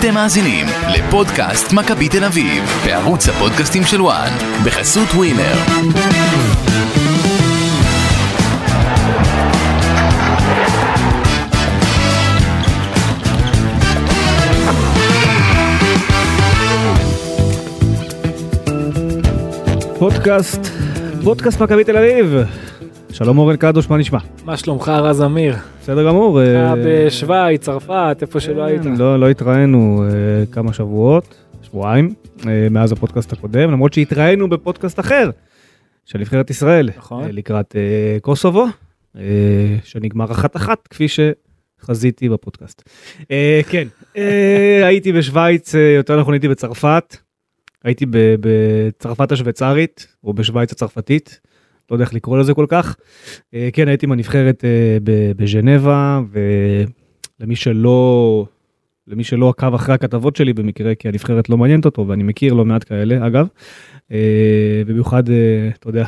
אתם 0.00 0.14
מאזינים 0.14 0.66
לפודקאסט 0.88 1.72
מכבי 1.72 2.08
תל 2.08 2.24
אביב, 2.24 2.64
בערוץ 2.84 3.28
הפודקאסטים 3.28 3.84
של 3.84 4.02
וואן, 4.02 4.32
בחסות 4.64 5.08
ווינר. 5.08 5.54
פודקאסט, 19.98 20.60
פודקאסט 21.24 21.60
מכבי 21.60 21.84
תל 21.84 21.96
אביב. 21.96 22.65
שלום 23.16 23.38
אורן 23.38 23.56
קדוש, 23.56 23.90
מה 23.90 23.96
נשמע? 23.96 24.18
מה 24.44 24.56
שלומך 24.56 24.88
רז 24.88 25.22
אמיר? 25.22 25.56
בסדר 25.80 26.06
גמור. 26.06 26.42
אתה 26.42 26.48
אה, 26.50 26.74
בשוויץ, 26.86 27.64
צרפת, 27.64 28.18
איפה 28.20 28.40
שלא 28.40 28.62
היית. 28.62 28.82
כן, 28.82 28.96
לא, 28.96 29.20
לא 29.20 29.30
התראינו 29.30 30.04
אה, 30.04 30.46
כמה 30.52 30.72
שבועות, 30.72 31.34
שבועיים, 31.62 32.14
אה, 32.46 32.68
מאז 32.70 32.92
הפודקאסט 32.92 33.32
הקודם, 33.32 33.70
למרות 33.70 33.92
שהתראינו 33.92 34.48
בפודקאסט 34.48 35.00
אחר 35.00 35.30
של 36.04 36.18
נבחרת 36.18 36.50
ישראל, 36.50 36.90
נכון. 36.96 37.28
לקראת 37.32 37.76
קוסובו, 38.20 38.66
שנגמר 39.84 40.32
אחת 40.32 40.56
אחת, 40.56 40.86
כפי 40.86 41.06
שחזיתי 41.08 42.28
בפודקאסט. 42.28 42.82
אה, 43.30 43.60
כן, 43.70 43.88
הייתי 44.88 45.12
בשוויץ, 45.12 45.74
יותר 45.74 46.20
נכון 46.20 46.34
הייתי 46.34 46.48
בצרפת, 46.48 47.16
הייתי 47.84 48.06
בצרפת 48.40 49.32
השוויצרית, 49.32 50.06
או 50.24 50.32
בשוויץ 50.32 50.72
הצרפתית, 50.72 51.40
לא 51.90 51.94
יודע 51.94 52.04
איך 52.04 52.14
לקרוא 52.14 52.38
לזה 52.38 52.54
כל 52.54 52.66
כך. 52.68 52.96
אה, 53.54 53.68
כן, 53.72 53.88
הייתי 53.88 54.06
עם 54.06 54.12
הנבחרת 54.12 54.64
אה, 54.64 54.98
בז'נבה, 55.36 56.20
ולמי 57.40 57.56
שלא, 57.56 58.46
למי 59.06 59.24
שלא 59.24 59.48
עקב 59.48 59.74
אחרי 59.74 59.94
הכתבות 59.94 60.36
שלי 60.36 60.52
במקרה, 60.52 60.94
כי 60.94 61.08
הנבחרת 61.08 61.48
לא 61.48 61.56
מעניינת 61.56 61.84
אותו, 61.84 62.08
ואני 62.08 62.22
מכיר 62.22 62.54
לא 62.54 62.64
מעט 62.64 62.84
כאלה, 62.88 63.26
אגב. 63.26 63.48
אה, 64.12 64.82
במיוחד, 64.86 65.22
אתה 65.78 65.88
יודע, 65.88 66.06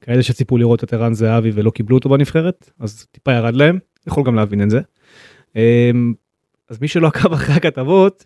כאלה 0.00 0.22
שציפו 0.22 0.58
לראות 0.58 0.84
את 0.84 0.92
ערן 0.92 1.14
זהבי 1.14 1.50
ולא 1.54 1.70
קיבלו 1.70 1.96
אותו 1.96 2.08
בנבחרת, 2.08 2.70
אז 2.80 3.06
טיפה 3.12 3.32
ירד 3.32 3.56
להם, 3.56 3.78
יכול 4.06 4.24
גם 4.24 4.34
להבין 4.34 4.62
את 4.62 4.70
זה. 4.70 4.80
אז 6.70 6.80
מי 6.80 6.88
שלא 6.88 7.06
עקב 7.06 7.32
אחרי 7.32 7.54
הכתבות, 7.54 8.24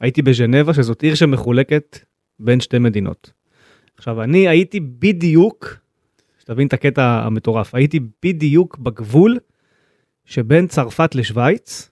הייתי 0.00 0.22
בז'נבה, 0.22 0.74
שזאת 0.74 1.02
עיר 1.02 1.14
שמחולקת 1.14 1.98
בין 2.38 2.60
שתי 2.60 2.78
מדינות. 2.78 3.32
עכשיו, 3.98 4.22
אני 4.22 4.48
הייתי 4.48 4.80
בדיוק, 4.80 5.76
שתבין 6.50 6.66
את 6.66 6.72
הקטע 6.72 7.22
המטורף, 7.24 7.74
הייתי 7.74 8.00
בדיוק 8.24 8.78
בגבול 8.78 9.38
שבין 10.24 10.66
צרפת 10.66 11.14
לשוויץ, 11.14 11.90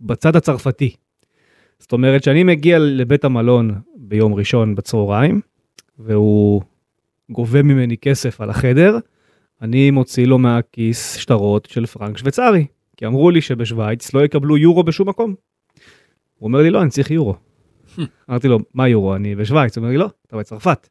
בצד 0.00 0.36
הצרפתי. 0.36 0.94
זאת 1.78 1.92
אומרת 1.92 2.24
שאני 2.24 2.44
מגיע 2.44 2.78
לבית 2.78 3.24
המלון 3.24 3.80
ביום 3.96 4.34
ראשון 4.34 4.74
בצהריים, 4.74 5.40
והוא 5.98 6.62
גובה 7.30 7.62
ממני 7.62 7.96
כסף 7.96 8.40
על 8.40 8.50
החדר, 8.50 8.98
אני 9.62 9.90
מוציא 9.90 10.26
לו 10.26 10.38
מהכיס 10.38 11.16
שטרות 11.16 11.68
של 11.70 11.86
פרנק 11.86 12.18
שוויצרי, 12.18 12.66
כי 12.96 13.06
אמרו 13.06 13.30
לי 13.30 13.40
שבשוויץ 13.40 14.14
לא 14.14 14.24
יקבלו 14.24 14.56
יורו 14.56 14.82
בשום 14.82 15.08
מקום. 15.08 15.34
הוא 16.38 16.46
אומר 16.48 16.62
לי, 16.62 16.70
לא, 16.70 16.82
אני 16.82 16.90
צריך 16.90 17.10
יורו. 17.10 17.34
אמרתי 18.30 18.48
לו, 18.48 18.58
מה 18.74 18.88
יורו? 18.88 19.16
אני 19.16 19.36
בשוויץ. 19.36 19.76
הוא 19.76 19.82
אומר 19.82 19.92
לי, 19.92 19.98
לא, 19.98 20.10
אתה 20.26 20.36
בצרפת. 20.36 20.88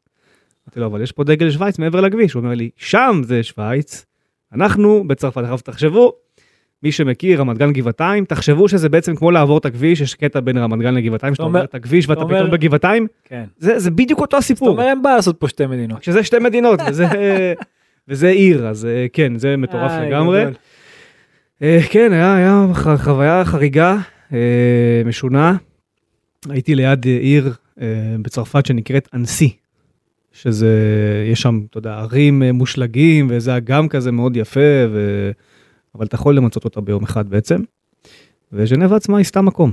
אמרתי 0.69 0.79
לו, 0.79 0.85
אבל 0.85 1.01
יש 1.01 1.11
פה 1.11 1.23
דגל 1.23 1.51
שוויץ 1.51 1.79
מעבר 1.79 2.01
לכביש. 2.01 2.33
הוא 2.33 2.43
אומר 2.43 2.55
לי, 2.55 2.69
שם 2.77 3.21
זה 3.23 3.43
שוויץ, 3.43 4.05
אנחנו 4.53 5.03
בצרפת. 5.07 5.41
עכשיו 5.43 5.57
תחשבו, 5.57 6.13
מי 6.83 6.91
שמכיר, 6.91 7.39
רמת 7.39 7.57
גן 7.57 7.73
גבעתיים, 7.73 8.25
תחשבו 8.25 8.67
שזה 8.69 8.89
בעצם 8.89 9.15
כמו 9.15 9.31
לעבור 9.31 9.57
את 9.57 9.65
הכביש, 9.65 10.01
יש 10.01 10.15
קטע 10.15 10.39
בין 10.39 10.57
רמת 10.57 10.79
גן 10.79 10.93
לגבעתיים, 10.93 11.35
שאתה 11.35 11.43
עובר 11.43 11.63
את 11.63 11.75
הכביש 11.75 12.09
ואתה 12.09 12.25
פתאום 12.25 12.51
בגבעתיים, 12.51 13.07
כן. 13.25 13.43
זה, 13.57 13.79
זה 13.79 13.91
בדיוק 13.91 14.19
אותו 14.19 14.37
זאת 14.37 14.43
הסיפור. 14.43 14.69
אומרת, 14.69 14.85
אין 14.85 15.01
בעיה 15.01 15.15
לעשות 15.15 15.39
פה 15.39 15.47
שתי 15.47 15.65
מדינות. 15.65 16.03
שזה 16.03 16.23
שתי 16.23 16.39
מדינות, 16.39 16.79
וזה, 16.87 17.05
וזה 18.07 18.29
עיר, 18.29 18.67
אז 18.67 18.85
אה, 18.85 19.05
כן, 19.13 19.37
זה 19.37 19.57
מטורף 19.57 19.91
לגמרי. 19.91 20.45
אה, 21.61 21.79
כן, 21.89 22.13
היה, 22.13 22.35
היה 22.35 22.67
חוויה 22.97 23.45
חריגה, 23.45 23.97
אה, 24.33 25.01
משונה. 25.05 25.55
הייתי 26.49 26.75
ליד 26.75 27.05
עיר 27.05 27.53
בצרפת 28.21 28.65
שנקראת 28.65 29.09
אנסי, 29.13 29.55
שזה, 30.31 30.73
יש 31.31 31.41
שם, 31.41 31.61
אתה 31.69 31.77
יודע, 31.77 31.93
ערים 31.93 32.43
אה, 32.43 32.51
מושלגים, 32.51 33.27
וזה 33.29 33.57
אגם 33.57 33.87
כזה 33.87 34.11
מאוד 34.11 34.37
יפה, 34.37 34.85
ו... 34.91 35.31
אבל 35.95 36.05
אתה 36.05 36.15
יכול 36.15 36.35
למצות 36.35 36.65
אותה 36.65 36.81
ביום 36.81 37.03
אחד 37.03 37.29
בעצם. 37.29 37.61
וז'נבה 38.53 38.95
עצמה 38.95 39.17
היא 39.17 39.25
סתם 39.25 39.45
מקום. 39.45 39.71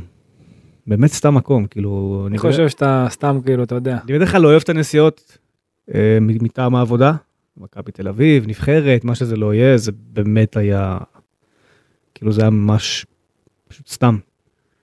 באמת 0.86 1.10
סתם 1.10 1.34
מקום, 1.34 1.66
כאילו, 1.66 2.24
אני 2.28 2.38
חושב 2.38 2.68
שאתה 2.68 3.06
סתם 3.10 3.38
כאילו, 3.44 3.62
אתה 3.62 3.74
יודע. 3.74 3.98
אני 4.04 4.12
בדרך 4.12 4.32
כלל 4.32 4.42
לא 4.42 4.48
אוהב 4.48 4.62
את 4.62 4.68
הנסיעות 4.68 5.38
אה, 5.94 6.18
מטעם 6.20 6.74
העבודה, 6.74 7.12
מכבי 7.56 7.92
תל 7.92 8.08
אביב, 8.08 8.46
נבחרת, 8.46 9.04
מה 9.04 9.14
שזה 9.14 9.36
לא 9.36 9.54
יהיה, 9.54 9.76
זה 9.76 9.92
באמת 10.12 10.56
היה, 10.56 10.98
כאילו 12.14 12.32
זה 12.32 12.40
היה 12.40 12.50
ממש, 12.50 13.06
פשוט 13.68 13.88
סתם. 13.88 14.18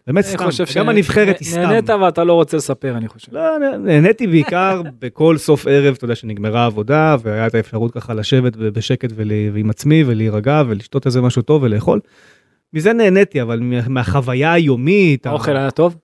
באמת 0.07 0.25
סתם, 0.25 0.45
גם 0.75 0.89
הנבחרת 0.89 1.39
היא 1.39 1.47
סתם. 1.47 1.59
נהנית 1.61 1.89
ואתה 1.89 2.23
לא 2.23 2.33
רוצה 2.33 2.57
לספר, 2.57 2.97
אני 2.97 3.07
חושב. 3.07 3.33
לא, 3.33 3.59
נה- 3.59 3.77
נהניתי 3.77 4.27
בעיקר 4.27 4.81
בכל 5.01 5.37
סוף 5.37 5.67
ערב, 5.67 5.93
אתה 5.97 6.05
יודע, 6.05 6.15
שנגמרה 6.15 6.61
העבודה, 6.63 7.15
והיה 7.23 7.47
את 7.47 7.55
האפשרות 7.55 7.91
ככה 7.91 8.13
לשבת 8.13 8.55
בשקט 8.55 9.09
ועם 9.53 9.69
עצמי 9.69 10.03
ולהירגע 10.07 10.63
ולשתות 10.67 11.05
איזה 11.05 11.21
משהו 11.21 11.41
טוב 11.41 11.63
ולאכול. 11.63 11.99
מזה 12.73 12.93
נהניתי, 12.93 13.41
אבל 13.41 13.59
מה- 13.59 13.87
מהחוויה 13.89 14.53
היומית, 14.53 15.25
האוכל 15.27 15.57
היה 15.57 15.71
טוב? 15.71 15.95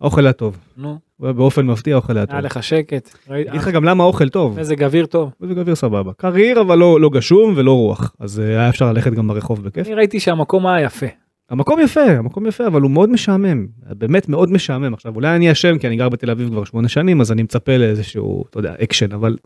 האוכל 0.00 0.24
היה 0.26 0.32
טוב. 0.32 0.56
נו, 0.76 0.98
באופן 1.20 1.66
מפתיע 1.66 1.94
האוכל 1.94 2.16
היה 2.16 2.26
טוב. 2.26 2.34
היה 2.34 2.42
לך 2.42 2.62
שקט. 2.62 3.14
אגיד 3.28 3.54
לך 3.54 3.68
גם 3.68 3.84
למה 3.84 4.04
האוכל 4.04 4.28
טוב. 4.28 4.60
מזג 4.60 4.82
אוויר 4.84 5.06
טוב. 5.06 5.30
מזג 5.40 5.58
אוויר 5.58 5.74
סבבה. 5.74 6.12
קריר 6.16 6.60
אבל 6.60 6.78
לא, 6.78 7.00
לא 7.00 7.08
גשום 7.10 7.52
ולא 7.56 7.72
רוח, 7.72 8.14
אז 8.20 8.40
אה, 8.40 8.44
היה 8.48 8.68
אפשר 8.68 8.92
ללכת 8.92 9.12
גם 9.12 9.28
ברחוב 9.28 9.62
בכיף. 9.64 9.86
אני 9.86 9.94
ראיתי 9.94 10.20
שהמקום 10.20 10.66
היה 10.66 10.84
יפה. 10.86 11.06
המקום 11.50 11.80
יפה, 11.80 12.00
המקום 12.02 12.46
יפה, 12.46 12.66
אבל 12.66 12.80
הוא 12.82 12.90
מאוד 12.90 13.10
משעמם, 13.10 13.66
באמת 13.82 14.28
מאוד 14.28 14.52
משעמם. 14.52 14.94
עכשיו 14.94 15.14
אולי 15.14 15.36
אני 15.36 15.52
אשם 15.52 15.78
כי 15.78 15.86
אני 15.86 15.96
גר 15.96 16.08
בתל 16.08 16.30
אביב 16.30 16.48
כבר 16.48 16.64
שמונה 16.64 16.88
שנים, 16.88 17.20
אז 17.20 17.32
אני 17.32 17.42
מצפה 17.42 17.76
לאיזשהו, 17.76 18.44
אתה 18.50 18.58
יודע, 18.58 18.74
אקשן, 18.82 19.12
אבל... 19.12 19.36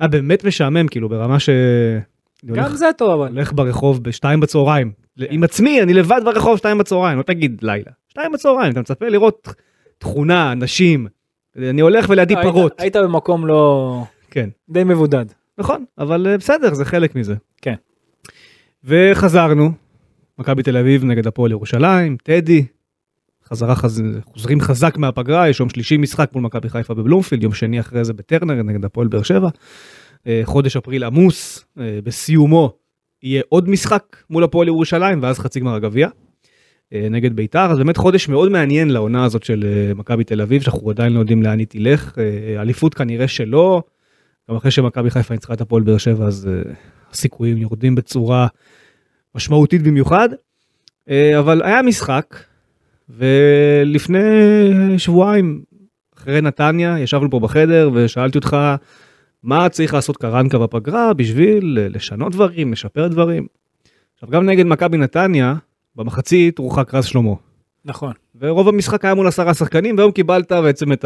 היה 0.00 0.08
באמת 0.08 0.44
משעמם, 0.44 0.88
כאילו 0.88 1.08
ברמה 1.08 1.40
ש... 1.40 1.48
גם 2.46 2.54
הולך, 2.64 2.74
זה 2.74 2.86
טוב, 2.98 3.20
אבל. 3.20 3.28
הולך 3.32 3.52
ברחוב 3.52 4.02
בשתיים 4.04 4.40
בצהריים, 4.40 4.92
עם 5.30 5.44
עצמי, 5.44 5.82
אני 5.82 5.94
לבד 5.94 6.20
ברחוב 6.24 6.56
שתיים 6.58 6.78
בצהריים, 6.78 7.18
לא 7.18 7.22
תגיד 7.22 7.58
לילה. 7.62 7.90
שתיים 8.08 8.32
בצהריים, 8.32 8.72
אתה 8.72 8.80
מצפה 8.80 9.08
לראות 9.08 9.48
תכונה, 9.98 10.52
אנשים, 10.52 11.06
אני 11.56 11.80
הולך 11.80 12.06
ולידי 12.08 12.34
היית- 12.36 12.46
פרות, 12.46 12.80
היית 12.80 12.96
במקום 12.96 13.46
לא... 13.46 14.02
כן. 14.30 14.48
די 14.68 14.84
מבודד. 14.84 15.24
נכון, 15.58 15.84
אבל 15.98 16.26
אה, 16.26 16.38
בסדר, 16.38 16.74
זה 16.74 16.84
חלק 16.84 17.14
מזה. 17.16 17.34
כן. 17.62 17.74
וחזרנו, 18.84 19.70
מכבי 20.38 20.62
תל 20.62 20.76
אביב 20.76 21.04
נגד 21.04 21.26
הפועל 21.26 21.50
ירושלים, 21.50 22.16
טדי, 22.22 22.64
חזרה 23.48 23.74
חז... 23.74 24.02
חוזרים 24.24 24.60
חזק 24.60 24.96
מהפגרה, 24.96 25.48
יש 25.48 25.60
יום 25.60 25.68
שלישי 25.68 25.96
משחק 25.96 26.30
מול 26.34 26.42
מכבי 26.42 26.68
חיפה 26.68 26.94
בבלומפילד, 26.94 27.42
יום 27.42 27.52
שני 27.52 27.80
אחרי 27.80 28.04
זה 28.04 28.12
בטרנר 28.12 28.62
נגד 28.62 28.84
הפועל 28.84 29.08
באר 29.08 29.22
שבע. 29.22 29.48
אה, 30.26 30.40
חודש 30.44 30.76
אפריל 30.76 31.04
עמוס, 31.04 31.64
אה, 31.80 31.98
בסיומו 32.04 32.72
יהיה 33.22 33.42
עוד 33.48 33.68
משחק 33.68 34.16
מול 34.30 34.44
הפועל 34.44 34.68
ירושלים, 34.68 35.22
ואז 35.22 35.38
חצי 35.38 35.60
גמר 35.60 35.74
הגביע. 35.74 36.08
אה, 36.92 37.06
נגד 37.10 37.36
ביתר, 37.36 37.70
אז 37.70 37.78
באמת 37.78 37.96
חודש 37.96 38.28
מאוד 38.28 38.52
מעניין 38.52 38.90
לעונה 38.90 39.24
הזאת 39.24 39.42
של 39.42 39.92
מכבי 39.96 40.24
תל 40.24 40.40
אביב, 40.40 40.62
שאנחנו 40.62 40.90
עדיין 40.90 41.12
לא 41.12 41.18
יודעים 41.18 41.42
לאן 41.42 41.58
היא 41.58 41.66
תלך. 41.66 42.18
אליפות 42.58 42.94
כנראה 42.94 43.28
שלא, 43.28 43.82
גם 44.50 44.56
אחרי 44.56 44.70
שמכבי 44.70 45.10
חיפה 45.10 45.34
ניצחה 45.34 45.52
את 45.52 45.60
הפועל 45.60 45.82
באר 45.82 45.98
שבע, 45.98 46.26
אז 46.26 46.48
הסיכויים 47.12 47.56
יורדים 47.56 47.94
בצורה 47.94 48.46
משמעותית 49.36 49.82
במיוחד. 49.82 50.28
Uh, 50.32 51.12
אבל 51.38 51.62
היה 51.62 51.82
משחק, 51.82 52.36
ולפני 53.08 54.18
שבועיים, 54.98 55.62
אחרי 56.16 56.40
נתניה, 56.40 56.98
ישבנו 56.98 57.30
פה 57.30 57.40
בחדר 57.40 57.90
ושאלתי 57.94 58.38
אותך, 58.38 58.56
מה 59.42 59.68
צריך 59.68 59.94
לעשות 59.94 60.16
קרנקה 60.16 60.58
בפגרה 60.58 61.14
בשביל 61.14 61.78
אה, 61.80 61.88
לשנות 61.88 62.32
דברים, 62.32 62.72
לשפר 62.72 63.08
דברים. 63.08 63.46
עכשיו, 64.14 64.28
גם 64.28 64.46
נגד 64.46 64.66
מכבי 64.66 64.96
נתניה, 64.96 65.54
במחצית 65.96 66.58
הורחק 66.58 66.94
רז 66.94 67.04
שלמה. 67.04 67.34
נכון. 67.84 68.12
ורוב 68.40 68.68
המשחק 68.68 69.04
היה 69.04 69.14
מול 69.14 69.26
עשרה 69.26 69.54
שחקנים, 69.54 69.96
והיום 69.96 70.12
קיבלת 70.12 70.52
בעצם 70.52 70.92
את 70.92 71.04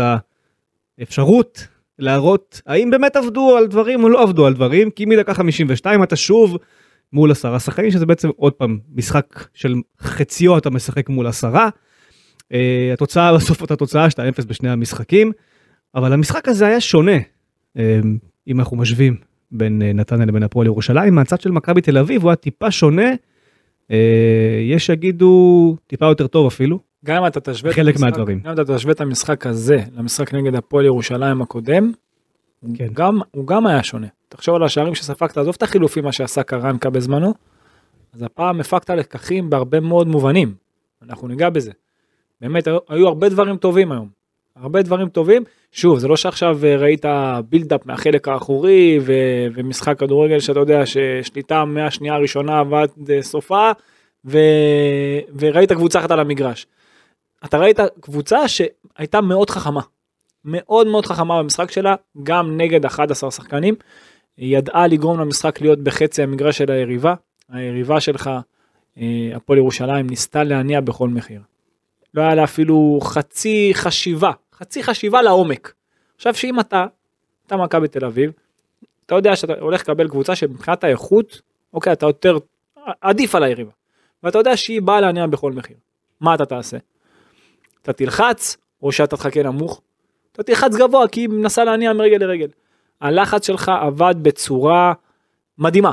האפשרות 0.99 1.67
להראות 1.99 2.62
האם 2.67 2.91
באמת 2.91 3.17
עבדו 3.17 3.56
על 3.56 3.67
דברים 3.67 4.05
או 4.05 4.09
לא 4.09 4.23
עבדו 4.23 4.47
על 4.47 4.55
דברים, 4.55 4.91
כי 4.91 5.05
מדקה 5.05 5.35
52 5.35 6.03
אתה 6.03 6.17
שוב 6.17 6.56
מול 7.12 7.31
עשרה 7.31 7.59
שחקנים, 7.61 7.91
שזה 7.91 8.07
בעצם 8.07 8.29
עוד 8.37 8.53
פעם 8.53 8.79
משחק 8.95 9.49
של 9.55 9.75
חציו 10.01 10.59
אתה 10.59 10.71
משחק 10.71 11.09
מול 11.09 11.27
עשרה. 11.27 11.69
Uh, 12.39 12.53
התוצאה 12.93 13.35
בסוף 13.37 13.62
אותה 13.62 13.77
תוצאה 13.77 14.07
2-0 14.07 14.11
בשני 14.47 14.71
המשחקים, 14.71 15.33
אבל 15.95 16.12
המשחק 16.12 16.49
הזה 16.49 16.67
היה 16.67 16.81
שונה, 16.81 17.17
uh, 17.77 17.81
אם 18.49 18.61
אנחנו 18.61 18.77
משווים 18.77 19.17
בין 19.53 19.83
uh, 19.83 19.97
נתניה 19.97 20.27
לבין 20.27 20.43
הפועל 20.43 20.67
ירושלים, 20.67 21.15
מהצד 21.15 21.41
של 21.41 21.51
מכבי 21.51 21.81
תל 21.81 21.99
אביב 21.99 22.23
הוא 22.23 22.31
היה 22.31 22.37
טיפה 22.37 22.71
שונה, 22.71 23.11
uh, 23.12 23.93
יש 24.62 24.87
שיגידו 24.87 25.77
טיפה 25.87 26.07
יותר 26.07 26.27
טוב 26.27 26.47
אפילו, 26.47 26.79
גם 27.05 27.17
אם 27.23 27.27
אתה 27.27 27.41
תשווה 27.41 27.71
את 27.71 27.77
חלק 27.77 27.95
המשחק- 27.95 28.05
מהדברים. 28.05 28.41
גם 28.41 28.47
אם 28.47 28.61
אתה 28.61 28.75
תשווה 28.77 28.93
את 28.93 29.01
המשחק 29.01 29.47
הזה 29.47 29.79
למשחק 29.97 30.35
נגד 30.35 30.55
הפועל 30.55 30.85
ירושלים 30.85 31.43
הקודם, 31.43 31.93
הוא 32.61 32.77
כן. 32.77 32.87
גם, 32.93 33.19
הוא 33.31 33.47
גם 33.47 33.67
היה 33.67 33.83
שונה. 33.83 34.07
תחשוב 34.31 34.55
על 34.55 34.62
השערים 34.62 34.94
שספגת, 34.94 35.38
עזוב 35.38 35.55
את 35.56 35.62
החילופים 35.62 36.05
מה 36.05 36.12
שעשה 36.12 36.43
קרנקה 36.43 36.91
בזמנו, 36.91 37.35
אז 38.15 38.23
הפעם 38.23 38.61
הפקת 38.61 38.91
לקחים 38.91 39.50
בהרבה 39.50 39.81
מאוד 39.81 40.09
מובנים. 40.09 40.55
אנחנו 41.03 41.29
ניגע 41.29 41.50
בזה. 41.50 41.71
באמת, 42.41 42.69
היו, 42.88 43.09
הרבה 43.09 43.29
דברים 43.29 43.56
טובים 43.56 43.93
היום. 43.93 44.09
הרבה 44.56 44.82
דברים 44.82 45.09
טובים. 45.09 45.44
שוב, 45.73 45.99
זה 45.99 46.09
לא 46.09 46.17
שעכשיו 46.17 46.59
אה, 46.65 46.77
ראית 46.77 47.05
בילדאפ 47.49 47.87
מהחלק 47.87 48.29
האחורי 48.29 48.99
ו, 49.03 49.12
ומשחק 49.55 49.99
כדורגל 49.99 50.41
שאתה 50.41 50.61
יודע 50.61 50.87
ששליטה 50.87 51.65
מהשנייה 51.65 52.15
הראשונה 52.15 52.62
ועד 52.71 52.91
אה, 53.11 53.23
סופה, 53.23 53.71
ו, 54.25 54.38
וראית 55.38 55.73
קבוצה 55.73 55.99
אחת 55.99 56.11
על 56.11 56.21
המגרש. 56.21 56.67
אתה 57.44 57.59
ראית 57.59 57.81
קבוצה 58.00 58.49
שהייתה 58.49 59.21
מאוד 59.21 59.50
חכמה. 59.50 59.81
מאוד 60.44 60.87
מאוד 60.87 61.06
חכמה 61.06 61.43
במשחק 61.43 61.71
שלה, 61.71 61.94
גם 62.23 62.56
נגד 62.56 62.85
11 62.85 63.31
שחקנים. 63.31 63.75
היא 64.37 64.59
ידעה 64.59 64.87
לגרום 64.87 65.21
למשחק 65.21 65.61
להיות 65.61 65.79
בחצי 65.79 66.23
המגרש 66.23 66.59
של 66.59 66.71
היריבה. 66.71 67.15
היריבה 67.49 68.00
שלך, 68.00 68.31
אה, 68.99 69.31
הפועל 69.35 69.59
ירושלים, 69.59 70.06
ניסתה 70.06 70.44
להניע 70.44 70.81
בכל 70.81 71.09
מחיר. 71.09 71.41
לא 72.15 72.23
היה 72.23 72.35
לה 72.35 72.44
אפילו 72.44 72.99
חצי 73.03 73.71
חשיבה, 73.75 74.31
חצי 74.55 74.82
חשיבה 74.82 75.23
לעומק. 75.23 75.73
עכשיו 76.17 76.35
שאם 76.35 76.61
אתה, 76.61 76.87
אתה 77.47 77.56
מכבי 77.56 77.88
תל 77.88 78.05
אביב, 78.05 78.32
אתה 79.06 79.15
יודע 79.15 79.37
שאתה 79.37 79.53
הולך 79.61 79.81
לקבל 79.81 80.09
קבוצה 80.09 80.37
שמבחינת 80.37 80.85
האיכות, 80.85 81.41
אוקיי, 81.73 81.93
אתה 81.93 82.06
יותר 82.06 82.38
עדיף 83.00 83.35
על 83.35 83.43
היריבה. 83.43 83.71
ואתה 84.23 84.38
יודע 84.38 84.56
שהיא 84.56 84.83
באה 84.83 85.00
להניע 85.00 85.26
בכל 85.26 85.53
מחיר. 85.53 85.76
מה 86.21 86.35
אתה 86.35 86.44
תעשה? 86.44 86.76
אתה 87.83 87.93
תלחץ, 87.93 88.56
או 88.83 88.93
שאתה 88.93 89.17
תחכה 89.17 89.43
נמוך? 89.43 89.81
אתה 90.33 90.43
תלחץ 90.43 90.76
גבוה, 90.76 91.09
כי 91.09 91.21
היא 91.21 91.29
מנסה 91.29 91.65
להניע 91.65 91.93
מרגל 91.93 92.17
לרגל. 92.17 92.49
הלחץ 93.00 93.47
שלך 93.47 93.69
עבד 93.69 94.14
בצורה 94.23 94.93
מדהימה. 95.58 95.93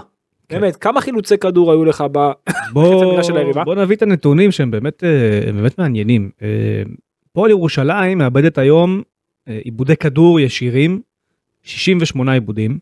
כן. 0.50 0.62
באמת, 0.62 0.75
כמה 0.75 1.01
חילוצי 1.01 1.38
כדור 1.38 1.71
היו 1.71 1.86
לך 1.86 2.04
ב... 2.12 2.18
בוא, 2.74 3.04
המגרש 3.04 3.27
של 3.27 3.38
היריבה. 3.38 3.63
בוא 3.63 3.75
נביא 3.75 3.95
את 3.95 4.01
הנתונים 4.01 4.51
שהם 4.51 4.71
באמת, 4.71 5.04
אה, 5.04 5.51
באמת 5.51 5.80
מעניינים. 5.80 6.30
אה, 6.42 6.48
פועל 7.33 7.50
ירושלים 7.51 8.18
מאבדת 8.18 8.57
היום 8.57 9.01
אה, 9.48 9.59
עיבודי 9.63 9.95
כדור 9.95 10.39
ישירים, 10.39 11.01
68 11.63 12.33
עיבודים, 12.33 12.80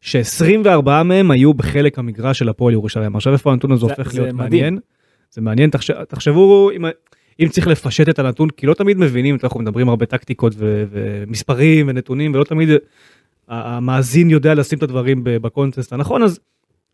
ש-24 0.00 1.02
מהם 1.04 1.30
היו 1.30 1.54
בחלק 1.54 1.98
המגרש 1.98 2.38
של 2.38 2.48
הפועל 2.48 2.72
ירושלים. 2.72 3.16
עכשיו 3.16 3.32
איפה 3.32 3.52
הנתון 3.52 3.72
הזה 3.72 3.86
זה- 3.86 3.92
הופך 3.92 4.14
להיות 4.14 4.28
מדהים. 4.28 4.36
מעניין? 4.38 4.78
זה 5.30 5.40
מעניין, 5.40 5.70
תחש... 5.70 5.90
תחשבו 5.90 6.70
אם, 6.76 6.84
אם 7.40 7.48
צריך 7.48 7.66
לפשט 7.66 8.08
את 8.08 8.18
הנתון, 8.18 8.50
כי 8.50 8.66
לא 8.66 8.74
תמיד 8.74 8.98
מבינים, 8.98 9.36
אנחנו 9.44 9.60
מדברים 9.60 9.88
הרבה 9.88 10.06
טקטיקות 10.06 10.52
ו... 10.56 10.84
ומספרים 10.90 11.88
ונתונים, 11.88 12.34
ולא 12.34 12.44
תמיד 12.44 12.68
המאזין 13.48 14.30
יודע 14.30 14.54
לשים 14.54 14.78
את 14.78 14.82
הדברים 14.82 15.20
בקונטסט 15.24 15.92
הנכון, 15.92 16.22
אז 16.22 16.40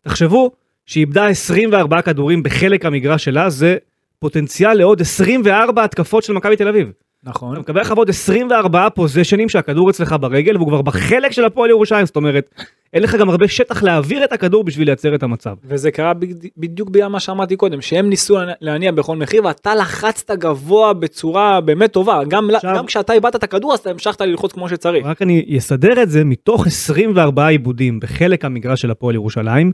תחשבו 0.02 0.50
שאיבדה 0.86 1.26
24 1.26 2.02
כדורים 2.02 2.42
בחלק 2.42 2.84
המגרש 2.86 3.24
שלה, 3.24 3.50
זה 3.50 3.76
פוטנציאל 4.18 4.74
לעוד 4.74 5.00
24 5.00 5.84
התקפות 5.84 6.22
של 6.22 6.32
מכבי 6.32 6.56
תל 6.56 6.68
אביב. 6.68 6.92
נכון. 7.24 7.52
אתה 7.52 7.60
מקבל 7.60 7.80
לך 7.80 7.92
עוד 7.92 8.08
24 8.08 8.90
פוזיישנים 8.90 9.48
שהכדור 9.48 9.90
אצלך 9.90 10.16
ברגל 10.20 10.56
והוא 10.56 10.68
כבר 10.68 10.82
בחלק 10.82 11.32
של 11.32 11.44
הפועל 11.44 11.70
ירושלים, 11.70 12.06
זאת 12.06 12.16
אומרת, 12.16 12.54
אין 12.92 13.02
לך 13.02 13.14
גם 13.14 13.30
הרבה 13.30 13.48
שטח 13.48 13.82
להעביר 13.82 14.24
את 14.24 14.32
הכדור 14.32 14.64
בשביל 14.64 14.88
לייצר 14.88 15.14
את 15.14 15.22
המצב. 15.22 15.54
וזה 15.64 15.90
קרה 15.90 16.14
בד- 16.14 16.46
בדיוק 16.56 16.90
בגלל 16.90 17.08
מה 17.08 17.20
שאמרתי 17.20 17.56
קודם, 17.56 17.80
שהם 17.80 18.08
ניסו 18.08 18.36
להניע- 18.60 18.92
בכל 18.92 19.16
מחיר 19.16 19.44
ואתה 19.44 19.74
לחצת 19.74 20.30
גבוה 20.30 20.92
בצורה 20.92 21.60
באמת 21.60 21.92
טובה. 21.92 22.20
גם, 22.28 22.50
עכשיו- 22.54 22.74
גם 22.76 22.86
כשאתה 22.86 23.12
איבדת 23.12 23.36
את 23.36 23.42
הכדור 23.44 23.72
אז 23.74 23.78
אתה 23.78 23.90
המשכת 23.90 24.20
ללחוץ 24.20 24.52
כמו 24.52 24.68
שצריך. 24.68 25.06
רק 25.06 25.22
אני 25.22 25.44
אסדר 25.58 26.02
את 26.02 26.10
זה 26.10 26.24
מתוך 26.24 26.66
24 26.66 27.46
עיבודים 27.46 28.00
בחלק 28.00 28.44
המגרש 28.44 28.82
של 28.82 28.90
הפועל 28.90 29.14
ירושלים, 29.14 29.72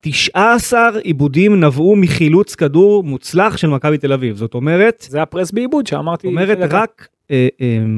19 0.00 0.88
עיבודים 1.02 1.60
נבעו 1.64 1.96
מחילוץ 1.96 2.54
כדור 2.54 3.04
מוצלח 3.04 3.56
של 3.56 3.68
מכבי 3.68 3.98
תל 3.98 4.12
אביב, 4.12 4.36
זאת 4.36 4.54
אומרת, 4.54 5.06
זה 5.08 5.22
הפרס 5.22 5.50
בעיבוד 5.50 5.86
שאמרתי. 5.86 6.26
זאת 6.28 6.32
אומרת. 6.32 6.58
רק 6.72 7.08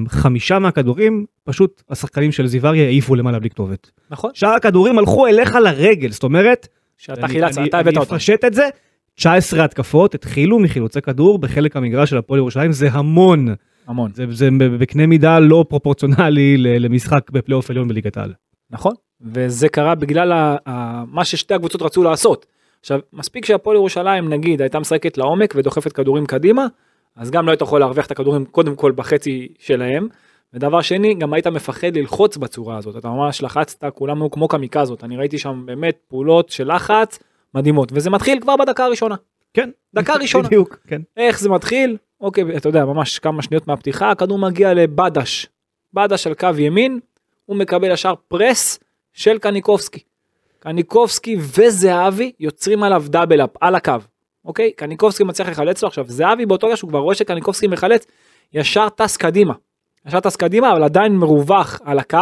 חמישה 0.09 0.59
מהכדורים, 0.59 1.27
פשוט 1.45 1.83
השחקנים 1.91 2.33
של 2.33 2.47
זיווריה 2.47 2.85
העיפו 2.85 3.15
למעלה 3.15 3.39
בלי 3.39 3.51
כתובת. 3.51 3.91
נכון. 4.11 4.31
שאר 4.35 4.49
הכדורים 4.49 4.99
הלכו 4.99 5.27
אליך 5.27 5.55
לרגל, 5.55 6.11
זאת 6.11 6.23
אומרת, 6.23 6.69
שאתה 6.99 7.21
אני- 7.21 7.29
חילצת, 7.29 7.59
אני- 7.59 7.69
אתה 7.69 7.79
הבאת 7.79 7.95
אני 7.95 8.01
אותם. 8.01 8.15
אפשט 8.15 8.45
את 8.45 8.55
זה, 8.55 8.69
19 9.15 9.65
התקפות 9.65 10.15
התחילו 10.15 10.59
מחילוצי 10.59 11.01
כדור 11.01 11.39
בחלק 11.39 11.77
המגרש 11.77 12.11
של 12.11 12.17
הפועל 12.19 12.39
ירושלים, 12.39 12.73
זה 12.73 12.89
המון, 12.93 13.49
המון. 13.87 14.11
זה, 14.15 14.25
זה 14.31 14.49
בקנה 14.79 15.07
מידה 15.07 15.39
לא 15.39 15.65
פרופורציונלי 15.69 16.57
למשחק 16.59 17.31
בפלייאוף 17.31 17.71
עליון 17.71 17.89
בליגת 17.89 18.17
העל. 18.17 18.33
נכון. 18.71 18.93
וזה 19.21 19.69
קרה 19.69 19.95
בגלל 19.95 20.33
ה- 20.33 20.57
ה- 20.67 21.05
מה 21.09 21.25
ששתי 21.25 21.55
הקבוצות 21.55 21.83
רצו 21.83 22.03
לעשות. 22.03 22.47
עכשיו, 22.81 23.01
מספיק 23.13 23.45
שהפועל 23.45 23.77
ירושלים 23.77 24.29
נגיד 24.29 24.61
הייתה 24.61 24.79
משחקת 24.79 25.19
לעומק 25.19 25.55
ודוחפת 25.57 25.93
כדורים 25.93 26.27
קדימה, 26.27 26.67
אז 27.17 27.31
גם 27.31 27.47
לא 27.47 27.51
היית 27.51 27.61
יכול 27.61 27.81
להרוויח 27.81 28.07
את 28.07 28.11
הכדורים 28.11 28.45
קודם 28.45 28.77
כל 28.77 28.93
בחצי 28.93 29.49
שלהם. 29.59 30.09
ודבר 30.55 30.81
שני, 30.81 31.15
גם 31.15 31.33
היית 31.33 31.47
מפחד 31.47 31.97
ללחוץ 31.97 32.37
בצורה 32.37 32.77
הזאת, 32.77 32.97
אתה 32.97 33.09
ממש 33.09 33.43
לחצת, 33.43 33.85
כולם 33.95 34.23
היו 34.23 34.31
כמו 34.31 34.49
קמיקזות, 34.49 35.05
אני 35.05 35.17
ראיתי 35.17 35.39
שם 35.39 35.63
באמת 35.67 35.99
פעולות 36.09 36.49
של 36.49 36.75
לחץ 36.75 37.19
מדהימות, 37.55 37.89
וזה 37.93 38.11
מתחיל 38.11 38.41
כבר 38.41 38.57
בדקה 38.57 38.85
הראשונה. 38.85 39.15
כן. 39.55 39.71
דקה 39.95 40.15
ראשונה. 40.23 40.49
בדיוק, 40.49 40.79
כן. 40.87 41.01
איך 41.17 41.41
זה 41.41 41.49
מתחיל? 41.49 41.97
אוקיי, 42.21 42.57
אתה 42.57 42.69
יודע, 42.69 42.85
ממש 42.85 43.19
כמה 43.19 43.43
שניות 43.43 43.67
מהפתיחה, 43.67 44.11
הכדור 44.11 44.39
מגיע 44.39 44.75
לבדש. 44.75 45.47
בדש 45.93 46.27
על 46.27 46.35
קו 46.35 46.49
ימין, 46.59 47.01
הוא 47.47 47.57
מקבל 47.57 47.91
ישר 47.91 48.15
פרס 48.29 48.79
של 49.13 49.39
קניקובסקי. 49.39 50.01
קניקובסקי 50.59 51.37
וזהבי 51.39 52.33
יוצרים 52.41 52.83
עליו 52.83 53.05
דאבל 53.09 53.45
אפ 53.45 53.51
על 53.61 53.75
הקו. 53.75 53.93
אוקיי? 54.45 54.73
קניקובסקי 54.73 55.25
מצליח 55.25 55.49
לחלץ 55.49 55.83
לו 55.83 55.89
עכשיו, 55.89 56.05
זהבי 56.09 56.47
באותו 56.47 56.67
רגע 56.67 56.77
שהוא 56.77 56.91
כבר 56.91 56.99
רואה 56.99 57.15
שקניקובסקי 57.15 57.67
מחלץ, 57.67 58.07
ישר 58.53 58.89
טס 58.89 59.17
קדימה. 59.17 59.55
ישר 60.07 60.21
טס 60.21 60.37
קדימה, 60.37 60.73
אבל 60.73 60.85
עדיין 60.85 61.17
מרווח 61.17 61.81
על 61.85 61.99
הקו. 61.99 62.19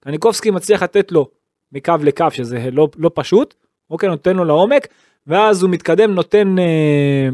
קניקובסקי 0.00 0.50
מצליח 0.50 0.82
לתת 0.82 1.12
לו 1.12 1.28
מקו 1.72 1.92
לקו, 2.02 2.26
שזה 2.30 2.68
לא, 2.72 2.88
לא 2.96 3.10
פשוט. 3.14 3.54
אוקיי, 3.90 4.08
נותן 4.08 4.36
לו 4.36 4.44
לעומק, 4.44 4.88
ואז 5.26 5.62
הוא 5.62 5.70
מתקדם, 5.70 6.14
נותן... 6.14 6.58
אה, 6.58 7.28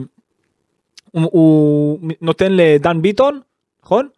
הוא, 1.10 1.28
הוא 1.32 1.98
נותן 2.20 2.52
לדן 2.52 3.02
ביטון, 3.02 3.40
נכון? 3.82 4.08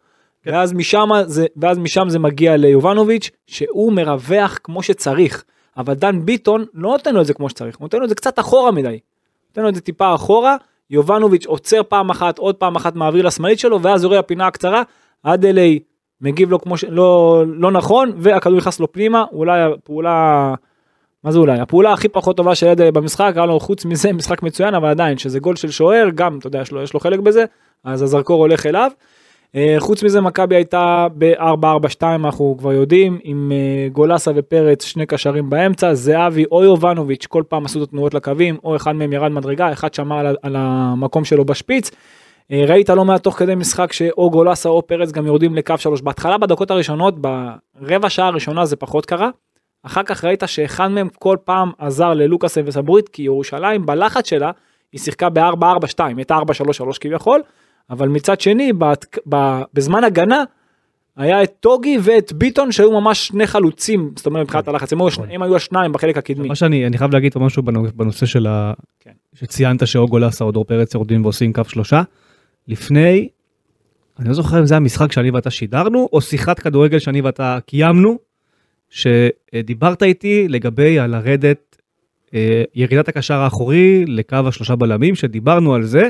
כן. 0.43 0.53
ואז 0.53 0.73
משם 0.73 1.09
זה, 1.25 1.45
ואז 1.57 1.77
משם 1.77 2.09
זה 2.09 2.19
מגיע 2.19 2.57
ליובנוביץ', 2.57 3.29
שהוא 3.47 3.93
מרווח 3.93 4.59
כמו 4.63 4.83
שצריך. 4.83 5.43
אבל 5.77 5.93
דן 5.93 6.25
ביטון 6.25 6.65
לא 6.73 6.89
נותן 6.89 7.15
לו 7.15 7.21
את 7.21 7.25
זה 7.25 7.33
כמו 7.33 7.49
שצריך, 7.49 7.77
הוא 7.77 7.85
נותן 7.85 7.97
לו 7.97 8.03
את 8.03 8.09
זה 8.09 8.15
קצת 8.15 8.39
אחורה 8.39 8.71
מדי. 8.71 8.99
נותן 9.51 9.61
לו 9.61 9.69
את 9.69 9.75
זה 9.75 9.81
טיפה 9.81 10.15
אחורה, 10.15 10.55
יובנוביץ' 10.89 11.45
עוצר 11.45 11.83
פעם 11.83 12.09
אחת, 12.09 12.37
עוד 12.37 12.55
פעם 12.55 12.75
אחת 12.75 12.95
מעביר 12.95 13.25
לשמאלית 13.25 13.59
שלו, 13.59 13.81
ואז 13.81 14.03
יורה 14.03 14.19
הפינה 14.19 14.47
הקצרה, 14.47 14.83
עד 15.23 15.45
אליי 15.45 15.79
מגיב 16.21 16.51
לו 16.51 16.61
כמו 16.61 16.77
ש... 16.77 16.83
לא, 16.83 17.43
לא 17.47 17.71
נכון, 17.71 18.11
והכדור 18.17 18.57
נכנס 18.57 18.79
לו 18.79 18.91
פנימה, 18.91 19.25
אולי 19.31 19.61
הפעולה... 19.61 20.53
מה 21.23 21.31
זה 21.31 21.39
אולי? 21.39 21.59
הפעולה 21.59 21.93
הכי 21.93 22.07
פחות 22.07 22.37
טובה 22.37 22.55
של 22.55 22.67
אדלי 22.67 22.91
במשחק, 22.91 23.33
היה 23.35 23.45
לו 23.45 23.59
חוץ 23.59 23.85
מזה 23.85 24.13
משחק 24.17 24.43
מצוין, 24.43 24.75
אבל 24.75 24.87
עדיין, 24.87 25.17
שזה 25.17 25.39
גול 25.39 25.55
של 25.55 25.71
שוער, 25.71 26.09
גם, 26.15 26.37
אתה 26.37 26.47
יודע, 26.47 26.61
יש 26.61 26.71
לו, 26.71 26.81
יש 26.81 26.93
לו 26.93 26.99
חלק 26.99 27.19
בזה, 27.19 27.45
אז 27.83 28.01
הזרקור 28.01 28.39
הולך 28.39 28.65
אליו. 28.65 28.91
אה, 29.55 29.75
חוץ 29.79 30.03
מזה, 30.03 30.21
מכבי 30.21 30.55
הייתה 30.55 31.07
ב-4-4-2, 31.17 32.03
אנחנו 32.03 32.55
כבר 32.59 32.73
יודעים, 32.73 33.19
עם 33.23 33.51
אה, 33.51 33.89
גולסה 33.89 34.31
ופרץ, 34.35 34.85
שני 34.85 35.05
קשרים 35.05 35.49
באמצע, 35.49 35.93
זהבי 35.93 36.45
או 36.51 36.63
יובנוביץ', 36.63 37.25
כל 37.25 37.43
פעם 37.49 37.65
עשו 37.65 37.83
את 37.83 37.87
התנועות 37.87 38.13
לקווים, 38.13 38.57
או 38.63 38.75
אחד 38.75 38.91
מהם 38.91 39.13
ירד 39.13 39.31
מדרגה, 39.31 39.71
אחד 39.71 39.93
שמר 39.93 40.27
על, 40.27 40.35
על 40.41 40.55
המקום 40.55 41.25
שלו 41.25 41.45
בשפיץ. 41.45 41.91
אה, 42.51 42.63
ראית 42.67 42.89
לא 42.89 43.05
מעט 43.05 43.23
תוך 43.23 43.39
כדי 43.39 43.55
משחק 43.55 43.93
שאו 43.93 44.29
גולסה 44.29 44.69
או 44.69 44.87
פרץ 44.87 45.11
גם 45.11 45.25
יורדים 45.25 45.55
לקו 45.55 45.77
שלוש. 45.77 46.01
בהתחלה 46.01 46.37
בדקות 46.37 46.71
הראשונות, 46.71 47.15
ברבע 47.19 48.09
שעה 48.09 48.27
הראשונה 48.27 48.65
זה 48.65 48.75
פחות 48.75 49.05
קרה. 49.05 49.29
אחר 49.83 50.03
כך 50.03 50.23
ראית 50.23 50.43
שאחד 50.45 50.87
מהם 50.87 51.07
כל 51.19 51.37
פעם 51.43 51.71
עזר 51.77 52.13
ללוקאסן 52.13 52.61
וסברית, 52.65 53.09
כי 53.09 53.23
ירושלים 53.23 53.85
בלחץ 53.85 54.29
שלה, 54.29 54.51
היא 54.91 55.01
שיחקה 55.01 55.29
ב-4-4-2, 55.29 56.03
הייתה 56.17 56.37
4-3-3 56.37 56.97
כביכול, 56.99 57.41
אבל 57.91 58.07
מצד 58.09 58.41
שני, 58.41 58.73
בת, 58.73 59.17
ב, 59.29 59.35
בזמן 59.73 60.03
הגנה, 60.03 60.43
היה 61.17 61.43
את 61.43 61.51
טוגי 61.59 61.97
ואת 62.01 62.33
ביטון 62.33 62.71
שהיו 62.71 63.01
ממש 63.01 63.27
שני 63.27 63.47
חלוצים, 63.47 64.11
זאת 64.15 64.25
אומרת 64.25 64.43
מבחינת 64.43 64.67
הלחץ, 64.67 64.93
הם 64.93 64.99
היו, 64.99 65.07
השני- 65.07 65.35
הם 65.35 65.41
היו 65.41 65.55
השניים 65.55 65.91
בחלק 65.91 66.17
הקדמי. 66.17 66.47
מה 66.47 66.55
שאני 66.55 66.87
אני 66.87 66.97
חייב 66.97 67.13
להגיד 67.13 67.33
פה 67.33 67.39
משהו 67.39 67.63
בנו- 67.63 67.85
בנושא 67.95 68.25
של 68.25 68.47
ה... 68.47 68.73
כן. 68.99 69.11
שציינת 69.33 69.87
שאוגו 69.87 70.19
לאסה 70.19 70.43
או 70.45 70.51
דור 70.51 70.65
פרץ 70.65 70.93
יורדים 70.93 71.23
ועושים 71.23 71.53
קו 71.53 71.61
שלושה. 71.67 72.01
לפני, 72.67 73.29
אני 74.19 74.27
לא 74.27 74.33
זוכר 74.33 74.59
אם 74.59 74.65
זה 74.65 74.75
המשחק 74.75 75.11
שאני 75.11 75.31
ואתה 75.31 75.49
שידרנו 75.49 76.09
או 76.13 76.21
שיחת 76.21 76.59
כדורגל 76.59 76.99
שאני 76.99 77.21
ואתה 77.21 77.57
קיימנו, 77.65 78.17
שדיברת 78.89 80.03
איתי 80.03 80.47
לגבי 80.47 80.99
על 80.99 81.11
לרדת 81.11 81.77
אה, 82.33 82.63
ירידת 82.75 83.07
הקשר 83.07 83.33
האחורי 83.35 84.05
לקו 84.07 84.37
השלושה 84.47 84.75
בלמים, 84.75 85.15
שדיברנו 85.15 85.73
על 85.75 85.83
זה 85.83 86.09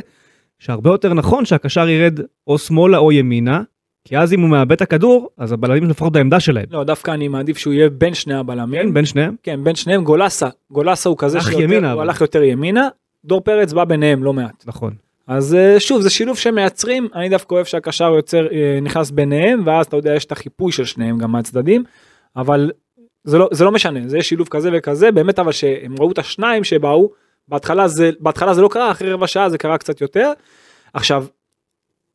שהרבה 0.62 0.90
יותר 0.90 1.14
נכון 1.14 1.46
שהקשר 1.46 1.90
ירד 1.90 2.20
או 2.48 2.58
שמאלה 2.58 2.98
או 2.98 3.12
ימינה, 3.12 3.62
כי 4.06 4.18
אז 4.18 4.34
אם 4.34 4.42
הוא 4.42 4.50
מאבד 4.50 4.72
את 4.72 4.82
הכדור, 4.82 5.30
אז 5.38 5.52
הבלמים 5.52 5.90
לפחות 5.90 6.14
בעמדה 6.14 6.40
שלהם. 6.40 6.66
לא, 6.72 6.84
דווקא 6.84 7.12
אני 7.12 7.28
מעדיף 7.28 7.58
שהוא 7.58 7.74
יהיה 7.74 7.90
בין 7.90 8.14
שני 8.14 8.34
הבלמים. 8.34 8.82
כן, 8.82 8.94
בין 8.94 9.06
שניהם. 9.06 9.36
כן, 9.44 9.64
בין 9.64 9.76
שניהם 9.76 10.04
גולסה. 10.04 10.50
גולסה 10.72 11.10
הוא 11.10 11.18
כזה 11.18 11.42
שיותר- 11.42 11.62
ימינה, 11.62 11.88
הוא 11.92 11.94
אבל. 11.94 12.10
הלך 12.10 12.22
יותר 12.22 12.44
ימינה. 12.44 12.88
דור 13.26 13.42
פרץ 13.42 13.74
בא 13.74 13.84
ביניהם 13.84 14.24
לא 14.24 14.34
מעט. 14.34 14.64
נכון. 14.68 14.94
אז 15.28 15.56
אה, 15.56 15.80
שוב, 15.80 16.02
זה 16.02 16.10
שילוב 16.10 16.38
שמייצרים, 16.38 17.08
אני 17.16 17.30
דווקא 17.30 17.56
אוהב 17.56 17.66
שהקשר 17.66 18.14
יוצר, 18.16 18.48
אה, 18.52 18.80
נכנס 18.82 19.12
ביניהם, 19.12 19.62
ואז 19.66 19.86
אתה 19.86 19.96
יודע, 19.98 20.16
יש 20.16 20.26
את 20.26 20.32
החיפוי 20.32 20.72
של 20.72 20.86
שניהם 20.86 21.18
גם 21.18 21.32
מהצדדים, 21.32 21.84
אבל 22.36 22.72
זה 23.24 23.38
לא, 23.38 23.50
זה 23.52 23.64
לא 23.66 23.72
משנה, 23.72 24.00
זה 24.06 24.22
שילוב 24.22 24.48
כזה 24.48 24.70
וכזה, 24.74 25.12
באמת 25.12 25.40
אבל 25.40 25.52
שהם 25.52 25.96
ראו 26.00 26.12
את 26.12 26.18
השניים 26.20 26.64
שבאו, 26.64 27.10
בהתחלה 27.48 27.88
זה, 27.88 28.10
בהתחלה 28.20 28.54
זה 28.54 28.62
לא 28.62 28.68
קרה, 28.68 28.92
אחרי 28.92 29.12
רבע 29.12 29.28
שעה 29.28 29.50
זה 29.50 29.58
קרה 29.58 29.78
קצת 29.78 30.02
יותר. 30.02 30.32
עכשיו, 30.94 31.26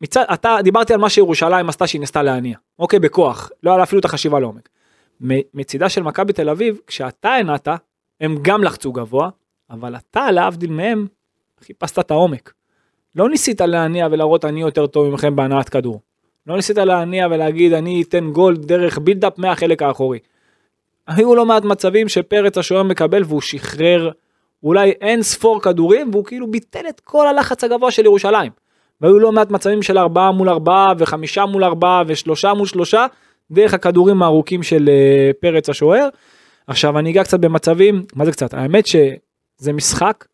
מצד, 0.01 0.25
אתה, 0.33 0.57
דיברתי 0.63 0.95
על 0.95 1.01
מה 1.01 1.11
שירושלים 1.11 1.69
עשתה 1.69 1.87
שהיא 1.87 2.01
ניסתה 2.01 2.23
להניע, 2.23 2.59
אוקיי, 2.79 2.99
בכוח, 2.99 3.51
לא 3.63 3.75
היה 3.75 3.83
אפילו 3.83 4.01
את 4.01 4.05
החשיבה 4.05 4.41
לעומק. 4.41 4.69
מצידה 5.55 5.89
של 5.89 6.03
מכבי 6.03 6.33
תל 6.33 6.51
אביב, 6.51 6.79
כשאתה 6.87 7.29
הנעת, 7.29 7.69
הם 8.21 8.37
גם 8.43 8.65
לחצו 8.65 8.93
גבוה, 8.93 9.31
אבל 9.71 9.97
אתה, 9.97 10.31
להבדיל 10.31 10.71
מהם, 10.71 11.07
חיפשת 11.61 11.99
את 11.99 12.11
העומק. 12.11 12.53
לא 13.17 13.29
ניסית 13.29 13.61
להניע 13.61 14.09
ולהראות 14.11 14.45
אני 14.45 14.61
יותר 14.61 14.87
טוב 14.87 15.11
ממכם 15.11 15.37
בהנעת 15.37 15.69
כדור. 15.69 16.01
לא 16.47 16.57
ניסית 16.57 16.79
להניע 16.79 17.27
ולהגיד 17.31 17.73
אני 17.73 18.03
אתן 18.03 18.31
גול 18.33 18.57
דרך 18.57 18.99
בילדאפ 18.99 19.39
מהחלק 19.39 19.83
האחורי. 19.83 20.19
היו 21.07 21.35
לא 21.35 21.47
מעט 21.47 21.65
מצבים 21.65 22.09
שפרץ 22.09 22.59
השוער 22.59 22.83
מקבל 22.83 23.23
והוא 23.23 23.41
שחרר 23.41 24.11
אולי 24.67 24.91
אין 24.91 25.23
ספור 25.23 25.63
כדורים 25.63 26.11
והוא 26.13 26.25
כאילו 26.25 26.51
ביטל 26.51 26.89
את 26.89 27.01
כל 27.01 27.27
הלחץ 27.27 27.65
הגבוה 27.65 27.91
של 27.91 28.05
ירושלים. 28.05 28.53
והיו 29.01 29.19
לא 29.19 29.33
מעט 29.33 29.51
מצבים 29.51 29.83
של 29.83 29.99
ארבעה 29.99 30.33
מול 30.33 30.49
ארבעה 30.49 30.93
וחמישה 30.99 31.47
מול 31.47 31.65
ארבעה 31.65 32.03
ושלושה 32.07 32.55
מול 32.55 32.67
שלושה 32.67 33.07
דרך 33.51 33.75
הכדורים 33.75 34.23
הארוכים 34.23 34.63
של 34.63 34.89
אה, 34.89 35.31
פרץ 35.41 35.69
השוער. 35.69 36.09
עכשיו 36.67 36.99
אני 36.99 37.11
אגע 37.11 37.25
קצת 37.25 37.41
במצבים, 37.41 38.03
מה 38.15 38.25
זה 38.25 38.33
קצת? 38.33 38.55
האמת 38.55 38.87
שזה 38.87 39.73
משחק 39.73 40.25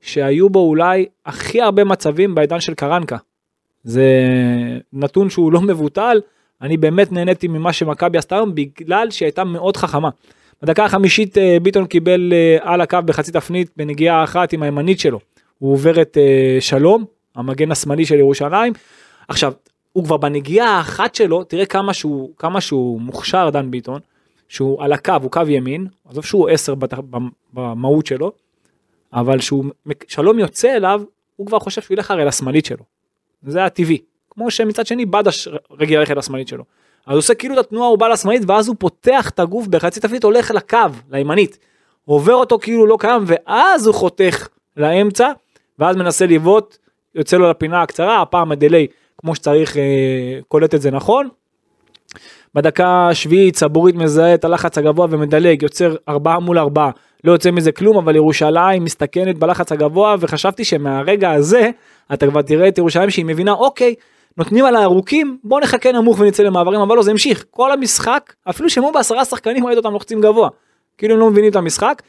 שהיו 0.00 0.50
בו 0.50 0.60
אולי 0.60 1.06
הכי 1.26 1.62
הרבה 1.62 1.84
מצבים 1.84 2.34
בעידן 2.34 2.60
של 2.60 2.74
קרנקה. 2.74 3.16
זה 3.82 4.08
נתון 4.92 5.30
שהוא 5.30 5.52
לא 5.52 5.60
מבוטל, 5.60 6.20
אני 6.62 6.76
באמת 6.76 7.12
נהניתי 7.12 7.48
ממה 7.48 7.72
שמכבי 7.72 8.18
עשתה 8.18 8.34
היום 8.34 8.54
בגלל 8.54 9.10
שהיא 9.10 9.26
הייתה 9.26 9.44
מאוד 9.44 9.76
חכמה. 9.76 10.08
בדקה 10.64 10.84
החמישית 10.84 11.38
אה, 11.38 11.56
ביטון 11.62 11.86
קיבל 11.86 12.32
אה, 12.32 12.56
על 12.60 12.80
הקו 12.80 12.98
בחצי 13.04 13.32
תפנית 13.32 13.70
בנגיעה 13.76 14.24
אחת 14.24 14.52
עם 14.52 14.62
הימנית 14.62 15.00
שלו. 15.00 15.20
הוא 15.58 15.72
עובר 15.72 16.02
את 16.02 16.18
אה, 16.20 16.56
שלום, 16.60 17.04
המגן 17.34 17.72
השמאלי 17.72 18.06
של 18.06 18.14
ירושלים. 18.14 18.72
עכשיו, 19.28 19.52
הוא 19.92 20.04
כבר 20.04 20.16
בנגיעה 20.16 20.68
האחת 20.68 21.14
שלו, 21.14 21.44
תראה 21.44 21.66
כמה 21.66 21.94
שהוא, 21.94 22.30
כמה 22.36 22.60
שהוא 22.60 23.00
מוכשר 23.00 23.50
דן 23.50 23.70
ביטון, 23.70 24.00
שהוא 24.48 24.82
על 24.82 24.92
הקו, 24.92 25.12
הוא 25.22 25.30
קו 25.30 25.40
ימין, 25.48 25.86
עזוב 26.08 26.24
שהוא 26.24 26.48
10 26.48 26.74
בת- 26.74 26.94
במהות 27.52 28.06
שלו, 28.06 28.32
אבל 29.12 29.40
שהוא, 29.40 29.64
שלום 30.08 30.38
יוצא 30.38 30.76
אליו, 30.76 31.02
הוא 31.36 31.46
כבר 31.46 31.58
חושב 31.58 31.82
שהוא 31.82 31.94
ילך 31.94 32.10
הרי 32.10 32.24
לשמאלית 32.24 32.64
שלו. 32.64 32.84
זה 33.42 33.64
הטבעי. 33.64 33.98
כמו 34.30 34.50
שמצד 34.50 34.86
שני 34.86 35.06
בדש 35.06 35.48
רגיל 35.70 35.98
ללכת 35.98 36.16
לשמאלית 36.16 36.48
שלו. 36.48 36.64
אז 37.06 37.12
הוא 37.12 37.18
עושה 37.18 37.34
כאילו 37.34 37.54
את 37.54 37.58
התנועה 37.58 37.88
הוא 37.88 37.98
בא 37.98 38.08
לשמאלית 38.08 38.42
ואז 38.46 38.68
הוא 38.68 38.76
פותח 38.78 39.30
את 39.30 39.40
הגוף 39.40 39.66
בחצי 39.66 40.00
תפנית 40.00 40.24
הולך 40.24 40.50
לקו, 40.50 40.78
לימנית. 41.10 41.58
עובר 42.04 42.34
אותו 42.34 42.58
כאילו 42.58 42.86
לא 42.86 42.96
קיים 43.00 43.24
ואז 43.26 43.86
הוא 43.86 43.94
חותך 43.94 44.48
לאמצע 44.76 45.30
ואז 45.78 45.96
מנסה 45.96 46.26
לבעוט, 46.26 46.76
יוצא 47.14 47.36
לו 47.36 47.50
לפינה 47.50 47.82
הקצרה, 47.82 48.22
הפעם 48.22 48.52
הדיליי 48.52 48.86
כמו 49.18 49.34
שצריך 49.34 49.76
אה, 49.76 49.82
קולט 50.48 50.74
את 50.74 50.80
זה 50.80 50.90
נכון. 50.90 51.28
בדקה 52.54 53.08
השביעית 53.10 53.56
סבורית 53.56 53.94
מזהה 53.94 54.34
את 54.34 54.44
הלחץ 54.44 54.78
הגבוה 54.78 55.06
ומדלג, 55.10 55.62
יוצר 55.62 55.96
ארבעה 56.08 56.40
מול 56.40 56.58
ארבעה, 56.58 56.90
לא 57.24 57.32
יוצא 57.32 57.50
מזה 57.50 57.72
כלום, 57.72 57.96
אבל 57.96 58.16
ירושלים 58.16 58.84
מסתכנת 58.84 59.38
בלחץ 59.38 59.72
הגבוה, 59.72 60.16
וחשבתי 60.20 60.64
שמהרגע 60.64 61.30
הזה, 61.30 61.70
אתה 62.12 62.26
כבר 62.26 62.42
תראה 62.42 62.68
את 62.68 62.78
ירושלים 62.78 63.10
שהיא 63.10 63.24
מבינה, 63.24 63.52
אוקיי, 63.52 63.94
נותנים 64.38 64.64
על 64.64 64.76
הארוכים, 64.76 65.38
בוא 65.44 65.60
נחכה 65.60 65.92
נמוך 65.92 66.20
ונצא 66.20 66.42
למעברים, 66.42 66.80
אבל 66.80 66.96
לא, 66.96 67.02
זה 67.02 67.10
המשיך. 67.10 67.44
כל 67.50 67.72
המשחק, 67.72 68.32
אפילו 68.50 68.68
היו 68.76 68.92
בעשרה 68.92 69.24
שחקנים, 69.24 69.66
ראית 69.66 69.76
אותם 69.76 69.92
לוחצים 69.92 70.20
גבוה. 70.20 70.48
כאילו 70.98 71.14
הם 71.14 71.20
לא 71.20 71.30
מבינים 71.30 71.50
את 71.50 71.56
המשחק. 71.56 72.02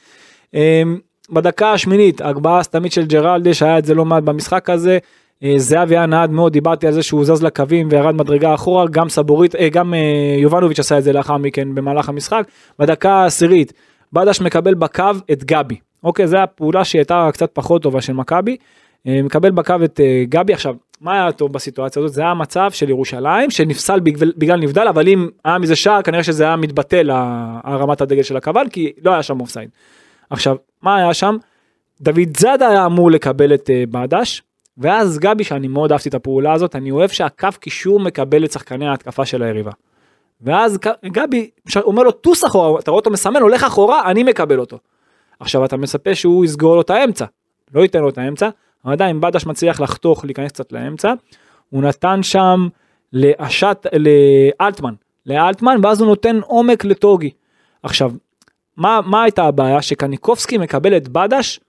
אמ, 0.53 0.99
בדקה 1.29 1.71
השמינית, 1.71 2.21
הגבהה 2.21 2.59
הסתמית 2.59 2.91
של 2.91 3.05
ג'רלדש, 3.05 3.63
היה 3.63 3.77
את 3.77 3.85
זה 3.85 3.93
לא 3.93 4.05
מעט 4.05 4.23
במשחק 4.23 4.69
הזה. 4.69 4.97
אה, 5.43 5.53
זהבי 5.57 5.97
היה 5.97 6.05
נעד 6.05 6.31
מאוד, 6.31 6.53
דיברתי 6.53 6.87
על 6.87 6.93
זה 6.93 7.03
שהוא 7.03 7.25
זז 7.25 7.43
לקווים 7.43 7.87
וירד 7.91 8.15
מדרגה 8.15 8.53
אחורה, 8.53 8.85
גם 8.91 9.09
סבורית, 9.09 9.55
אה, 9.55 9.69
גם 9.69 9.93
אה, 9.93 9.99
יובנוביץ' 10.37 10.79
עשה 10.79 10.97
את 10.97 11.03
זה 11.03 11.13
לאחר 11.13 11.37
מכן 11.37 11.75
במהלך 11.75 12.09
המשחק. 12.09 12.43
בדקה 12.79 13.11
העשירית, 13.11 13.73
בדש 14.13 14.41
מקבל 14.41 14.73
בקו 14.73 15.03
את 15.31 15.43
גבי. 15.43 15.75
אוקיי, 16.03 16.27
זו 16.27 16.37
הפעולה 16.37 16.85
שהייתה 16.85 17.29
קצת 17.33 17.49
פחות 17.53 17.81
טובה 17.81 18.01
של 18.01 18.13
מכבי. 18.13 18.57
מקבל 19.05 19.51
בקו 19.51 19.75
את 19.83 19.99
גבי. 20.29 20.53
עכשיו, 20.53 20.75
מה 21.01 21.13
היה 21.13 21.31
טוב 21.31 21.53
בסיטואציה 21.53 22.03
הזאת? 22.03 22.13
זה 22.13 22.21
היה 22.21 22.33
מצב 22.33 22.71
של 22.71 22.89
ירושלים 22.89 23.51
שנפסל 23.51 23.99
בגלל, 23.99 24.31
בגלל 24.37 24.59
נבדל, 24.59 24.87
אבל 24.87 25.07
אם 25.07 25.29
היה 25.45 25.57
מזה 25.57 25.75
שער, 25.75 26.01
כנראה 26.01 26.23
שזה 26.23 26.43
היה 26.43 26.55
מתבטל 26.55 27.09
הרמת 27.63 28.01
הדגל 28.01 28.23
של 28.23 28.37
הקבל, 28.37 28.65
כי 28.69 28.93
לא 29.03 29.11
היה 29.11 29.23
שם 29.23 29.39
אופסייד. 29.39 29.69
עכשיו, 30.29 30.55
מה 30.81 30.95
היה 30.95 31.13
שם? 31.13 31.37
דוד 32.01 32.37
זאדה 32.37 32.69
היה 32.69 32.85
אמור 32.85 33.11
לקבל 33.11 33.53
את 33.53 33.69
אה, 33.69 33.83
בדש, 33.91 34.43
ואז 34.77 35.19
גבי, 35.19 35.43
שאני 35.43 35.67
מאוד 35.67 35.91
אהבתי 35.91 36.09
את 36.09 36.13
הפעולה 36.13 36.53
הזאת, 36.53 36.75
אני 36.75 36.91
אוהב 36.91 37.09
שהקו 37.09 37.47
קישור 37.59 37.99
מקבל 37.99 38.45
את 38.45 38.51
שחקני 38.51 38.87
ההתקפה 38.87 39.25
של 39.25 39.43
היריבה. 39.43 39.71
ואז 40.41 40.77
גבי 41.05 41.49
אומר 41.75 42.03
לו 42.03 42.11
טוס 42.11 42.45
אחורה, 42.45 42.79
אתה 42.79 42.91
רואה 42.91 42.99
אותו 42.99 43.11
מסמן, 43.11 43.41
הולך 43.41 43.63
אחורה, 43.63 44.11
אני 44.11 44.23
מקבל 44.23 44.59
אותו. 44.59 44.77
עכשיו 45.39 45.65
אתה 45.65 45.77
מצפה 45.77 46.15
שהוא 46.15 46.45
יסגור 46.45 46.75
לו 46.75 46.81
את 46.81 46.89
האמצע, 46.89 47.25
לא 47.73 47.81
ייתן 47.81 47.99
לו 47.99 48.09
את 48.09 48.17
האמצע, 48.17 48.49
אבל 48.85 48.93
עדיין 48.93 49.21
בדש 49.21 49.45
מצליח 49.45 49.81
לחתוך, 49.81 50.25
להיכנס 50.25 50.51
קצת 50.51 50.71
לאמצע, 50.71 51.13
הוא 51.69 51.83
נתן 51.83 52.23
שם 52.23 52.67
לאשת, 53.13 53.85
לאלטמן, 53.93 54.93
לאלטמן, 55.25 55.77
ואז 55.83 56.01
הוא 56.01 56.07
נותן 56.07 56.39
עומק 56.43 56.85
לטוגי. 56.85 57.29
עכשיו, 57.83 58.11
מה, 58.77 58.99
מה 59.05 59.23
הייתה 59.23 59.43
הבעיה? 59.43 59.81
שקניקובסקי 59.81 60.57
מקבל 60.57 60.97
את 60.97 61.07
בדש, 61.07 61.59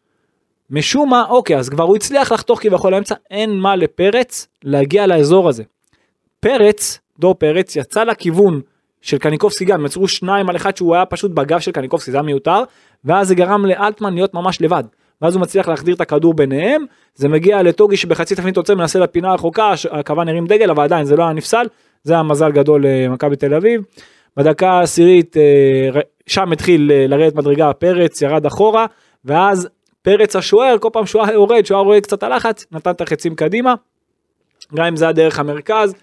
משום 0.70 1.11
מה, 1.11 1.25
אוקיי, 1.28 1.56
אז 1.56 1.68
כבר 1.68 1.85
הוא 1.85 1.96
הצליח 1.96 2.32
לחתוך 2.32 2.62
כביכול 2.62 2.92
לאמצע, 2.92 3.14
אין 3.30 3.58
מה 3.61 3.76
לפרץ 3.76 4.49
להגיע 4.64 5.06
לאזור 5.06 5.49
הזה. 5.49 5.62
פרץ, 6.40 6.99
דור 7.18 7.35
פרץ, 7.35 7.76
יצא 7.76 8.04
לכיוון 8.04 8.61
של 9.00 9.18
קניקובסקי 9.18 9.64
גם, 9.64 9.87
יצרו 9.87 10.08
שניים 10.08 10.49
על 10.49 10.56
אחד 10.56 10.76
שהוא 10.76 10.94
היה 10.94 11.06
פשוט 11.06 11.30
בגב 11.30 11.61
של 11.61 11.70
קניקובסקי, 11.70 12.11
זה 12.11 12.16
היה 12.16 12.23
מיותר, 12.23 12.62
ואז 13.04 13.28
זה 13.28 13.35
גרם 13.35 13.66
לאלטמן 13.66 14.14
להיות 14.14 14.35
ממש 14.35 14.61
לבד. 14.61 14.85
ואז 15.23 15.35
הוא 15.35 15.42
מצליח 15.42 15.68
להחדיר 15.68 15.94
את 15.94 16.00
הכדור 16.00 16.35
ביניהם, 16.35 16.85
זה 17.14 17.28
מגיע 17.28 17.62
לטוגי 17.62 17.96
שבחצי 17.96 18.35
תפנית 18.35 18.56
עוצר, 18.56 18.75
מנסה 18.75 18.99
לפינה 18.99 19.30
הרחוקה, 19.30 19.73
הכוון 19.90 20.28
הרים 20.28 20.46
דגל, 20.46 20.70
אבל 20.70 20.85
עדיין 20.85 21.04
זה 21.04 21.16
לא 21.16 21.23
היה 21.23 21.32
נפסל, 21.32 21.66
זה 22.02 22.12
היה 22.12 22.23
מזל 22.23 22.52
גדול 22.52 22.87
למכבי 22.87 23.37
תל 23.37 23.54
אביב. 23.54 23.82
בדקה 24.37 24.70
העשירית, 24.70 25.37
אה, 25.37 26.00
שם 26.26 26.52
התחיל 26.52 26.92
אה, 26.92 27.06
לרדת 27.06 27.35
מדרגה 27.35 27.73
פרץ, 27.73 28.23
ירד 28.23 28.46
אחורה, 28.46 28.87
ואז 29.25 29.68
פרץ 30.02 30.37
השוער, 30.37 30.78
כל 30.78 30.88
פעם 30.92 31.06
שהוא 31.06 31.23
היה 31.23 31.32
יורד, 31.32 31.66
שהוא 31.66 31.76
היה 31.76 31.85
רואה 31.85 32.00
קצת 32.00 32.23
הלחץ, 32.23 32.66
נתן 32.73 32.90
את 32.90 33.00
החצים 33.00 33.35
קדימה. 33.35 33.75
גם 34.75 34.85
אם 34.85 34.96
זה 34.96 35.04
היה 35.04 35.12
דרך 35.12 35.38
המרכז. 35.38 35.94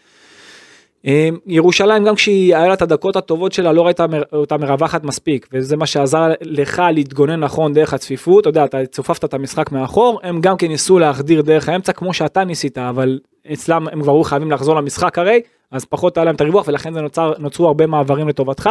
אה, 1.08 1.30
ירושלים 1.48 2.04
גם 2.04 2.16
כשהיא 2.16 2.56
היה 2.56 2.68
לה 2.68 2.74
את 2.74 2.82
הדקות 2.82 3.16
הטובות 3.16 3.52
שלה 3.52 3.72
לא 3.72 3.86
ראית 3.86 4.02
מר- 4.02 4.24
אותה 4.34 4.58
מרווחת 4.58 5.04
מספיק 5.04 5.48
וזה 5.54 5.78
מה 5.78 5.86
שעזר 5.86 6.32
לך 6.42 6.82
להתגונן 6.94 7.40
נכון 7.40 7.74
דרך 7.74 7.94
הצפיפות 7.94 8.42
אתה 8.42 8.50
יודע 8.50 8.66
אתה 8.66 8.86
צופפת 8.86 9.26
את 9.26 9.34
המשחק 9.34 9.72
מאחור 9.72 10.20
הם 10.24 10.42
גם 10.42 10.58
כן 10.58 10.68
ניסו 10.68 11.00
להחדיר 11.00 11.42
דרך 11.42 11.70
האמצע 11.70 11.94
כמו 11.94 12.14
שאתה 12.14 12.44
ניסית 12.44 12.78
אבל 12.78 13.20
אצלם 13.54 13.88
הם 13.92 14.02
כבר 14.02 14.12
היו 14.14 14.24
חייבים 14.24 14.52
לחזור 14.52 14.76
למשחק 14.76 15.20
הרי 15.20 15.42
אז 15.72 15.86
פחות 15.86 16.18
היה 16.18 16.26
להם 16.26 16.36
את 16.36 16.42
הריווח 16.42 16.68
ולכן 16.68 16.94
זה 16.94 17.02
נוצר 17.02 17.34
נוצרו 17.40 17.68
הרבה 17.68 17.88
מעברים 17.88 18.28
לטובתך. 18.28 18.70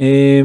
אה, 0.00 0.40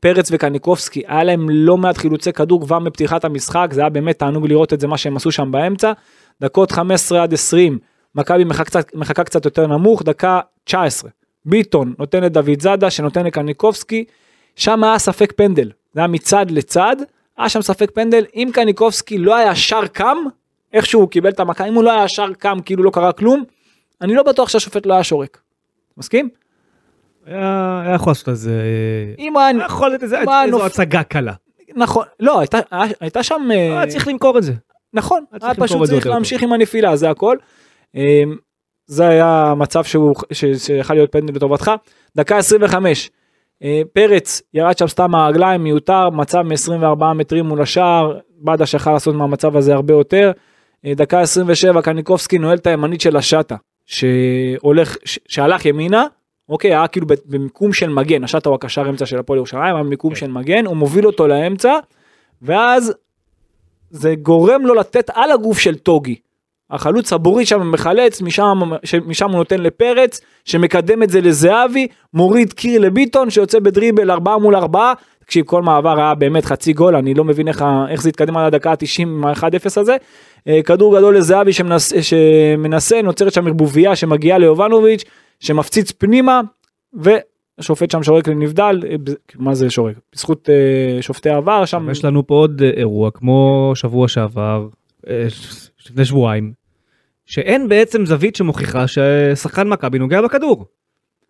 פרץ 0.00 0.28
וקניקובסקי 0.32 1.02
היה 1.06 1.24
להם 1.24 1.50
לא 1.50 1.76
מעט 1.76 1.96
חילוצי 1.96 2.32
כדור 2.32 2.60
כבר 2.60 2.78
מפתיחת 2.78 3.24
המשחק 3.24 3.68
זה 3.72 3.80
היה 3.80 3.90
באמת 3.90 4.18
תענוג 4.18 4.46
לראות 4.46 4.72
את 4.72 4.80
זה 4.80 4.86
מה 4.86 4.98
שהם 4.98 5.16
עשו 5.16 5.32
שם 5.32 5.50
באמצע. 5.50 5.92
דקות 6.40 6.72
15 6.72 7.22
עד 7.22 7.32
20 7.34 7.78
מכבי 8.14 8.44
מחכה 8.44 8.64
קצת, 8.64 8.94
מחכה 8.94 9.24
קצת 9.24 9.44
יותר 9.44 9.66
נמוך 9.66 10.02
דקה 10.02 10.40
19 10.64 11.10
ביטון 11.44 11.94
נותן 11.98 12.22
לדוד 12.22 12.60
זאדה 12.60 12.90
שנותן 12.90 13.26
לקניקובסקי 13.26 14.04
שם 14.56 14.84
היה 14.84 14.98
ספק 14.98 15.32
פנדל 15.36 15.70
זה 15.94 16.00
היה 16.00 16.06
מצד 16.06 16.50
לצד 16.50 16.96
היה 17.38 17.48
שם 17.48 17.62
ספק 17.62 17.90
פנדל 17.94 18.24
אם 18.34 18.50
קניקובסקי 18.52 19.18
לא 19.18 19.36
היה 19.36 19.52
ישר 19.52 19.86
קם 19.86 20.16
איכשהו 20.72 21.00
הוא 21.00 21.08
קיבל 21.08 21.30
את 21.30 21.40
המכה 21.40 21.64
אם 21.64 21.74
הוא 21.74 21.84
לא 21.84 21.92
היה 21.92 22.04
ישר 22.04 22.32
קם 22.38 22.58
כאילו 22.64 22.84
לא 22.84 22.90
קרה 22.90 23.12
כלום 23.12 23.44
אני 24.02 24.14
לא 24.14 24.22
בטוח 24.22 24.48
שהשופט 24.48 24.86
לא 24.86 24.94
היה 24.94 25.04
שורק. 25.04 25.40
מסכים? 25.96 26.28
היה 27.26 27.82
היה 27.84 27.94
יכול 27.94 28.10
לעשות 28.10 28.28
איזה... 28.28 28.62
אם 29.18 29.36
היה 29.36 29.46
היה 29.46 29.64
יכול 29.64 29.88
להיות 29.88 30.02
איזה 30.02 30.20
איזו 30.44 30.66
הצגה 30.66 31.02
קלה. 31.02 31.32
נכון 31.76 32.04
לא 32.20 32.40
הייתה 32.40 32.58
הייתה 33.00 33.22
שם 33.22 33.48
אה, 33.50 33.56
היה 33.56 33.86
צריך 33.86 34.08
למכור 34.08 34.38
את 34.38 34.42
זה. 34.42 34.52
נכון, 34.94 35.24
היה 35.32 35.40
היה 35.42 35.54
פשוט 35.54 35.84
צריך 35.86 36.06
להמשיך 36.06 36.42
עם 36.42 36.52
הנפילה, 36.52 36.96
זה 36.96 37.10
הכל. 37.10 37.36
אה, 37.96 38.22
זה 38.86 39.08
היה 39.08 39.54
מצב 39.56 39.84
שהוא, 39.84 40.14
ש- 40.32 40.44
שיכול 40.44 40.96
להיות 40.96 41.12
פנדל 41.12 41.34
לטובתך. 41.34 41.70
דקה 42.16 42.36
25, 42.38 43.10
אה, 43.62 43.82
פרץ 43.92 44.42
ירד 44.54 44.78
שם 44.78 44.86
סתם 44.88 45.10
מהרגליים, 45.10 45.64
מיותר, 45.64 46.10
מצב 46.10 46.42
מ-24 46.42 47.04
מטרים 47.14 47.44
מול 47.46 47.62
השער, 47.62 48.18
בדש 48.38 48.74
יכל 48.74 48.92
לעשות 48.92 49.14
מהמצב 49.14 49.56
הזה 49.56 49.74
הרבה 49.74 49.94
יותר. 49.94 50.32
אה, 50.86 50.94
דקה 50.94 51.20
27, 51.20 51.82
קניקובסקי 51.82 52.38
נועל 52.38 52.56
את 52.58 52.66
הימנית 52.66 53.00
של 53.00 53.16
השטה, 53.16 53.56
שהולך, 53.86 54.96
ש- 55.04 55.18
שהלך 55.28 55.64
ימינה, 55.66 56.06
אוקיי, 56.48 56.70
היה 56.74 56.86
כאילו 56.86 57.06
במיקום 57.26 57.72
של 57.72 57.88
מגן, 57.88 58.24
השטה 58.24 58.48
הוא 58.48 58.54
הקשר 58.54 58.88
אמצע 58.88 59.06
של 59.06 59.18
הפועל 59.18 59.36
ירושלים, 59.36 59.74
היה 59.74 59.84
במיקום 59.84 60.10
כן. 60.10 60.16
של 60.20 60.30
מגן, 60.30 60.66
הוא 60.66 60.76
מוביל 60.76 61.06
אותו 61.06 61.26
לאמצע, 61.28 61.78
ואז 62.42 62.92
זה 63.90 64.14
גורם 64.14 64.66
לו 64.66 64.74
לתת 64.74 65.10
על 65.14 65.30
הגוף 65.30 65.58
של 65.58 65.74
טוגי. 65.78 66.16
החלוץ 66.72 67.12
הבורי 67.12 67.46
שם 67.46 67.70
מחלץ, 67.70 68.22
משם, 68.22 68.60
משם 69.06 69.30
הוא 69.30 69.36
נותן 69.36 69.60
לפרץ, 69.60 70.20
שמקדם 70.44 71.02
את 71.02 71.10
זה 71.10 71.20
לזהבי, 71.20 71.86
מוריד 72.14 72.52
קיר 72.52 72.80
לביטון, 72.80 73.30
שיוצא 73.30 73.58
בדריבל 73.58 74.10
4 74.10 74.36
מול 74.36 74.56
4. 74.56 74.92
תקשיב, 75.24 75.44
כל 75.44 75.62
מעבר 75.62 75.98
היה 75.98 76.14
באמת 76.14 76.44
חצי 76.44 76.72
גול, 76.72 76.96
אני 76.96 77.14
לא 77.14 77.24
מבין 77.24 77.48
איך, 77.48 77.64
איך 77.88 78.02
זה 78.02 78.08
התקדם 78.08 78.36
עד 78.36 78.46
הדקה 78.54 78.70
ה-90 78.70 79.02
עם 79.02 79.24
ה-1-0 79.24 79.80
הזה. 79.80 79.96
אה, 80.48 80.60
כדור 80.62 80.96
גדול 80.96 81.16
לזהבי 81.16 81.52
שמנס, 81.52 81.92
שמנסה, 82.00 83.02
נוצרת 83.02 83.32
שם 83.32 83.46
ערבוביה 83.46 83.96
שמגיעה 83.96 84.38
ליובנוביץ', 84.38 85.04
שמפציץ 85.40 85.90
פנימה, 85.90 86.40
והשופט 86.92 87.90
שם 87.90 88.02
שורק 88.02 88.28
לנבדל, 88.28 88.80
אה, 88.88 88.96
מה 89.36 89.54
זה 89.54 89.70
שורק? 89.70 89.96
בזכות 90.14 90.48
אה, 90.50 91.02
שופטי 91.02 91.30
העבר, 91.30 91.64
שם... 91.64 91.88
יש 91.90 92.04
לנו 92.04 92.26
פה 92.26 92.34
עוד 92.34 92.62
אירוע 92.76 93.10
כמו 93.10 93.72
שבוע 93.74 94.08
שעבר, 94.08 94.66
לפני 95.90 96.04
שבועיים, 96.04 96.61
שאין 97.32 97.68
בעצם 97.68 98.06
זווית 98.06 98.36
שמוכיחה 98.36 98.84
ששחקן 98.86 99.68
מכבי 99.68 99.98
נוגע 99.98 100.22
בכדור. 100.22 100.66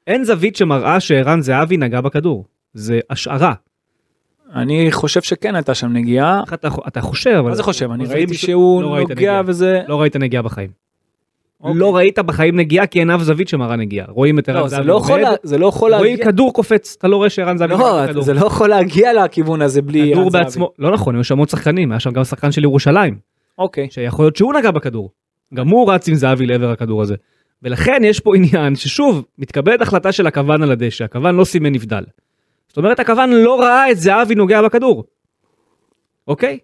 אין 0.06 0.24
זווית 0.24 0.56
שמראה 0.56 1.00
שערן 1.00 1.40
זהבי 1.42 1.76
נגע 1.76 2.00
בכדור. 2.00 2.44
זה 2.74 3.00
השערה. 3.10 3.52
אני 4.54 4.92
חושב 4.92 5.22
שכן 5.22 5.54
הייתה 5.54 5.74
שם 5.74 5.92
נגיעה. 5.92 6.42
אתה, 6.54 6.68
אתה 6.88 7.00
חושב, 7.00 7.30
אבל... 7.30 7.48
מה 7.48 7.54
זה 7.54 7.62
חושב? 7.62 7.90
אני 7.90 8.04
ראיתי 8.06 8.34
שהוא 8.34 8.82
לא 8.82 9.00
נוגע. 9.00 9.40
וזה... 9.46 9.80
לא 9.88 10.00
ראית 10.00 10.16
נגיעה 10.16 10.42
בחיים. 10.42 10.70
אוקיי. 11.60 11.80
לא 11.80 11.96
ראית 11.96 12.18
בחיים 12.18 12.56
נגיעה 12.56 12.86
כי 12.86 13.00
אין 13.00 13.10
אף 13.10 13.20
זווית 13.20 13.48
שמראה 13.48 13.76
נגיעה. 13.76 14.06
רואים 14.08 14.38
את 14.38 14.48
ערן 14.48 14.60
לא, 14.60 14.68
זה 14.68 14.76
זהבי 14.76 14.88
לא 14.88 15.18
לה- 15.18 15.30
זה 15.42 15.58
לא 15.58 15.66
יכול 15.66 15.94
רואים 15.94 16.10
להגיע... 16.16 16.24
כדור 16.26 16.52
קופץ, 16.52 16.96
אתה 16.98 17.08
לא 17.08 17.16
רואה 17.16 17.30
שערן 17.30 17.56
זהבי 17.58 17.74
לא. 17.74 18.22
זה 18.22 18.34
לא 18.34 18.46
יכול 18.46 18.68
להגיע 18.68 19.24
לכיוון 19.24 19.62
הזה 19.62 19.82
בלי... 19.82 20.14
ערן 20.14 20.30
זהבי. 20.30 20.64
לא 20.78 20.92
נכון, 20.92 21.14
היו 21.14 21.24
שם 21.24 21.38
עוד 21.38 21.48
שחקנים, 21.48 21.92
היה 21.92 22.00
שם 22.00 22.10
גם 22.10 22.24
שחקן 22.24 22.52
של 22.52 22.62
ירושלים, 22.62 23.18
אוקיי. 23.58 23.88
שיכול 23.90 24.24
להיות 24.24 24.36
שהוא 24.36 24.54
נגע 24.54 24.70
בכדור. 24.70 25.10
גם 25.54 25.68
הוא 25.68 25.92
רץ 25.92 26.08
עם 26.08 26.14
זהבי 26.14 26.46
לעבר 26.46 26.70
הכדור 26.70 27.02
הזה. 27.02 27.14
ולכן 27.62 28.00
יש 28.04 28.20
פה 28.20 28.36
עניין 28.36 28.76
ששוב, 28.76 29.24
מתקבלת 29.38 29.80
החלטה 29.80 30.12
של 30.12 30.26
הכוון 30.26 30.62
על 30.62 30.72
הדשא, 30.72 31.04
הכוון 31.04 31.36
לא 31.36 31.44
סימן 31.44 31.72
נבדל. 31.72 32.04
זאת 32.68 32.76
אומרת, 32.76 33.00
הכוון 33.00 33.30
לא 33.30 33.60
ראה 33.60 33.90
את 33.90 33.98
זהבי 33.98 34.34
נוגע 34.34 34.62
בכדור. 34.62 35.04
אוקיי? 36.28 36.58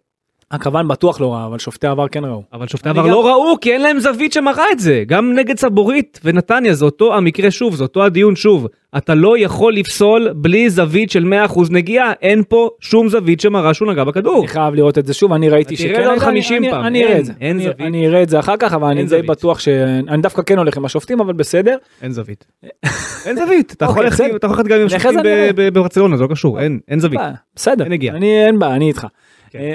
הכוון 0.50 0.88
בטוח 0.88 1.20
לא 1.20 1.32
רע, 1.32 1.46
אבל 1.46 1.58
שופטי 1.58 1.86
העבר 1.86 2.08
כן 2.08 2.24
ראו. 2.24 2.42
אבל 2.52 2.66
שופטי 2.68 2.88
עבר 2.88 3.02
גם- 3.02 3.10
לא 3.10 3.26
ראו 3.28 3.56
כי 3.60 3.72
אין 3.72 3.80
להם 3.82 3.98
זווית 3.98 4.32
שמראה 4.32 4.64
את 4.72 4.78
זה. 4.80 5.04
גם 5.06 5.32
נגד 5.34 5.58
סבורית 5.58 6.20
ונתניה 6.24 6.74
זה 6.74 6.84
אותו 6.84 7.14
המקרה 7.16 7.50
שוב, 7.50 7.74
זה 7.74 7.82
אותו 7.82 8.04
הדיון 8.04 8.36
שוב. 8.36 8.66
אתה 8.96 9.14
לא 9.14 9.38
יכול 9.38 9.74
לפסול 9.74 10.28
בלי 10.36 10.70
זווית 10.70 11.10
של 11.10 11.24
100% 11.24 11.70
נגיעה, 11.70 12.12
אין 12.22 12.42
פה 12.48 12.70
שום 12.80 13.08
זווית 13.08 13.40
שמראה 13.40 13.74
שהוא 13.74 13.92
נגע 13.92 14.04
בכדור. 14.04 14.38
אני 14.38 14.48
חייב 14.48 14.74
לראות 14.74 14.98
את 14.98 15.06
זה 15.06 15.14
שוב, 15.14 15.32
אני 15.32 15.48
ראיתי 15.48 15.76
תראה 15.76 15.88
שכן. 15.88 15.94
את 15.98 16.04
זה 16.04 16.10
עוד 16.10 16.12
הייתה, 16.12 16.26
50 16.26 16.62
אני- 16.64 16.70
פעם. 16.70 16.84
אני 16.84 17.04
אראה 17.04 17.18
את 17.18 17.24
זה. 17.24 17.32
אין 17.40 17.56
אני- 17.56 17.62
זווית. 17.64 17.80
אני 17.80 18.06
אראה 18.08 18.22
את 18.22 18.28
זה 18.28 18.38
אחר 18.38 18.56
כך, 18.58 18.72
אבל 18.72 18.88
אני 18.88 19.04
די. 19.04 19.22
בטוח 19.22 19.58
ש... 19.60 19.68
אני 20.08 20.22
דווקא 20.22 20.42
כן 20.42 20.58
הולך 20.58 20.76
עם 20.76 20.84
השופטים, 20.84 21.20
אבל 21.20 21.32
בסדר. 21.32 21.76
אין 22.02 22.12
זווית. 22.12 22.44
אין 23.26 23.36
זווית. 23.36 23.72
אתה 23.76 23.84
יכול 23.84 24.06
אוקיי, 24.06 24.28
ללכת 24.42 24.66
גם 24.66 24.80
עם 24.80 24.86
אחרי 24.86 24.98
שופטים 25.00 25.12
זה 25.12 25.20
אני 25.20 25.28
אראה. 25.32 25.52
ב- 25.52 25.56
ב- 25.60 25.68
בברצלונה, 25.68 26.16
זה 26.16 26.22
לא 26.22 26.28
קשור, 26.28 26.60
אין 26.60 26.78
אין 26.88 27.00
זווית. 27.00 27.20
אה, 27.20 27.30
בסדר. 27.56 27.84
אין 27.84 27.92
נגיעה. 27.92 28.16
אני 28.16 28.46
אין 28.46 28.58
בעיה, 28.58 28.74
אני 28.76 28.88
איתך. 28.88 29.06
כן. 29.50 29.58
אה, 29.58 29.74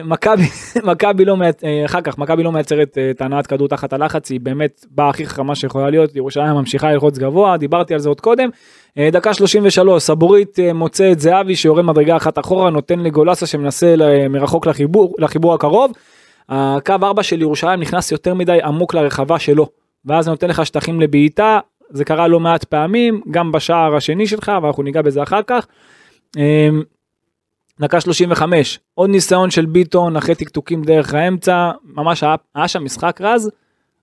מכבי 0.84 1.26
לא 1.26 1.38
אה, 1.64 1.86
אחר 1.86 2.02
כך 2.02 2.18
מכבי 2.18 2.44
לא 2.44 2.52
מייצרת 2.52 2.98
אה, 2.98 3.10
את 3.10 3.22
הנעת 3.22 3.48
כדור 3.48 3.68
תחת 3.68 3.94
הלחץ 3.94 4.32
היא 4.32 4.40
באמת 4.40 4.86
באה 4.92 5.10
הכי 5.10 5.26
חכמה 5.26 5.56
שיכולה 5.56 5.90
להיות 5.90 6.16
ירושלים 6.16 6.54
ממשיכה 6.54 6.92
ללחוץ 6.92 7.18
גבוה 7.18 7.58
דיברתי 7.58 7.94
על 7.94 8.00
זה 8.00 8.10
עוד 8.10 8.22
קודם. 8.22 8.50
אה, 8.98 9.10
דקה 9.12 9.34
33 9.34 10.04
סבורית 10.04 10.60
אה, 10.60 10.74
מוצא 10.74 11.12
את 11.12 11.20
זהבי 11.20 11.56
שיורד 11.56 11.86
מדרגה 11.86 12.18
אחת 12.18 12.40
אחורה 12.40 12.70
נותן 12.70 13.00
לגולסה 13.00 13.46
שמנסה 13.46 13.96
מרחוק 14.30 14.68
לחיבור 14.68 15.16
לחיבור 15.18 15.54
הקרוב. 15.54 15.92
הקו 16.50 16.94
4 17.04 17.24
של 17.24 17.42
ירושלים 17.42 17.80
נכנס 17.80 18.12
יותר 18.12 18.34
מדי 18.34 18.60
עמוק 18.64 18.94
לרחבה 18.94 19.40
שלו 19.40 19.68
ואז 20.06 20.28
נותן 20.28 20.48
לך 20.50 20.66
שטחים 20.66 21.02
לבעיטה 21.02 21.60
זה 21.90 22.06
קרה 22.06 22.28
לא 22.28 22.40
מעט 22.40 22.64
פעמים 22.64 23.22
גם 23.32 23.52
בשער 23.52 23.96
השני 23.96 24.28
שלך 24.28 24.52
ואנחנו 24.64 24.84
ניגע 24.84 25.02
בזה 25.02 25.24
אחר 25.24 25.42
כך. 25.48 25.68
דקה 27.80 28.02
35 28.02 28.80
עוד 28.94 29.10
ניסיון 29.10 29.52
של 29.52 29.66
ביטון 29.66 30.18
אחרי 30.18 30.36
טקטוקים 30.36 30.84
דרך 30.84 31.14
האמצע 31.14 31.72
ממש 31.84 32.24
היה, 32.24 32.36
היה 32.56 32.68
שם 32.68 32.84
משחק 32.84 33.22
רז 33.22 33.52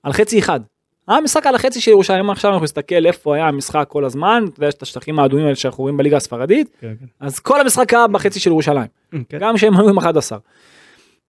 על 0.02 0.12
חצי 0.12 0.38
אחד. 0.38 0.60
היה 1.08 1.20
משחק 1.20 1.46
על 1.46 1.54
החצי 1.54 1.80
של 1.80 1.90
ירושלים 1.90 2.30
עכשיו 2.30 2.50
אנחנו 2.50 2.64
נסתכל 2.64 3.06
איפה 3.06 3.34
היה 3.34 3.48
המשחק 3.48 3.86
כל 3.88 4.04
הזמן 4.04 4.44
אתה 4.48 4.58
יודע 4.58 4.68
יש 4.68 4.74
את 4.74 4.82
השטחים 4.82 5.18
האדומים 5.18 5.44
האלה 5.44 5.56
שאנחנו 5.56 5.82
רואים 5.82 5.96
בליגה 5.96 6.16
הספרדית 6.16 6.76
כן, 6.80 6.94
כן. 7.00 7.06
אז 7.20 7.38
כל 7.38 7.60
המשחק 7.60 7.94
היה 7.94 8.06
בחצי 8.06 8.40
של 8.40 8.50
ירושלים 8.50 8.86
כן. 9.28 9.38
גם 9.40 9.56
שהם 9.56 9.76
היו 9.76 9.88
עם 9.88 9.98
11. 9.98 10.38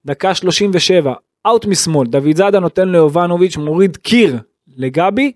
דקה 0.05 0.35
37 0.35 1.13
אאוט 1.47 1.65
משמאל 1.65 2.07
דוד 2.07 2.35
זאדה 2.35 2.59
נותן 2.59 2.89
ליובנוביץ' 2.89 3.57
מוריד 3.57 3.97
קיר 3.97 4.37
לגבי 4.77 5.31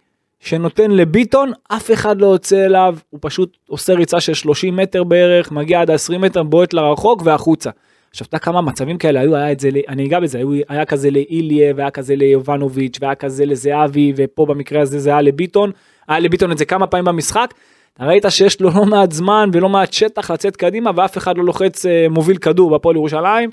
שנותן 0.45 0.91
לביטון 0.91 1.51
אף 1.67 1.91
אחד 1.91 2.21
לא 2.21 2.27
יוצא 2.27 2.65
אליו 2.65 2.95
הוא 3.09 3.19
פשוט 3.23 3.57
עושה 3.67 3.93
ריצה 3.93 4.19
של 4.19 4.33
30 4.33 4.75
מטר 4.75 5.03
בערך 5.03 5.51
מגיע 5.51 5.81
עד 5.81 5.89
ה-20 5.89 6.17
מטר 6.17 6.43
בועט 6.43 6.73
לרחוק 6.73 7.21
והחוצה. 7.25 7.69
עכשיו 8.11 8.27
אתה 8.29 8.39
כמה 8.39 8.61
מצבים 8.61 8.97
כאלה 8.97 9.19
היו 9.19 9.35
היה 9.35 9.51
את 9.51 9.59
זה 9.59 9.69
אני 9.87 10.07
אגע 10.07 10.19
בזה 10.19 10.37
היו, 10.37 10.49
היה 10.69 10.85
כזה 10.85 11.11
לאיליה 11.11 11.73
והיה 11.75 11.91
כזה 11.91 12.15
ליובנוביץ' 12.15 12.97
והיה 13.01 13.15
כזה 13.15 13.45
לזהבי 13.45 14.13
ופה 14.15 14.45
במקרה 14.45 14.81
הזה 14.81 14.99
זה 14.99 15.09
היה 15.09 15.21
לביטון 15.21 15.71
היה 16.07 16.19
לביטון 16.19 16.51
את 16.51 16.57
זה 16.57 16.65
כמה 16.65 16.87
פעמים 16.87 17.05
במשחק. 17.05 17.53
ראית 17.99 18.25
שיש 18.29 18.61
לו 18.61 18.69
לא 18.75 18.85
מעט 18.85 19.11
זמן 19.11 19.49
ולא 19.53 19.69
מעט 19.69 19.93
שטח 19.93 20.31
לצאת 20.31 20.55
קדימה 20.55 20.91
ואף 20.95 21.17
אחד 21.17 21.37
לא 21.37 21.43
לוחץ 21.43 21.85
אה, 21.85 22.05
מוביל 22.09 22.37
כדור 22.37 22.75
בפועל 22.75 22.95
ירושלים. 22.95 23.49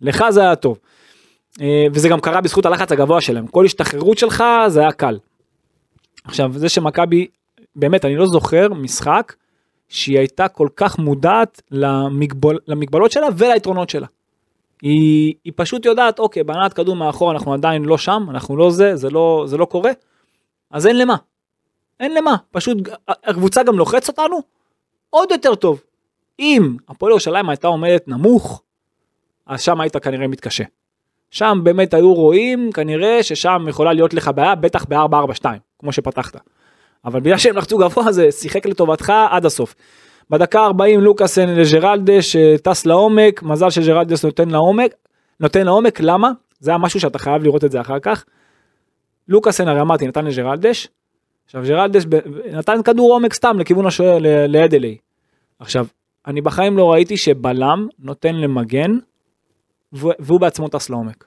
לך 0.00 0.24
זה 0.30 0.40
היה 0.40 0.54
טוב. 0.54 0.78
אה, 1.60 1.86
וזה 1.92 2.08
גם 2.08 2.20
קרה 2.20 2.40
בזכות 2.40 2.66
הלחץ 2.66 2.92
הגבוה 2.92 3.20
שלהם 3.20 3.46
כל 3.46 3.64
השתחררות 3.64 4.18
שלך 4.18 4.44
זה 4.68 4.80
היה 4.80 4.92
קל. 4.92 5.18
עכשיו 6.24 6.52
זה 6.54 6.68
שמכבי 6.68 7.26
באמת 7.76 8.04
אני 8.04 8.16
לא 8.16 8.26
זוכר 8.26 8.68
משחק 8.74 9.34
שהיא 9.88 10.18
הייתה 10.18 10.48
כל 10.48 10.68
כך 10.76 10.98
מודעת 10.98 11.62
למגבול, 11.70 12.58
למגבלות 12.66 13.12
שלה 13.12 13.26
וליתרונות 13.36 13.90
שלה. 13.90 14.06
היא, 14.82 15.34
היא 15.44 15.52
פשוט 15.56 15.84
יודעת 15.84 16.18
אוקיי 16.18 16.44
בהנעת 16.44 16.72
כדור 16.72 16.96
מאחור 16.96 17.32
אנחנו 17.32 17.54
עדיין 17.54 17.84
לא 17.84 17.98
שם 17.98 18.26
אנחנו 18.30 18.56
לא 18.56 18.70
זה 18.70 18.96
זה 18.96 19.10
לא 19.10 19.44
זה 19.46 19.56
לא 19.56 19.64
קורה 19.64 19.90
אז 20.70 20.86
אין 20.86 20.98
למה. 20.98 21.16
אין 22.00 22.14
למה 22.14 22.36
פשוט 22.50 22.78
הקבוצה 23.08 23.62
גם 23.62 23.78
לוחץ 23.78 24.08
אותנו 24.08 24.40
עוד 25.10 25.30
יותר 25.30 25.54
טוב. 25.54 25.82
אם 26.38 26.76
הפועל 26.88 27.10
ירושלים 27.10 27.48
הייתה 27.48 27.66
עומדת 27.66 28.08
נמוך 28.08 28.62
אז 29.46 29.62
שם 29.62 29.80
היית 29.80 29.96
כנראה 29.96 30.28
מתקשה. 30.28 30.64
שם 31.30 31.60
באמת 31.62 31.94
היו 31.94 32.14
רואים 32.14 32.72
כנראה 32.72 33.22
ששם 33.22 33.64
יכולה 33.68 33.92
להיות 33.92 34.14
לך 34.14 34.30
בעיה 34.34 34.54
בטח 34.54 34.84
ב-442 34.84 35.44
כמו 35.82 35.92
שפתחת. 35.92 36.36
אבל 37.04 37.20
בגלל 37.20 37.38
שהם 37.38 37.56
לחצו 37.56 37.78
גבוה 37.78 38.12
זה 38.12 38.32
שיחק 38.32 38.66
לטובתך 38.66 39.12
עד 39.30 39.46
הסוף. 39.46 39.74
בדקה 40.30 40.60
40 40.60 41.00
לוקאסן 41.00 41.48
לג'רלדש 41.48 42.36
אה, 42.36 42.54
טס 42.62 42.86
לעומק 42.86 43.42
מזל 43.42 43.70
שג'רלדש 43.70 44.24
נותן 44.24 44.48
לעומק 44.50 44.94
נותן 45.40 45.66
לעומק 45.66 46.00
למה 46.00 46.30
זה 46.60 46.70
היה 46.70 46.78
משהו 46.78 47.00
שאתה 47.00 47.18
חייב 47.18 47.42
לראות 47.42 47.64
את 47.64 47.70
זה 47.70 47.80
אחר 47.80 47.98
כך. 48.02 48.24
לוקאסן 49.28 49.68
הרי 49.68 49.80
אמרתי 49.80 50.06
נתן 50.06 50.24
לג'רלדש. 50.24 50.88
עכשיו 51.44 51.62
ג'רלדש 51.66 52.04
נתן 52.52 52.82
כדור 52.84 53.12
עומק 53.12 53.34
סתם 53.34 53.58
לכיוון 53.58 53.86
השוער 53.86 54.18
לאדלי. 54.48 54.96
עכשיו 55.58 55.86
אני 56.26 56.40
בחיים 56.40 56.76
לא 56.76 56.92
ראיתי 56.92 57.16
שבלם 57.16 57.88
נותן 57.98 58.34
למגן 58.34 58.90
והוא- 59.92 60.40
בעצמו 60.40 60.68
טס 60.68 60.90
לעומק. 60.90 61.24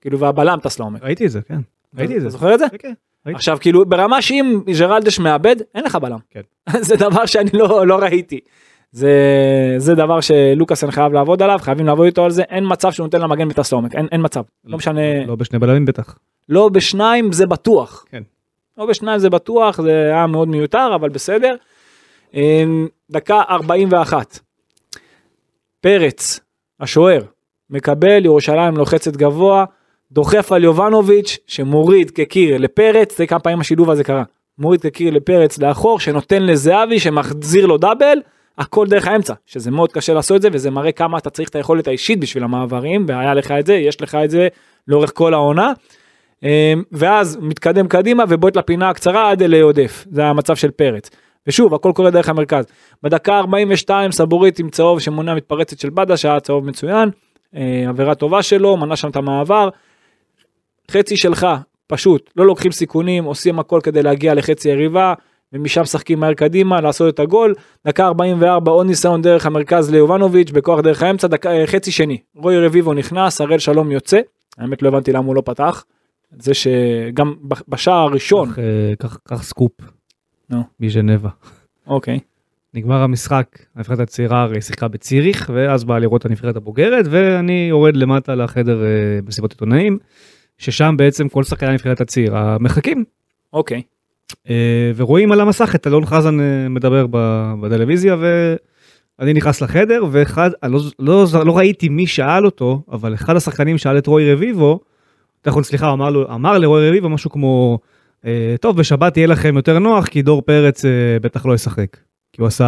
כאילו 0.00 0.18
והבלם 0.18 0.58
טס 0.62 0.78
לעומק. 0.80 1.02
ראיתי 1.02 1.26
את 1.26 1.30
זה, 1.30 1.40
כן. 1.42 1.60
ראיתי 1.98 2.16
את 2.16 2.20
זה. 2.22 2.28
זוכר 2.28 2.54
את 2.54 2.58
זה? 2.58 2.68
כן, 2.70 2.76
כן. 2.78 2.92
עכשיו 3.26 3.58
כאילו 3.60 3.84
ברמה 3.84 4.22
שאם 4.22 4.60
ג'רלדש 4.78 5.18
מאבד 5.18 5.56
אין 5.74 5.84
לך 5.84 5.96
בלם. 5.96 6.18
כן. 6.30 6.40
זה 6.88 6.96
דבר 6.96 7.26
שאני 7.26 7.50
לא 7.52 7.86
לא 7.86 7.96
ראיתי. 7.96 8.40
זה 8.92 9.10
זה 9.78 9.94
דבר 9.94 10.20
שלוקאסן 10.20 10.90
חייב 10.90 11.12
לעבוד 11.12 11.42
עליו 11.42 11.58
חייבים 11.62 11.86
לעבוד 11.86 12.06
איתו 12.06 12.24
על 12.24 12.30
זה 12.30 12.42
אין 12.42 12.64
מצב 12.68 12.92
שהוא 12.92 13.04
נותן 13.04 13.20
למגן 13.20 13.48
וטס 13.48 13.72
לעומק 13.72 13.94
אין, 13.94 14.08
אין 14.12 14.20
מצב 14.24 14.42
לא 14.64 14.76
משנה 14.76 15.26
לא 15.26 15.34
בשני 15.34 15.58
בלמים 15.58 15.84
בטח. 15.84 16.18
לא 16.48 16.68
בשניים 16.68 17.32
זה 17.32 17.46
בטוח. 17.46 18.04
כן. 18.10 18.22
לא 18.78 18.86
בשניים 18.86 19.18
זה 19.18 19.30
בטוח 19.30 19.80
זה 19.80 19.90
היה 19.90 20.26
מאוד 20.26 20.48
מיותר 20.48 20.92
אבל 20.94 21.08
בסדר. 21.08 21.56
אמ, 22.34 22.88
דקה 23.10 23.42
41. 23.50 24.38
פרץ 25.80 26.40
השוער 26.80 27.22
מקבל 27.70 28.24
ירושלים 28.24 28.76
לוחצת 28.76 29.16
גבוה 29.16 29.64
דוחף 30.14 30.52
על 30.52 30.64
יובנוביץ' 30.64 31.38
שמוריד 31.46 32.10
כקיר 32.10 32.58
לפרץ, 32.58 33.18
זה 33.18 33.26
כמה 33.26 33.38
פעמים 33.38 33.60
השילוב 33.60 33.90
הזה 33.90 34.04
קרה, 34.04 34.22
מוריד 34.58 34.80
כקיר 34.80 35.10
לפרץ 35.10 35.58
לאחור, 35.58 36.00
שנותן 36.00 36.42
לזהבי, 36.42 37.00
שמחזיר 37.00 37.66
לו 37.66 37.78
דאבל, 37.78 38.18
הכל 38.58 38.86
דרך 38.86 39.06
האמצע, 39.06 39.34
שזה 39.46 39.70
מאוד 39.70 39.92
קשה 39.92 40.14
לעשות 40.14 40.36
את 40.36 40.42
זה, 40.42 40.48
וזה 40.52 40.70
מראה 40.70 40.92
כמה 40.92 41.18
אתה 41.18 41.30
צריך 41.30 41.48
את 41.48 41.56
היכולת 41.56 41.88
האישית 41.88 42.20
בשביל 42.20 42.44
המעברים, 42.44 43.04
והיה 43.08 43.34
לך 43.34 43.50
את 43.50 43.66
זה, 43.66 43.74
יש 43.74 44.02
לך 44.02 44.18
את 44.24 44.30
זה 44.30 44.48
לאורך 44.88 45.12
כל 45.14 45.34
העונה. 45.34 45.72
אמ, 46.42 46.48
ואז 46.92 47.38
מתקדם 47.40 47.88
קדימה 47.88 48.24
ובועט 48.28 48.56
לפינה 48.56 48.88
הקצרה 48.88 49.30
עד 49.30 49.42
אלי 49.42 49.60
עודף, 49.60 50.06
זה 50.10 50.24
המצב 50.24 50.56
של 50.56 50.70
פרץ. 50.70 51.10
ושוב, 51.46 51.74
הכל 51.74 51.92
קורה 51.94 52.10
דרך 52.10 52.28
המרכז. 52.28 52.64
בדקה 53.02 53.38
42 53.38 54.12
סבורית 54.12 54.58
עם 54.58 54.70
צהוב 54.70 55.00
שמונע 55.00 55.34
מתפרצת 55.34 55.78
של 55.78 55.90
בדה, 55.90 56.16
שהיה 56.16 56.40
צהוב 56.40 56.66
מצוין, 56.66 57.10
אה, 57.56 57.84
עבירה 57.88 58.14
טובה 58.14 58.42
שלו, 58.42 58.76
מנע 58.76 58.96
שם 58.96 59.10
את 59.10 59.16
המעבר. 59.16 59.68
חצי 60.90 61.16
שלך, 61.16 61.46
פשוט, 61.86 62.30
לא 62.36 62.46
לוקחים 62.46 62.72
סיכונים, 62.72 63.24
עושים 63.24 63.58
הכל 63.58 63.80
כדי 63.82 64.02
להגיע 64.02 64.34
לחצי 64.34 64.68
יריבה, 64.68 65.14
ומשם 65.52 65.80
משחקים 65.80 66.20
מהר 66.20 66.34
קדימה, 66.34 66.80
לעשות 66.80 67.14
את 67.14 67.20
הגול. 67.20 67.54
דקה 67.86 68.06
44, 68.06 68.70
עוד 68.70 68.86
ניסיון 68.86 69.22
דרך 69.22 69.46
המרכז 69.46 69.90
ליובנוביץ', 69.90 70.50
בכוח 70.50 70.80
דרך 70.80 71.02
האמצע, 71.02 71.28
דקה, 71.28 71.50
אה, 71.50 71.66
חצי 71.66 71.92
שני. 71.92 72.18
רוי 72.36 72.66
רביבו 72.66 72.94
נכנס, 72.94 73.40
הראל 73.40 73.58
שלום 73.58 73.90
יוצא. 73.90 74.20
האמת 74.58 74.82
לא 74.82 74.88
הבנתי 74.88 75.12
למה 75.12 75.26
הוא 75.26 75.34
לא 75.34 75.42
פתח. 75.44 75.84
זה 76.38 76.54
שגם 76.54 77.34
בשער 77.68 77.94
הראשון, 77.94 78.48
קח, 78.98 79.18
אה, 79.32 79.36
סקופ. 79.36 79.72
נו. 80.50 80.62
מז'נבה. 80.80 81.28
אוקיי, 81.86 82.18
נגמר 82.74 83.02
המשחק, 83.02 83.46
הנבחרת 83.76 84.00
הצעירה 84.00 84.42
הרי 84.42 84.60
שיחקה 84.60 84.88
בציריך, 84.88 85.50
ואז 85.54 85.84
באה 85.84 85.98
לראות 85.98 86.20
את 86.20 86.26
הנבחרת 86.26 86.56
הבוגרת, 86.56 87.04
ואני 87.10 87.66
יורד 87.70 87.96
למטה 87.96 88.34
לחדר 88.34 88.84
אה, 88.84 88.88
מסיבות 89.26 89.52
עיתונאים, 89.52 89.98
ששם 90.58 90.94
בעצם 90.98 91.28
כל 91.28 91.44
שחקני 91.44 91.68
הנבחרת 91.68 92.00
הצעירה 92.00 92.56
מחכים, 92.60 93.04
אוקיי, 93.52 93.82
אה, 94.50 94.92
ורואים 94.96 95.32
על 95.32 95.40
המסך 95.40 95.74
את 95.74 95.86
אלון 95.86 96.06
חזן 96.06 96.40
אה, 96.40 96.68
מדבר 96.68 97.06
בטלוויזיה, 97.60 98.16
ואני 99.18 99.32
נכנס 99.32 99.60
לחדר, 99.60 100.04
ואחד, 100.10 100.50
לא, 100.62 100.80
לא, 100.98 101.26
לא 101.46 101.56
ראיתי 101.56 101.88
מי 101.88 102.06
שאל 102.06 102.44
אותו, 102.44 102.82
אבל 102.92 103.14
אחד 103.14 103.36
השחקנים 103.36 103.78
שאל 103.78 103.98
את 103.98 104.06
רוי 104.06 104.32
רביבו, 104.32 104.80
נכון, 105.46 105.62
סליחה, 105.62 105.92
אמר, 105.92 106.10
לו, 106.10 106.34
אמר 106.34 106.58
לרוי 106.58 106.88
רביבו 106.88 107.08
משהו 107.08 107.30
כמו, 107.30 107.78
אה, 108.26 108.54
טוב, 108.60 108.76
בשבת 108.76 109.16
יהיה 109.16 109.26
לכם 109.26 109.56
יותר 109.56 109.78
נוח, 109.78 110.06
כי 110.06 110.22
דור 110.22 110.42
פרץ 110.42 110.84
בטח 111.22 111.46
לא 111.46 111.54
ישחק. 111.54 111.96
כי 112.34 112.40
הוא 112.40 112.46
עשה 112.48 112.64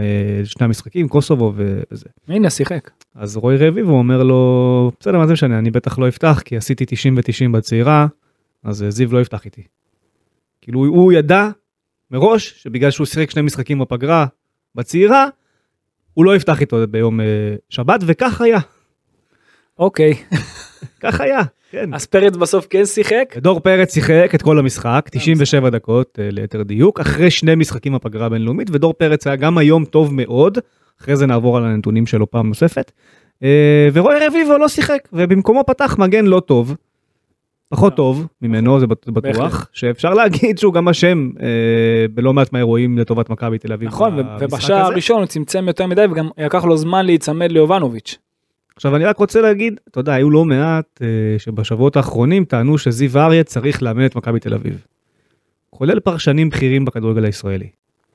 אה, 0.00 0.44
שני 0.44 0.64
המשחקים, 0.64 1.08
קוסובו 1.08 1.52
וזה. 1.56 2.06
הנה 2.28 2.50
שיחק. 2.50 2.90
אז 3.14 3.36
רוי 3.36 3.56
רביבו 3.56 3.92
אומר 3.92 4.22
לו, 4.22 4.92
בסדר, 5.00 5.18
מה 5.18 5.26
זה 5.26 5.32
משנה, 5.32 5.58
אני 5.58 5.70
בטח 5.70 5.98
לא 5.98 6.08
אפתח, 6.08 6.42
כי 6.44 6.56
עשיתי 6.56 6.84
90 6.88 7.16
ו-90 7.16 7.52
בצעירה, 7.52 8.06
אז 8.62 8.82
אה, 8.82 8.90
זיו 8.90 9.12
לא 9.12 9.20
יפתח 9.20 9.44
איתי. 9.44 9.62
כאילו, 10.60 10.80
הוא- 10.80 11.12
ידע 11.12 11.48
מראש 12.10 12.62
שבגלל 12.62 12.90
שהוא 12.90 13.06
שיחק 13.06 13.30
שני 13.30 13.42
משחקים 13.42 13.78
בפגרה, 13.78 14.26
בצעירה, 14.74 15.26
הוא 16.14 16.24
לא 16.24 16.36
יפתח 16.36 16.60
איתו 16.60 16.76
ביום 16.90 17.20
אה, 17.20 17.26
שבת, 17.68 18.00
וכך 18.06 18.40
היה, 18.40 18.58
אוקיי, 19.78 20.14
כך 21.00 21.20
היה, 21.20 21.40
כן. 21.70 21.94
אז 21.94 22.06
פרץ 22.06 22.36
בסוף 22.36 22.66
כן 22.70 22.84
שיחק, 22.86 23.34
דור 23.38 23.60
פרץ 23.60 23.94
שיחק 23.94 24.34
את 24.34 24.42
כל 24.42 24.58
המשחק, 24.58 25.08
97 25.12 25.70
דקות 25.70 26.18
אה, 26.22 26.28
ליתר 26.30 26.62
דיוק, 26.62 27.00
אחרי 27.00 27.30
שני 27.30 27.54
משחקים 27.54 27.94
בפגרה 27.94 28.26
הבינלאומית, 28.26 28.70
ודור 28.72 28.92
פרץ 28.92 29.26
היה 29.26 29.36
גם 29.36 29.58
היום 29.58 29.84
טוב 29.84 30.14
מאוד, 30.14 30.58
אחרי 31.00 31.16
זה 31.16 31.26
נעבור 31.26 31.56
על 31.56 31.64
הנתונים 31.64 32.06
שלו 32.06 32.30
פעם 32.30 32.48
נוספת. 32.48 32.92
אה, 33.42 33.88
ורועי 33.92 34.26
רביבו 34.26 34.58
לא 34.58 34.68
שיחק, 34.68 34.98
ובמקומו 35.12 35.64
פתח 35.66 35.96
מגן 35.98 36.24
לא 36.24 36.40
טוב, 36.40 36.74
פחות. 37.68 37.96
טוב 37.96 38.26
ממנו, 38.42 38.80
זה 38.80 38.86
בט- 38.86 39.08
בטוח. 39.08 39.68
שאפשר 39.72 40.14
להגיד 40.14 40.58
שהוא 40.58 40.74
גם 40.74 40.88
אשם 40.88 41.30
אה, 41.42 41.46
בלא 42.14 42.32
מעט 42.32 42.52
מהאירועים 42.52 42.98
לטובת 42.98 43.30
מכבי 43.30 43.58
תל 43.58 43.72
אביב. 43.72 43.88
נכון, 43.88 44.18
ובשער. 44.40 44.76
הראשון 44.86 45.18
הוא 45.18 45.26
צמצם 45.26 45.64
יותר 45.68 45.86
מדי 45.86 46.04
וגם 46.10 46.28
לקח 46.38 46.64
לו 46.64 46.76
זמן 46.76 47.06
להיצמד 47.06 47.52
ליובנוביץ'. 47.52 48.18
עכשיו 48.76 48.96
אני 48.96 49.04
רק 49.04 49.18
רוצה 49.18 49.40
להגיד, 49.40 49.80
אתה 49.88 50.00
יודע, 50.00 50.12
היו 50.12 50.30
לא 50.30 50.44
מעט 50.44 51.02
אה, 51.02 51.38
שבשבועות 51.38 51.96
האחרונים 51.96 52.44
טענו 52.44 52.78
שזיו 52.78 53.18
אריה 53.18 53.44
צריך 53.44 53.82
לאמן 53.82 54.06
את 54.06 54.16
מכבי 54.16 54.40
תל 54.40 54.54
אביב. 54.54 54.84
כולל 55.70 56.00
פרשנים 56.00 56.50
בכירים 56.50 56.84
בכדורגל 56.84 57.24
הישראלי, 57.24 57.68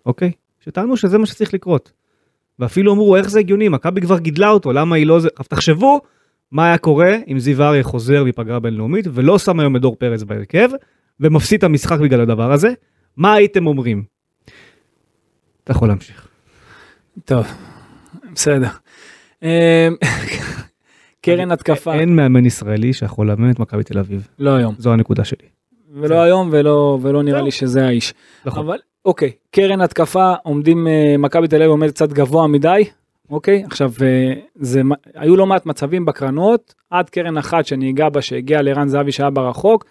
אוקיי? 0.05 0.31
שטענו 0.59 0.97
שזה 0.97 1.17
מה 1.17 1.25
שצריך 1.25 1.53
לקרות. 1.53 1.91
ואפילו 2.59 2.93
אמרו 2.93 3.15
איך 3.15 3.29
זה 3.29 3.39
הגיוני, 3.39 3.69
מכבי 3.69 4.01
כבר 4.01 4.19
גידלה 4.19 4.49
אותו, 4.49 4.73
למה 4.73 4.95
היא 4.95 5.07
לא 5.07 5.19
זה... 5.19 5.27
עכשיו 5.35 5.49
תחשבו 5.49 6.01
מה 6.51 6.65
היה 6.65 6.77
קורה 6.77 7.17
אם 7.27 7.39
זיו 7.39 7.63
אריה 7.63 7.83
חוזר 7.83 8.23
מפגרה 8.23 8.59
בינלאומית 8.59 9.05
ולא 9.13 9.39
שם 9.39 9.59
היום 9.59 9.75
את 9.75 9.81
דור 9.81 9.95
פרץ 9.95 10.23
בהרכב 10.23 10.69
ומפסיד 11.19 11.57
את 11.57 11.63
המשחק 11.63 11.99
בגלל 11.99 12.21
הדבר 12.21 12.51
הזה, 12.51 12.69
מה 13.17 13.33
הייתם 13.33 13.67
אומרים? 13.67 14.03
אתה 15.63 15.71
יכול 15.71 15.87
להמשיך. 15.87 16.27
טוב, 17.25 17.45
בסדר. 18.35 18.69
אמ, 19.43 19.49
קרן 21.21 21.51
התקפה, 21.51 21.93
אין 21.93 22.15
מאמן 22.15 22.45
ישראלי 22.45 22.93
שיכול 22.93 23.27
לאמן 23.27 23.51
את 23.51 23.59
מכבי 23.59 23.83
תל 23.83 23.99
אביב, 23.99 24.27
לא 24.39 24.49
היום, 24.49 24.75
זו 24.77 24.93
הנקודה 24.93 25.23
שלי. 25.23 25.47
ולא 25.93 26.21
היום 26.21 26.49
ולא 26.51 26.99
ולא 27.01 27.23
נראה. 27.23 27.41
לי 27.41 27.51
שזה 27.51 27.85
האיש. 27.87 28.13
נכון. 28.45 28.65
אבל 28.65 28.77
אוקיי, 29.05 29.31
קרן 29.51 29.81
התקפה 29.81 30.33
עומדים, 30.43 30.87
אה, 30.87 31.15
מכבי 31.19 31.47
תל 31.47 31.55
אביב 31.55 31.69
עומדת 31.69 31.93
קצת 31.93 32.13
גבוה 32.13 32.47
מדי, 32.47 32.83
אוקיי? 33.29 33.63
עכשיו, 33.65 33.91
אה, 34.01 34.33
זה, 34.55 34.81
היו 35.15 35.35
לא 35.35 35.45
מעט 35.45 35.65
מצבים 35.65 36.05
בקרנות, 36.05 36.73
עד 36.89 37.09
קרן 37.09 37.37
אחת 37.37 37.65
שאני 37.65 37.91
אגע 37.91 38.09
בה 38.09 38.21
שהגיע 38.21 38.61
לערן 38.61 38.87
זהבי 38.87 39.11
שהיה 39.11 39.29
ברחוק, 39.29 39.85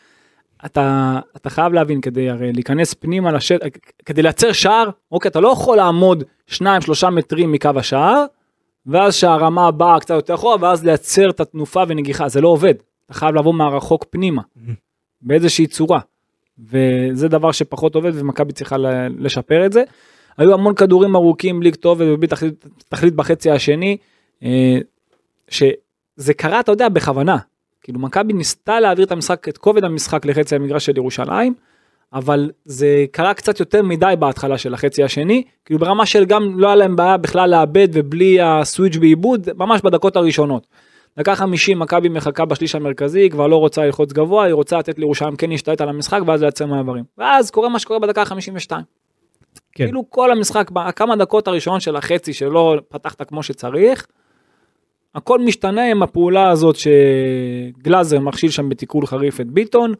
אתה, 0.66 1.18
אתה 1.36 1.50
חייב 1.50 1.72
להבין 1.72 2.00
כדי 2.00 2.30
הרי 2.30 2.52
להיכנס 2.52 2.94
פנימה 2.94 3.32
לשטח, 3.32 3.66
כדי 4.06 4.22
לייצר 4.22 4.52
שער, 4.52 4.90
אוקיי, 5.12 5.28
אתה 5.28 5.40
לא 5.40 5.48
יכול 5.48 5.76
לעמוד 5.76 6.24
2-3 6.50 6.62
מטרים 7.10 7.52
מקו 7.52 7.70
השער, 7.76 8.24
ואז 8.88 9.14
שהרמה 9.14 9.66
הבאה 9.66 10.00
קצת 10.00 10.14
יותר 10.14 10.34
אחורה, 10.34 10.56
ואז 10.60 10.84
לייצר 10.84 11.30
את 11.30 11.40
התנופה 11.40 11.82
ונגיחה, 11.88 12.28
זה 12.28 12.40
לא 12.40 12.48
עובד, 12.48 12.74
אתה 13.06 13.14
חייב 13.14 13.34
לבוא 13.34 13.54
מהרחוק 13.54 14.04
פנימה, 14.10 14.42
באיזושהי 15.22 15.66
צורה. 15.66 16.00
וזה 16.58 17.28
דבר 17.28 17.52
שפחות 17.52 17.94
עובד 17.94 18.12
ומכבי 18.14 18.52
צריכה 18.52 18.76
לשפר 19.18 19.66
את 19.66 19.72
זה. 19.72 19.82
היו 20.38 20.54
המון 20.54 20.74
כדורים 20.74 21.16
ארוכים 21.16 21.60
בלי 21.60 21.72
כתובת 21.72 22.06
ובלי 22.10 22.26
תכלית, 22.26 22.66
תכלית 22.88 23.14
בחצי 23.14 23.50
השני, 23.50 23.96
אה, 24.42 24.78
שזה 25.48 26.34
קרה, 26.36 26.60
אתה 26.60 26.72
יודע, 26.72 26.88
בכוונה. 26.88 27.36
כאילו 27.82 28.00
מכבי 28.00 28.32
ניסתה 28.32 28.80
להעביר 28.80 29.04
את 29.04 29.12
המשחק, 29.12 29.48
את 29.48 29.58
כובד 29.58 29.84
המשחק 29.84 30.26
לחצי 30.26 30.56
המגרש 30.56 30.86
של 30.86 30.96
ירושלים, 30.96 31.54
אבל 32.12 32.50
זה 32.64 33.04
קרה 33.10 33.34
קצת 33.34 33.60
יותר 33.60 33.82
מדי 33.82 34.14
בהתחלה 34.18 34.58
של 34.58 34.74
החצי 34.74 35.02
השני, 35.02 35.42
כאילו 35.64 35.80
ברמה 35.80 36.06
של 36.06 36.24
גם 36.24 36.58
לא 36.58 36.66
היה 36.66 36.76
להם 36.76 36.96
בעיה 36.96 37.16
בכלל 37.16 37.50
לאבד 37.50 37.88
ובלי 37.92 38.40
הסוויץ' 38.40 38.96
בעיבוד, 38.96 39.48
ממש 39.56 39.80
בדקות 39.84 40.16
הראשונות. 40.16 40.66
דקה 41.18 41.34
50 41.36 41.78
מכבי 41.78 42.08
מחכה 42.08 42.44
בשליש 42.44 42.74
המרכזי, 42.74 43.20
היא 43.20 43.30
כבר 43.30 43.46
לא 43.46 43.56
רוצה 43.56 43.86
ללחוץ 43.86 44.12
גבוה, 44.12 44.44
היא 44.44 44.54
רוצה 44.54 44.78
לתת 44.78 44.98
לירושלים 44.98 45.36
כן 45.36 45.50
להשתלט 45.50 45.80
על 45.80 45.88
המשחק 45.88 46.20
ואז 46.26 46.42
לייצר 46.42 46.66
מעברים. 46.66 47.04
ואז 47.18 47.50
קורה 47.50 47.68
מה 47.68 47.78
שקורה 47.78 47.98
בדקה 47.98 48.22
ה-52. 48.22 48.70
כן. 48.70 48.82
כאילו 49.72 50.10
כל 50.10 50.32
המשחק, 50.32 50.70
כמה 50.96 51.16
דקות 51.16 51.48
הראשונות 51.48 51.80
של 51.80 51.96
החצי 51.96 52.32
שלא 52.32 52.76
פתחת 52.88 53.28
כמו 53.28 53.42
שצריך, 53.42 54.06
הכל 55.14 55.40
משתנה 55.40 55.90
עם 55.90 56.02
הפעולה 56.02 56.50
הזאת 56.50 56.76
שגלאזר 56.76 58.20
מכשיל 58.20 58.50
שם 58.50 58.68
בתיקול 58.68 59.06
חריף 59.06 59.40
את 59.40 59.50
ביטון, 59.50 59.94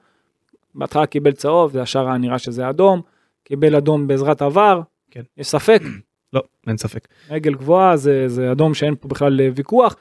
בהתחלה 0.74 1.06
קיבל 1.06 1.32
צהוב, 1.32 1.72
זה 1.72 1.80
ישר 1.80 2.08
היה 2.08 2.18
נראה 2.18 2.38
שזה 2.38 2.70
אדום, 2.70 3.02
קיבל 3.44 3.76
אדום 3.76 4.06
בעזרת 4.06 4.42
עבר, 4.42 4.80
כן. 5.10 5.22
יש 5.36 5.46
ספק, 5.46 5.82
לא, 6.32 6.42
אין 6.66 6.76
ספק. 6.76 7.08
רגל 7.30 7.54
גבוהה 7.54 7.96
זה, 7.96 8.28
זה 8.28 8.52
אדום 8.52 8.74
שאין 8.74 8.94
פה 9.00 9.08
בכלל 9.08 9.40
אה, 9.40 9.48
ויכוח, 9.54 9.96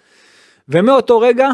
ומאותו 0.69 1.19
רגע, 1.19 1.49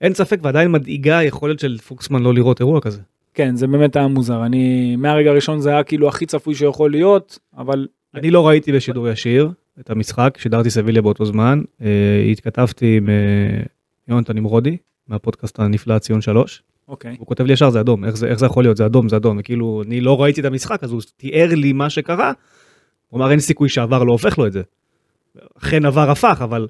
אין 0.00 0.14
ספק 0.14 0.38
ועדיין 0.42 0.72
מדאיגה 0.72 1.18
היכולת 1.18 1.60
של 1.60 1.78
פוקסמן 1.78 2.22
לא 2.22 2.34
לראות 2.34 2.60
אירוע 2.60 2.80
כזה. 2.80 3.00
כן 3.34 3.56
זה 3.56 3.66
באמת 3.66 3.96
היה 3.96 4.06
מוזר, 4.06 4.46
אני 4.46 4.96
מהרגע 4.96 5.30
הראשון 5.30 5.60
זה 5.60 5.70
היה 5.70 5.82
כאילו 5.82 6.08
הכי 6.08 6.26
צפוי 6.26 6.54
שיכול 6.54 6.90
להיות, 6.90 7.38
אבל 7.58 7.86
אני 8.14 8.30
לא 8.30 8.48
ראיתי 8.48 8.72
בשידור 8.72 9.08
ישיר 9.08 9.50
את 9.80 9.90
המשחק, 9.90 10.38
שידרתי 10.38 10.70
סביליה 10.70 11.02
באותו 11.02 11.24
זמן, 11.24 11.62
אה, 11.82 12.26
התכתבתי 12.32 12.96
עם 12.96 13.08
אה, 13.08 13.62
יונתן 14.08 14.36
נמרודי, 14.36 14.76
מהפודקאסט 15.08 15.60
הנפלא 15.60 15.98
ציון 15.98 16.20
3, 16.20 16.62
אוקיי, 16.88 17.16
הוא 17.18 17.26
כותב 17.26 17.44
לי 17.44 17.52
ישר 17.52 17.70
זה 17.70 17.80
אדום, 17.80 18.04
איך 18.04 18.16
זה, 18.16 18.26
איך 18.26 18.38
זה 18.38 18.46
יכול 18.46 18.64
להיות, 18.64 18.76
זה 18.76 18.86
אדום, 18.86 19.08
זה 19.08 19.16
אדום, 19.16 19.36
וכאילו 19.40 19.82
אני 19.86 20.00
לא 20.00 20.22
ראיתי 20.22 20.40
את 20.40 20.44
המשחק 20.46 20.84
אז 20.84 20.92
הוא 20.92 21.02
תיאר 21.16 21.48
לי 21.54 21.72
מה 21.72 21.90
שקרה, 21.90 22.32
הוא 23.08 23.20
אמר 23.20 23.30
אין 23.30 23.40
סיכוי 23.40 23.68
שעבר 23.68 24.02
לא 24.04 24.12
הופך 24.12 24.38
לו 24.38 24.46
את 24.46 24.52
זה. 24.52 24.62
אכן 25.58 25.84
עבר 25.84 26.10
הפך, 26.10 26.40
אבל 26.44 26.66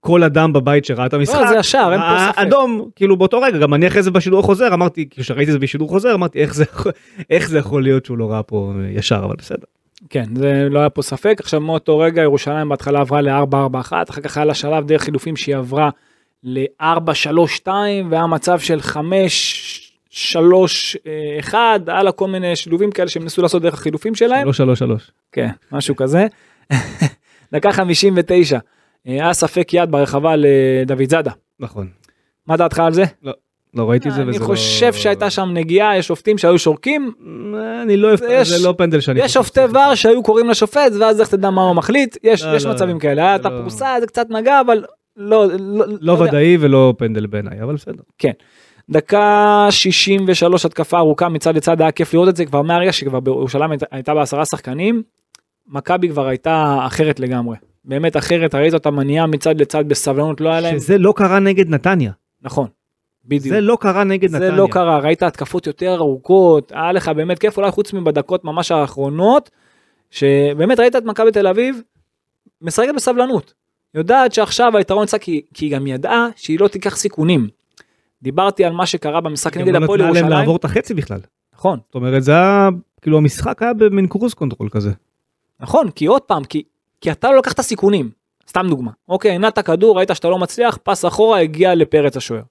כל 0.00 0.22
אדם 0.22 0.52
בבית 0.52 0.84
שראה 0.84 1.06
את 1.06 1.14
המשחק, 1.14 1.40
לא, 1.40 1.48
זה 1.48 1.58
השער, 1.58 1.92
אין 1.92 2.00
פה 2.00 2.32
ספק. 2.32 2.38
אדום, 2.38 2.88
כאילו 2.96 3.16
באותו 3.16 3.40
רגע, 3.40 3.58
גם 3.58 3.74
אני 3.74 3.86
אחרי 3.86 4.02
זה 4.02 4.10
בשידור 4.10 4.42
חוזר, 4.42 4.74
אמרתי, 4.74 5.08
כשראיתי 5.10 5.50
את 5.50 5.52
זה 5.52 5.58
בשידור 5.58 5.88
חוזר, 5.88 6.14
אמרתי 6.14 6.38
איך 6.38 6.54
זה, 6.54 6.64
איך 7.30 7.48
זה 7.48 7.58
יכול 7.58 7.82
להיות 7.82 8.04
שהוא 8.04 8.18
לא 8.18 8.30
ראה 8.30 8.42
פה 8.42 8.72
ישר, 8.90 9.22
אבל 9.24 9.34
בסדר. 9.38 9.66
כן, 10.10 10.24
זה 10.34 10.68
לא 10.70 10.78
היה 10.78 10.90
פה 10.90 11.02
ספק. 11.02 11.36
עכשיו 11.40 11.60
מאותו 11.60 11.98
רגע 11.98 12.22
ירושלים 12.22 12.68
בהתחלה 12.68 13.00
עברה 13.00 13.20
ל-4-4-1, 13.20 13.92
אחר 14.10 14.20
כך 14.22 14.36
היה 14.36 14.44
לה 14.44 14.54
שלב 14.54 14.86
דרך 14.86 15.02
חילופים 15.02 15.36
שהיא 15.36 15.56
עברה 15.56 15.90
ל-4-3-2 16.42 17.68
והיה 18.10 18.26
מצב 18.26 18.58
של 18.58 18.78
5-3-1 18.80 18.94
היה 21.86 22.02
לה 22.02 22.12
כל 22.12 22.28
מיני 22.28 22.56
שילובים 22.56 22.90
כאלה 22.90 23.08
שהם 23.08 23.24
ניסו 23.24 23.42
לעשות 23.42 23.62
דרך 23.62 23.74
החילופים 23.74 24.14
שלהם. 24.14 24.42
שלוש 24.42 24.56
שלוש 24.56 24.78
שלוש. 24.78 25.10
כן, 25.32 25.48
משהו 25.72 25.96
כזה. 25.96 26.26
דקה 27.52 27.72
59, 27.72 28.58
אה, 29.06 29.12
היה 29.12 29.32
ספק 29.32 29.68
יד 29.74 29.90
ברחבה 29.90 30.34
לדוד 30.36 31.10
זאדה. 31.10 31.30
נכון. 31.60 31.88
מה 32.46 32.56
דעתך 32.56 32.78
על 32.78 32.92
זה? 32.92 33.04
לא 33.74 33.90
ראיתי 33.90 34.08
את 34.08 34.14
זה 34.14 34.22
וזה 34.22 34.30
אני 34.30 34.38
לא... 34.38 34.44
חושב 34.44 34.92
שהייתה 34.92 35.30
שם 35.30 35.48
נגיעה, 35.54 35.98
יש 35.98 36.06
שופטים 36.06 36.38
שהיו 36.38 36.58
שורקים, 36.58 37.12
אני 37.82 37.96
לא 37.96 38.08
אוהב, 38.08 38.20
יש- 38.30 38.48
זה 38.48 38.68
לא 38.68 38.74
פנדל 38.78 39.00
שאני... 39.00 39.20
יש 39.20 39.26
חושב 39.26 39.40
שופטי 39.40 39.60
שצריך. 39.68 39.86
ור 39.88 39.94
שהיו 39.94 40.22
קוראים 40.22 40.50
לשופט 40.50 40.92
ואז 41.00 41.20
איך 41.20 41.28
תדע 41.28 41.50
מה 41.50 41.62
הוא 41.62 41.74
מחליט, 41.76 42.16
יש 42.22 42.42
לא, 42.42 42.56
יש 42.56 42.64
לא, 42.64 42.72
מצבים 42.72 42.94
לא. 42.96 43.00
כאלה, 43.00 43.36
לא- 43.38 43.48
הפרוסה, 43.48 43.94
זה 44.00 44.06
קצת 44.06 44.26
נגע, 44.30 44.60
אבל 44.60 44.84
לא, 45.16 45.46
לא, 45.58 45.84
לא 46.00 46.12
יודע. 46.12 46.24
ודאי 46.24 46.56
ולא 46.60 46.94
פנדל 46.98 47.26
בעיניי, 47.26 47.62
אבל 47.62 47.74
בסדר. 47.74 48.02
דקה 48.90 49.66
63 49.70 50.64
התקפה 50.64 50.98
ארוכה 50.98 51.28
מצד 51.28 51.56
לצד 51.56 51.80
היה 51.80 51.92
כיף 51.92 52.14
לראות 52.14 52.28
את 52.28 52.36
זה 52.36 52.44
כבר 52.44 52.62
מהרגע 52.62 52.92
שכבר 52.92 53.20
בירושלים 53.20 53.70
הייתה- 53.90 54.14
בעשרה 54.14 54.44
שחקנים. 54.44 55.02
מכבי 55.68 56.08
כבר 56.08 56.26
הייתה 56.26 56.78
אחרת 56.86 57.20
לגמרי 57.20 57.56
באמת 57.84 58.16
אחרת 58.16 58.54
ראית 58.54 58.74
אותה 58.74 58.90
מניעה 58.90 59.26
מצד 59.26 59.60
לצד 59.60 59.88
בסבלנות 59.88 60.40
לא 60.40 60.48
היה 60.48 60.60
להם 60.60 60.78
שזה 60.78 60.98
לא 60.98 61.12
קרה 61.16 61.38
נגד 61.38 61.68
נתניה. 61.68 62.12
נכון. 62.42 62.68
בדיוק. 63.24 63.54
זה 63.54 63.60
לא 63.60 63.78
קרה 63.80 64.04
נגד 64.04 64.30
זה 64.30 64.36
נתניה. 64.38 64.56
לא 64.56 64.68
קרה 64.70 64.98
ראית 64.98 65.22
התקפות 65.22 65.66
יותר 65.66 65.94
ארוכות 65.94 66.72
היה 66.74 66.92
לך 66.92 67.08
באמת 67.08 67.38
כיף 67.38 67.56
אולי 67.56 67.70
חוץ 67.70 67.92
מהדקות 67.92 68.44
ממש 68.44 68.72
האחרונות 68.72 69.50
שבאמת 70.10 70.80
ראית 70.80 70.96
את 70.96 71.04
מכבי 71.04 71.32
תל 71.32 71.46
אביב 71.46 71.80
משחקת 72.62 72.94
בסבלנות 72.96 73.54
יודעת 73.96 74.34
שעכשיו 74.34 74.76
היתרון 74.76 75.04
יצא 75.04 75.18
כי, 75.18 75.42
כי 75.54 75.64
היא 75.64 75.72
גם 75.72 75.86
ידעה 75.86 76.28
שהיא 76.36 76.60
לא 76.60 76.68
תיקח 76.68 76.96
סיכונים. 76.96 77.48
דיברתי 78.22 78.64
על 78.64 78.72
מה 78.72 78.86
שקרה 78.86 79.20
במשחק 79.20 79.56
גם 79.56 79.62
נגד 79.62 79.72
לא 79.72 79.84
הפועל 79.84 79.98
נתנה 79.98 80.12
להם 80.12 80.16
ירושלים 80.16 80.38
לעבור 80.38 80.56
את 80.56 80.64
החצי 80.64 80.94
בכלל. 80.94 81.20
נכון 81.54 81.78
זאת 81.86 81.94
אומרת 81.94 82.22
זה 82.22 82.32
היה, 82.32 82.68
כאילו 83.02 83.18
המשחק 83.18 83.62
היה 83.62 83.72
במין 83.72 84.06
cruise 84.06 84.34
control 84.34 84.68
כזה. 84.68 84.90
נכון 85.60 85.90
כי 85.90 86.06
עוד 86.06 86.22
פעם 86.22 86.44
כי, 86.44 86.62
כי 87.00 87.10
אתה 87.10 87.30
לא 87.30 87.38
לקחת 87.38 87.54
את 87.54 87.58
הסיכונים 87.58 88.10
סתם 88.48 88.66
דוגמה 88.68 88.90
אוקיי 89.08 89.30
הנעת 89.30 89.58
כדור 89.58 89.96
ראית 89.96 90.10
שאתה 90.14 90.28
לא 90.28 90.38
מצליח 90.38 90.78
פס 90.82 91.04
אחורה 91.04 91.40
הגיע 91.40 91.74
לפרץ 91.74 92.16
השוער. 92.16 92.42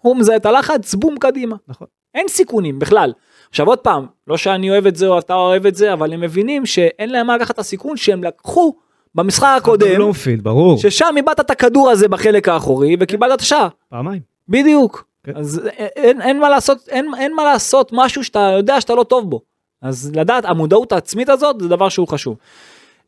הוא 0.00 0.16
מזהה 0.16 0.36
את 0.36 0.46
הלחץ 0.46 0.94
בום 0.94 1.18
קדימה. 1.18 1.56
נכון. 1.68 1.86
אין 2.14 2.28
סיכונים 2.28 2.78
בכלל. 2.78 3.12
עכשיו 3.50 3.66
עוד 3.66 3.78
פעם, 3.78 4.06
לא 4.26 4.36
שאני 4.36 4.70
אוהב 4.70 4.86
את 4.86 4.96
זה 4.96 5.06
או 5.06 5.18
אתה 5.18 5.34
אוהב 5.34 5.66
את 5.66 5.74
זה, 5.74 5.92
אבל 5.92 6.12
הם 6.12 6.20
מבינים 6.20 6.66
שאין 6.66 7.10
להם 7.10 7.26
מה 7.26 7.36
לקחת 7.36 7.54
את 7.54 7.58
הסיכון 7.58 7.96
שהם 7.96 8.24
לקחו 8.24 8.76
במשחק 9.18 9.54
הקודם, 9.56 9.94
בלומפילד, 9.94 10.42
ברור. 10.44 10.78
ששם 10.78 11.14
איבדת 11.16 11.40
את 11.40 11.50
הכדור 11.50 11.90
הזה 11.90 12.08
בחלק 12.08 12.48
האחורי 12.48 12.96
וקיבלת 13.00 13.34
את 13.34 13.40
השער. 13.40 13.68
פעמיים. 13.88 14.20
בדיוק. 14.48 15.04
כן. 15.24 15.32
אז 15.36 15.60
אין, 15.96 16.22
אין 16.22 16.40
מה 16.40 16.48
לעשות, 16.48 16.88
אין, 16.88 17.10
אין 17.18 17.34
מה 17.34 17.44
לעשות 17.44 17.90
משהו 17.92 18.24
שאתה 18.24 18.54
יודע 18.56 18.80
שאתה 18.80 18.94
לא 18.94 19.02
טוב 19.02 19.30
בו. 19.30 19.40
אז 19.82 20.10
לדעת, 20.14 20.44
המודעות 20.44 20.92
העצמית 20.92 21.28
הזאת 21.28 21.60
זה 21.60 21.68
דבר 21.68 21.88
שהוא 21.88 22.08
חשוב. 22.08 22.36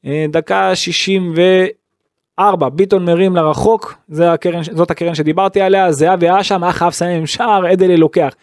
אה, 0.07 0.27
דקה 0.29 0.77
64, 0.77 2.69
ביטון 2.69 3.05
מרים 3.05 3.37
לרחוק, 3.37 3.95
זה 4.09 4.33
הקרן, 4.33 4.63
זאת 4.63 4.91
הקרן 4.91 5.15
שדיברתי 5.15 5.61
עליה, 5.61 5.93
זהבי 5.93 6.29
היה 6.29 6.45
שם, 6.45 6.65
היה 6.65 6.73
חייב 6.73 6.89
לסיים 6.89 7.19
עם 7.19 7.27
שער, 7.27 7.73
אדלי 7.73 7.97
לוקח. 7.97 8.35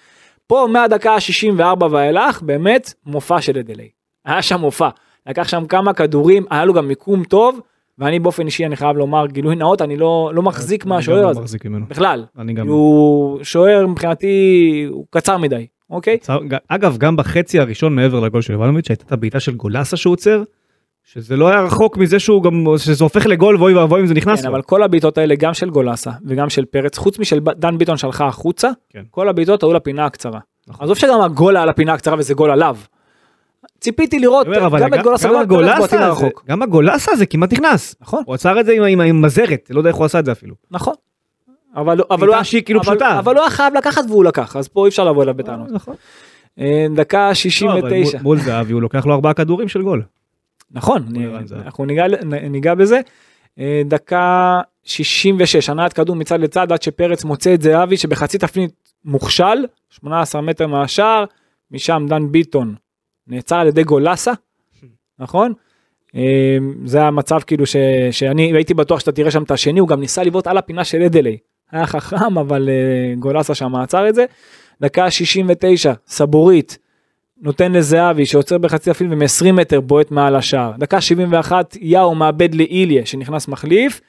פה 0.48 0.68
מהדקה 0.72 1.14
ה-64 1.14 1.86
ואילך, 1.92 2.42
באמת 2.42 2.94
מופע 3.06 3.42
של 3.42 3.58
אדלי. 3.58 3.90
היה 4.26 4.42
שם 4.42 4.60
מופע. 4.60 4.90
לקח 5.30 5.48
שם 5.48 5.66
כמה 5.70 5.94
כדורים, 5.94 6.46
היה 6.50 6.66
לו 6.66 6.74
גם 6.74 6.88
מיקום 6.88 7.24
טוב, 7.24 7.60
ואני 8.00 8.20
באופן 8.20 8.46
אישי, 8.46 8.66
אני 8.66 8.76
חייב 8.76 8.98
לומר, 8.98 9.28
גילוי 9.28 9.56
נאות, 9.56 9.82
אני 9.82 9.98
לא, 9.98 10.32
לא 10.34 10.42
מחזיק 10.42 10.86
מהשוער 10.86 11.22
לא 11.22 11.30
הזה. 11.30 11.40
מחזיק 11.40 11.66
ממנו. 11.66 11.86
בכלל. 11.90 12.26
אני 12.38 12.54
גם... 12.54 12.68
הוא 12.68 13.40
שוער 13.44 13.88
מבחינתי 13.88 14.36
הוא 14.90 15.06
קצר 15.10 15.38
מדי 15.38 15.68
אוקיי 15.90 16.18
צר- 16.18 16.44
ג- 16.48 16.58
אגב, 16.68 16.98
גם 16.98 17.16
בחצי 17.16 17.60
הראשון 17.60 17.96
מעבר 17.96 18.20
לגול 18.20 18.42
של 18.42 18.54
יובנוביץ' 18.54 18.90
הייתה 18.90 19.04
את 19.08 19.12
הבעיטה 19.12 19.40
של 19.40 19.56
גולסה 19.56 19.98
שהוא 19.98 20.14
עוצר, 20.14 20.44
שזה 21.04 21.36
לא 21.38 21.48
היה 21.48 21.62
רחוק 21.62 21.98
מזה 21.98 22.20
שהוא 22.20 22.44
גם, 22.44 22.66
שזה 22.78 23.04
הופך 23.04 23.26
לגול 23.26 23.56
ואוי 23.58 23.74
ואבוי 23.74 24.02
אם 24.02 24.08
זה 24.08 24.14
נכנס 24.14 24.40
כן, 24.42 24.48
לו. 24.48 24.54
אבל 24.54 24.62
כל 24.62 24.84
הבעיטות 24.84 25.18
האלה 25.18 25.36
גם 25.36 25.54
של 25.54 25.70
גולסה 25.70 26.12
וגם 26.26 26.50
של 26.50 26.66
פרץ 26.66 26.98
חוץ 26.98 27.20
משל 27.20 27.40
דן 27.40 27.78
ביטון 27.78 27.98
שהלכה 27.98 28.26
החוצה 28.28 28.70
כן. 28.90 29.04
כל 29.12 29.30
הבעיטות 29.30 29.64
היו 29.64 29.74
לפינה 29.74 30.06
הקצרה. 30.06 30.40
נכון. 30.68 30.84
עזוב 30.84 30.98
שגם 30.98 31.22
הגול 31.22 31.58
היה 31.58 31.66
לפינה 31.66 31.94
הקצרה 31.94 32.16
וזה 32.18 32.34
גול 32.34 32.52
עליו. 32.52 32.78
ציפיתי 33.80 34.20
לראות 34.20 34.48
גם 34.48 34.94
את 34.94 35.02
גולסה 35.04 35.28
גם 35.28 35.34
וגם 35.36 35.44
את 35.44 35.78
בועטים 35.78 36.00
לרחוק. 36.00 36.44
גם 36.50 36.62
הגולסה 36.62 37.12
הזה 37.12 37.26
כמעט 37.26 37.54
נכנס. 37.54 37.96
נכון 38.02 38.24
הוא 38.26 38.36
עצר 38.36 38.60
את 38.60 38.66
זה 38.66 38.74
עם- 38.88 39.22
מזרת, 39.22 39.68
לא 39.70 39.80
יודע 39.80 39.90
איך 39.90 39.98
הוא 39.98 40.06
עשה 40.06 40.20
את 40.20 40.26
זה 40.26 40.32
אפילו. 40.32 40.56
נכון. 40.72 40.94
אבל 41.76 42.02
אבל 42.12 42.28
הוא 42.28 42.36
היה- 42.36 42.44
שהיא 42.44 42.64
כאילו 42.64 42.82
אבל- 43.20 43.36
הוא 43.36 43.42
היה 43.42 43.50
חייב 43.50 43.74
לקחת 43.74 44.04
והוא 44.08 44.24
לקח 44.24 44.56
אז 44.56 44.68
פה 44.68 44.86
אי 44.86 44.90
אפשר 44.90 45.04
לבוא 45.04 45.24
אליו 45.24 45.34
בטענות. 45.34 45.72
נכון. 45.72 45.96
אה, 46.60 46.86
דקה 46.96 47.18
לא, 47.18 47.26
אבל 47.26 47.34
69. 47.34 48.18
מול- 48.18 48.24
מול 48.24 48.38
זהבי 48.40 48.74
הוא 48.74 48.82
לוקח 48.82 49.06
לו 49.06 49.14
ארבעה 49.14 49.34
כדורים 49.34 49.68
של 49.68 49.82
גול. 49.82 50.04
נכון, 50.72 51.06
זהבי. 51.46 51.62
אנחנו 51.66 51.86
ניגע, 51.86 52.04
ניגע 52.50 52.76
בזה. 52.76 53.00
אה, 53.60 53.82
דקה 53.86 54.60
66, 54.84 55.70
הנעת 55.70 55.94
כדור 55.94 56.16
מצד 56.16 56.40
לצד 56.40 56.72
עד 56.72 56.82
שפרץ 56.82 57.24
מוצא 57.24 57.54
את 57.54 57.62
זהבי 57.62 57.98
שבחצי 57.98 58.38
תפנית 58.38 58.72
מוכשל, 59.06 59.66
18 59.90 60.42
מטר 60.42 60.68
מהשער, 60.68 61.26
משם 61.72 62.06
דן 62.10 62.32
ביטון 62.32 62.76
נעצר 63.28 63.56
על 63.56 63.68
ידי 63.68 63.84
גולסה, 63.84 64.32
נכון? 65.20 65.54
אה, 66.16 66.58
זה 66.86 67.04
המצב 67.04 67.40
כאילו 67.48 67.66
ש, 67.66 67.76
שאני 68.12 68.54
הייתי 68.54 68.74
בטוח 68.74 69.00
שאתה 69.00 69.12
תראה 69.12 69.32
שם 69.32 69.44
את 69.44 69.52
השני, 69.52 69.80
הוא 69.80 69.88
גם 69.88 70.00
ניסה 70.00 70.24
לבעוט 70.24 70.48
על 70.48 70.58
הפינה 70.58 70.84
של 70.84 71.02
אדלי. 71.02 71.38
היה 71.72 71.86
חכם 71.86 72.38
אבל 72.38 72.70
אה, 72.70 73.16
גולסה 73.20 73.56
שם 73.56 73.76
עצר 73.76 74.10
את 74.10 74.16
זה. 74.16 74.26
דקה 74.82 75.12
69, 75.12 75.94
סבורית. 76.08 76.78
נותן 77.42 77.72
לזהבי 77.72 78.26
שעוצר 78.26 78.58
בחצי 78.58 78.92
אפילו 78.92 79.12
ומ-20 79.12 79.52
מטר 79.52 79.82
בועט 79.82 80.12
מעל 80.12 80.36
השער. 80.36 80.72
דקה 80.78 81.02
71 81.02 81.78
יאו 81.82 82.16
מאבד 82.16 82.56
לאיליה 82.56 83.06
שנכנס 83.06 83.48
מחליף, 83.48 84.02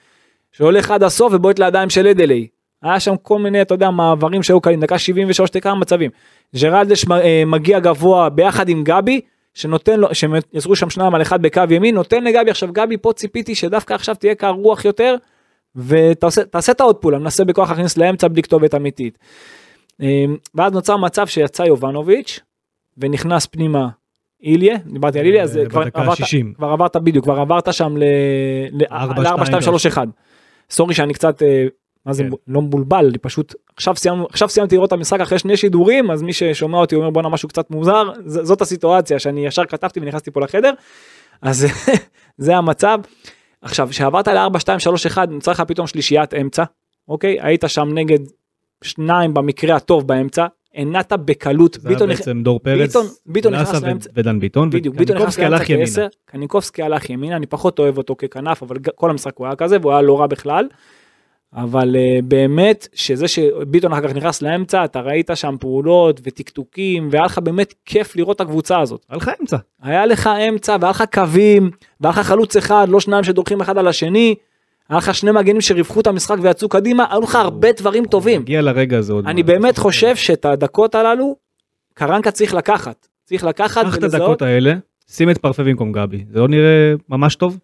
שהולך 0.53 0.91
עד 0.91 1.03
הסוף 1.03 1.33
ובועט 1.35 1.59
לידיים 1.59 1.91
של 1.91 2.07
אדלי. 2.07 2.49
היה 2.83 3.01
שם 3.01 3.17
כל 3.23 3.39
מיני 3.39 3.63
אתה 3.63 3.75
יודע 3.75 3.91
מעברים 3.91 4.43
שהיו 4.43 4.61
קלים 4.61 4.81
דקה 4.81 4.99
73 4.99 5.51
תקרה 5.51 5.75
מצבים. 5.75 6.11
ג'רלדש 6.63 7.05
אה, 7.11 7.43
מגיע 7.47 7.79
גבוה 7.79 8.29
ביחד 8.29 8.69
עם 8.69 8.85
גבי 8.85 9.21
שנותן 9.55 10.01
לו 10.01 10.15
שהם 10.15 10.35
יצרו 10.53 10.77
שם 10.77 10.91
שניים 10.91 11.15
על 11.15 11.23
אחד 11.23 11.43
בקו 11.43 11.63
ימין 11.71 11.95
נותן 11.95 12.25
לגבי 12.25 12.51
עכשיו 12.51 12.69
גבי 12.73 12.97
פה 12.97 13.13
ציפיתי 13.13 13.55
שדווקא 13.55 13.95
עכשיו 13.95 14.15
תהיה 14.15 14.35
קר 14.35 14.51
רוח 14.51 14.85
יותר 14.85 15.17
ותעשה 15.77 16.45
תעשה 16.45 16.73
את 16.73 16.81
העוד 16.81 16.97
פעולה 16.97 17.19
מנסה 17.19 17.45
בכוח 17.45 17.71
להכניס 17.71 17.97
לאמצע 17.97 18.29
בלי 18.29 18.43
כתובת 18.43 18.75
אמיתית. 18.75 19.19
אה, 20.03 20.25
ואז 20.55 20.73
נוצר 20.73 20.97
מצב 20.97 21.27
שיצא 21.27 21.63
יובנוביץ' 21.63 22.41
ונכנס 22.99 23.47
פנימה 23.47 23.89
איליה, 24.43 24.77
דיברתי 24.87 25.19
על 25.19 25.27
איליה, 25.27 25.43
אז 25.43 25.57
אה, 25.57 25.67
כבר 25.67 25.81
עברת, 25.95 26.21
ה-60. 26.21 26.55
כבר 26.57 26.69
עברת 26.69 26.97
בדיוק, 26.97 27.25
כבר 27.25 27.41
עברת 27.41 27.75
שם 27.75 27.97
ארבע, 28.93 29.23
ל-4, 29.23 29.35
2, 29.35 29.45
שתיים, 29.45 29.63
3, 29.63 29.87
1. 29.87 30.09
סורי 30.71 30.95
שאני 30.95 31.15
קצת, 31.15 31.43
מה 32.07 32.13
זה, 32.13 32.23
כן. 32.25 32.29
לא 32.49 32.63
מבולבל, 32.63 33.07
אני 33.09 33.19
פשוט, 33.19 33.55
עכשיו 33.77 33.97
סיימנו, 33.97 34.27
עכשיו 34.31 34.49
סיימתי 34.49 34.75
לראות 34.75 34.89
את 34.89 34.93
המשחק 34.93 35.21
אחרי 35.21 35.39
שני 35.39 35.57
שידורים, 35.57 36.11
אז 36.11 36.23
מי 36.23 36.33
ששומע 36.33 36.79
אותי 36.79 36.95
אומר 36.97 37.11
בואנה 37.11 37.29
משהו 37.29 37.49
קצת 37.49 37.71
מוזר, 37.71 38.11
ז- 38.27 38.41
זאת 38.47 38.61
הסיטואציה 38.61 39.19
שאני 39.19 39.47
ישר 39.47 39.65
כתבתי 39.65 40.01
ונכנסתי 40.01 40.31
פה 40.31 40.41
לחדר, 40.41 40.73
אז 41.43 41.67
זה 42.39 42.57
המצב. 42.57 42.99
עכשיו, 43.63 43.89
כשעברת 43.91 44.29
ל-4, 44.29 44.59
2, 44.59 44.79
3, 44.79 45.07
1, 45.07 45.29
נוצר 45.29 45.51
לך 45.53 45.61
פתאום 45.61 45.87
שלישיית 45.87 46.35
אמצע, 46.35 46.65
אוקיי? 47.09 47.37
היית 47.41 47.65
שם 47.67 47.89
נגד 47.95 48.19
שניים 48.85 49.35
במקרה 49.35 49.77
הטוב 49.77 50.07
באמצע, 50.09 50.47
הנעת 50.75 51.13
בקלות, 51.13 51.75
זה 51.81 51.89
ביטון 51.89 52.11
נכ- 52.11 52.15
בעצם 52.17 52.43
דור 52.43 52.59
פרץ, 52.61 52.97
ביטון- 52.97 53.07
ביטון 53.27 53.55
נכנס 53.55 53.83
לאמצע. 53.83 54.11
ודן 54.15 54.41
ביטון, 54.41 54.71
בדיוק, 54.71 54.97
ביטון 54.97 55.17
נכנס 55.17 55.39
לאמצע. 55.39 55.65
כעשר, 55.85 56.07
קניקובסקי 56.25 56.83
הלך 56.83 57.11
ימינה, 57.11 57.37
אני 57.37 57.47
פחות 57.47 57.79
אוהב 57.79 57.99
אותו 57.99 58.17
ככנף, 58.19 58.63
אבל 58.63 58.77
כל 58.95 59.11
המשחק 59.11 59.37
הוא 59.37 59.47
היה 59.47 59.57
כזה, 59.57 59.77
והוא 59.81 59.93
היה 59.93 60.03
לא 60.03 60.21
רע 60.21 60.27
בכלל. 60.27 60.69
אבל 61.55 61.97
uh, 61.97 62.23
באמת, 62.25 62.89
שזה 62.95 63.29
שביטון 63.29 63.93
אחר 63.93 64.09
כך 64.09 64.15
נכנס 64.15 64.43
לאמצע, 64.43 64.85
אתה 64.85 65.01
ראית 65.01 65.31
שם 65.35 65.57
פעולות 65.61 66.21
וטקטוקים, 66.25 67.09
והיה 67.11 67.25
לך 67.25 67.39
באמת 67.39 67.75
כיף 67.85 68.17
לראות 68.17 68.37
את 68.37 68.41
הקבוצה 68.41 68.81
הזאת. 68.81 69.07
היה 69.09 69.17
לך 69.17 69.31
אמצע. 69.41 69.57
היה 69.83 70.07
לך 70.07 70.31
אמצע, 70.49 70.77
והיה 70.81 70.91
לך 70.91 71.05
קווים, 71.13 71.71
והיה 72.01 72.11
לך 72.11 72.19
חלוץ 72.19 72.57
אחד, 72.57 72.87
לא 72.89 73.01
שניים 73.01 73.25
שדורכים 73.25 73.61
אחד 73.61 73.79
על 73.79 73.89
השני, 73.89 74.35
היה 74.89 74.99
לך 74.99 75.15
שני 75.15 75.33
מגנים 75.33 75.61
שריווחו 75.61 76.01
את 76.01 76.07
המשחק 76.07 76.37
ויצאו 76.43 76.69
קדימה, 76.69 77.07
היו 77.11 77.21
לך 77.21 77.35
הרבה 77.35 77.73
דברים 77.73 78.07
טובים. 78.07 78.41
הגיע 78.41 78.63
לרגע 78.63 78.99
הזה 78.99 79.13
עוד. 79.13 79.27
אני. 79.27 79.43
באמת 79.43 79.79
חושב 79.79 80.17
שאת 80.17 80.45
הדקות 80.45 80.95
הללו, 80.95 81.37
קרנקה 81.95 82.31
צריך 82.31 82.55
לקחת. 82.55 83.09
צריך 83.25 83.45
לקחת 83.45 83.87
קח 83.87 83.99
את. 83.99 84.03
הדקות 84.03 84.43
האלה, 84.43 84.75
שים 85.11 85.31
את 85.31 85.39
פרפה 85.39 85.63
במקום 85.65 85.93
גבי. 85.93 86.25
זה 86.31 86.39
לא 86.39 86.49
נראה 86.49 86.95
ממש 87.09 87.37
טוב? 87.37 87.59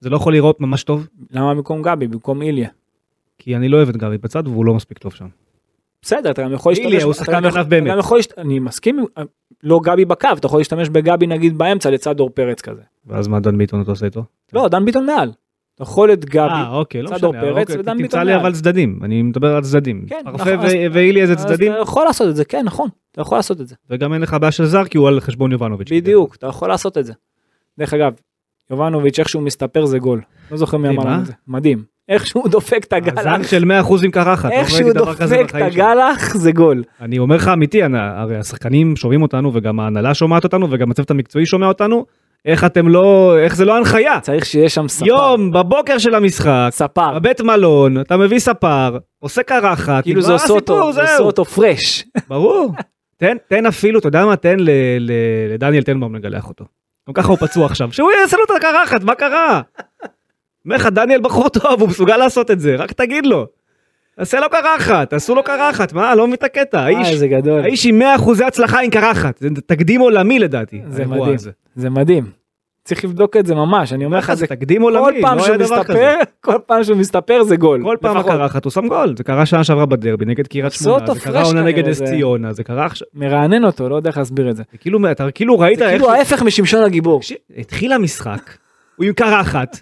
זה 0.00 0.10
לא 0.10 0.16
יכול 0.16 0.32
לראות 0.32 0.60
ממש 0.60 0.84
טוב? 0.84 1.08
למה 1.30 1.54
במקום 1.54 1.82
גבי, 1.82 2.08
במקום 2.08 2.42
איליה? 2.42 2.68
כי 3.38 3.56
אני 3.56 3.68
לא 3.68 3.76
אוהב 3.76 3.88
את 3.88 3.96
גבי 3.96 4.18
בצד 4.18 4.48
והוא 4.48 4.64
לא 4.64 4.74
מספיק 4.74 4.98
טוב 4.98 5.12
שם. 5.12 5.26
בסדר, 6.02 6.30
אתה 6.30 6.42
גם 6.42 6.52
יכול 6.52 6.72
להשתמש... 6.72 6.86
איליה 6.86 7.04
הוא 7.04 7.12
שחקן 7.12 7.50
כנף 7.50 7.66
באמת. 7.66 7.94
אני 8.38 8.58
מסכים, 8.58 9.04
לא 9.62 9.80
גבי 9.82 10.04
בקו, 10.04 10.28
אתה 10.32 10.46
יכול 10.46 10.60
להשתמש 10.60 10.88
בגבי 10.88 11.26
נגיד 11.26 11.58
באמצע 11.58 11.90
לצד 11.90 12.16
דור 12.16 12.30
פרץ 12.30 12.60
כזה. 12.60 12.82
ואז 13.06 13.28
מה 13.28 13.40
דן 13.40 13.58
ביטון 13.58 13.82
אתה 13.82 13.90
עושה 13.90 14.06
איתו? 14.06 14.24
לא, 14.52 14.68
דן 14.68 14.84
ביטון 14.84 15.06
מעל. 15.06 15.32
אתה 15.74 15.82
יכול 15.82 16.12
את 16.12 16.24
גבי, 16.24 16.48
אה, 16.50 16.76
אוקיי, 16.76 17.02
לא 17.02 17.10
משנה. 17.10 17.32
פרץ 17.32 17.70
אוקיי, 17.70 17.80
ודן 17.80 17.92
תמצא 17.92 18.02
ביטון 18.02 18.20
לי 18.20 18.32
מעל. 18.32 18.40
אבל 18.40 18.52
צדדים, 18.52 19.00
אני 19.02 19.22
מדבר 19.22 19.56
על 19.56 19.62
צדדים. 19.62 20.06
כן, 20.08 20.20
נכון, 20.24 20.48
ו- 20.58 20.92
ואילי 20.92 21.22
איזה 21.22 21.32
אז 21.32 21.46
צדדים, 21.46 21.72
אתה 21.72 21.80
יכול 21.80 22.04
לעשות 22.04 22.28
את 22.28 22.36
זה, 22.36 22.44
כן, 22.44 22.62
נכון, 22.64 22.88
אתה 23.12 23.20
יכול 23.20 23.38
לעשות 23.38 23.60
את 23.60 23.68
זה. 23.68 23.74
וגם 23.90 24.14
אין 24.14 24.22
לך 24.22 24.36
בעיה 24.40 24.52
של 24.52 24.64
זר 24.64 24.84
כי 24.84 24.98
הוא 24.98 25.08
על 25.08 25.20
חשבון 25.20 25.52
יובנוביץ'. 25.52 25.88
בדיוק, 25.92 26.34
אתה 26.34 26.46
יכול 26.46 26.68
לעשות 26.68 26.98
את 26.98 27.04
זה. 27.06 27.12
דרך 27.78 27.94
אגב, 27.94 28.12
יובנוביץ' 28.70 29.18
איך 29.18 29.28
שהוא 29.28 29.42
מסתפר 29.42 29.86
זה 29.86 29.98
גול. 29.98 30.20
לא 30.50 30.56
זוכר 30.56 30.76
מי 30.76 30.88
אמר 30.88 31.04
לנו 31.04 31.14
אה? 31.14 31.20
את 31.20 31.26
זה. 31.26 31.32
מדהים. 31.48 31.82
איך 32.08 32.26
שהוא 32.26 32.48
דופק 32.48 32.84
את 32.84 32.92
הזן 32.92 33.28
הגלח, 33.28 33.48
של 33.50 33.64
100% 33.64 34.04
עם 34.04 34.10
קרחת. 34.10 34.50
איך 34.50 34.72
לא 34.72 34.78
שהוא 34.78 34.92
דבר 34.92 35.14
כזה 35.14 35.36
דופק 35.36 35.56
את. 35.56 35.62
הגלח 35.62 36.34
זה 36.34 36.52
גול. 36.52 36.82
אני 37.00 37.18
אומר 37.18 37.36
לך 37.36 37.48
אמיתי, 37.48 37.80
הרי 37.94 38.36
השחקנים 38.36 38.96
שומעים 38.96 39.22
אותנו 39.22 39.54
וגם 39.54 39.80
ההנהלה 39.80 40.14
שומעת 40.14 40.44
אותנו 40.44 40.66
וגם 40.70 40.90
הצוות 40.90 41.10
המקצועי 41.10 41.46
שומע 41.46 41.66
אותנו, 41.66 42.06
איך 42.44 42.64
אתם 42.64 42.88
לא, 42.88 43.38
איך 43.38 43.56
זה 43.56 43.64
לא 43.64 43.76
הנחיה. 43.76 44.20
צריך 44.20 44.46
שיהיה 44.46 44.68
שם 44.68 44.88
ספר. 44.88 45.06
יום 45.06 45.52
בבוקר 45.52 45.98
של 45.98 46.14
המשחק, 46.14 46.68
ספר. 46.70 47.18
בבית 47.18 47.40
מלון, 47.40 48.00
אתה 48.00 48.16
מביא 48.16 48.38
ספר, 48.38 48.98
עושה 49.18 49.42
קרחת, 49.42 50.02
כאילו 50.02 50.22
זה 50.22 50.32
עושה 50.32 50.52
אותו, 50.52 50.92
זה 50.92 51.02
עושה. 51.02 51.18
אותו 51.18 51.44
פרש. 51.44 52.04
ברור. 52.28 52.72
תן, 53.20 53.36
תן 53.48 53.66
אפילו, 53.66 53.98
אתה 53.98 54.08
יודע 54.08 54.26
מה, 54.26 54.36
תן 54.36 54.56
לדניאל 55.00 55.82
טנבאום 55.82 56.14
לגלח 56.14 56.48
אותו. 56.48 56.64
גם 57.08 57.14
ככה 57.14 57.28
הוא 57.28 57.38
פצוע 57.38 57.66
עכשיו, 57.66 57.92
שהוא 57.92 58.10
יעשה 58.20 58.36
לו 58.36 58.44
את 58.44 58.50
הקרחת, 58.56 59.02
מה 59.02 59.14
קרה? 59.14 59.60
אומר 60.64 60.76
לך, 60.76 60.86
דניאל 60.86 61.20
בחור 61.20 61.48
טוב, 61.48 61.80
הוא 61.80 61.88
מסוגל 61.88 62.16
לעשות 62.16 62.50
את 62.50 62.60
זה, 62.60 62.76
רק 62.76 62.92
תגיד 62.92 63.26
לו. 63.26 63.46
תעשה 64.16 64.40
לו 64.40 64.46
קרחת, 64.50 65.10
תעשו 65.10 65.34
לו 65.34 65.42
קרחת, 65.42 65.92
מה, 65.92 66.14
לא 66.14 66.26
מבין 66.26 66.34
את 66.34 66.42
הקטע, 66.42 66.78
אה, 66.78 66.84
האיש, 66.84 67.10
איזה 67.10 67.28
גדול. 67.28 67.60
האיש 67.60 67.86
עם 67.86 68.02
100% 68.02 68.44
הצלחה 68.46 68.80
עם 68.80 68.90
קרחת, 68.90 69.38
זה 69.38 69.48
תקדים 69.66 70.00
עולמי 70.00 70.38
לדעתי. 70.38 70.80
זה 70.88 71.06
מדהים. 71.06 71.36
זה 71.76 71.90
מדהים. 71.90 72.24
צריך 72.88 73.04
לבדוק 73.04 73.36
את 73.36 73.46
זה 73.46 73.54
ממש, 73.54 73.92
אני 73.92 74.04
אומר 74.04 74.18
לך, 74.18 74.34
זה 74.34 74.46
תקדים 74.46 74.82
כל 74.82 74.96
עולמי, 74.96 75.22
פעם 75.22 75.38
לא 75.38 75.44
שהוא. 75.44 75.56
מסתפר, 75.56 76.14
כל 76.40 76.54
פעם 76.66 76.84
שהוא 76.84 76.96
מסתפר 76.96 77.42
זה 77.44 77.56
גול. 77.56 77.82
כל 77.82 77.96
פעם. 78.00 78.16
הקרחת 78.16 78.64
הוא 78.64 78.70
שם 78.70 78.88
גול, 78.88 79.14
זה 79.16 79.24
קרה 79.24 79.46
שנה 79.46 79.64
שעברה 79.64 79.86
בדרבי 79.86 80.24
נגד 80.24 80.46
קריית 80.46 80.72
שמונה, 80.72 81.14
זה 81.14 81.20
קרה 81.20 81.42
עונה 81.42 81.62
נגד 81.62 81.88
נס 81.88 81.98
זה- 81.98 82.04
ציונה, 82.06 82.52
זה 82.52 82.64
קרה 82.64 82.86
עכשיו, 82.86 83.08
מרענן 83.14 83.64
אותו, 83.64 83.88
לא 83.88 83.96
יודע 83.96 84.10
איך 84.10 84.18
להסביר 84.18 84.50
את 84.50 84.56
זה. 84.56 84.62
כאילו, 84.80 85.10
אתה 85.10 85.30
כאילו 85.30 85.58
ראית 85.58 85.78
זה 85.78 85.86
כאילו 85.90 86.10
ההפך 86.10 86.42
משמשון 86.42 86.82
הגיבור. 86.82 87.20
התחיל 87.56 87.92
המשחק, 87.92 88.50
הוא 88.96 89.06
עם 89.06 89.12
קרחת, 89.12 89.80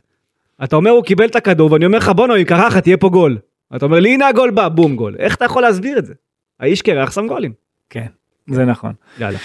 אתה 0.64 0.77
אומר 0.77 0.90
הוא 0.90 1.05
קיבל 1.05 1.25
את 1.25 1.37
הכדור 1.37 1.73
ואני 1.73 1.87
אומר 1.87 1.99
לך 1.99 2.09
בואנה 2.09 2.33
הוא 2.33 2.38
עם 2.38 2.45
קרחת 2.45 2.87
יהיה 2.87 2.97
פה 2.97 3.09
גול. 3.09 3.38
אתה 3.77 3.85
אומר 3.87 4.01
לי 4.01 4.14
הנה 4.14 4.29
הגול 4.29 4.51
בא 4.51 4.69
בום 4.69 4.97
גול, 4.97 5.14
איך 5.19 5.35
אתה 5.35 5.45
יכול 5.45 5.62
להסביר 5.62 5.99
את 5.99 6.07
זה? 6.07 6.14
האיש 6.61 6.83
קרח 6.83 7.11
שם 7.11 7.27
גולים. 7.27 7.53
כן, 7.90 8.07
זה 8.51 8.64
נכון. 8.64 8.92
יאללה. 9.21 9.38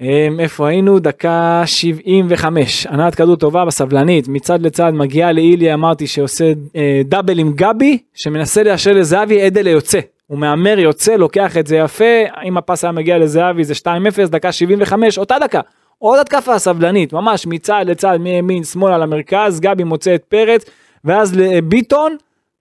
אמ, 0.00 0.40
איפה 0.40 0.68
היינו? 0.68 0.98
דקה 0.98 1.62
75. 1.66 2.86
הנעת 2.86 3.14
כדור 3.14 3.36
טובה 3.36 3.64
בסבלנית, 3.64 4.28
מצד 4.28 4.60
לצד 4.62 4.90
מגיעה 4.94 5.32
לאילי, 5.32 5.74
אמרתי 5.74 6.06
שעושה 6.06 6.52
אה, 6.76 7.00
דאבל 7.04 7.38
עם 7.38 7.52
גבי, 7.52 7.98
שמנסה 8.14 8.62
לאשר 8.62 8.92
לזהבי, 8.92 9.46
אדל 9.46 9.66
יוצא. 9.66 10.00
הוא 10.26 10.38
מהמר 10.38 10.78
יוצא, 10.78 11.16
לוקח 11.16 11.56
את 11.56 11.66
זה 11.66 11.76
יפה, 11.76 12.04
אם 12.44 12.56
הפס 12.56 12.84
היה 12.84 12.92
מגיע 12.92 13.18
לזהבי 13.18 13.64
זה 13.64 13.74
2-0, 13.74 13.86
דקה 14.30 14.52
75, 14.52 15.18
אותה 15.18 15.36
דקה. 15.40 15.60
עוד 15.98 16.18
התקפה 16.18 16.58
סבלנית, 16.58 17.12
ממש 17.12 17.46
מצד 17.46 17.84
לצד, 17.86 18.16
מימין, 18.20 18.64
שמאלה 18.64 18.98
למרכז, 18.98 19.60
גבי 19.60 19.84
מוצא 19.84 20.14
את 20.14 20.24
פרץ, 20.24 20.64
ואז 21.04 21.36
לביטון, 21.36 22.16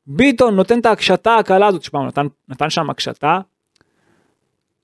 ביטון 0.07 0.55
נותן 0.55 0.79
את 0.79 0.85
ההקשתה 0.85 1.35
הקלה 1.35 1.67
הזאת, 1.67 1.87
הוא 1.91 2.05
נתן, 2.05 2.27
נתן 2.49 2.69
שם 2.69 2.89
הקשתה 2.89 3.39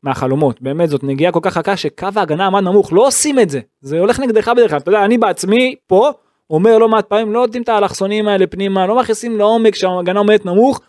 מהחלומות, 0.04 0.62
באמת 0.62 0.90
זאת 0.90 1.04
נגיעה 1.04 1.32
כל 1.32 1.40
כך 1.42 1.54
חכה 1.54 1.78
שקו 1.78 2.08
ההגנה 2.16 2.46
עמד 2.46 2.64
נמוך, 2.64 2.94
לא 2.94 3.08
עושים 3.08 3.40
את 3.40 3.50
זה, 3.50 3.60
זה 3.82 4.00
הולך 4.00 4.20
נגדך 4.20 4.48
בדרך 4.48 4.70
כלל, 4.70 4.80
אתה 4.80 4.90
יודע, 4.90 5.06
אני 5.06 5.18
בעצמי 5.18 5.76
פה 5.88 6.12
אומר 6.50 6.78
לא 6.78 6.90
מעט 6.90 7.06
פעמים, 7.06 7.34
לא 7.34 7.42
נותנים 7.42 7.64
את 7.64 7.70
האלכסונים 7.70 8.28
האלה 8.28 8.48
פנימה, 8.48 8.88
לא 8.88 9.00
מכניסים 9.00 9.38
לעומק 9.38 9.76
שההגנה 9.76 10.20
עומדת 10.20 10.46
נמוך, 10.46 10.82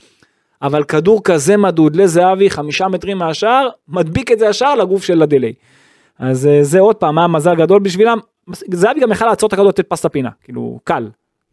אבל 0.62 0.84
כדור 0.84 1.22
כזה 1.24 1.56
מדוד 1.56 1.96
לזהבי, 1.96 2.50
חמישה 2.50 2.88
מטרים 2.88 3.18
מהשער, 3.18 3.68
מדביק 3.88 4.32
את 4.32 4.38
זה 4.38 4.46
ישר 4.46 4.74
לגוף 4.74 5.04
של 5.04 5.22
הדיליי. 5.22 5.52
אז 6.18 6.46
אה, 6.46 6.58
זה 6.62 6.80
עוד 6.80 6.96
פעם, 6.96 7.18
היה 7.18 7.26
מזל 7.26 7.54
גדול 7.54 7.80
בשבילם, 7.80 8.18
זהבי 8.70 9.00
גם 9.00 9.12
יכל 9.12 9.26
לעצור 9.26 9.46
את 9.46 9.52
הכדור 9.52 9.68
לתת 9.68 9.88
פס 9.88 10.04
לפינה, 10.04 10.30
כאילו 10.44 10.80
קל, 10.84 11.08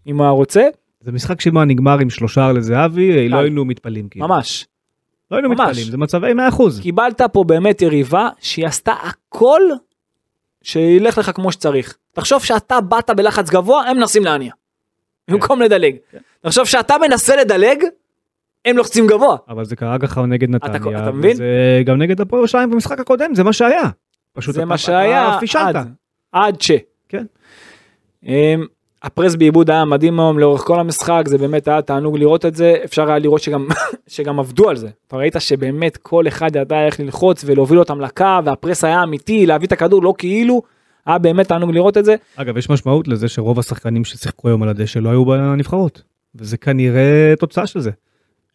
אם 0.07 0.17
הוא 0.17 0.23
היה 0.23 0.31
רוצה, 0.31 0.67
זה 1.01 1.11
משחק 1.11 1.41
שמה 1.41 1.65
נגמר 1.65 1.99
עם 1.99 2.09
שלושה 2.09 2.51
לזהבי, 2.51 3.29
לא 3.29 3.37
היינו 3.37 3.65
מתפלאים 3.65 4.09
כאילו. 4.09 4.27
ממש. 4.27 4.67
לא 5.31 5.37
היינו 5.37 5.49
ממש. 5.49 5.59
מתפלאים, 5.59 5.91
זה 5.91 5.97
מצבי 5.97 6.31
100%. 6.33 6.81
קיבלת 6.81 7.21
פה 7.21 7.43
באמת 7.43 7.81
יריבה 7.81 8.29
שהיא 8.39 8.67
עשתה 8.67 8.93
הכל 8.93 9.61
שילך 10.61 11.17
לך 11.17 11.31
כמו 11.35 11.51
שצריך. 11.51 11.97
תחשוב 12.13 12.43
שאתה 12.43 12.81
באת 12.81 13.09
בלחץ 13.09 13.49
גבוה, 13.49 13.83
הם 13.89 13.97
מנסים 13.97 14.23
להניע. 14.25 14.51
במקום 15.27 15.61
לדלג. 15.61 15.95
תחשוב 16.41 16.65
שאתה 16.65 16.95
מנסה 17.07 17.35
לדלג, 17.35 17.83
הם 18.65 18.77
לוחצים 18.77 19.07
גבוה. 19.07 19.37
אבל 19.47 19.65
זה 19.65 19.75
קרה 19.75 19.99
ככה 19.99 20.25
נגד 20.25 20.49
נתניה, 20.49 21.03
אתה 21.03 21.11
מבין? 21.11 21.35
זה 21.35 21.45
גם 21.85 21.97
נגד 22.01 22.21
הפועל 22.21 22.39
ירושלים 22.39 22.71
במשחק 22.71 22.99
הקודם, 22.99 23.35
זה 23.35 23.43
מה 23.43 23.53
שהיה. 23.53 23.83
פשוט 24.33 24.55
זה 24.55 24.61
אתה- 24.61 24.69
מה 24.69 24.77
שהיה 24.77 25.29
אתה 25.29 25.39
פישלת. 25.39 25.75
עד, 25.75 25.93
עד 26.31 26.61
ש. 26.61 26.71
כן. 27.09 27.25
הפרס 29.03 29.35
בעיבוד 29.35 29.69
היה 29.69 29.85
מדהים 29.85 30.19
היום 30.19 30.39
לאורך 30.39 30.61
כל 30.61 30.79
המשחק, 30.79 31.23
זה 31.27 31.37
באמת 31.37 31.67
היה 31.67 31.81
תענוג 31.81 32.17
לראות 32.17 32.45
את 32.45 32.55
זה, 32.55 32.75
אפשר 32.85 33.09
היה 33.09 33.19
לראות 33.19 33.41
שגם, 33.41 33.67
שגם 34.07 34.39
עבדו 34.39 34.69
על 34.69 34.75
זה. 34.75 34.89
אתה 35.07 35.17
ראית 35.17 35.35
שבאמת 35.39 35.97
כל 35.97 36.27
אחד 36.27 36.55
ידע 36.55 36.85
איך 36.85 36.99
ללחוץ 36.99 37.43
ולהוביל 37.45 37.79
אותם 37.79 38.01
לקו, 38.01 38.25
והפרס 38.45 38.83
היה 38.83 39.03
אמיתי, 39.03 39.45
להביא 39.45 39.67
את 39.67 39.71
הכדור 39.71 40.03
לא 40.03 40.13
כאילו, 40.17 40.61
היה 41.05 41.17
באמת 41.17 41.47
תענוג 41.47 41.71
לראות 41.71 41.97
את 41.97 42.05
זה. 42.05 42.15
אגב, 42.35 42.57
יש 42.57 42.69
משמעות 42.69 43.07
לזה 43.07 43.27
שרוב 43.27 43.59
השחקנים 43.59 44.05
ששיחקו 44.05 44.47
היום 44.47 44.63
על 44.63 44.69
הדשא 44.69 44.99
לא 44.99 45.09
היו 45.09 45.25
בנבחרות, 45.25 46.01
וזה 46.35 46.57
כנראה 46.57 47.33
תוצאה 47.39 47.67
של 47.67 47.79
זה. 47.79 47.91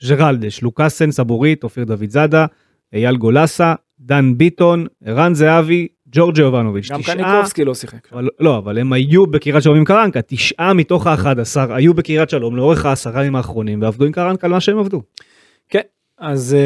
ג'רלדש, 0.08 0.62
לוקאסן, 0.62 1.10
סבורית, 1.10 1.64
אופיר 1.64 1.84
דוד 1.84 2.08
זאדה, 2.08 2.46
אייל 2.92 3.16
גולסה, 3.16 3.74
דן 4.00 4.32
ביטון, 4.36 4.86
ערן 5.04 5.34
זהבי, 5.34 5.88
ג'ורג'ה 6.14 6.42
יובנוביץ'. 6.42 6.90
גם 6.90 7.00
תשעה- 7.02 7.14
קניקובסקי 7.14 7.64
לא 7.64 7.74
שיחק. 7.74 8.12
אבל, 8.12 8.28
לא, 8.40 8.58
אבל 8.58 8.78
הם 8.78 8.92
היו 8.92 9.26
בקריית 9.26 9.62
שלום 9.62 9.76
עם 9.76 9.84
קרנקה, 9.84 10.20
תשעה 10.22 10.74
מתוך 10.74 11.06
האחד 11.06 11.38
עשר 11.40 11.72
היו 11.72 11.94
בקריית 11.94 12.30
שלום 12.30 12.56
לאורך 12.56 12.86
העשרה 12.86 13.20
ימים 13.20 13.36
האחרונים 13.36 13.82
ועבדו 13.82 14.04
עם 14.04 14.12
קרנקה 14.12 14.46
על 14.46 14.52
מה 14.52 14.60
שהם 14.60 14.78
עבדו. 14.78 15.02
כן, 15.68 15.80
אז 16.18 16.56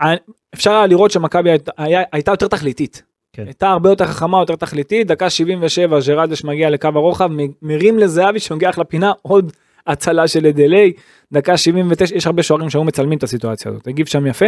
אה, 0.00 0.14
אפשר 0.54 0.70
היה 0.70 0.86
לראות 0.86 1.10
שמכבי 1.10 1.50
היה- 1.78 2.02
הייתה 2.12 2.30
יותר 2.30 2.48
תכליתית. 2.48 3.02
כן. 3.32 3.44
הייתה 3.46 3.68
הרבה 3.68 3.90
יותר 3.90 4.06
חכמה, 4.06 4.38
יותר 4.40 4.54
תכליתית, 4.56 5.06
דקה 5.06 5.30
77 5.30 5.98
ג'רלדש 6.06 6.44
מגיע 6.44 6.70
לקו 6.70 6.88
הרוחב, 6.94 7.26
מ- 7.32 7.38
מרים 7.62 7.98
לזהבי 7.98 8.38
שנוגח 8.40 8.78
לפינה 8.78 9.12
עוד 9.22 9.52
הצלה 9.86 10.28
של 10.28 10.50
דיליי, 10.50 10.92
דקה 11.32 11.56
79, 11.56 12.16
יש 12.16 12.26
הרבה 12.26 12.42
שוערים 12.42 12.70
שהיו 12.70 12.84
מצלמים 12.84 13.18
את 13.18 13.22
הסיטואציה 13.22 13.70
הזאת, 13.70 13.86
הגיב 13.86 14.06
שם 14.06 14.26
יפה, 14.26 14.46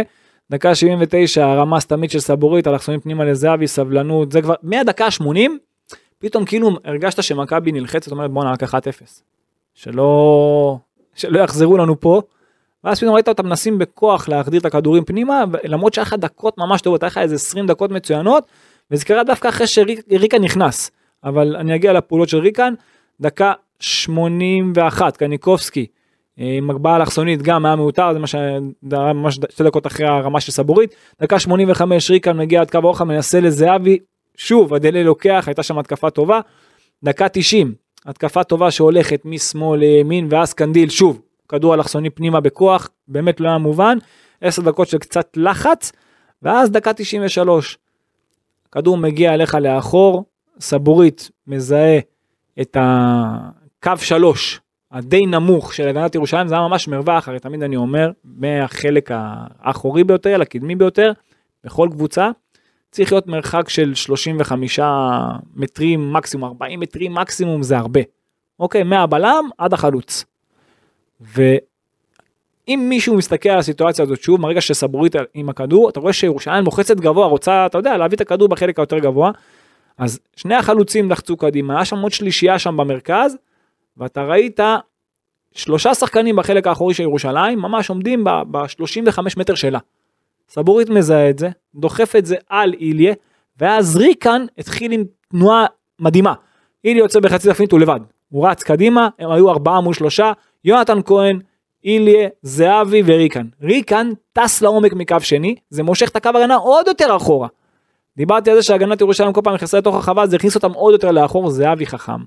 דקה 0.51 0.75
79 0.75 1.45
הרמה 1.45 1.79
סתמית 1.79 2.11
של 2.11 2.19
סבורית, 2.19 2.67
אלכסונים 2.67 2.99
פנימה 2.99 3.25
לזהבי, 3.25 3.67
סבלנות, 3.67 4.31
זה 4.31 4.41
כבר, 4.41 4.53
מהדקה 4.63 5.05
ה-80, 5.05 5.49
פתאום 6.19 6.45
כאילו 6.45 6.69
הרגשת 6.85 7.23
שמכבי 7.23 7.71
נלחצת, 7.71 8.11
אומרת 8.11 8.31
בואנה 8.31 8.51
רק 8.51 8.63
1-0, 8.63 8.67
שלא, 9.73 10.77
שלא 11.15 11.39
יחזרו 11.39 11.77
לנו 11.77 11.99
פה. 11.99 12.21
ואז 12.83 12.99
פתאום 12.99 13.13
ראית 13.13 13.27
אותם 13.27 13.45
מנסים 13.45 13.77
בכוח 13.77 14.29
להחדיר 14.29 14.59
את 14.59 14.65
הכדורים 14.65 15.05
פנימה, 15.05 15.43
למרות 15.63 15.93
שהיה 15.93 16.03
לך 16.03 16.13
דקות 16.13 16.57
ממש 16.57 16.81
טובות, 16.81 17.03
היה 17.03 17.07
לך 17.07 17.17
איזה 17.17 17.35
20 17.35 17.67
דקות 17.67 17.91
מצוינות, 17.91 18.43
וזה 18.91 19.05
קרה 19.05 19.23
דווקא 19.23 19.47
אחרי 19.49 19.67
שריקן 19.67 20.41
נכנס. 20.43 20.91
אבל 21.23 21.55
אני 21.55 21.75
אגיע 21.75 21.93
לפעולות 21.93 22.29
של 22.29 22.37
ריקן, 22.37 22.73
דקה 23.21 23.53
81, 23.79 25.17
קניקובסקי, 25.17 25.85
עם 26.37 26.69
הגבהה 26.69 26.95
אלכסונית 26.95 27.41
גם 27.41 27.65
היה 27.65 27.75
מיותר, 27.75 28.13
זה 28.13 28.19
מה 28.19 28.27
שהיה 28.27 28.59
ממש 29.13 29.39
שתי 29.49 29.63
דקות 29.63 29.87
אחרי 29.87 30.07
הרמה 30.07 30.39
של 30.39 30.51
סבורית, 30.51 30.95
דקה 31.21 31.39
85 31.39 32.11
ריקן 32.11 32.37
מגיע 32.37 32.61
עד 32.61 32.71
קו 32.71 32.77
הרוחב, 32.77 33.03
מנסה 33.03 33.39
לזהבי, 33.39 33.99
שוב 34.37 34.73
הדלי 34.73 35.03
לוקח, 35.03 35.43
הייתה 35.47 35.63
שם 35.63 35.79
התקפה 35.79 36.09
טובה, 36.09 36.39
דקה 37.03 37.29
90, 37.29 37.73
התקפה 38.05 38.43
טובה 38.43 38.71
שהולכת 38.71 39.21
משמאל 39.25 39.79
לימין 39.79 40.27
ואז 40.29 40.53
קנדיל, 40.53 40.89
שוב, 40.89 41.21
כדור 41.49 41.73
אלכסוני 41.75 42.09
פנימה 42.09 42.39
בכוח, 42.39 42.89
באמת 43.07 43.39
לא 43.39 43.49
היה 43.49 43.57
מובן, 43.57 43.97
10 44.41 44.61
דקות 44.61 44.87
של 44.87 44.97
קצת 44.97 45.37
לחץ, 45.37 45.91
ואז 46.41 46.71
דקה 46.71 46.93
93, 46.93 47.77
כדור 48.71 48.97
מגיע 48.97 49.33
אליך 49.33 49.55
לאחור, 49.55 50.25
סבורית 50.59 51.31
מזהה 51.47 51.99
את 52.61 52.77
הקו 52.79 53.97
3 53.97 54.61
הדי 54.91 55.25
נמוך 55.25 55.73
של 55.73 55.87
הגנת 55.87 56.15
ירושלים, 56.15 56.47
זה 56.47 56.55
היה 56.55 56.67
ממש 56.67 56.87
מרווח, 56.87 57.27
הרי 57.27 57.39
תמיד 57.39 57.63
אני 57.63 57.75
אומר, 57.75 58.11
מהחלק 58.23 59.09
האחורי 59.13 60.03
ביותר 60.03 60.37
לקדמי 60.37 60.75
ביותר, 60.75 61.11
בכל 61.63 61.89
קבוצה, 61.91 62.29
צריך 62.91 63.11
להיות 63.11 63.27
מרחק 63.27 63.69
של 63.69 63.95
35 63.95 64.79
מטרים 65.55 66.13
מקסימום, 66.13 66.49
40 66.49 66.79
מטרים 66.79 67.13
מקסימום 67.13 67.63
זה 67.63 67.77
הרבה. 67.77 68.01
אוקיי, 68.59 68.83
מהבלם 68.83 69.49
עד 69.57 69.73
החלוץ. 69.73 70.25
ואם 71.21 72.85
מישהו 72.89 73.15
מסתכל 73.15 73.49
על 73.49 73.59
הסיטואציה 73.59 74.03
הזאת 74.03 74.21
שוב, 74.21 74.41
מהרגע 74.41 74.61
שסבורית 74.61 75.15
עם 75.33 75.49
הכדור, 75.49 75.89
אתה 75.89 75.99
רואה 75.99 76.13
שירושלים 76.13 76.63
מוחצת 76.63 76.97
גבוה, 76.97 77.27
רוצה, 77.27 77.65
אתה 77.65 77.77
יודע, 77.77 77.97
להביא 77.97 78.15
את 78.15 78.21
הכדור 78.21 78.47
בחלק 78.47 78.79
היותר 78.79 78.99
גבוה. 78.99 79.31
אז 79.97 80.19
שני 80.35 80.55
החלוצים 80.55 81.11
לחצו 81.11 81.37
קדימה, 81.37 81.75
היה 81.75 81.85
שם 81.85 81.99
עוד 81.99 82.11
שלישייה 82.11 82.59
שם 82.59 82.77
במרכז, 82.77 83.37
ואתה 83.97 84.23
ראית 84.23 84.59
שלושה 85.51 85.93
שחקנים 85.93 86.35
בחלק 86.35 86.67
האחורי 86.67 86.93
של 86.93 87.03
ירושלים, 87.03 87.59
ממש 87.59 87.89
עומדים 87.89 88.23
ב-35 88.23 89.19
מטר 89.37 89.55
שלה. 89.55 89.79
סבורית 90.49 90.89
מזהה 90.89 91.29
את 91.29 91.39
זה, 91.39 91.49
דוחף 91.75 92.15
את 92.15 92.25
זה 92.25 92.35
על 92.49 92.73
איליה, 92.73 93.13
ואז 93.59 93.97
ריקן 93.97 94.45
התחיל 94.57 94.91
עם 94.91 95.03
תנועה 95.29 95.65
מדהימה. 95.99 96.33
איליה 96.85 97.01
יוצא 97.01 97.19
בחצי 97.19 97.49
תפנית 97.49 97.71
הוא 97.71 97.79
לבד, 97.79 97.99
הוא 98.29 98.47
רץ 98.47 98.63
קדימה, 98.63 99.09
הם 99.19 99.31
היו 99.31 99.49
ארבעה 99.49 99.81
מול 99.81 99.93
שלושה, 99.93 100.31
יונתן 100.65 100.99
כהן, 101.05 101.39
איליה, 101.83 102.29
זהבי 102.41 103.01
וריקן. 103.05 103.47
ריקן 103.61 104.11
טס 104.33 104.61
לעומק 104.61 104.93
מקו 104.93 105.19
שני, 105.19 105.55
זה 105.69 105.83
מושך 105.83 106.09
את 106.09 106.15
הקו 106.15 106.29
הגנה 106.29 106.55
עוד 106.55 106.87
יותר 106.87 107.15
אחורה. 107.15 107.47
דיברתי 108.17 108.49
על 108.49 108.55
זה 108.55 108.63
שהגנת 108.63 109.01
ירושלים 109.01 109.33
כל 109.33 109.41
פעם 109.43 109.53
נכנסה 109.53 109.77
לתוך 109.77 109.95
החווה, 109.95 110.27
זה 110.27 110.35
הכניס 110.35 110.55
אותם 110.55 110.71
עוד 110.71 110.93
יותר 110.93 111.11
לאחור, 111.11 111.49
זהבי 111.49 111.85
חכם. 111.85 112.21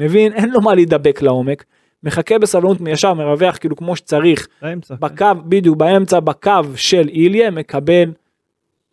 מבין, 0.00 0.32
אין 0.32 0.50
לו 0.50 0.60
מה 0.60 0.74
להידבק 0.74 1.22
לעומק. 1.22 1.64
מחכה 2.02 2.38
בסבלנות 2.38 2.78
ישר, 2.86 3.14
מרווח 3.14 3.56
כאילו 3.56 3.76
כמו 3.76 3.96
שצריך, 3.96 4.48
באמצע. 4.62 4.94
כן. 4.96 5.00
בקו, 5.00 5.26
בדיוק 5.44 5.76
באמצע, 5.76 6.20
בקו 6.20 6.50
של 6.76 7.08
איליה, 7.08 7.50
מקבל 7.50 8.12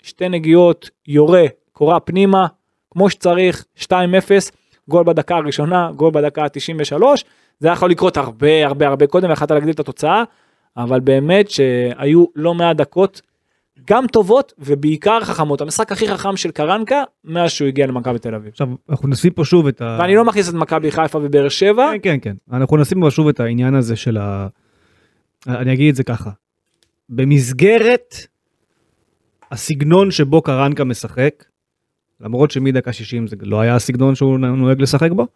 שתי 0.01 0.29
נגיעות, 0.29 0.89
יורה, 1.07 1.45
קורה 1.73 1.99
פנימה, 1.99 2.47
כמו 2.91 3.09
שצריך, 3.09 3.65
2-0, 3.83 3.91
גול 4.89 5.03
בדקה 5.03 5.35
הראשונה, 5.35 5.91
גול 5.95 6.11
בדקה 6.11 6.43
ה-93, 6.43 7.03
זה 7.59 7.67
יכול 7.67 7.91
לקרות 7.91 8.17
הרבה 8.17 8.65
הרבה 8.65 8.87
הרבה 8.87 9.07
קודם, 9.07 9.29
ויכולת 9.29 9.51
להגדיל 9.51 9.73
את 9.73 9.79
התוצאה, 9.79 10.23
אבל 10.77 10.99
באמת 10.99 11.49
שהיו 11.49 12.25
לא 12.35 12.53
מעט 12.53 12.75
דקות, 12.75 13.21
גם 13.85 14.07
טובות 14.07 14.53
ובעיקר 14.59 15.19
חכמות. 15.23 15.61
המשחק 15.61 15.91
הכי 15.91 16.07
חכם 16.07 16.37
של 16.37 16.51
קרנקה, 16.51 17.03
מאז 17.23 17.51
שהוא 17.51 17.67
הגיע 17.67 17.87
למכבי 17.87 18.19
תל 18.19 18.35
אביב. 18.35 18.51
עכשיו 18.51 18.67
אנחנו 18.89 19.07
נשים 19.07 19.31
פה 19.33 19.45
שוב 19.45 19.67
את 19.67 19.81
ה... 19.81 19.97
ואני 20.01 20.15
לא 20.15 20.25
מכניס 20.25 20.49
את 20.49 20.53
מכבי 20.53 20.91
חיפה 20.91 21.17
ובאר 21.17 21.49
שבע, 21.49 21.91
כן 21.91 22.17
כן 22.21 22.35
כן 22.49 22.55
אנחנו 22.55 22.77
נשים 22.77 23.01
פה 23.01 23.11
שוב 23.11 23.27
את 23.27 23.39
העניין 23.39 23.75
הזה 23.75 23.95
של 23.95 24.17
ה... 24.17 24.47
אני 25.47 25.73
אגיד 25.73 25.89
את 25.89 25.95
זה 25.95 26.03
ככה. 26.03 26.29
במסגרת 27.09 28.15
הסגנון 29.51 30.11
שבו 30.11 30.41
קרנקה 30.41 30.83
משחק, 30.83 31.43
למרות 32.21 32.51
שמדקה 32.51 32.93
60 32.93 33.27
זה 33.27 33.35
לא 33.41 33.61
היה 33.61 33.75
הסגנון 33.75 34.15
שהוא 34.15 34.37
נוהג 34.39 34.81
לשחק 34.81 35.11
בו, 35.11 35.27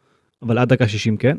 אבל 0.41 0.57
עד 0.57 0.69
דקה 0.69 0.87
60 0.87 1.17
כן. 1.17 1.37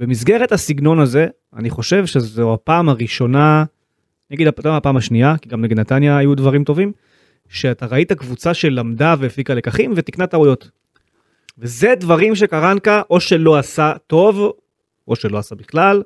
במסגרת 0.00 0.52
הסגנון 0.52 1.00
הזה, 1.00 1.26
אני 1.56 1.70
חושב 1.70 2.06
שזו 2.06 2.54
הפעם 2.54 2.88
הראשונה, 2.88 3.64
אני 4.32 4.36
אגיד 4.36 4.48
הפעם 4.64 4.96
השנייה, 4.96 5.34
כי 5.42 5.48
גם 5.48 5.62
נגד 5.62 5.78
נתניה 5.78 6.16
היו 6.16 6.34
דברים 6.34 6.64
טובים, 6.64 6.92
שאתה 7.48 7.86
ראית 7.86 8.12
קבוצה 8.12 8.54
שלמדה 8.54 9.14
והפיקה 9.18 9.54
לקחים 9.54 9.92
ותיקנה 9.96 10.26
טעויות. 10.26 10.70
וזה 11.58 11.94
דברים 12.00 12.34
שקרנקה 12.34 13.02
או 13.10 13.20
שלא 13.20 13.58
עשה 13.58 13.92
טוב, 14.06 14.52
או 15.08 15.16
שלא 15.16 15.38
עשה 15.38 15.54
בכלל, 15.54 16.02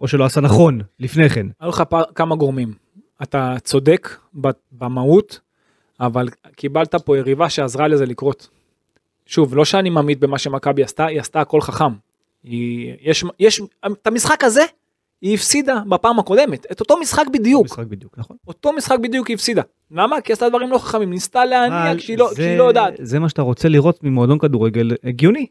או 0.00 0.08
שלא 0.08 0.24
עשה 0.24 0.40
נכון 0.40 0.80
לפני 1.00 1.28
כן. 1.28 1.46
היו 1.60 1.68
לך 1.70 1.82
כמה 2.14 2.36
גורמים. 2.36 2.74
אתה 3.22 3.54
צודק 3.62 4.16
במהות, 4.72 5.40
אבל 6.00 6.28
קיבלת 6.56 6.94
פה 6.94 7.18
יריבה 7.18 7.50
שעזרה 7.50 7.88
לזה 7.88 8.06
לקרות. 8.06 8.48
שוב, 9.26 9.54
לא 9.54 9.64
שאני 9.64 9.90
ממעיט 9.90 10.18
במה 10.18 10.38
שמכבי 10.38 10.82
עשתה, 10.82 11.06
היא 11.06 11.20
עשתה 11.20 11.40
הכל 11.40 11.60
חכם. 11.60 11.92
היא, 12.44 12.94
יש, 13.00 13.24
יש, 13.38 13.60
את 13.86 14.06
המשחק 14.06 14.44
הזה, 14.44 14.62
היא 15.22 15.34
הפסידה 15.34 15.80
בפעם 15.88 16.18
הקודמת, 16.18 16.66
את 16.72 16.80
אותו 16.80 16.98
משחק 17.00 17.24
בדיוק, 17.32 17.64
משחק 17.64 17.86
בדיוק, 17.86 18.14
נכון? 18.18 18.36
אותו 18.48 18.72
משחק 18.72 18.98
בדיוק 18.98 19.26
היא 19.28 19.34
הפסידה. 19.34 19.62
למה? 19.90 20.20
כי 20.20 20.32
עשתה 20.32 20.48
דברים 20.48 20.70
לא 20.70 20.78
חכמים, 20.78 21.10
ניסתה 21.10 21.44
להניע 21.44 21.96
כשהיא 21.98 22.18
לא, 22.18 22.30
לא 22.58 22.64
יודעת. 22.64 22.94
זה 23.02 23.18
מה 23.18 23.28
שאתה 23.28 23.42
רוצה 23.42 23.68
לראות 23.68 24.04
ממועדון 24.04 24.38
כדורגל 24.38 24.90
הגיוני. 25.04 25.46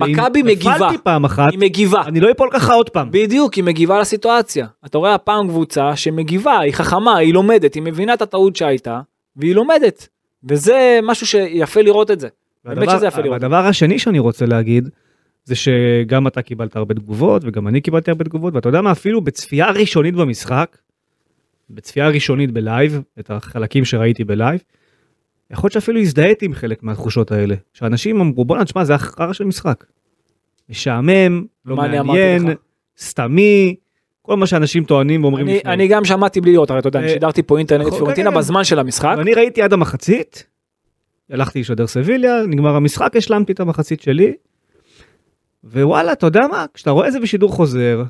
מכבי 0.00 0.42
מגיבה. 0.42 0.74
נפלתי 0.74 0.98
פעם 0.98 1.24
אחת, 1.24 1.50
היא 1.50 1.58
מגיבה. 1.58 2.02
אני 2.06 2.20
לא 2.20 2.30
אפול 2.30 2.48
ככה 2.52 2.72
עוד 2.74 2.90
פעם. 2.90 3.08
בדיוק, 3.10 3.54
היא 3.54 3.64
מגיבה 3.64 4.00
לסיטואציה. 4.00 4.66
אתה 4.86 4.98
רואה 4.98 5.14
הפעם 5.14 5.48
קבוצה 5.48 5.96
שמגיבה, 5.96 6.58
היא 6.58 6.72
חכמה, 6.72 7.16
היא 7.16 7.34
לומדת, 7.34 7.74
היא 7.74 7.82
מבינה 7.82 8.14
את 8.14 8.22
הטעות 8.22 8.56
שהייתה, 8.56 9.00
והיא 9.36 9.54
לומדת. 9.54 10.08
וזה 10.44 11.00
משהו 11.02 11.26
שיפה 11.26 11.80
לראות 11.80 12.10
את 12.10 12.20
זה. 12.20 12.28
באמת 12.64 12.78
והדבר- 12.78 12.96
שזה 12.96 13.06
יפה 13.06 13.20
לראות. 13.20 13.36
הדבר 13.36 13.66
השני 13.66 13.98
שאני 13.98 14.18
רוצה 14.18 14.46
להגיד, 14.46 14.88
זה 15.50 15.56
שגם 15.56 16.26
אתה 16.26 16.42
קיבלת 16.42 16.76
הרבה 16.76 16.94
תגובות, 16.94 17.42
וגם 17.44 17.68
אני 17.68 17.80
קיבלתי 17.80 18.10
הרבה 18.10 18.24
תגובות, 18.24 18.54
ואתה 18.54 18.68
יודע 18.68 18.80
מה, 18.80 18.92
אפילו 18.92 19.20
בצפייה 19.20 19.70
ראשונית 19.70 20.14
במשחק, 20.14 20.78
בצפייה 21.70 22.08
ראשונית 22.08 22.50
בלייב, 22.50 23.00
את 23.20 23.30
החלקים 23.30 23.84
שראיתי 23.84 24.24
בלייב, 24.24 24.60
יכול 25.50 25.66
להיות 25.66 25.72
שאפילו 25.72 26.00
הזדהיתי 26.00 26.46
עם 26.46 26.54
חלק 26.54 26.82
מהתחושות 26.82 27.32
האלה. 27.32 27.54
שאנשים 27.72 28.20
אמרו, 28.20 28.44
בואנה, 28.44 28.64
תשמע, 28.64 28.84
זה 28.84 28.94
החרא 28.94 29.32
של 29.32 29.44
משחק. 29.44 29.84
משעמם, 30.68 31.44
לא 31.66 31.84
אני 31.84 31.98
מעניין? 31.98 32.48
סתמי, 32.98 33.76
כל 34.22 34.36
מה 34.36 34.46
שאנשים 34.46 34.84
טוענים 34.84 35.24
ואומרים 35.24 35.46
אני, 35.46 35.56
לפני. 35.56 35.72
אני 35.72 35.88
גם 35.88 36.04
שמעתי 36.04 36.40
בלי 36.40 36.52
לראות, 36.52 36.70
הרי 36.70 36.78
אתה 36.80 36.88
יודע, 36.88 36.98
אני 36.98 37.08
אה, 37.08 37.12
שידרתי 37.12 37.42
פה 37.42 37.58
אינטרנט 37.58 37.86
נכון, 37.86 37.98
פיורנטינה 37.98 38.30
כן, 38.30 38.34
כן. 38.34 38.40
בזמן 38.40 38.64
של 38.64 38.78
המשחק. 38.78 39.14
ואני 39.18 39.34
ראיתי 39.34 39.62
עד 39.62 39.72
המחצית, 39.72 40.46
הלכתי 41.30 41.60
לשדר 41.60 41.86
סביליה, 41.86 42.42
נגמר 42.48 42.76
המשחק, 42.76 43.16
השלמתי 43.16 43.52
את 43.52 43.60
המחצית 43.60 44.00
שלי, 44.00 44.32
ווואלה, 45.64 46.12
אתה 46.12 46.26
יודע 46.26 46.46
מה, 46.50 46.66
כשאתה 46.74 46.90
רואה 46.90 47.08
את 47.08 47.12
זה 47.12 47.20
בשידור 47.20 47.52
חוזר, 47.52 48.02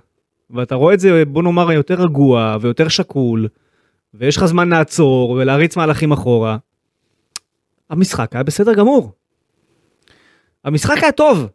ואתה 0.51 0.75
רואה 0.75 0.95
את 0.95 1.01
זה, 1.01 1.25
בוא 1.25 1.43
נאמר, 1.43 1.73
יותר 1.73 1.95
רגוע 1.95 2.57
ויותר 2.61 2.89
שקול, 2.89 3.49
ויש 4.15 4.37
לך 4.37 4.45
זמן 4.45 4.69
לעצור 4.69 5.31
ולהריץ 5.31 5.77
מהלכים 5.77 6.13
אחורה, 6.13 6.57
המשחק 7.91 8.35
היה 8.35 8.43
בסדר 8.43 8.75
גמור. 8.75 9.13
המשחק 10.65 11.03
היה 11.03 11.13
טוב 11.13 11.47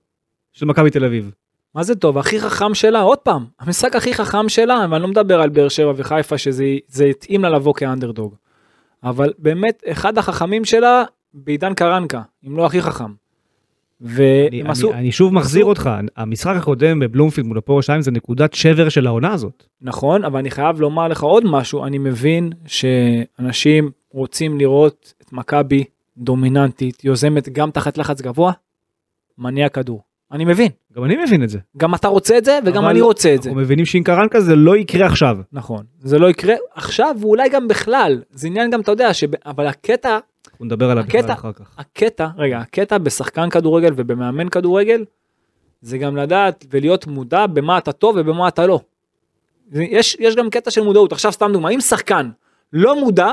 של 0.54 0.66
מכבי 0.66 0.90
תל 0.90 1.06
אביב. 1.06 1.32
מה 1.76 1.84
זה 1.84 1.96
טוב, 1.96 2.18
הכי 2.18 2.40
חכם 2.40 2.74
שלה, 2.74 3.02
עוד 3.02 3.18
פעם, 3.18 3.46
המשחק 3.60 3.96
הכי 3.96 4.14
חכם 4.14 4.50
שלה, 4.50 4.86
ואני 4.92 5.02
לא 5.02 5.08
מדבר 5.08 5.42
על 5.42 5.50
באר 5.50 5.70
שבע 5.70 5.94
וחיפה 5.96 6.38
שזה 6.38 6.66
זה 6.88 7.06
התאים 7.06 7.42
לה 7.42 7.50
לבוא 7.50 7.74
כאנדרדוג. 7.74 8.36
אבל 9.04 9.34
באמת, 9.38 9.84
אחד 9.92 10.18
החכמים 10.18 10.66
שלה 10.66 11.04
בעידן 11.34 11.74
קרנקה, 11.74 12.22
אם 12.48 12.58
לא 12.58 12.66
הכי 12.66 12.82
חכם. 12.82 13.25
אני, 14.02 14.10
והם 14.10 14.48
אני, 14.52 14.72
עשו, 14.72 14.94
אני 14.94 15.12
שוב 15.12 15.34
מחזיר 15.34 15.62
עשו- 15.62 15.70
אותך, 15.70 15.90
המשחק 16.18 16.56
הקודם 16.56 17.00
בבלומפילד 17.00 17.48
מול 17.48 17.58
הפועל 17.58 17.76
ירושלים 17.76 18.02
זה 18.02 18.12
נקודת 18.12 18.54
שבר 18.54 18.90
של 18.90 19.08
העונה 19.08 19.34
הזאת. 19.34 19.64
נכון, 19.82 20.24
אבל 20.24 20.40
אני 20.40 20.52
חייב 20.52 20.82
לומר 20.82 21.08
לך 21.08 21.24
עוד 21.24 21.44
משהו, 21.46 21.86
אני 21.86 21.98
מבין 21.98 22.50
שאנשים 22.66 23.92
רוצים 24.12 24.58
לראות 24.58 25.14
את 25.22 25.34
מכבי 25.34 25.84
דומיננטית, 26.18 27.04
יוזמת 27.06 27.50
גם 27.50 27.72
תחת 27.72 27.98
לחץ 27.98 28.22
גבוה, 28.22 28.52
מניע 29.38 29.70
כדור. 29.70 30.02
אני 30.32 30.46
מבין, 30.46 30.72
גם 30.96 31.04
אני 31.04 31.16
מבין 31.24 31.44
את 31.44 31.50
זה. 31.50 31.60
גם 31.78 31.96
אתה 31.96 32.08
רוצה 32.08 32.38
את 32.38 32.46
זה 32.46 32.60
וגם 32.66 32.86
אני 32.86 33.02
רוצה 33.02 33.36
את 33.36 33.44
זה. 33.44 33.50
אנחנו 33.50 33.62
מבינים 33.62 33.86
שעם 33.86 34.04
קרנקה 34.04 34.40
זה 34.42 34.56
לא 34.56 34.78
יקרה 34.78 35.06
עכשיו. 35.06 35.38
נכון, 35.52 35.86
זה 36.00 36.20
לא 36.20 36.30
יקרה 36.30 36.56
עכשיו 36.76 37.16
ואולי 37.22 37.50
גם 37.50 37.68
בכלל, 37.68 38.22
זה 38.32 38.48
עניין 38.48 38.72
גם 38.72 38.82
אתה 38.82 38.92
יודע, 38.92 39.14
שב... 39.14 39.28
אבל 39.46 39.68
הקטע, 39.68 40.20
אנחנו 40.56 40.66
נדבר 40.66 40.92
עליו 40.92 41.04
בכלל 41.04 41.20
הקטע- 41.22 41.34
אחר 41.34 41.52
כך. 41.54 41.76
הקטע, 41.78 42.28
רגע, 42.38 42.58
הקטע 42.60 42.98
בשחקן 42.98 43.50
כדורגל 43.50 43.94
ובמאמן 43.96 44.50
כדורגל, 44.50 45.06
זה 45.82 45.98
גם 45.98 46.18
לדעת 46.18 46.66
ולהיות 46.72 47.08
מודע 47.08 47.48
במה 47.48 47.78
אתה 47.78 47.92
טוב 47.92 48.16
ובמה 48.20 48.48
אתה 48.48 48.68
לא. 48.68 48.80
יש, 49.72 50.18
יש 50.20 50.36
גם 50.36 50.50
קטע 50.50 50.72
של 50.72 50.82
מודעות, 50.84 51.12
עכשיו 51.12 51.32
סתם 51.32 51.50
דוגמא, 51.54 51.70
אם 51.70 51.82
שחקן 51.82 52.30
לא 52.74 53.00
מודע, 53.00 53.32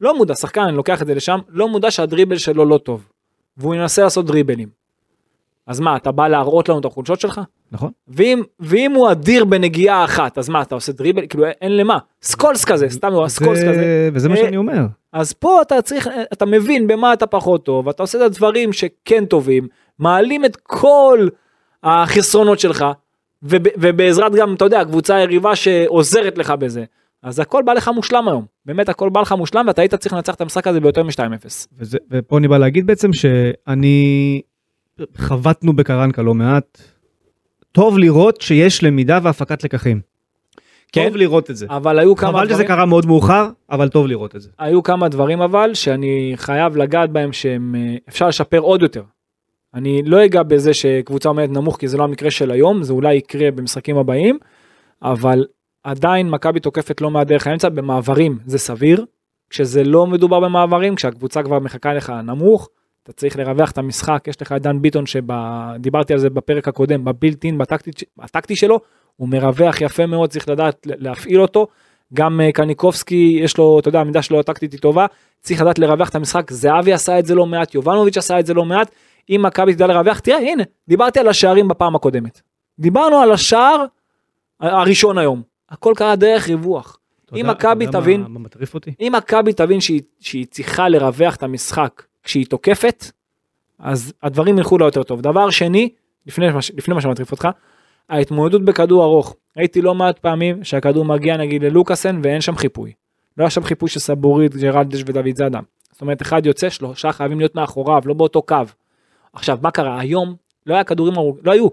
לא 0.00 0.16
מודע, 0.16 0.34
שחקן, 0.34 0.60
אני 0.60 0.76
לוקח 0.76 1.02
את 1.02 1.06
זה 1.06 1.14
לשם, 1.14 1.38
לא 1.48 1.68
מודע 1.68 1.90
שהדריבל 1.90 2.38
שלו 2.38 2.64
לא 2.64 2.78
טוב, 2.78 3.08
והוא 3.56 3.74
ינסה 3.74 4.02
לעשות 4.02 4.26
דריבלים. 4.26 4.68
אז 5.66 5.80
מה, 5.80 5.96
אתה 5.96 6.12
בא 6.12 6.28
להראות 6.28 6.68
לנו 6.68 6.78
את 6.78 6.84
החולשות 6.84 7.20
שלך? 7.20 7.40
נכון? 7.72 7.90
ואם, 8.08 8.42
ואם 8.60 8.92
הוא 8.92 9.10
אדיר 9.10 9.44
בנגיעה 9.44 10.04
אחת, 10.04 10.38
אז 10.38 10.48
מה, 10.48 10.62
אתה 10.62 10.74
עושה 10.74 10.92
דריבל? 10.92 11.26
כאילו 11.26 11.44
אין 11.60 11.76
למה. 11.76 11.98
סקולס 12.22 12.64
כזה, 12.64 12.88
סתם 12.90 13.12
הוא 13.12 13.28
סקולס 13.28 13.58
זה- 13.58 13.68
כזה. 13.68 14.10
וזה 14.12 14.28
מה 14.28 14.34
אה, 14.34 14.40
שאני 14.40 14.56
אומר. 14.56 14.86
אז 15.12 15.32
פה 15.32 15.62
אתה 15.62 15.82
צריך, 15.82 16.08
אתה 16.32 16.46
מבין 16.46 16.86
במה 16.86 17.12
אתה 17.12 17.26
פחות 17.26 17.64
טוב, 17.64 17.88
אתה 17.88 18.02
עושה 18.02 18.18
את 18.18 18.22
הדברים 18.22 18.72
שכן 18.72 19.24
טובים, 19.24 19.68
מעלים 19.98 20.44
את 20.44 20.56
כל 20.62 21.28
החסרונות 21.82 22.58
שלך, 22.60 22.84
וב, 23.42 23.62
ובעזרת 23.76 24.32
גם, 24.34 24.54
אתה 24.54 24.64
יודע, 24.64 24.84
קבוצה 24.84 25.20
יריבה 25.20 25.56
שעוזרת 25.56 26.38
לך 26.38 26.50
בזה. 26.50 26.84
אז 27.22 27.38
הכל 27.38 27.62
בא 27.66 27.72
לך 27.72 27.88
מושלם 27.94 28.28
היום, 28.28 28.44
באמת 28.66 28.88
הכל 28.88 29.08
בא 29.10 29.20
לך 29.20 29.32
מושלם 29.32 29.64
ואתה 29.66 29.82
היית 29.82 29.94
צריך 29.94 30.12
לנצח 30.12 30.34
את 30.34 30.40
המשחק 30.40 30.66
הזה 30.66 30.80
ביותר 30.80 31.02
מ-2-0. 31.02 31.46
וזה- 31.78 31.98
ופה 32.10 32.38
אני 32.38 32.48
בא 32.48 32.58
להגיד 32.58 32.86
בעצם 32.86 33.12
שאני 33.12 34.40
חבטנו 35.16 35.72
בקרנקה 35.72 36.22
לא 36.22 36.34
מעט. 36.34 36.78
טוב 37.72 37.98
לראות 37.98 38.40
שיש 38.40 38.84
למידה 38.84 39.18
והפקת 39.22 39.64
לקחים. 39.64 40.00
כן. 40.92 41.08
טוב 41.08 41.16
לראות 41.16 41.50
את 41.50 41.56
זה. 41.56 41.66
אבל 41.70 41.98
היו 41.98 42.16
כמה 42.16 42.30
חבל 42.30 42.44
שזה 42.44 42.54
דברים, 42.54 42.68
קרה 42.68 42.86
מאוד 42.86 43.06
מאוחר, 43.06 43.48
אבל 43.70 43.88
טוב 43.88 44.06
לראות 44.06 44.36
את 44.36 44.40
זה. 44.40 44.50
היו 44.58 44.82
כמה 44.82 45.08
דברים 45.08 45.42
אבל 45.42 45.74
שאני 45.74 46.32
חייב 46.36 46.76
לגעת 46.76 47.10
בהם 47.10 47.32
שהם 47.32 47.74
אה, 47.78 47.96
אפשר 48.08 48.28
לשפר 48.28 48.58
עוד 48.58 48.82
יותר. 48.82 49.02
אני 49.74 50.02
לא 50.02 50.24
אגע 50.24 50.42
בזה 50.42 50.74
שקבוצה 50.74 51.28
עומדת 51.28 51.50
נמוך 51.50 51.76
כי 51.76 51.88
זה 51.88 51.96
לא 51.96 52.04
המקרה 52.04 52.30
של 52.30 52.50
היום, 52.50 52.82
זה 52.82 52.92
אולי 52.92 53.14
יקרה 53.14 53.50
במשחקים 53.50 53.98
הבאים, 53.98 54.38
אבל 55.02 55.44
עדיין 55.84 56.30
מכבי 56.30 56.60
תוקפת 56.60 57.00
לא 57.00 57.10
מעט 57.10 57.26
דרך 57.26 57.46
האמצע 57.46 57.68
במעברים 57.68 58.38
זה 58.46 58.58
סביר, 58.58 59.04
כשזה 59.50 59.84
לא 59.84 60.06
מדובר 60.06 60.40
במעברים, 60.40 60.94
כשהקבוצה 60.94 61.42
כבר 61.42 61.58
מחכה 61.58 61.94
לך 61.94 62.12
נמוך, 62.24 62.68
אתה 63.02 63.12
צריך 63.12 63.36
לרווח 63.36 63.70
את 63.70 63.78
המשחק, 63.78 64.24
יש 64.28 64.42
לך 64.42 64.52
את 64.52 64.62
דן 64.62 64.82
ביטון 64.82 65.04
שדיברתי 65.06 66.12
על 66.12 66.18
זה 66.18 66.30
בפרק 66.30 66.68
הקודם, 66.68 67.04
בבילטין, 67.04 67.58
בטקטי, 67.58 67.90
בטקטי 68.16 68.56
שלו, 68.56 68.80
הוא 69.22 69.28
מרווח 69.28 69.80
יפה 69.80 70.06
מאוד, 70.06 70.30
צריך 70.30 70.48
לדעת 70.48 70.86
להפעיל 70.86 71.40
אותו. 71.40 71.66
גם 72.14 72.40
אה, 72.40 72.52
קניקובסקי, 72.52 73.38
יש 73.42 73.58
לו, 73.58 73.78
אתה 73.78 73.88
יודע, 73.88 74.00
המידה 74.00 74.22
שלו 74.22 74.40
הטקטית 74.40 74.72
היא 74.72 74.80
טובה, 74.80 75.06
צריך 75.40 75.60
לדעת 75.60 75.78
לרווח 75.78 76.08
את 76.08 76.14
המשחק, 76.14 76.50
זהבי 76.50 76.92
עשה 76.92 77.18
את 77.18 77.26
זה 77.26 77.34
לא 77.34 77.46
מעט, 77.46 77.74
יובנוביץ' 77.74 78.16
עשה 78.16 78.40
את 78.40 78.46
זה 78.46 78.54
לא 78.54 78.64
מעט, 78.64 78.90
אם 79.30 79.40
מכבי 79.44 79.74
תדע 79.74 79.86
לרווח, 79.86 80.18
תראה, 80.18 80.38
הנה, 80.38 80.62
דיברתי 80.88 81.20
על 81.20 81.28
השערים 81.28 81.68
בפעם 81.68 81.94
הקודמת. 81.94 82.40
דיברנו 82.78 83.16
על 83.16 83.32
השער 83.32 83.84
הראשון 84.60 85.18
היום, 85.18 85.42
הכל 85.70 85.92
קרה 85.96 86.16
דרך 86.16 86.48
ריווח. 86.48 86.98
אם 87.36 87.46
מכבי 87.46 87.86
תבין, 87.86 88.20
מה? 88.20 88.28
אם 89.00 89.12
מכבי 89.16 89.52
תבין 89.52 89.80
שהיא, 89.80 90.02
שהיא 90.20 90.46
צריכה 90.50 90.88
לרווח 90.88 91.36
את 91.36 91.42
המשחק 91.42 92.02
כשהיא 92.22 92.46
תוקפת, 92.46 93.04
אז 93.78 94.12
הדברים 94.22 94.58
ילכו 94.58 94.78
לה 94.78 94.86
יותר 94.86 95.02
טוב. 95.02 95.20
דבר 95.20 95.50
שני, 95.50 95.88
לפני, 96.26 96.46
לפני 96.76 96.94
מה 96.94 97.00
שמטריף 97.00 97.32
אותך, 97.32 97.48
ההתמודדות 98.08 98.64
בכדור 98.64 99.04
ארוך. 99.04 99.36
הייתי 99.56 99.82
לא 99.82 99.94
מעט 99.94 100.18
פעמים 100.18 100.64
שהכדור 100.64 101.04
מגיע 101.04 101.36
נגיד 101.36 101.64
ללוקאסן 101.64 102.20
ואין 102.22 102.40
שם 102.40 102.56
חיפוי. 102.56 102.92
לא 103.38 103.44
היה 103.44 103.50
שם 103.50 103.62
חיפוי 103.62 103.88
של 103.88 104.00
סבורית, 104.00 104.56
ג'רלדש 104.56 105.02
ודוד 105.06 105.36
זאדה. 105.36 105.60
זאת 105.92 106.00
אומרת, 106.00 106.22
אחד 106.22 106.46
יוצא 106.46 106.70
שלושה 106.70 107.12
חייבים 107.12 107.38
להיות 107.38 107.54
מאחוריו, 107.54 108.02
לא 108.04 108.14
באותו 108.14 108.42
קו. 108.42 108.56
עכשיו, 109.32 109.58
מה 109.62 109.70
קרה? 109.70 110.00
היום 110.00 110.34
לא 110.66 110.74
היה 110.74 110.84
כדורים 110.84 111.14
ארוכים, 111.14 111.42
לא 111.44 111.52
היו. 111.52 111.68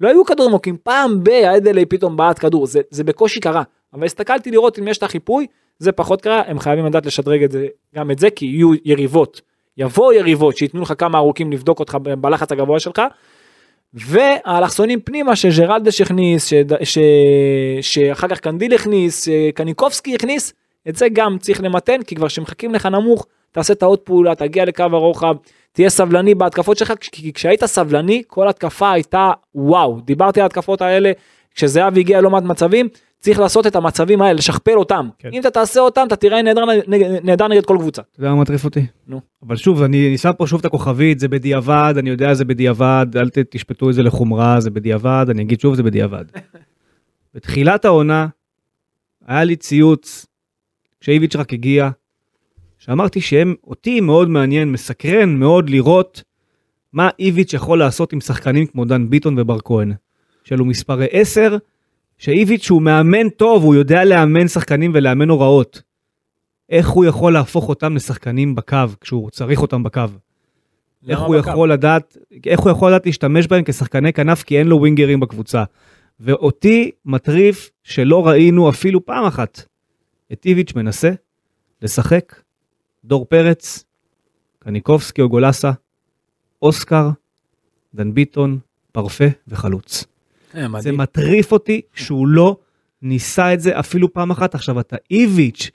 לא 0.00 0.08
היו 0.08 0.24
כדורים 0.24 0.50
ארוכים, 0.52 0.76
פעם 0.82 1.24
ב- 1.24 1.28
האדלי 1.28 1.86
פתאום 1.86 2.16
בעט 2.16 2.38
כדור, 2.38 2.66
זה, 2.66 2.80
זה 2.90 3.04
בקושי 3.04 3.40
קרה. 3.40 3.62
אבל 3.94 4.04
הסתכלתי 4.04 4.50
לראות 4.50 4.78
אם 4.78 4.88
יש 4.88 4.98
את 4.98 5.02
החיפוי, 5.02 5.46
זה 5.78 5.92
פחות 5.92 6.20
קרה, 6.22 6.42
הם 6.46 6.58
חייבים 6.58 6.86
לדעת 6.86 7.06
לשדרג 7.06 7.42
את 7.42 7.50
זה, 7.50 7.66
גם 7.94 8.10
את 8.10 8.18
זה, 8.18 8.30
כי 8.30 8.46
יהיו 8.46 8.70
יריבות. 8.84 9.40
יבואו 9.76 10.12
יריבות 10.12 10.56
שייתנו 10.56 10.82
לך 10.82 10.92
כמה 10.98 11.18
ארוכים 11.18 11.52
לבדוק 11.52 11.80
אותך 11.80 11.98
בלחץ 12.20 12.52
הגבוה 12.52 12.80
שלך. 12.80 13.02
והאלכסונים 13.94 15.00
פנימה 15.00 15.36
שג'רלדש 15.36 16.00
הכניס, 16.00 16.46
ש... 16.46 16.54
ש... 16.82 16.98
שאחר 17.80 18.28
כך 18.28 18.40
קנדיל 18.40 18.74
הכניס, 18.74 19.28
קניקובסקי 19.54 20.14
הכניס, 20.14 20.52
את 20.88 20.96
זה 20.96 21.06
גם 21.12 21.38
צריך 21.38 21.62
למתן, 21.62 22.02
כי 22.02 22.14
כבר 22.14 22.28
כשמחכים 22.28 22.74
לך 22.74 22.86
נמוך, 22.86 23.26
תעשה 23.52 23.72
את 23.72 23.82
העוד 23.82 23.98
פעולה, 23.98 24.34
תגיע 24.34 24.64
לקו 24.64 24.82
הרוחב, 24.82 25.36
תהיה 25.72 25.90
סבלני 25.90 26.34
בהתקפות 26.34 26.78
שלך, 26.78 26.92
כי 27.00 27.32
כשהיית 27.32 27.64
סבלני, 27.64 28.22
כל 28.26 28.48
התקפה 28.48 28.92
הייתה 28.92 29.30
וואו. 29.54 30.00
דיברתי 30.00 30.40
על 30.40 30.44
ההתקפות 30.44 30.82
האלה, 30.82 31.12
כשזהב 31.54 31.98
הגיע 31.98 32.20
לא 32.20 32.30
מעט 32.30 32.42
מצבים, 32.42 32.88
צריך 33.22 33.38
לעשות 33.38 33.66
את 33.66 33.76
המצבים 33.76 34.22
האלה, 34.22 34.32
לשכפל 34.32 34.76
אותם. 34.76 35.08
כן. 35.18 35.30
אם 35.32 35.40
אתה 35.40 35.50
תעשה 35.50 35.80
אותם, 35.80 36.04
אתה 36.06 36.16
תראה 36.16 36.42
נהדר, 36.42 36.64
נהדר 37.24 37.48
נגד 37.48 37.66
כל 37.66 37.76
קבוצה. 37.80 38.02
אתה 38.02 38.20
יודע 38.20 38.34
מה 38.34 38.40
מטריף 38.40 38.64
אותי? 38.64 38.86
נו. 39.06 39.20
אבל 39.46 39.56
שוב, 39.56 39.82
אני, 39.82 40.08
אני 40.08 40.18
שם 40.18 40.30
פה 40.38 40.46
שוב 40.46 40.60
את 40.60 40.64
הכוכבית, 40.64 41.18
זה 41.18 41.28
בדיעבד, 41.28 41.94
אני 41.98 42.10
יודע 42.10 42.34
זה 42.34 42.44
בדיעבד, 42.44 43.06
אל 43.16 43.28
תשפטו 43.50 43.90
את 43.90 43.94
זה 43.94 44.02
לחומרה, 44.02 44.60
זה 44.60 44.70
בדיעבד, 44.70 45.26
אני 45.30 45.42
אגיד 45.42 45.60
שוב 45.60 45.74
זה 45.74 45.82
בדיעבד. 45.82 46.24
בתחילת 47.34 47.84
העונה, 47.84 48.26
היה 49.26 49.44
לי 49.44 49.56
ציוץ, 49.56 50.26
כשאיביץ' 51.00 51.36
רק 51.36 51.52
הגיע, 51.52 51.90
שאמרתי 52.78 53.20
שהם, 53.20 53.54
אותי 53.64 54.00
מאוד 54.00 54.28
מעניין, 54.28 54.72
מסקרן 54.72 55.36
מאוד 55.36 55.70
לראות 55.70 56.22
מה 56.92 57.08
איביץ' 57.18 57.54
יכול 57.54 57.78
לעשות 57.78 58.12
עם 58.12 58.20
שחקנים 58.20 58.66
כמו 58.66 58.84
דן 58.84 59.10
ביטון 59.10 59.38
ובר 59.38 59.58
כהן. 59.64 59.92
שאלו 60.44 60.64
מספרי 60.64 61.06
10, 61.10 61.56
שאיביץ' 62.22 62.70
הוא 62.70 62.82
מאמן 62.82 63.28
טוב, 63.28 63.64
הוא 63.64 63.74
יודע 63.74 64.04
לאמן 64.04 64.48
שחקנים 64.48 64.90
ולאמן 64.94 65.28
הוראות. 65.28 65.82
איך 66.68 66.88
הוא 66.88 67.04
יכול 67.04 67.32
להפוך 67.32 67.68
אותם 67.68 67.96
לשחקנים 67.96 68.54
בקו, 68.54 68.76
כשהוא 69.00 69.30
צריך 69.30 69.62
אותם 69.62 69.82
בקו? 69.82 70.00
איך 71.08 71.20
הוא 71.20 71.36
בקו? 71.36 71.50
יכול 71.50 71.72
לדעת, 71.72 72.16
איך 72.46 72.60
הוא 72.60 72.70
יכול 72.70 72.90
לדעת 72.90 73.06
להשתמש 73.06 73.46
בהם 73.46 73.62
כשחקני 73.64 74.12
כנף, 74.12 74.42
כי 74.42 74.58
אין 74.58 74.66
לו 74.66 74.76
ווינגרים 74.76 75.20
בקבוצה. 75.20 75.64
ואותי 76.20 76.90
מטריף 77.04 77.70
שלא 77.82 78.26
ראינו 78.26 78.70
אפילו 78.70 79.06
פעם 79.06 79.24
אחת 79.24 79.64
את 80.32 80.46
איביץ' 80.46 80.74
מנסה 80.74 81.10
לשחק 81.82 82.42
דור 83.04 83.24
פרץ, 83.24 83.84
קניקובסקי 84.58 85.22
או 85.22 85.28
גולסה, 85.28 85.70
אוסקר, 86.62 87.10
דן 87.94 88.14
ביטון, 88.14 88.58
פרפה 88.92 89.26
וחלוץ. 89.48 90.11
אה, 90.56 90.80
זה 90.80 90.92
מטריף 90.92 91.52
אותי 91.52 91.80
שהוא 91.94 92.26
לא 92.26 92.56
ניסה 93.02 93.54
את 93.54 93.60
זה 93.60 93.78
אפילו 93.78 94.12
פעם 94.12 94.30
אחת. 94.30 94.54
עכשיו 94.54 94.80
אתה 94.80 94.96
איביץ', 95.10 95.70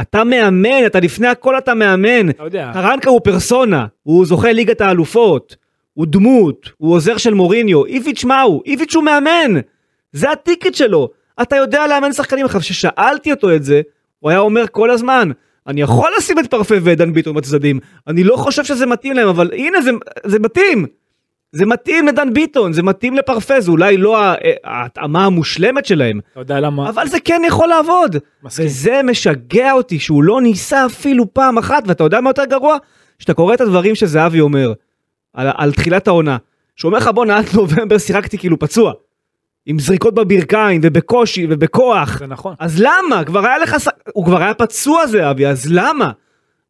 אתה 0.00 0.24
מאמן, 0.24 0.86
אתה 0.86 1.00
לפני 1.00 1.28
הכל 1.28 1.58
אתה 1.58 1.74
מאמן. 1.74 2.30
אתה 2.30 2.42
יודע. 2.42 2.70
קרנקה 2.74 3.10
הוא 3.10 3.20
פרסונה, 3.24 3.86
הוא 4.02 4.26
זוכה 4.26 4.52
ליגת 4.52 4.80
האלופות, 4.80 5.56
הוא 5.94 6.06
דמות, 6.06 6.70
הוא 6.76 6.94
עוזר 6.94 7.16
של 7.16 7.34
מוריניו. 7.34 7.86
איביץ' 7.86 8.24
מה 8.24 8.42
הוא? 8.42 8.62
איביץ' 8.66 8.94
הוא 8.94 9.04
מאמן. 9.04 9.60
זה 10.12 10.30
הטיקט 10.30 10.74
שלו. 10.74 11.08
אתה 11.42 11.56
יודע 11.56 11.86
לאמן 11.86 12.12
שחקנים. 12.12 12.44
עכשיו, 12.46 12.60
כששאלתי 12.60 13.30
אותו 13.30 13.54
את 13.54 13.64
זה, 13.64 13.80
הוא 14.18 14.30
היה 14.30 14.38
אומר 14.38 14.64
כל 14.70 14.90
הזמן, 14.90 15.30
אני 15.66 15.80
יכול 15.80 16.10
לשים 16.18 16.38
את 16.38 16.46
פרפה 16.46 16.74
ודן 16.82 17.12
ביטון 17.12 17.34
בצדדים, 17.34 17.80
אני 18.06 18.24
לא 18.24 18.36
חושב 18.36 18.64
שזה 18.64 18.86
מתאים 18.86 19.14
להם, 19.14 19.28
אבל 19.28 19.50
הנה 19.52 19.82
זה, 19.82 19.90
זה 20.26 20.38
מתאים. 20.38 20.86
זה 21.52 21.66
מתאים 21.66 22.06
לדן 22.06 22.32
ביטון, 22.32 22.72
זה 22.72 22.82
מתאים 22.82 23.14
לפרפה, 23.14 23.60
זה 23.60 23.70
אולי 23.70 23.96
לא 23.96 24.18
ההתאמה 24.64 25.24
המושלמת 25.24 25.86
שלהם. 25.86 26.20
אתה 26.32 26.40
יודע 26.40 26.60
למה? 26.60 26.88
אבל 26.88 27.08
זה 27.08 27.20
כן 27.20 27.42
יכול 27.46 27.68
לעבוד. 27.68 28.16
מסכים. 28.42 28.66
וזה 28.66 29.00
משגע 29.04 29.72
אותי 29.72 29.98
שהוא 29.98 30.22
לא 30.22 30.40
ניסה 30.40 30.86
אפילו 30.86 31.34
פעם 31.34 31.58
אחת, 31.58 31.82
ואתה 31.86 32.04
יודע 32.04 32.20
מה 32.20 32.30
יותר 32.30 32.44
גרוע? 32.44 32.76
שאתה 33.18 33.34
קורא 33.34 33.54
את 33.54 33.60
הדברים 33.60 33.94
שזהבי 33.94 34.40
אומר 34.40 34.72
על, 35.34 35.48
על 35.56 35.72
תחילת 35.72 36.08
העונה. 36.08 36.36
שהוא 36.76 36.88
אומר 36.88 36.98
לך 36.98 37.08
בואנה 37.14 37.38
עד 37.38 37.44
נובמבר 37.54 37.98
שיחקתי 37.98 38.38
כאילו 38.38 38.58
פצוע. 38.58 38.92
עם 39.66 39.78
זריקות 39.78 40.14
בברכיים 40.14 40.80
ובקושי 40.84 41.46
ובכוח. 41.50 42.18
זה 42.18 42.26
נכון. 42.26 42.54
אז 42.58 42.80
למה? 42.80 43.24
כבר 43.24 43.46
היה 43.46 43.58
לך, 43.58 43.76
הוא 44.12 44.24
כבר 44.24 44.42
היה 44.42 44.54
פצוע 44.54 45.06
זהבי, 45.06 45.46
אז 45.46 45.66
למה? 45.72 46.10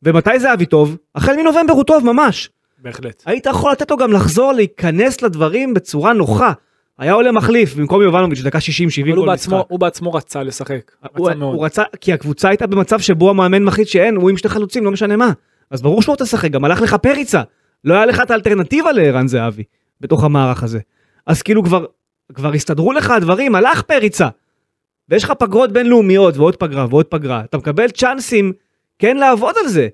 ומתי 0.03 0.41
זהבי 0.41 0.67
טוב? 0.67 0.97
החל 1.15 1.37
מנובמבר 1.37 1.73
הוא 1.73 1.85
טוב 1.85 2.05
ממש. 2.05 2.51
בהחלט. 2.83 3.23
היית 3.27 3.47
יכול 3.47 3.73
לתת 3.73 3.91
לו 3.91 3.97
גם 3.97 4.13
לחזור 4.13 4.53
להיכנס 4.53 5.23
לדברים 5.23 5.75
בצורה 5.75 6.13
נוחה. 6.13 6.53
היה 6.99 7.13
עולה 7.13 7.33
מחליף 7.33 7.75
במקום 7.75 8.03
יובנוביץ' 8.03 8.41
דקה 8.41 8.59
60-70 8.59 8.63
אבל 9.03 9.13
הוא 9.13 9.27
כל 9.27 9.33
משחק. 9.33 9.53
הוא 9.69 9.81
בעצמו 9.81 10.13
רצה 10.13 10.43
לשחק. 10.43 10.91
הוא, 11.17 11.29
רצה 11.29 11.39
מאוד. 11.39 11.55
הוא 11.55 11.65
רצה, 11.65 11.83
כי 12.01 12.13
הקבוצה 12.13 12.49
הייתה 12.49 12.67
במצב 12.67 13.01
שבו 13.01 13.31
המאמן 13.31 13.63
מחליט 13.63 13.89
שאין, 13.89 14.17
הוא 14.17 14.31
עם 14.31 14.37
שני 14.37 14.51
חלוצים, 14.51 14.85
לא 14.85 14.91
משנה 14.91 15.17
מה. 15.17 15.33
אז 15.71 15.83
ברור 15.83 16.03
שהוא 16.03 16.17
תשחק, 16.17 16.51
גם 16.51 16.65
הלך 16.65 16.81
לך 16.83 16.95
פריצה. 16.95 17.43
לא 17.85 17.95
היה 17.95 18.07
לך 18.07 18.21
את 18.21 18.31
האלטרנטיבה 18.31 18.93
לערן 18.93 19.29
זהבי, 19.29 19.65
בתוך 20.01 20.25
המערך 20.25 20.63
הזה. 20.63 20.79
אז 21.27 21.43
כאילו 21.43 21.65
כבר, 21.65 21.85
כבר 22.35 22.53
הסתדרו 22.53 22.93
לך 22.93 23.11
הדברים, 23.11 23.55
הלך 23.55 23.83
פריצה. 23.83 24.29
ויש 25.09 25.25
לך 25.25 25.31
פגרות 25.31 25.73
בינלאומיות, 25.73 26.37
ועוד 26.37 26.57
פגרה, 26.57 26.87
ועוד 26.91 27.07
פגרה. 27.07 27.41
אתה 27.45 27.59
מקבל 27.59 27.89
צ'אנסים 27.89 28.53
כן 28.99 29.17
לעבוד 29.17 29.55
על 29.63 29.69
זה, 29.69 29.89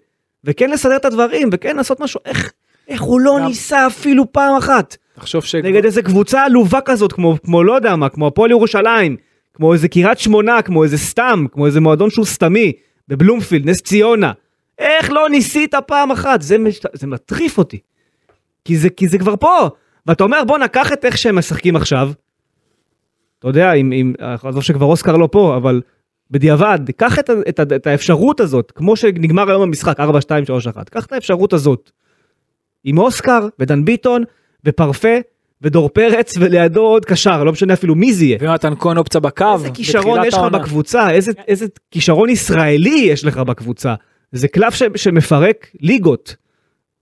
וכן 0.44 0.70
לסדר 0.70 0.96
את 0.96 1.04
הדברים, 1.04 1.48
וכן 1.52 1.76
לעשות 1.76 2.00
משהו. 2.00 2.20
איך, 2.24 2.52
איך 2.88 3.02
הוא 3.02 3.20
לא 3.20 3.36
גם- 3.38 3.46
ניסה 3.46 3.86
אפילו 3.86 4.32
פעם 4.32 4.56
אחת? 4.56 4.96
תחשוב 5.14 5.44
ש... 5.44 5.54
נגד 5.54 5.84
איזה 5.84 6.02
קבוצה 6.02 6.44
עלובה 6.44 6.80
כזאת, 6.80 7.12
כמו, 7.12 7.36
כמו 7.44 7.62
לא 7.64 7.72
יודע 7.72 7.96
מה, 7.96 8.08
כמו 8.08 8.26
הפועל 8.26 8.50
ירושלים, 8.50 9.16
כמו 9.54 9.72
איזה 9.72 9.88
קריית 9.88 10.18
שמונה, 10.18 10.62
כמו 10.62 10.84
איזה 10.84 10.98
סתם, 10.98 11.44
כמו 11.52 11.66
איזה 11.66 11.80
מועדון 11.80 12.10
שהוא 12.10 12.24
סתמי, 12.26 12.72
בבלומפילד, 13.08 13.68
נס 13.70 13.82
ציונה. 13.82 14.32
איך 14.78 15.10
לא 15.10 15.28
ניסית 15.28 15.74
פעם 15.86 16.10
אחת? 16.10 16.42
זה, 16.42 16.58
מש... 16.58 16.80
זה 16.92 17.06
מטריף 17.06 17.58
אותי. 17.58 17.78
כי 18.64 18.76
זה, 18.76 18.90
כי 18.90 19.08
זה 19.08 19.18
כבר 19.18 19.36
פה. 19.36 19.68
ואתה 20.06 20.24
אומר, 20.24 20.44
בוא 20.44 20.58
נקח 20.58 20.92
את 20.92 21.04
איך 21.04 21.18
שהם 21.18 21.38
משחקים 21.38 21.76
עכשיו. 21.76 22.10
אתה 23.38 23.48
יודע, 23.48 23.72
אם, 23.72 23.92
אם, 23.92 24.12
עזוב 24.42 24.62
שכבר 24.62 24.86
אוסקר 24.86 25.16
לא 25.16 25.28
פה, 25.32 25.56
אבל 25.56 25.80
בדיעבד, 26.30 26.78
קח 26.96 27.18
את, 27.18 27.30
את, 27.48 27.58
ה- 27.60 27.76
את 27.76 27.86
האפשרות 27.86 28.40
הזאת, 28.40 28.72
כמו 28.74 28.96
שנגמר 28.96 29.48
היום 29.50 29.62
המשחק, 29.62 30.00
4, 30.00 30.20
2, 30.20 30.44
3, 30.44 30.66
1, 30.66 30.88
קח 30.88 31.06
את 31.06 31.12
האפשרות 31.12 31.52
הזאת. 31.52 31.90
עם 32.86 32.98
אוסקר 32.98 33.48
ודן 33.58 33.84
ביטון 33.84 34.22
ופרפה 34.64 35.16
ודור 35.62 35.88
פרץ 35.88 36.36
ולידו 36.38 36.80
עוד 36.80 37.04
קשר, 37.04 37.44
לא 37.44 37.52
משנה 37.52 37.72
אפילו 37.72 37.94
מי 37.94 38.12
זה 38.12 38.24
יהיה. 38.24 38.38
ויונתן 38.40 38.72
כהן 38.78 38.98
אופציה 38.98 39.20
בקו. 39.20 39.54
איזה 39.54 39.70
כישרון 39.70 40.24
יש 40.24 40.34
לך 40.34 40.40
העונה. 40.40 40.58
בקבוצה, 40.58 41.10
איזה, 41.10 41.32
איזה 41.48 41.66
כישרון 41.90 42.28
ישראלי 42.28 42.98
יש 43.08 43.24
לך 43.24 43.38
בקבוצה. 43.38 43.94
זה 44.32 44.48
קלף 44.48 44.74
ש, 44.74 44.82
שמפרק 44.96 45.70
ליגות. 45.80 46.36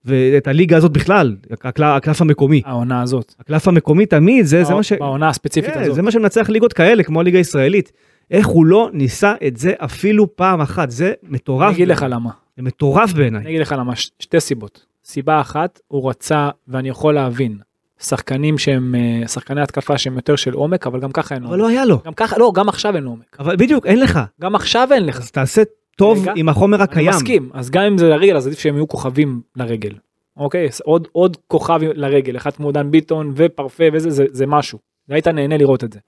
ואת 0.04 0.46
הליגה 0.46 0.76
הזאת 0.76 0.92
בכלל, 0.92 1.36
הקלף, 1.50 1.86
הקלף 1.96 2.20
המקומי. 2.20 2.62
העונה 2.64 3.02
הזאת. 3.02 3.34
הקלף 3.40 3.68
המקומי 3.68 4.06
תמיד, 4.06 4.46
זה, 4.46 4.64
זה 4.64 4.74
מה 4.74 4.82
ש... 4.82 4.92
בעונה 4.92 5.28
הספציפית 5.28 5.74
כן, 5.74 5.80
הזאת. 5.80 5.94
זה 5.94 6.02
מה 6.02 6.10
שמנצח 6.10 6.48
ליגות 6.48 6.72
כאלה, 6.72 7.02
כמו 7.02 7.20
הליגה 7.20 7.38
הישראלית. 7.38 7.92
איך 8.30 8.46
הוא 8.46 8.66
לא 8.66 8.90
ניסה 8.92 9.34
את 9.46 9.56
זה 9.56 9.72
אפילו 9.78 10.36
פעם 10.36 10.60
אחת, 10.60 10.90
זה 10.90 11.12
מטורף. 11.22 11.66
אני 11.66 11.74
אגיד 11.74 11.88
לך. 11.88 12.06
למה. 12.08 12.30
זה 12.56 12.62
מטורף 12.62 13.12
בעיניי. 13.12 13.40
אני 13.40 13.48
אגיד 13.48 13.60
לך 13.60 13.74
למה, 13.78 13.96
ש- 13.96 14.10
שתי 14.18 14.40
סיבות. 14.40 14.93
סיבה 15.04 15.40
אחת, 15.40 15.80
הוא 15.88 16.10
רצה, 16.10 16.48
ואני 16.68 16.88
יכול 16.88 17.14
להבין, 17.14 17.58
שחקנים 18.00 18.58
שהם, 18.58 18.94
אה, 18.94 19.28
שחקני 19.28 19.60
התקפה 19.60 19.98
שהם 19.98 20.16
יותר 20.16 20.36
של 20.36 20.52
עומק, 20.52 20.86
אבל 20.86 21.00
גם 21.00 21.12
ככה 21.12 21.34
אין 21.34 21.42
לו. 21.42 21.48
אבל 21.48 21.58
לא 21.58 21.68
היה 21.68 21.84
לו. 21.84 21.98
גם 22.04 22.14
ככה, 22.14 22.38
לא, 22.38 22.52
גם 22.54 22.68
עכשיו 22.68 22.96
אין 22.96 23.04
עומק. 23.04 23.36
אבל 23.40 23.56
בדיוק, 23.56 23.86
אין 23.86 24.00
לך. 24.00 24.20
גם 24.40 24.54
עכשיו 24.54 24.88
אין 24.92 25.06
לך. 25.06 25.18
אז 25.18 25.30
תעשה 25.30 25.62
טוב 25.96 26.22
רגע, 26.22 26.32
עם 26.36 26.48
החומר 26.48 26.76
אני 26.76 26.84
הקיים. 26.84 27.08
מסכים, 27.08 27.50
אז 27.54 27.70
גם 27.70 27.82
אם 27.82 27.98
זה 27.98 28.08
לרגל, 28.08 28.36
אז 28.36 28.46
עדיף 28.46 28.58
שהם 28.58 28.74
יהיו 28.74 28.88
כוכבים 28.88 29.40
לרגל. 29.56 29.92
אוקיי? 30.36 30.68
עוד, 30.84 31.08
עוד 31.12 31.36
כוכב 31.48 31.80
לרגל, 31.82 32.36
אחד 32.36 32.50
כמו 32.50 32.72
דן 32.72 32.90
ביטון 32.90 33.32
ופרפה 33.36 33.84
וזה, 33.92 34.10
זה, 34.10 34.24
זה 34.30 34.46
משהו. 34.46 34.78
והיית 35.08 35.28
נהנה 35.28 35.56
לראות 35.56 35.84
את 35.84 35.92
זה. 35.92 35.98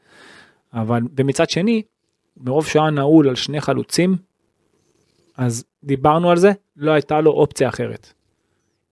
אבל, 0.74 1.00
ומצד 1.16 1.50
שני, 1.50 1.82
מרוב 2.36 2.66
שהיה 2.66 2.90
נעול 2.90 3.28
על 3.28 3.34
שני 3.34 3.60
חלוצים, 3.60 4.16
אז 5.36 5.64
דיברנו 5.84 6.30
על 6.30 6.36
זה, 6.36 6.52
לא 6.76 6.90
הייתה 6.90 7.20
לו 7.20 7.30
אופציה 7.30 7.68
אחרת. 7.68 8.12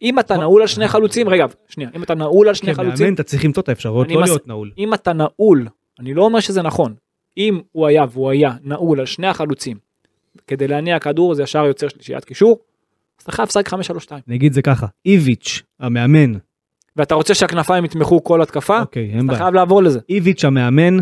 אם 0.05 0.19
אתה 0.19 0.37
נעול 0.37 0.63
על 0.63 0.69
שני 0.69 0.89
חלוצים, 0.89 1.29
רגע, 1.29 1.47
שנייה, 1.69 1.91
אם 1.97 2.03
אתה 2.03 2.15
נעול 2.15 2.49
על 2.49 2.55
שני 2.55 2.75
חלוצים, 2.75 2.97
כמאמן 2.97 3.15
אתה 3.15 3.23
צריך 3.23 3.45
למצוא 3.45 3.63
את 3.63 3.69
האפשרות 3.69 4.11
לא 4.11 4.23
להיות 4.23 4.49
נעול. 4.49 4.71
אם 4.79 4.95
אתה 4.95 5.13
נעול, 5.13 5.69
אני 6.01 6.15
לא 6.15 6.23
אומר 6.23 6.41
שזה 6.41 6.63
נכון, 6.63 6.95
אם 7.37 7.61
הוא 7.73 7.87
היה 7.87 8.05
והוא 8.13 8.31
היה 8.31 8.53
נעול 8.63 9.01
על 9.01 9.07
שני 9.07 9.27
החלוצים, 9.27 9.77
כדי 10.47 10.69
להניע 10.69 10.99
כדור 10.99 11.35
זה 11.35 11.43
ישר 11.43 11.65
יוצר 11.65 11.89
שלישיית 11.89 12.25
קישור, 12.25 12.59
אז 13.19 13.23
אתה 13.23 13.33
חייב 13.33 13.49
לשחק 13.49 13.69
5-3-2. 13.69 13.75
אני 14.29 14.37
אגיד 14.37 14.49
את 14.49 14.55
זה 14.55 14.63
ככה, 14.63 14.87
איביץ' 15.07 15.63
המאמן, 15.81 16.33
ואתה 16.97 17.15
רוצה 17.15 17.35
שהכנפיים 17.35 17.85
יתמכו 17.85 18.25
כל 18.25 18.43
התקפה, 18.43 18.81
אוקיי, 18.81 19.11
אין 19.11 19.19
אתה 19.19 19.27
בעיה. 19.27 19.39
חייב 19.39 19.55
לעבור 19.55 19.83
לזה. 19.83 20.01
איביץ' 20.09 20.45
המאמן, 20.45 20.97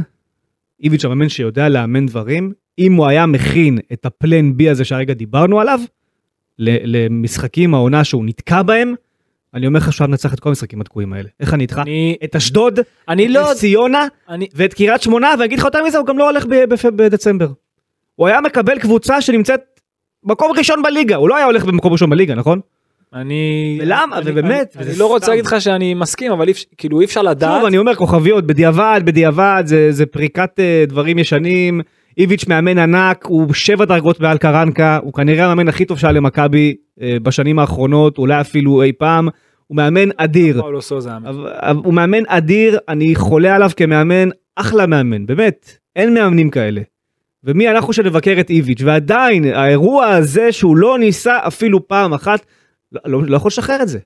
איביץ' 0.83 1.05
המאמן 1.05 1.29
שיודע 1.29 1.69
לאמן 1.69 2.07
דברים, 2.07 2.53
אם 2.79 2.93
הוא 2.93 3.07
היה 3.07 3.27
מכין 3.27 3.79
את 3.93 4.07
הפלן 4.07 4.57
בי 4.57 4.69
הזה 4.69 4.85
שהרגע 4.85 5.15
דיברנו 5.15 5.61
עליו, 5.61 5.81
למשחקים 6.59 7.75
העונה 7.75 8.05
שהוא 8.05 8.25
נתקע 8.25 8.63
בהם, 8.63 8.95
אני 9.55 9.67
אומר 9.67 9.79
לך 9.79 9.93
שהוא 9.93 10.07
מנצח 10.07 10.35
את 10.35 10.41
כל 10.41 10.49
המשחקים 10.49 10.81
התקועים 10.81 11.13
האלה. 11.13 11.29
איך 11.41 11.55
אני 11.55 11.63
איתך? 11.63 11.79
אני, 11.79 12.17
את 12.25 12.37
אשדוד, 12.37 12.81
אני 13.09 13.27
את 13.27 13.31
לא, 13.31 13.51
נס 13.51 13.59
ציונה 13.59 14.07
אני, 14.29 14.47
ואת 14.55 14.75
קריית 14.75 15.03
שמונה, 15.03 15.35
ואגיד 15.39 15.59
לך 15.59 15.65
יותר 15.65 15.85
מזה, 15.85 15.99
הוא 15.99 16.07
גם 16.07 16.19
לא 16.19 16.31
הולך 16.31 16.47
בדצמבר. 16.97 17.49
הוא 18.17 18.27
היה 18.27 18.41
מקבל 18.41 18.79
קבוצה 18.79 19.21
שנמצאת 19.21 19.61
מקום 20.25 20.53
ראשון 20.59 20.83
בליגה, 20.83 21.17
הוא 21.17 21.29
לא 21.29 21.37
היה 21.37 21.47
הולך 21.47 21.65
במקום 21.65 21.93
ראשון 21.93 22.11
בליגה, 22.11 22.35
נכון? 22.35 22.61
אני? 23.15 23.79
אני- 23.83 24.31
ובאמת, 24.31 24.77
אני, 24.77 24.87
אני 24.87 24.99
לא 24.99 25.07
רוצה. 25.07 25.29
להגיד 25.29 25.47
לך 25.47 25.61
שאני 25.61 25.95
מסכים, 25.95 26.33
אבל 26.33 26.49
אי 26.49 26.53
כאילו 26.77 27.01
אי 27.01 27.05
אפשר 27.05 27.23
לדעת, 27.23 27.59
שוב, 27.59 27.67
אני 27.67 27.79
אומר 27.79 27.95
כוכביות, 27.95 28.47
בדיעבד, 28.47 29.01
בדיעבד, 29.05 29.63
זה, 29.67 29.93
זה 29.93 30.07
פריקת 30.07 30.51
אה, 30.59 30.85
דברים 30.89 31.19
ישנים. 31.19 31.81
איביץ' 32.19 32.47
מאמן 32.47 32.79
ענק, 32.79 33.25
הוא 33.29 33.55
שבע 33.55 33.85
דרגות 33.85 34.21
מעל 34.21 34.39
קרנקה, 34.39 34.99
הוא 35.03 35.13
כנראה 35.13 35.45
המאמן 35.45 35.69
הכי 35.69 35.85
טוב 35.85 35.99
שהיה 35.99 36.13
למכבי 36.13 36.75
אה, 37.03 37.17
בשנים 37.23 37.59
האחרונות, 37.59 38.19
אולי 38.19 38.41
אפילו 38.41 38.83
אי 38.83 38.93
פעם. 38.93 39.29
הוא 39.67 39.77
מאמן 39.77 40.09
אדיר. 40.17 40.61
הוא 41.85 41.95
מאמן 41.95 42.23
אדיר, 42.27 42.79
אני 42.89 43.15
חולה 43.15 43.57
עליו 43.57 43.71
כמאמן, 43.77 44.29
אחלה 44.57 44.87
מאמן, 44.87 45.27
באמת, 45.27 45.79
אין 45.97 46.15
מאמנים 46.15 46.51
כאלה. 46.51 46.81
ומי 47.45 47.71
אנחנו 47.71 47.93
שנבקר 47.93 48.41
את 48.41 48.51
איביץ', 48.51 48.81
ועדיין 48.85 49.45
האירוע 49.45 50.07
הזה 50.07 50.53
שהוא 50.53 50.77
לא 50.77 50.99
ניסה 50.99 51.39
אפילו 51.47 51.89
פעם 51.89 52.15
אחת, 52.15 52.47
לא, 52.93 53.01
לא, 53.07 53.23
לא 53.27 53.37
יכול 53.37 53.49
לשחרר 53.49 53.83
את 53.83 53.89
זה. 53.89 53.99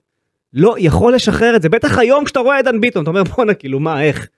לא 0.53 0.75
יכול 0.79 1.15
לשחרר 1.15 1.57
את 1.57 1.63
זה, 1.63 1.69
בטח 1.69 1.99
היום 1.99 2.25
כשאתה 2.25 2.41
רואה 2.41 2.61
את 2.61 2.65
דן 2.65 2.81
ביטון, 2.81 3.03
אתה 3.03 3.11
אומר 3.11 3.23
בואנה 3.23 3.55
כאילו 3.55 3.81
מה, 3.81 4.03
איך? 4.03 4.29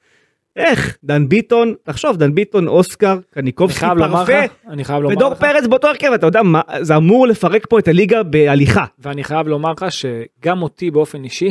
איך? 0.58 0.96
דן 1.04 1.28
ביטון, 1.28 1.74
תחשוב, 1.82 2.16
דן 2.16 2.34
ביטון, 2.34 2.68
אוסקר, 2.68 3.12
אני 3.12 3.20
קניקובסקי, 3.30 3.86
פרפה, 3.98 4.32
אני 4.68 4.84
חייב 4.84 5.02
לומר 5.02 5.16
ודור 5.16 5.32
לך, 5.32 5.38
פרץ 5.38 5.66
באותו 5.66 5.88
הרכב, 5.88 6.12
אתה 6.12 6.26
יודע 6.26 6.42
מה, 6.42 6.60
זה 6.80 6.96
אמור 6.96 7.26
לפרק 7.26 7.66
פה 7.68 7.78
את 7.78 7.88
הליגה 7.88 8.22
בהליכה. 8.22 8.84
ואני 8.98 9.24
חייב 9.24 9.48
לומר 9.48 9.72
לך 9.72 9.86
שגם 9.90 10.62
אותי 10.62 10.90
באופן 10.90 11.24
אישי, 11.24 11.50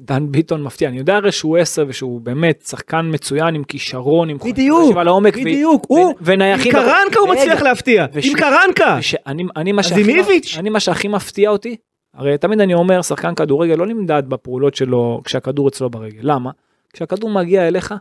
דן 0.00 0.26
ביטון 0.32 0.62
מפתיע, 0.62 0.88
אני 0.88 0.98
יודע 0.98 1.16
הרי 1.16 1.32
שהוא 1.32 1.58
10 1.58 1.84
ושהוא 1.88 2.20
באמת 2.20 2.64
שחקן 2.68 3.10
מצוין 3.14 3.54
עם 3.54 3.64
כישרון, 3.64 4.28
עם 4.28 4.38
חשיבה 4.84 5.04
לעומק, 5.04 5.36
בדיוק, 5.36 5.90
ו- 5.90 5.94
הוא, 5.94 6.08
עם 6.10 6.16
ונייחים, 6.20 6.72
קרנקה 6.72 7.20
הוא 7.20 7.28
מצליח 7.28 7.62
להפתיע, 7.62 8.06
וש- 8.12 8.26
עם 8.26 8.36
קרנקה. 8.36 8.96
ושאני 8.98 9.44
אני 9.56 9.72
מה 9.72 9.80
אז 9.80 9.86
שהכי 9.88 10.12
עם. 10.20 10.24
אני 10.58 10.70
מה 10.70 10.80
שהכי 10.80 11.08
מפתיע 11.08 11.50
אותי, 11.50 11.76
הרי 12.14 12.38
תמיד 12.38 12.60
אני 12.60 12.74
אומר 12.74 13.02
שחקן 13.02 13.34
כדורגל 13.34 13.74
לא 13.74 13.86
נמדד 13.86 14.22
בפעולות 14.28 14.74
שלו 14.74 15.20
כשהכדור 15.24 15.68
אצלו 15.68 15.90
ברגל, 15.90 16.18
למה? 16.22 16.50
כשהכדור 16.92 17.30
מגיע 17.30 17.68
אליך, 17.68 17.94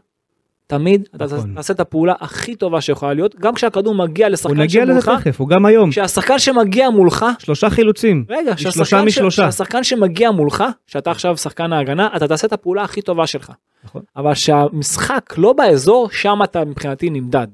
תמיד 0.69 1.09
אתה 1.15 1.25
נכון. 1.25 1.53
תעשה 1.55 1.73
את 1.73 1.79
הפעולה 1.79 2.13
הכי 2.19 2.55
טובה 2.55 2.81
שיכולה 2.81 3.13
להיות, 3.13 3.35
גם 3.35 3.53
כשהכדור 3.53 3.95
מגיע 3.95 4.25
הוא 4.27 4.33
לשחקן 4.33 4.57
נגיע 4.59 4.85
לזה 4.85 5.01
שמולך, 5.01 5.21
תכף, 5.21 5.39
הוא 5.39 5.47
גם 5.49 5.65
היום. 5.65 5.91
כשהשחקן 5.91 6.39
שמגיע 6.39 6.89
מולך, 6.89 7.25
שלושה 7.39 7.69
חילוצים. 7.69 8.25
רגע, 8.29 8.53
משלושה 8.53 8.71
שהשחקן, 8.85 9.03
ש... 9.03 9.05
משלושה. 9.07 9.43
שהשחקן 9.43 9.83
שמגיע 9.83 10.31
מולך, 10.31 10.63
שאתה 10.87 11.11
עכשיו 11.11 11.37
שחקן 11.37 11.73
ההגנה, 11.73 12.09
אתה 12.15 12.27
תעשה 12.27 12.47
את 12.47 12.53
הפעולה 12.53 12.83
הכי 12.83 13.01
טובה 13.01 13.27
שלך. 13.27 13.51
נכון. 13.83 14.01
אבל 14.17 14.33
שהמשחק 14.33 15.33
לא 15.37 15.53
באזור, 15.53 16.09
שם 16.11 16.39
אתה 16.43 16.65
מבחינתי 16.65 17.09
נמדד. 17.09 17.47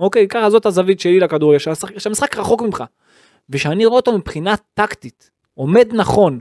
אוקיי, 0.00 0.28
ככה 0.28 0.50
זאת 0.50 0.66
הזווית 0.66 1.00
שלי 1.00 1.20
לכדורגל, 1.20 1.58
שהשחק- 1.58 1.98
שהמשחק 1.98 2.36
רחוק 2.38 2.62
ממך. 2.62 2.84
ושאני 3.50 3.86
רואה 3.86 3.96
אותו 3.96 4.12
מבחינה 4.18 4.54
טקטית, 4.74 5.30
עומד 5.54 5.88
נכון, 5.92 6.38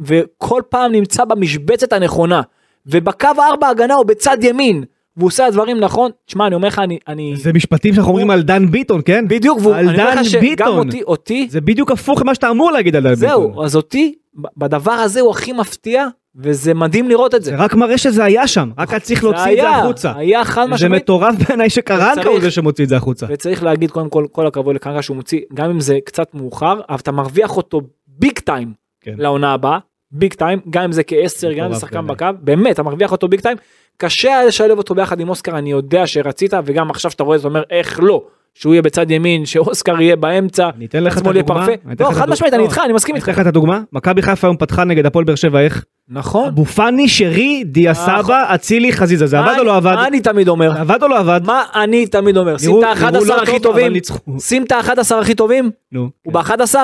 וכל 0.00 0.62
פעם 0.68 0.92
נמצא 0.92 1.24
במשבצת 1.24 1.92
הנכונה, 1.92 2.40
ובקו 2.86 3.28
ארבע 3.50 3.68
הגנה 3.68 3.94
או 3.94 4.04
בצד 4.04 4.36
ימין, 4.42 4.84
והוא 5.20 5.28
עושה 5.28 5.46
הדברים 5.46 5.80
נכון, 5.80 6.10
תשמע, 6.26 6.46
אני 6.46 6.54
אומר 6.54 6.68
לך, 6.68 6.78
אני... 6.78 6.98
אני... 7.08 7.34
זה 7.36 7.52
משפטים 7.52 7.94
שאנחנו 7.94 8.10
אומרים 8.10 8.30
על 8.30 8.42
דן 8.42 8.70
ביטון, 8.70 9.00
כן? 9.04 9.24
בדיוק, 9.28 9.58
והוא, 9.62 9.74
על 9.74 9.88
אני 9.88 9.98
אומר 9.98 10.14
דן 10.14 10.20
לך 10.20 10.24
שגם 10.24 10.40
ביטון. 10.40 10.78
אותי, 10.78 11.02
אותי, 11.02 11.46
זה 11.50 11.60
בדיוק 11.60 11.90
הפוך 11.90 12.22
ממה 12.22 12.34
שאתה 12.34 12.50
אמור 12.50 12.70
להגיד 12.72 12.96
על 12.96 13.02
דן 13.02 13.14
ביטון. 13.14 13.28
זהו, 13.28 13.64
אז 13.64 13.76
אותי, 13.76 14.14
בדבר 14.56 14.92
הזה 14.92 15.20
הוא 15.20 15.30
הכי 15.30 15.52
מפתיע, 15.52 16.06
וזה 16.36 16.74
מדהים 16.74 17.08
לראות 17.08 17.34
את 17.34 17.44
זה. 17.44 17.50
זה 17.50 17.56
רק 17.56 17.74
מראה 17.74 17.98
שזה 17.98 18.24
היה 18.24 18.46
שם, 18.46 18.70
רק 18.78 18.90
היה 18.90 19.00
צריך 19.00 19.24
להוציא 19.24 19.40
את 19.40 19.46
זה 19.46 19.50
היה, 19.50 19.78
החוצה. 19.78 20.12
היה 20.16 20.44
חד 20.44 20.64
זה 20.64 20.70
משמעית, 20.70 21.02
מטורף 21.02 21.34
בעיניי 21.48 21.70
שקרנקה 21.70 22.28
הוא 22.28 22.40
זה 22.40 22.50
שמוציא 22.50 22.84
את 22.84 22.88
זה 22.88 22.96
החוצה. 22.96 23.26
וצריך 23.28 23.62
להגיד 23.62 23.90
קודם 23.90 24.08
כל, 24.08 24.26
כל 24.32 24.46
הכבוד 24.46 24.74
לקרקע 24.74 25.02
שהוא 25.02 25.16
מוציא, 25.16 25.40
גם 25.54 25.70
אם 25.70 25.80
זה 25.80 25.98
קצת 26.04 26.34
מאוחר, 26.34 26.80
אבל 26.88 26.98
אתה 26.98 27.12
מרוויח 27.12 27.56
אותו 27.56 27.80
big 28.06 28.38
time 28.38 28.72
כן. 29.00 29.14
לעונה 29.18 29.52
הבאה, 29.52 29.78
big 30.12 30.34
time, 30.34 30.58
גם 30.70 30.82
אם 30.82 30.92
זה 30.92 31.02
כעשר, 31.02 31.52
גם 31.52 31.64
אם 31.66 31.72
זה 31.74 31.80
שחקן. 31.80 32.06
בקו, 32.06 32.26
באמת, 32.40 32.74
אתה 32.74 32.82
מרוויח 32.82 33.12
אותו 33.12 33.28
big 33.28 33.40
time. 33.40 33.56
קשה 33.96 34.28
היה 34.28 34.44
לשלב 34.44 34.78
אותו 34.78 34.94
ביחד 34.94 35.20
עם 35.20 35.28
אוסקר, 35.28 35.58
אני 35.58 35.70
יודע 35.70 36.06
שרצית, 36.06 36.52
וגם 36.64 36.90
עכשיו 36.90 37.10
שאתה 37.10 37.22
רואה 37.24 37.38
זה, 37.38 37.48
אומר 37.48 37.62
איך 37.70 38.00
לא, 38.02 38.22
שהוא 38.54 38.74
יהיה 38.74 38.82
בצד 38.82 39.10
ימין, 39.10 39.46
שאוסקר 39.46 40.00
יהיה 40.00 40.16
באמצע, 40.16 40.68
אני 40.76 40.86
אתן 40.86 41.04
לך 41.04 41.18
את 41.18 41.26
הדוגמה. 41.26 41.66
אני 41.66 41.76
לא, 42.00 42.10
חד 42.12 42.30
משמעית, 42.30 42.54
אני 42.54 42.62
לא, 42.62 42.66
איתך, 42.66 42.80
אני 42.84 42.92
מסכים 42.92 43.14
אני 43.14 43.18
איתך. 43.20 43.28
אתן 43.28 43.32
לך 43.32 43.40
את 43.40 43.46
הדוגמה. 43.46 43.80
מכבי 43.92 44.22
חיפה 44.22 44.46
היום 44.46 44.56
פתחה 44.56 44.84
נגד 44.84 45.06
הפועל 45.06 45.24
באר 45.24 45.34
שבע 45.34 45.60
איך? 45.60 45.84
נכון. 46.08 46.46
אבו 46.48 46.64
פאני, 46.64 47.08
שרי, 47.08 47.64
דיה 47.66 47.90
נכון. 47.90 48.22
סבא, 48.22 48.54
אצילי, 48.54 48.92
חזיזה. 48.92 49.26
זה 49.26 49.36
מה 49.40 49.42
עבד 49.42 49.54
או 49.54 49.60
אני- 49.60 49.66
לא 49.66 49.76
עבד? 49.76 49.94
מה 49.94 50.06
אני 50.06 50.20
תמיד 50.20 50.48
אומר? 50.48 50.72
זה 50.72 50.80
עבד 50.80 51.02
או 51.02 51.08
לא 51.08 51.18
עבד? 51.18 51.40
מה 51.44 51.64
אני 51.74 52.06
תמיד 52.06 52.36
אומר? 52.36 52.58
שים 52.58 52.78
את 52.78 52.84
ה-11 52.84 53.10
נראו 53.10 53.24
לא 53.24 53.42
הכי 53.42 53.52
טוב, 53.52 53.62
טובים. 53.62 53.92
שים 54.38 54.62
את 54.64 54.72
ה-11 54.72 55.14
הכי 55.20 55.34
טובים, 55.34 55.70
נו. 55.92 56.08
הוא 56.22 56.32
כן. 56.34 56.56
ב-11? 56.56 56.74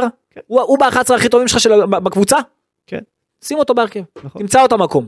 הוא 0.47 0.61
הוא 0.61 0.79
ב-11 0.79 1.15
הכי 1.15 1.29
טובים 1.29 1.49
שלך 1.49 1.67
בקבוצה? 1.91 2.37
שים 3.47 3.59
אותו 3.59 3.75
בהרכב, 3.75 4.01
נכון. 4.25 4.43
תמצא 4.43 4.63
אותו 4.63 4.79
מקום. 4.79 5.07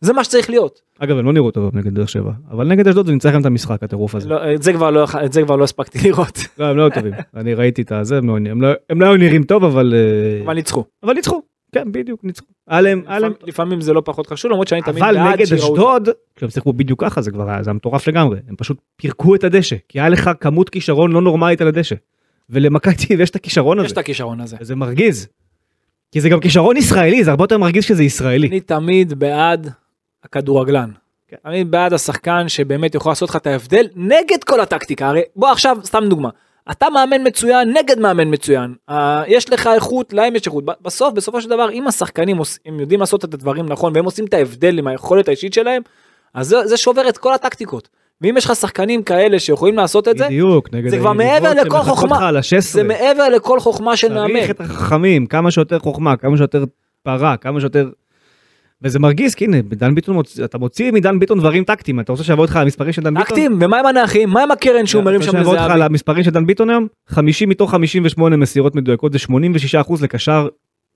זה 0.00 0.12
מה 0.12 0.24
שצריך 0.24 0.50
להיות. 0.50 0.80
אגב, 0.98 1.18
הם 1.18 1.24
לא 1.26 1.32
נראו 1.32 1.50
טוב 1.50 1.76
נגד 1.76 1.94
באר 1.94 2.06
שבע. 2.06 2.32
אבל 2.50 2.68
נגד 2.68 2.88
אשדוד 2.88 3.06
זה 3.06 3.12
ניצח 3.12 3.30
להם 3.32 3.40
את 3.40 3.46
המשחק, 3.46 3.82
הטירוף 3.82 4.14
הזה. 4.14 4.28
לא, 4.28 4.54
את 4.54 4.62
זה 4.62 4.72
לא 4.72 5.04
את 5.24 5.32
זה 5.32 5.42
כבר 5.42 5.56
לא 5.56 5.64
הספקתי 5.64 5.98
לראות, 6.08 6.38
לא, 6.58 6.64
הם 6.64 6.76
לא 6.76 6.82
היו 6.82 6.90
טובים. 6.90 7.12
אני 7.36 7.54
ראיתי 7.54 7.82
את 7.82 7.92
הזה, 7.92 8.18
הם 8.18 8.28
לא- 8.28 8.36
הם 8.36 8.62
לא- 8.62 8.68
הם 8.90 9.00
לא 9.00 9.06
היו 9.06 9.16
נראים 9.16 9.42
טוב, 9.44 9.64
אבל... 9.64 9.94
אה, 9.96 10.44
אבל 10.44 10.54
ניצחו. 10.54 10.84
אבל 11.02 11.12
ניצחו. 11.12 11.42
כן, 11.72 11.92
בדיוק, 11.92 12.20
ניצחו. 12.24 12.46
היה 12.68 12.80
להם- 12.80 13.02
לפעמים- 13.46 13.80
זה 13.80 13.92
לא 13.92 14.02
פחות 14.04 14.26
חשוב, 14.26 14.50
למרות 14.50 14.68
שאני 14.68 14.82
תמיד 14.82 15.02
אבל 15.02 15.14
בעד 15.14 15.32
נגד 15.34 15.44
שיראו 15.44 15.62
אותו. 15.68 15.74
אשדוד, 15.96 16.08
כשהם 16.36 16.50
שיחקו 16.50 16.72
בדיוק 16.72 17.04
ככה, 17.04 17.20
זה 17.22 17.30
כבר 17.30 17.50
היה, 17.50 17.62
זה 17.62 17.72
מטורף 17.72 18.08
לגמרי. 18.08 18.38
הם 18.48 18.56
פשוט 18.56 18.76
פירקו 18.96 19.34
את 19.34 19.44
הדשא. 19.44 19.76
כי 19.88 20.00
היה 20.00 20.08
לך 20.08 20.30
כמות 20.40 20.70
כישרון 20.70 21.12
לא 21.12 21.22
נורמלית 21.22 21.60
על 21.60 21.68
הדשא. 21.68 21.94
ולמכבי 22.50 22.94
יש 23.22 23.30
את 23.30 23.36
הכישרון 23.36 23.78
יש 23.78 23.84
הזה. 23.84 23.92
את 23.92 23.98
הכישרון 23.98 24.40
הזה. 24.40 24.56
וזה 24.60 24.76
מרגיז. 24.76 25.28
כי 26.12 26.20
זה 26.20 26.28
גם 26.28 26.40
כישרון 26.40 26.76
ישראלי, 26.76 27.24
זה 27.24 27.30
הרבה 27.30 27.44
יותר 27.44 27.58
מרגיז 27.58 27.84
שזה 27.84 28.02
ישראלי. 28.02 28.48
אני 28.48 28.60
תמיד 28.60 29.18
בעד 29.18 29.70
הכדורגלן. 30.24 30.90
כן. 31.28 31.36
תמיד 31.42 31.70
בעד 31.70 31.92
השחקן 31.92 32.48
שבאמת 32.48 32.94
יכול 32.94 33.10
לעשות 33.10 33.30
לך 33.30 33.36
את 33.36 33.46
ההבדל 33.46 33.86
נגד 33.96 34.44
כל 34.44 34.60
הטקטיקה. 34.60 35.08
הרי 35.08 35.22
בוא 35.36 35.48
עכשיו 35.48 35.78
סתם 35.84 36.04
דוגמה. 36.08 36.28
אתה 36.70 36.90
מאמן 36.90 37.26
מצוין 37.26 37.76
נגד 37.76 37.98
מאמן 37.98 38.34
מצוין. 38.34 38.74
Uh, 38.90 38.94
יש 39.26 39.50
לך 39.50 39.66
איכות, 39.74 40.12
להם 40.12 40.36
יש 40.36 40.46
איכות. 40.46 40.64
בסוף, 40.82 41.14
בסופו 41.14 41.40
של 41.40 41.48
דבר, 41.48 41.70
אם 41.70 41.86
השחקנים 41.86 42.38
הם 42.66 42.80
יודעים 42.80 43.00
לעשות 43.00 43.24
את 43.24 43.34
הדברים 43.34 43.66
נכון 43.66 43.92
והם 43.94 44.04
עושים 44.04 44.24
את 44.24 44.34
ההבדל 44.34 44.78
עם 44.78 44.86
היכולת 44.86 45.28
האישית 45.28 45.54
שלהם, 45.54 45.82
אז 46.34 46.48
זה, 46.48 46.66
זה 46.66 46.76
שובר 46.76 47.08
את 47.08 47.18
כל 47.18 47.34
הטקטיקות. 47.34 47.88
ואם 48.20 48.36
יש 48.36 48.44
לך 48.44 48.56
שחקנים 48.56 49.02
כאלה 49.02 49.38
שיכולים 49.38 49.76
לעשות 49.76 50.08
את 50.08 50.18
זה, 50.18 50.24
בדיוק, 50.24 50.74
נגד 50.74 50.90
זה 50.90 50.98
כבר 50.98 51.12
מעבר 51.12 51.54
לכל 51.54 51.82
חוכמה. 51.82 52.16
לך 52.16 52.22
על 52.22 52.36
ה-16. 52.36 52.60
זה 52.60 52.82
מעבר 52.82 53.28
לכל 53.28 53.60
חוכמה 53.60 53.96
של 53.96 54.12
מאמן. 54.12 54.40
צריך 54.40 54.50
את 54.50 54.60
החכמים, 54.60 55.26
כמה 55.26 55.50
שיותר 55.50 55.78
חוכמה, 55.78 56.16
כמה 56.16 56.36
שיותר 56.36 56.64
פרה, 57.02 57.36
כמה 57.36 57.60
שיותר... 57.60 57.90
וזה 58.82 58.98
מרגיז, 58.98 59.34
כי 59.34 59.44
הנה, 59.44 59.56
דן 59.62 59.94
ביטון, 59.94 60.14
מוצ... 60.14 60.40
אתה 60.40 60.58
מוציא 60.58 60.92
מדן 60.92 61.18
ביטון 61.18 61.38
דברים 61.38 61.64
טקטיים, 61.64 62.00
אתה 62.00 62.12
רוצה 62.12 62.24
שיבוא 62.24 62.44
איתך 62.44 62.56
על 62.56 62.62
המספרים 62.62 62.92
של 62.92 63.02
דן 63.02 63.14
ביטון? 63.14 63.26
טקטים, 63.26 63.58
ומה 63.60 63.78
עם 63.78 63.86
הנחים? 63.86 64.30
מה 64.30 64.42
עם 64.42 64.50
הקרן 64.50 64.86
שהוא 64.86 65.02
מרים 65.02 65.22
שם 65.22 65.30
אתה 65.30 65.38
רוצה 65.38 65.40
שיבוא 65.40 65.52
איתך 65.52 65.64
לזהבי? 65.64 65.80
על 65.80 65.82
המספרים 65.82 66.24
של 66.24 66.30
דן 66.30 66.46
ביטון 66.46 66.70
היום? 66.70 66.86
50 67.08 67.48
מתוך 67.48 67.70
58 67.70 68.36
מסירות 68.36 68.74
מדויקות, 68.74 69.12
זה 69.12 69.18
86% 69.88 69.94
לקשר 70.02 70.48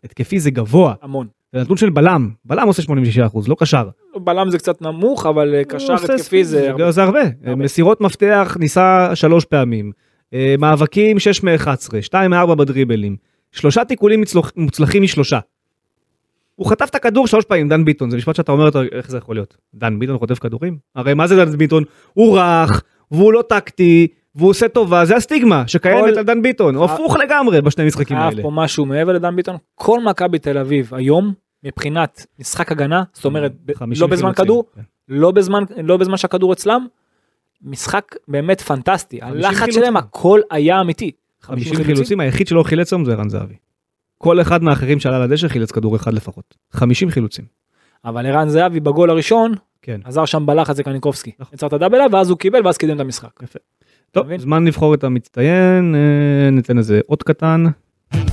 התקפי, 0.04 0.40
זה 0.40 0.50
גבוה. 0.50 0.94
המון. 1.02 1.26
זה 1.52 1.60
נתון 1.60 1.76
של 1.76 1.90
בלם, 1.90 2.30
בלם 2.44 2.66
עושה 2.66 2.82
86%, 2.82 3.38
לא 3.48 3.56
קשר. 3.58 3.88
בלם 4.16 4.50
זה 4.50 4.58
קצת 4.58 4.82
נמוך, 4.82 5.26
אבל 5.26 5.54
אה, 5.54 5.64
קשר 5.64 5.94
התקפי 5.94 6.44
זה... 6.44 6.70
הרבה. 6.70 6.90
זה 6.90 7.02
הרבה. 7.02 7.20
מסירות 7.56 8.00
מפתח 8.00 8.56
ניסה 8.60 9.10
שלוש 9.14 9.44
פעמים. 9.44 9.92
אה, 10.34 10.54
מאבקים 10.58 11.18
6 11.18 11.42
מ-11, 11.42 11.68
2 12.00 12.30
מ-4 12.30 12.54
בדריבלים. 12.54 13.16
שלושה 13.52 13.84
תיקולים 13.84 14.20
מצלוח- 14.20 14.52
מוצלחים 14.56 15.02
משלושה. 15.02 15.38
הוא 16.56 16.66
חטף 16.66 16.86
את 16.90 16.94
הכדור 16.94 17.26
שלוש 17.26 17.44
פעמים, 17.44 17.68
דן 17.68 17.84
ביטון, 17.84 18.10
זה 18.10 18.16
משפט 18.16 18.34
שאתה 18.34 18.52
אומר, 18.52 18.68
איך 18.92 19.10
זה 19.10 19.18
יכול 19.18 19.36
להיות? 19.36 19.56
דן 19.74 19.98
ביטון 19.98 20.18
חוטף 20.18 20.38
כדורים? 20.38 20.78
הרי 20.94 21.14
מה 21.14 21.26
זה 21.26 21.44
דן 21.44 21.56
ביטון? 21.58 21.84
הוא 22.12 22.38
רך, 22.38 22.82
והוא 23.10 23.32
לא 23.32 23.42
טקטי, 23.48 24.06
והוא 24.34 24.50
עושה 24.50 24.68
טובה, 24.68 25.04
זה 25.04 25.16
הסטיגמה 25.16 25.64
שקיימת 25.66 26.12
כל- 26.12 26.18
על 26.18 26.24
דן 26.24 26.42
ביטון, 26.42 26.74
הוא 26.74 26.84
הפוך 26.84 27.16
לגמרי 27.16 27.60
בשני 27.62 27.86
משחקים 27.86 28.16
חייב 28.16 28.28
האלה. 28.30 28.42
פה 28.42 28.50
משהו 28.54 28.86
מעבר 28.86 29.12
לדן 29.12 29.36
ביטון, 29.36 29.56
כל 29.74 30.00
מכבי 30.04 30.38
תל 30.38 30.58
אביב 30.58 30.94
היום, 30.94 31.32
מבחינת 31.64 32.26
משחק 32.38 32.72
הגנה, 32.72 33.02
זאת 33.12 33.24
אומרת, 33.24 33.52
ב- 33.64 33.74
50 33.74 34.02
לא 34.02 34.06
בזמן 34.06 34.32
כדור, 34.32 34.64
כן. 34.74 34.82
לא 35.08 35.30
בזמן, 35.30 35.62
לא 35.82 35.96
בזמן 35.96 36.16
שהכדור 36.16 36.52
אצלם, 36.52 36.86
משחק 37.62 38.14
באמת 38.28 38.60
פנטסטי, 38.60 39.20
50 39.20 39.44
הלחץ. 39.44 39.74
שלהם 39.74 39.96
הכל 39.96 40.40
היה 40.50 40.80
אמיתי. 40.80 41.10
50 41.40 41.84
חילוצים, 41.84 42.20
היחיד 42.20 42.46
שלא 42.46 42.62
חילץ 42.62 42.92
היום 42.92 43.04
זה 43.04 43.12
ערן 43.12 43.28
זהבי. 43.28 43.54
כל 44.18 44.40
אחד 44.40 44.62
מהאחרים 44.62 45.00
שעלה 45.00 45.18
לדשא 45.26 45.48
חילץ 45.48 45.70
כדור 45.70 45.96
אחד 45.96 46.14
לפחות. 46.14 46.54
50 46.72 47.10
חילוצים. 47.10 47.44
אבל 48.04 48.26
ערן 48.26 48.48
זהבי 48.48 48.80
בגול 48.80 49.10
הראשון, 49.10 49.54
כן. 49.82 50.00
עזר 50.04 50.24
שם 50.24 50.46
בלחץ 50.46 50.78
לקניקובסקי. 50.78 51.30
נכון. 51.38 51.54
יצר 51.54 51.66
את 51.66 51.72
הדאבלה 51.72 52.04
ואז 52.12 52.30
הוא 52.30 52.38
קיבל 52.38 52.66
ואז 52.66 52.78
קידם 52.78 52.96
את 52.96 53.00
המשחק. 53.00 53.40
טוב, 54.10 54.26
מבין? 54.26 54.38
זמן 54.40 54.66
לבחור 54.66 54.94
את 54.94 55.04
המצטיין, 55.04 55.94
אה, 55.94 56.50
ניתן 56.50 56.78
איזה 56.78 57.00
אות 57.08 57.22
קטן. 57.22 57.64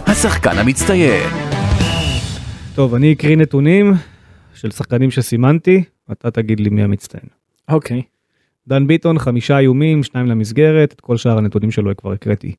השחקן 0.07 0.57
המצטיין, 0.57 1.50
טוב, 2.81 2.95
אני 2.95 3.13
אקריא 3.13 3.37
נתונים 3.37 3.93
של 4.53 4.71
שחקנים 4.71 5.11
שסימנתי, 5.11 5.83
אתה 6.11 6.31
תגיד 6.31 6.59
לי 6.59 6.69
מי 6.69 6.83
המצטיין. 6.83 7.23
אוקיי. 7.69 8.01
דן 8.67 8.87
ביטון, 8.87 9.19
חמישה 9.19 9.59
איומים, 9.59 10.03
שניים 10.03 10.27
למסגרת, 10.27 10.93
את 10.93 11.01
כל 11.01 11.17
שאר 11.17 11.37
הנתונים 11.37 11.71
שלו 11.71 11.97
כבר 11.97 12.11
הקראתי. 12.11 12.55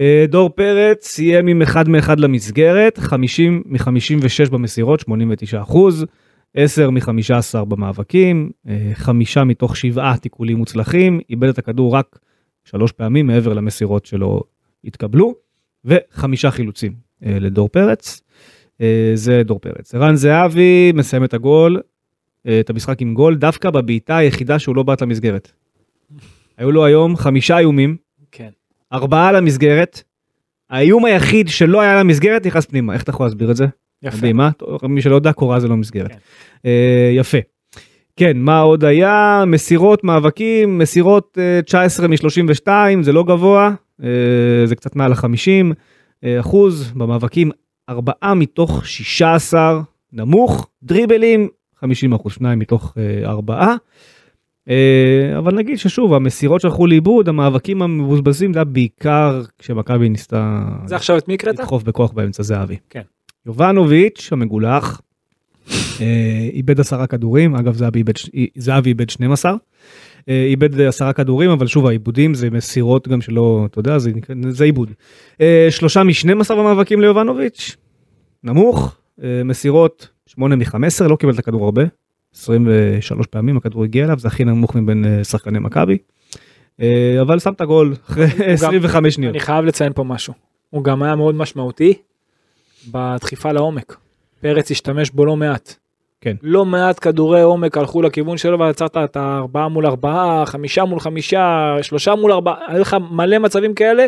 אה, 0.00 0.24
דור 0.28 0.48
פרץ 0.48 1.06
סיים 1.06 1.46
עם 1.46 1.62
אחד 1.62 1.88
מאחד 1.88 2.20
למסגרת, 2.20 2.98
50 2.98 3.62
מ-56 3.66 4.50
במסירות, 4.50 5.00
89 5.00 5.62
אחוז, 5.62 6.06
10 6.54 6.90
מ-15 6.90 7.64
במאבקים, 7.64 8.50
אה, 8.68 8.90
חמישה 8.94 9.44
מתוך 9.44 9.76
שבעה 9.76 10.16
תיקולים 10.16 10.56
מוצלחים, 10.56 11.20
איבד 11.30 11.48
את 11.48 11.58
הכדור 11.58 11.94
רק 11.94 12.18
שלוש 12.64 12.92
פעמים 12.92 13.26
מעבר 13.26 13.52
למסירות 13.52 14.06
שלו 14.06 14.42
התקבלו, 14.84 15.34
וחמישה 15.84 16.50
חילוצים 16.50 16.92
אה, 17.26 17.38
לדור 17.40 17.68
פרץ. 17.68 18.22
אה, 18.80 19.10
זה 19.14 19.42
דור 19.44 19.58
פרץ. 19.58 19.94
ערן 19.94 20.16
זהבי 20.16 20.92
מסיים 20.94 21.24
את 21.24 21.34
הגול, 21.34 21.80
אה, 22.46 22.60
את 22.60 22.70
המשחק 22.70 23.02
עם 23.02 23.14
גול, 23.14 23.36
דווקא 23.36 23.70
בבעיטה 23.70 24.16
היחידה 24.16 24.58
שהוא 24.58 24.76
לא 24.76 24.82
בעט 24.82 25.02
למסגרת. 25.02 25.52
היו 26.58 26.72
לו 26.72 26.84
היום 26.84 27.16
חמישה 27.16 27.58
איומים, 27.58 27.96
כן. 28.32 28.50
ארבעה 28.92 29.32
למסגרת. 29.32 30.02
האיום 30.70 31.04
היחיד 31.04 31.48
שלא 31.48 31.80
היה 31.80 32.00
למסגרת 32.00 32.46
נכנס 32.46 32.66
פנימה, 32.66 32.94
איך 32.94 33.02
אתה 33.02 33.10
יכול 33.10 33.26
להסביר 33.26 33.50
את 33.50 33.56
זה? 33.56 33.66
יפה. 34.02 34.16
מדהים? 34.16 34.50
טוב, 34.50 34.86
מי 34.86 35.02
שלא 35.02 35.14
יודע, 35.14 35.32
קורה 35.32 35.60
זה 35.60 35.68
לא 35.68 35.76
מסגרת. 35.76 36.12
כן. 36.12 36.18
אה, 36.66 37.10
יפה. 37.14 37.38
כן, 38.16 38.38
מה 38.38 38.58
עוד 38.58 38.84
היה? 38.84 39.44
מסירות, 39.46 40.04
מאבקים, 40.04 40.78
מסירות 40.78 41.38
אה, 41.40 41.62
19 41.62 42.08
מ-32, 42.08 42.68
זה 43.02 43.12
לא 43.12 43.24
גבוה, 43.24 43.74
אה, 44.02 44.08
זה 44.64 44.76
קצת 44.76 44.96
מעל 44.96 45.12
ה-50 45.12 45.74
אה, 46.24 46.40
אחוז, 46.40 46.92
במאבקים 46.96 47.50
4 47.88 48.12
מתוך 48.34 48.86
16, 48.86 49.82
נמוך, 50.12 50.68
דריבלים 50.82 51.48
50 51.80 52.12
אחוז, 52.12 52.32
2 52.32 52.58
מתוך 52.58 52.94
4. 53.24 53.74
אבל 55.38 55.54
נגיד 55.54 55.78
ששוב, 55.78 56.14
המסירות 56.14 56.60
שהלכו 56.60 56.86
לאיבוד, 56.86 57.28
המאבקים 57.28 57.82
המבוזבזים, 57.82 58.52
זה 58.52 58.58
היה 58.58 58.64
בעיקר 58.64 59.42
כשמכבי 59.58 60.08
ניסתה 60.08 60.62
זה 60.86 60.96
עכשיו 60.96 61.18
את 61.18 61.28
מי 61.28 61.34
הקראת? 61.34 61.58
לדחוף 61.58 61.82
בכוח 61.82 62.12
באמצע 62.12 62.42
זהבי. 62.42 62.76
כן. 62.90 63.02
יובנוביץ' 63.46 64.28
המגולח, 64.32 65.00
אה, 66.00 66.48
איבד 66.52 66.80
עשרה 66.80 67.06
כדורים, 67.06 67.54
אגב 67.54 67.74
זהבי 67.74 67.98
איבד, 67.98 68.16
ש- 68.16 68.30
זהבי 68.56 68.90
איבד 68.90 69.10
12, 69.10 69.52
אה, 69.52 69.56
איבד 70.28 70.80
עשרה 70.80 71.12
כדורים, 71.12 71.50
אבל 71.50 71.66
שוב 71.66 71.86
העיבודים 71.86 72.34
זה 72.34 72.50
מסירות 72.50 73.08
גם 73.08 73.20
שלא, 73.20 73.66
אתה 73.70 73.78
יודע, 73.78 73.98
זה, 73.98 74.10
זה 74.48 74.64
עיבוד. 74.64 74.90
אה, 75.40 75.66
שלושה 75.70 76.02
מ-12 76.02 76.54
במאבקים 76.54 77.00
ליובנוביץ', 77.00 77.76
נמוך, 78.44 78.96
אה, 79.22 79.44
מסירות 79.44 80.08
8 80.26 80.56
מ-15, 80.56 81.04
לא 81.08 81.16
קיבל 81.16 81.32
את 81.32 81.38
הכדור 81.38 81.64
הרבה, 81.64 81.82
23 82.34 83.26
פעמים 83.26 83.56
הכדור 83.56 83.84
הגיע 83.84 84.04
אליו, 84.04 84.18
זה 84.18 84.28
הכי 84.28 84.44
נמוך 84.44 84.74
מבין 84.74 85.04
אה, 85.04 85.24
שחקני 85.24 85.58
מכבי. 85.58 85.98
אה, 86.80 87.18
אבל 87.20 87.38
שם 87.38 87.52
את 87.52 87.60
הגול 87.60 87.94
אחרי 88.06 88.24
25 88.52 89.14
שניות. 89.14 89.34
אני 89.34 89.40
חייב 89.40 89.64
לציין 89.64 89.92
פה 89.92 90.04
משהו. 90.04 90.34
הוא 90.70 90.84
גם 90.84 91.02
היה 91.02 91.16
מאוד 91.16 91.34
משמעותי 91.34 91.94
בדחיפה 92.90 93.52
לעומק. 93.52 93.96
פרץ 94.40 94.70
השתמש 94.70 95.10
בו 95.10 95.24
לא 95.24 95.36
מעט. 95.36 95.74
כן. 96.22 96.36
לא 96.42 96.64
מעט 96.64 96.98
כדורי 97.00 97.42
עומק 97.42 97.78
הלכו 97.78 98.02
לכיוון 98.02 98.36
שלו 98.36 98.58
ויצרת 98.58 98.96
את 98.96 99.16
הארבעה 99.16 99.68
מול 99.68 99.86
ארבעה, 99.86 100.46
חמישה 100.46 100.84
מול 100.84 101.00
חמישה, 101.00 101.76
שלושה 101.82 102.14
מול 102.14 102.32
ארבעה, 102.32 102.54
היה 102.68 102.78
לך 102.78 102.96
מלא 103.10 103.38
מצבים 103.38 103.74
כאלה, 103.74 104.06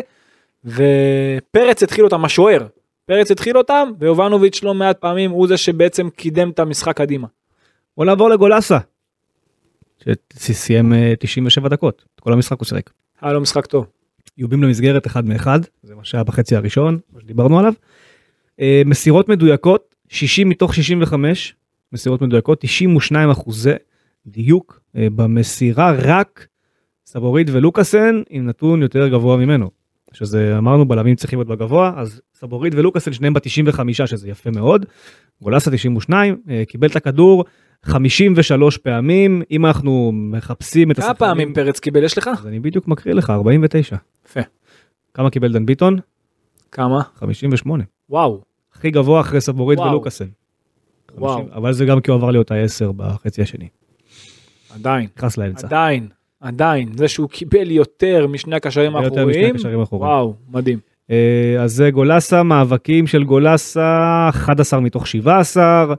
ופרץ 0.65 1.83
התחיל 1.83 2.03
אותם, 2.03 2.25
השוער. 2.25 2.67
פרץ 3.05 3.31
התחיל 3.31 3.57
אותם, 3.57 3.91
ויובנוביץ' 3.99 4.63
לא 4.63 4.73
מעט 4.73 4.97
פעמים 4.97 5.31
הוא 5.31 5.47
זה 5.47 5.57
שבעצם 5.57 6.09
קידם 6.09 6.49
את 6.49 6.59
המשחק 6.59 6.97
קדימה. 6.97 7.27
בוא 7.97 8.05
נעבור 8.05 8.29
לגולסה. 8.29 8.77
שסיים 10.39 10.93
אה, 10.93 11.13
97 11.19 11.69
דקות, 11.69 12.05
את 12.15 12.19
כל 12.19 12.33
המשחק 12.33 12.59
הוא 12.59 12.65
שיחק. 12.65 12.89
היה 13.21 13.33
לו 13.33 13.41
משחק 13.41 13.65
טוב. 13.65 13.85
איומים 14.37 14.63
למסגרת 14.63 15.07
אחד 15.07 15.25
מאחד, 15.25 15.59
זה 15.83 15.95
מה 15.95 16.03
שהיה 16.03 16.23
בחצי 16.23 16.55
הראשון, 16.55 16.99
מה 17.13 17.21
שדיברנו 17.21 17.59
עליו. 17.59 17.73
אה, 18.59 18.81
מסירות 18.85 19.29
מדויקות, 19.29 19.95
60 20.09 20.49
מתוך 20.49 20.75
65 20.75 21.55
מסירות 21.93 22.21
מדויקות, 22.21 22.59
92 22.61 23.29
אחוזי 23.29 23.71
דיוק 24.27 24.81
אה, 24.95 25.07
במסירה, 25.15 25.91
רק 25.91 26.47
סבורית 27.05 27.47
ולוקאסן 27.51 28.21
עם 28.29 28.45
נתון 28.45 28.81
יותר 28.81 29.07
גבוה 29.07 29.37
ממנו. 29.37 29.69
שזה 30.13 30.57
אמרנו 30.57 30.87
בלמים 30.87 31.15
צריכים 31.15 31.39
להיות 31.39 31.47
בגבוה, 31.47 31.93
אז 31.95 32.21
סבורית 32.35 32.73
ולוקאסן 32.75 33.13
שניהם 33.13 33.33
ב-95 33.33 34.05
שזה 34.05 34.29
יפה 34.29 34.49
מאוד. 34.51 34.85
גולסה 35.41 35.71
92, 35.71 36.41
אה, 36.49 36.63
קיבל 36.67 36.87
את 36.87 36.95
הכדור 36.95 37.45
53 37.83 38.77
פעמים, 38.77 39.41
אם 39.51 39.65
אנחנו 39.65 40.11
מחפשים 40.13 40.91
את 40.91 40.99
כמה 40.99 41.13
פעמים 41.13 41.53
פרץ 41.53 41.79
קיבל 41.79 42.03
יש 42.03 42.17
לך? 42.17 42.29
אז 42.39 42.47
אני 42.47 42.59
בדיוק 42.59 42.87
מקריא 42.87 43.13
לך 43.13 43.29
49. 43.29 43.95
יפה. 44.25 44.39
כמה 45.13 45.29
קיבל 45.29 45.53
דן 45.53 45.65
ביטון? 45.65 45.99
כמה? 46.71 47.01
58. 47.15 47.83
וואו. 48.09 48.41
הכי 48.73 48.91
גבוה 48.91 49.21
אחרי 49.21 49.41
סבורית. 49.41 49.79
ולוקאסן. 49.79 50.25
וואו. 51.17 51.37
50, 51.37 51.53
אבל 51.53 51.73
זה 51.73 51.85
גם 51.85 52.01
כי 52.01 52.11
הוא 52.11 52.17
עבר 52.17 52.31
לי 52.31 52.37
אותה 52.37 52.55
10 52.55 52.91
בחצי 52.91 53.41
השני. 53.41 53.67
עדיין. 54.75 55.07
נכנס 55.17 55.37
לאמצע. 55.37 55.67
עדיין. 55.67 56.07
עדיין. 56.39 56.89
זה 56.97 57.07
שהוא 57.07 57.29
קיבל 57.29 57.71
יותר 57.71 58.27
משני 58.27 58.55
הקשרים 58.55 58.91
יותר 58.91 59.07
משני 59.07 59.19
האחוריים. 59.19 59.55
הקשרים 59.55 59.79
האחוריים. 59.79 60.11
וואו, 60.11 60.33
מדהים. 60.49 60.79
אה, 61.11 61.55
אז 61.63 61.73
זה 61.73 61.91
גולסה, 61.91 62.43
מאבקים 62.43 63.07
של 63.07 63.23
גולסה, 63.23 64.29
11 64.29 64.79
מתוך 64.79 65.07
17, 65.07 65.95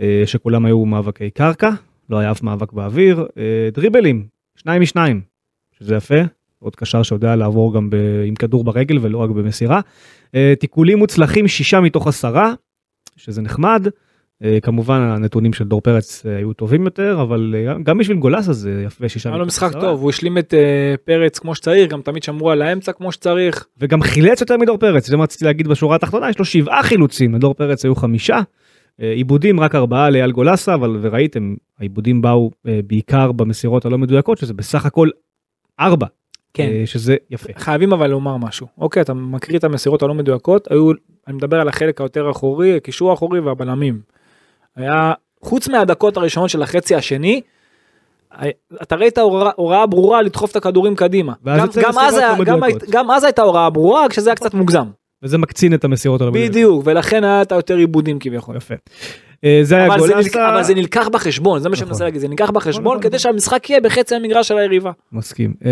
אה, 0.00 0.22
שכולם 0.26 0.66
היו 0.66 0.84
מאבקי 0.84 1.30
קרקע, 1.30 1.70
לא 2.10 2.18
היה 2.18 2.30
אף 2.30 2.42
מאבק 2.42 2.72
באוויר. 2.72 3.26
אה, 3.38 3.68
דריבלים, 3.72 4.26
שניים 4.56 4.82
משניים, 4.82 5.20
שזה 5.78 5.94
יפה, 5.96 6.20
עוד 6.58 6.76
קשר 6.76 7.02
שיודע 7.02 7.36
לעבור 7.36 7.74
גם 7.74 7.90
ב, 7.90 7.96
עם 8.26 8.34
כדור 8.34 8.64
ברגל 8.64 8.98
ולא 9.02 9.18
רק 9.18 9.30
במסירה. 9.30 9.80
תיקולים 10.60 10.98
מוצלחים, 10.98 11.48
שישה 11.48 11.80
מתוך 11.80 12.06
עשרה, 12.06 12.54
שזה 13.16 13.42
נחמד. 13.42 13.86
אה, 14.44 14.58
כמובן 14.62 15.00
הנתונים 15.00 15.52
של 15.52 15.64
דור 15.64 15.80
פרץ 15.80 16.26
אה, 16.26 16.36
היו 16.36 16.52
טובים 16.52 16.84
יותר, 16.84 17.18
אבל 17.22 17.54
אה, 17.58 17.74
גם 17.82 17.98
בשביל 17.98 18.16
גולסה 18.16 18.52
זה 18.52 18.82
יפה 18.86 19.08
שישה 19.08 19.28
היה 19.28 19.38
לו 19.38 19.46
משחק. 19.46 19.72
טוב, 19.72 20.00
הוא 20.00 20.10
השלים 20.10 20.38
את 20.38 20.54
פרץ 21.04 21.38
כמו 21.38 21.54
שצריך, 21.54 21.90
גם 21.90 22.02
תמיד 22.02 22.22
שמרו 22.22 22.50
על 22.50 22.62
האמצע 22.62 22.92
כמו 22.92 23.12
שצריך. 23.12 23.66
וגם 23.78 24.02
חילץ 24.02 24.40
יותר 24.40 24.56
מדור 24.56 24.78
פרץ, 24.78 25.06
זה 25.06 25.16
מה 25.16 25.22
רציתי 25.22 25.44
להגיד 25.44 25.68
בשורה 25.68 25.96
התחתונה, 25.96 26.30
יש 26.30 26.38
לו 26.38 26.44
שבעה 26.44 26.82
חילוצים, 26.82 27.34
לדור 27.34 27.54
פרץ 27.54 27.84
היו 27.84 27.94
חמישה, 27.94 28.40
עיבודים 28.98 29.60
רק 29.60 29.74
ארבעה 29.74 30.10
לאייל 30.10 30.32
גולסה, 30.32 30.74
אבל 30.74 30.98
וראיתם, 31.00 31.54
העיבודים 31.78 32.22
באו 32.22 32.50
בעיקר 32.64 33.32
במסירות 33.32 33.86
הלא 33.86 33.98
מדויקות, 33.98 34.38
שזה 34.38 34.54
בסך 34.54 34.86
הכל 34.86 35.08
ארבע, 35.80 36.06
כן. 36.54 36.70
שזה 36.84 37.16
יפה. 37.30 37.52
חייבים 37.56 37.92
אבל 37.92 38.10
לומר 38.10 38.36
משהו. 38.36 38.66
אוקיי, 38.78 39.02
אתה 39.02 39.14
מקריא 39.14 39.58
את 39.58 39.64
המסירות 39.64 40.02
הלא 40.02 40.14
מדויקות, 40.14 40.70
היו, 40.70 40.90
אני 41.26 41.36
מדבר 41.36 41.60
על 41.60 41.68
החלק 41.68 42.00
היותר 42.00 42.30
אחורי, 42.30 42.76
הקישור 42.76 43.10
האחורי 43.10 43.40
והבלמים. 43.40 44.15
היה, 44.76 45.12
חוץ 45.42 45.68
מהדקות 45.68 46.16
הראשונות 46.16 46.50
של 46.50 46.62
החצי 46.62 46.94
השני, 46.94 47.40
אה, 48.32 48.48
אתה 48.82 48.96
ראית 48.96 49.18
הוראה, 49.18 49.50
הוראה 49.56 49.86
ברורה 49.86 50.22
לדחוף 50.22 50.50
את 50.50 50.56
הכדורים 50.56 50.96
קדימה. 50.96 51.32
גם, 51.44 51.68
גם, 51.82 51.98
אז 51.98 52.18
היה, 52.18 52.34
לא 52.38 52.44
גם, 52.44 52.60
גם 52.90 53.10
אז 53.10 53.24
הייתה 53.24 53.42
הוראה 53.42 53.70
ברורה, 53.70 54.08
כשזה 54.08 54.30
היה 54.30 54.36
קצת 54.36 54.54
מוגזם. 54.54 54.86
וזה 55.22 55.38
מקצין 55.38 55.74
את 55.74 55.84
המסירות 55.84 56.20
הלא 56.20 56.30
מדויקות. 56.30 56.50
בדיוק, 56.50 56.82
ולכן 56.84 57.24
היה 57.24 57.42
את 57.42 57.52
היותר 57.52 57.76
עיבודים 57.76 58.18
כביכול. 58.18 58.56
יפה. 58.56 58.74
אה, 59.44 59.60
זה 59.62 59.76
היה 59.76 59.88
נלק, 59.96 60.36
אבל 60.36 60.62
זה 60.62 60.74
נלקח 60.74 61.08
בחשבון, 61.08 61.60
זה 61.60 61.68
מה 61.68 61.76
שאני 61.76 61.84
נכון. 61.84 61.92
מנסה 61.92 62.04
להגיד, 62.04 62.20
זה 62.20 62.28
נלקח 62.28 62.50
בחשבון 62.50 62.84
נכון, 62.84 63.00
כדי 63.00 63.08
נכון. 63.08 63.18
שהמשחק 63.18 63.70
יהיה 63.70 63.80
בחצי 63.80 64.14
המגרש 64.14 64.48
של 64.48 64.58
היריבה. 64.58 64.90
מסכים. 65.12 65.54
אה, 65.64 65.70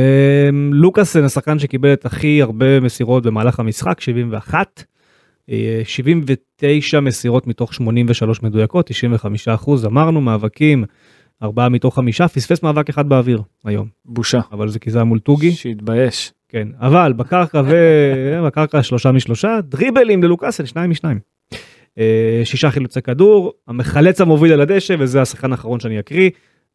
לוקאסן 0.73 1.25
השחקן 1.25 1.59
שקיבל 1.59 1.93
את 1.93 2.07
הכי 2.07 2.43
הרבה 2.43 2.81
מסירות 2.81 3.23
במהלך 3.27 3.61
המשחק, 3.61 4.01
71. 4.01 4.85
אה, 5.51 5.83
79 5.85 7.01
מסירות 7.01 7.47
מתוך 7.47 7.75
83 7.75 8.43
מדויקות, 8.43 8.87
95 8.87 9.49
אחוז, 9.49 9.87
אמרנו, 9.87 10.21
מאבקים, 10.21 10.85
ארבעה 11.43 11.69
מתוך 11.69 11.95
חמישה, 11.95 12.29
פספס 12.29 12.63
מאבק 12.63 12.89
אחד 12.89 13.09
באוויר 13.09 13.43
היום, 13.65 13.89
בושה. 14.05 14.41
אבל 14.53 14.69
זה 14.69 14.79
כי 14.79 14.91
זה 14.91 14.99
היה 14.99 15.05
מול 15.05 15.19
טוגי, 15.19 15.53
שיתבייש. 15.53 16.33
כן, 16.49 16.69
אבל 16.81 17.13
בקרקע 17.13 17.63
ובקרקע 17.67 18.83
שלושה 18.83 19.13
משלושה, 19.13 19.61
דריבלים 19.63 20.23
ללוקאסל, 20.23 20.65
שניים 20.65 20.91
משניים. 20.91 21.19
אה, 21.99 22.41
שישה 22.45 22.71
חילוצי 22.71 23.03
כדור, 23.03 23.53
המחלץ 23.69 24.21
המוביל 24.21 24.53
על 24.53 24.61
הדשא, 24.61 24.97
וזה 24.99 25.23
השחקן 25.23 25.53
האחרון 25.53 25.81
שאני 25.81 26.01
אקריא, 26.01 26.31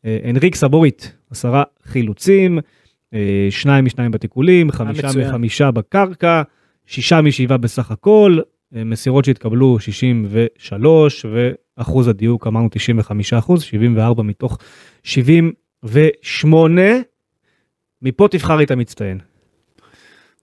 אה, 0.06 0.18
הנריק 0.24 0.56
סבורית, 0.56 1.16
עשרה 1.32 1.64
חילוצים, 1.84 2.60
אה, 3.14 3.48
שניים 3.50 3.86
משניים 3.86 4.12
בתיקולים, 4.12 4.72
חמישה. 4.72 5.08
מחמישה 5.20 5.72
בקרקע, 5.72 6.42
שישה 6.86 7.22
משבעה 7.22 7.58
בסך 7.58 7.92
הכל, 7.92 8.38
אה, 8.40 8.44
מסירות 8.72 9.26
שהתקבלו 9.26 9.80
63, 9.80 11.26
ואחוז 11.26 12.08
הדיוק 12.08 12.48
אמרנו 12.48 12.68
95 12.72 13.34
אחוז, 13.34 13.64
74 13.64 14.24
מתוך 14.24 14.58
78. 15.04 16.82
מפה 18.02 18.28
תבחר 18.32 18.64
את 18.64 18.72
המצטיין, 18.72 19.20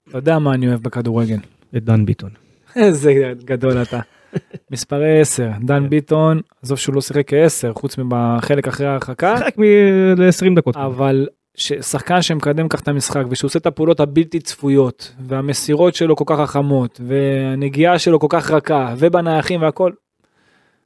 אתה 0.09 0.19
יודע 0.19 0.39
מה 0.39 0.55
אני 0.55 0.69
אוהב 0.69 0.83
בכדורגל. 0.83 1.39
את 1.77 1.85
דן 1.85 2.07
ביטון. 2.07 2.31
איזה 2.77 3.33
גדול 3.45 3.83
אתה. 3.83 4.01
מספרי 4.73 5.21
10, 5.21 5.51
דן 5.65 5.89
ביטון, 5.89 6.41
עזוב 6.63 6.79
שהוא 6.79 6.95
לא 6.95 7.01
שיחק 7.01 7.29
כ-10, 7.31 7.73
חוץ 7.73 7.99
מבחלק 7.99 8.69
אחרי 8.69 8.87
ההרחקה, 8.87 9.37
שיחק 9.39 9.59
מ-20 9.59 10.57
דקות. 10.57 10.77
אבל 10.77 11.27
שחקן 11.57 12.23
שמקדם 12.23 12.69
כך 12.69 12.81
את 12.81 12.89
המשחק 12.89 13.23
ושהוא 13.31 13.49
עושה 13.49 13.59
את 13.59 13.67
הפעולות 13.67 14.01
הבלתי 14.01 14.41
צפויות 14.41 15.13
והמסירות 15.27 15.95
שלו 15.95 16.17
כל 16.17 16.25
כך 16.27 16.41
חכמות 16.51 17.01
והנגיעה 17.07 17.99
שלו 17.99 18.21
כל 18.21 18.27
כך 18.31 18.51
רכה 18.51 18.95
ובנייחים 18.99 19.63
והכל. 19.63 19.93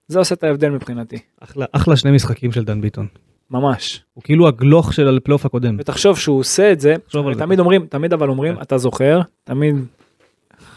זה 0.08 0.18
עושה 0.18 0.34
את 0.34 0.44
ההבדל 0.44 0.70
מבחינתי 0.70 1.18
אחלה, 1.40 1.66
אחלה 1.72 1.96
שני 1.96 2.10
משחקים 2.10 2.52
של 2.52 2.64
דן 2.64 2.80
ביטון. 2.80 3.06
ממש 3.50 4.04
הוא 4.14 4.24
כאילו 4.24 4.48
הגלוך 4.48 4.92
של 4.92 5.16
הפלייאוף 5.16 5.46
הקודם. 5.46 5.76
ותחשוב 5.78 6.18
שהוא 6.18 6.38
עושה 6.38 6.72
את 6.72 6.80
זה 6.80 6.94
על 7.14 7.34
זה. 7.34 7.40
תמיד 7.40 7.60
אומרים 7.60 7.86
תמיד 7.86 8.12
אבל 8.12 8.28
אומרים 8.28 8.56
כן. 8.56 8.62
אתה 8.62 8.78
זוכר 8.78 9.20
תמיד 9.44 9.76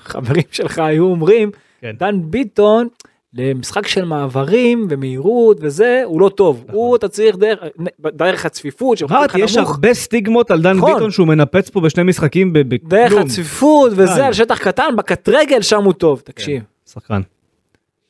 חברים 0.03 0.43
שלך 0.51 0.79
היו 0.79 1.05
אומרים 1.05 1.51
כן. 1.81 1.95
דן 1.99 2.21
ביטון 2.31 2.87
למשחק 3.35 3.87
של 3.87 4.05
מעברים 4.05 4.87
ומהירות 4.89 5.57
וזה 5.61 6.01
הוא 6.05 6.21
לא 6.21 6.29
טוב 6.29 6.63
נכון. 6.67 6.75
הוא 6.75 6.95
אתה 6.95 7.07
צריך 7.07 7.35
דרך 7.35 7.59
דרך 7.99 8.45
הצפיפות 8.45 8.97
של 8.97 9.05
אמרתי, 9.05 9.39
יש 9.39 9.57
נמוך. 9.57 9.69
הרבה 9.69 9.93
סטיגמות 9.93 10.51
על 10.51 10.61
דן 10.61 10.77
נכון. 10.77 10.93
ביטון 10.93 11.11
שהוא 11.11 11.27
מנפץ 11.27 11.69
פה 11.69 11.81
בשני 11.81 12.03
משחקים 12.03 12.53
ב- 12.53 12.59
דרך 12.59 13.05
בכלום. 13.11 13.21
הצפיפות. 13.25 13.91
וזה 13.95 14.25
על 14.25 14.33
שטח 14.33 14.57
קטן 14.57 14.95
בקט 14.97 15.29
רגל 15.29 15.61
שם 15.61 15.83
הוא 15.83 15.93
טוב 15.93 16.21
תקשיב 16.25 16.63
שחקן. 16.89 17.21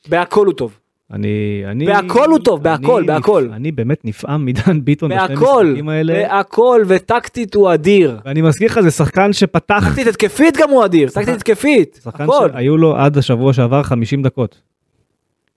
בהכל 0.08 0.46
הוא 0.46 0.54
טוב 0.54 0.78
אני, 1.12 1.62
אני... 1.66 1.86
בהכל 1.86 2.30
הוא 2.30 2.38
טוב, 2.38 2.62
בהכל, 2.62 2.98
אני 2.98 3.06
בהכל. 3.06 3.48
אני 3.52 3.72
באמת 3.72 4.04
נפעם 4.04 4.44
מדן 4.44 4.84
ביטון 4.84 5.10
בשני 5.10 5.28
בהכל 5.28 5.66
המשחקים 5.66 5.88
האלה. 5.88 6.14
בהכל 6.14 6.82
וטקטית 6.86 7.54
הוא 7.54 7.74
אדיר 7.74 8.18
ואני 8.24 8.42
מזכיר 8.42 8.66
לך, 8.66 8.80
זה 8.80 8.90
שחקן 8.90 9.32
שפתח, 9.32 9.84
טקטית 9.88 10.06
התקפית 10.06 10.56
גם 10.56 10.70
הוא 10.70 10.84
אדיר 10.84 11.08
טקטית 11.08 11.34
התקפית 11.34 12.00
הכל 12.06 12.48
שהיו 12.52 12.76
לו 12.76 12.96
עד 12.96 13.18
השבוע 13.18 13.52
שעבר 13.52 13.82
50 13.82 14.22
דקות. 14.22 14.73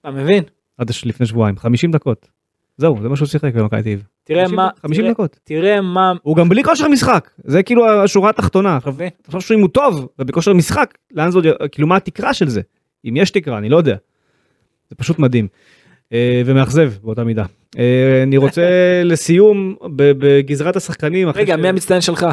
אתה 0.08 0.16
מבין 0.16 0.44
עד 0.78 0.90
לפני 1.06 1.26
שבועיים, 1.26 1.58
50 1.58 1.92
דקות. 1.92 2.28
זהו, 2.78 2.98
זה 3.02 3.10
מה 3.10 3.16
שהוא 3.16 3.28
שיחק 3.28 3.54
במכבי 3.54 3.70
תל 3.70 3.90
אביב. 3.90 4.04
תראה 4.24 4.44
50 4.44 4.56
מה 4.56 4.70
50 4.82 5.02
תראה- 5.02 5.14
דקות. 5.14 5.40
תראה 5.44 5.82
מה 5.82 6.14
הוא 6.22 6.36
גם 6.36 6.50
בלי 6.50 6.64
כושר 6.64 6.88
משחק, 6.88 7.30
זה 7.44 7.64
כאילו 7.64 7.90
השורה 8.04 8.30
התחתונה. 8.30 8.78
מבין? 8.88 9.10
תחשוב 9.22 9.42
שאם 9.42 9.60
הוא 9.60 9.70
טוב 9.70 10.08
ובכושר 10.20 10.54
משחק, 10.54 10.98
לאן 11.12 11.30
י- 11.46 11.70
כאילו 11.72 11.88
מה 11.88 11.96
התקרה 11.96 12.34
של 12.34 12.50
זה? 12.50 12.62
אם 13.06 13.16
יש 13.18 13.32
תקרה, 13.32 13.58
אני 13.58 13.70
לא 13.70 13.78
יודע. 13.78 13.96
זה 14.90 14.96
פשוט 14.96 15.20
מדהים. 15.20 15.48
אה, 16.14 16.42
ומאכזב 16.46 16.94
באותה 17.04 17.24
מידה. 17.24 17.46
אה, 17.78 18.24
אני 18.24 18.38
רוצה 18.38 18.62
לסיום 19.12 19.76
בגזרת 19.96 20.76
השחקנים. 20.76 21.30
רגע 21.30 21.56
ש- 21.58 21.62
מי 21.62 21.68
המצטיין 21.68 22.02
שלך 22.02 22.26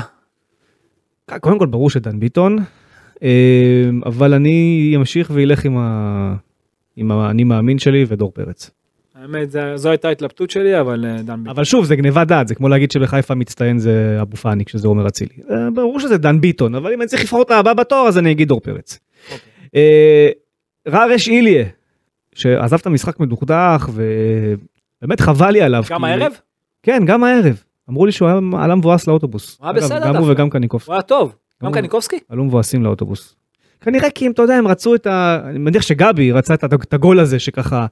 קודם 1.40 1.58
כל 1.58 1.66
ברור 1.66 1.90
שדן 1.90 2.20
ביטון, 2.20 2.58
אה, 3.22 3.28
אבל 4.06 4.34
אני 4.34 4.92
אמשיך 4.96 5.30
וילך 5.34 5.64
עם 5.64 5.76
ה... 5.78 6.34
עם 6.96 7.10
האני 7.10 7.44
מאמין 7.44 7.78
שלי 7.78 8.04
ודור 8.08 8.30
פרץ. 8.34 8.70
האמת 9.14 9.50
זה- 9.50 9.76
זו 9.76 9.88
הייתה 9.88 10.08
ההתלבטות 10.08 10.50
שלי 10.50 10.80
אבל 10.80 11.04
אה, 11.06 11.22
דן 11.22 11.36
ביטון 11.36 11.48
אבל 11.48 11.64
שוב 11.64 11.84
זה 11.84 11.96
גניבת 11.96 12.26
דעת 12.26 12.48
זה 12.48 12.54
כמו 12.54 12.68
להגיד 12.68 12.90
שבחיפה 12.90 13.34
מצטיין 13.34 13.78
זה 13.78 14.18
אבו 14.20 14.36
פאני 14.36 14.64
כשזה 14.64 14.88
עומר 14.88 15.08
אצילי. 15.08 15.34
אה, 15.50 15.70
ברור 15.74 16.00
שזה 16.00 16.18
דן 16.18 16.40
ביטון 16.40 16.74
אבל 16.74 16.92
אם 16.92 17.00
אני 17.00 17.08
צריך 17.08 17.22
לבחור 17.22 17.42
את 17.42 17.50
הבא 17.50 17.72
בתור 17.74 18.08
אז 18.08 18.18
אני 18.18 18.30
אגיד 18.32 18.48
דור 18.48 18.60
פרץ. 18.60 18.98
אוקיי. 19.24 19.38
אה, 19.74 20.28
ררש 20.88 21.28
איליה 21.28 21.64
שעזב 22.34 22.76
את 22.76 22.86
המשחק 22.86 23.20
מדוכדך 23.20 23.88
ובאמת 23.94 25.20
חבל 25.20 25.50
לי 25.50 25.62
עליו. 25.62 25.84
גם 25.90 26.00
כי- 26.00 26.06
הערב 26.06 26.32
כן 26.82 27.02
גם 27.06 27.24
הערב. 27.24 27.62
אמרו 27.90 28.06
לי 28.06 28.12
שהוא 28.12 28.28
היה- 28.28 28.38
עלה 28.58 28.74
מבואס 28.74 29.06
לאוטובוס. 29.08 29.58
הוא 29.60 29.64
היה 29.66 29.72
בסדר 29.72 30.00
גם 30.00 30.06
הוא 30.06 30.12
דווקא. 30.26 30.32
וגם 30.32 30.50
קניקוב. 30.50 30.82
הוא 30.86 30.92
היה 30.92 31.02
טוב 31.02 31.34
גם 31.62 31.72
קניקובסקי 31.72 32.18
עלו 32.28 32.44
מבואסים 32.44 32.82
לאוטובוס. 32.84 33.36
כנראה 33.84 34.10
כי 34.10 34.26
אם 34.26 34.30
אתה 34.30 34.42
יודע 34.42 34.54
הם 34.54 34.68
רצו 34.68 34.94
את 34.94 35.06
ה... 35.06 35.40
אני 35.44 35.58
מניח 35.58 35.82
שגבי 35.82 36.32
רצה 36.32 36.54
את, 36.54 36.64
הגול 36.94 37.20
הזה 37.20 37.38
שככה. 37.38 37.86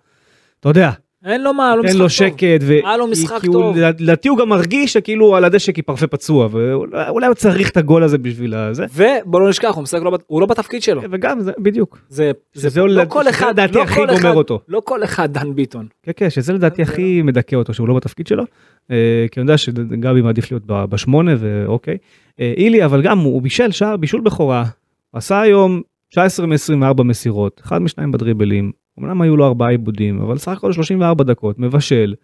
אתה 0.61 0.69
יודע. 0.69 0.91
אין 1.25 1.43
לו 1.43 1.55
מה 1.55 1.77
לו 1.77 1.83
לו 1.83 1.83
משחק 1.85 1.99
טוב 1.99 2.09
שקט. 2.09 2.61
ו... 2.63 2.73
היה 2.73 2.97
לו 2.97 3.07
משחק 3.07 3.43
טוב. 3.53 3.77
לדעתי 3.77 4.29
הוא 4.29 4.39
גם 4.39 4.49
מרגיש 4.49 4.93
שכאילו 4.93 5.37
על 5.37 5.45
הדשא 5.45 5.73
כי 5.73 5.83
פרפה 5.83 6.07
פצוע 6.07 6.49
ואולי 6.51 7.27
הוא 7.27 7.35
צריך 7.35 7.71
את 7.71 7.77
הגול 7.77 8.03
הזה 8.03 8.19
בשביל 8.19 8.55
הזה. 8.55 8.85
ובוא 8.95 9.41
לא 9.41 9.49
נשכח 9.49 9.73
הוא 9.75 9.83
משחק 9.83 10.01
לא 10.03 10.19
הוא 10.27 10.41
לא 10.41 10.47
בתפקיד 10.47 10.83
שלו 10.83 11.03
וגם 11.11 11.41
זה 11.41 11.53
בדיוק. 11.59 11.99
זה 12.09 12.31
שזה 12.55 12.69
זה 12.69 12.81
לא- 12.81 12.89
לא 12.89 13.05
כל 13.09 13.29
אחד 13.29 13.49
לדעתי 13.51 13.75
לא 13.75 13.83
הכי 13.83 14.01
גומר 14.01 14.15
אחד- 14.15 14.35
אותו. 14.35 14.61
לא 14.69 14.83
כל 14.85 15.05
אחד 15.05 15.33
דן 15.33 15.55
ביטון 15.55 15.87
כן 16.03 16.13
כן 16.17 16.31
שזה 16.31 16.53
לדעתי 16.53 16.83
הכי 16.83 17.23
מדכא 17.23 17.57
אותו 17.57 17.75
שהוא 17.75 17.89
לא 17.89 17.95
בתפקיד 17.95 18.27
שלו. 18.27 18.45
אה, 18.91 18.97
כי 19.31 19.41
אני 19.41 19.45
יודע 19.45 19.59
שגבי 19.59 20.21
מעדיף 20.23 20.51
להיות 20.53 20.63
בשמונה 20.67 21.33
ואוקיי. 21.39 21.97
אה, 22.41 22.53
אילי 22.57 22.85
אבל 22.85 23.03
גם 23.03 23.19
הוא 23.19 23.43
בישל 23.43 23.71
שער 23.71 23.97
בישול 23.97 24.21
בכורה. 24.21 24.65
עשה 25.13 25.41
היום 25.41 25.83
19 26.09 26.47
מ-24 26.47 27.03
מסירות 27.03 27.61
אחד 27.65 27.79
משניים 27.79 28.13
בדריבלים. 28.13 28.73
אמנם 29.01 29.23
היו 29.23 29.37
לו 29.37 29.47
ארבעה 29.47 29.71
עיבודים 29.71 30.21
אבל 30.23 30.39
סך 30.39 30.53
הכל 30.53 30.73
34 30.73 31.25
דקות 31.25 31.59
מבשל. 31.59 32.15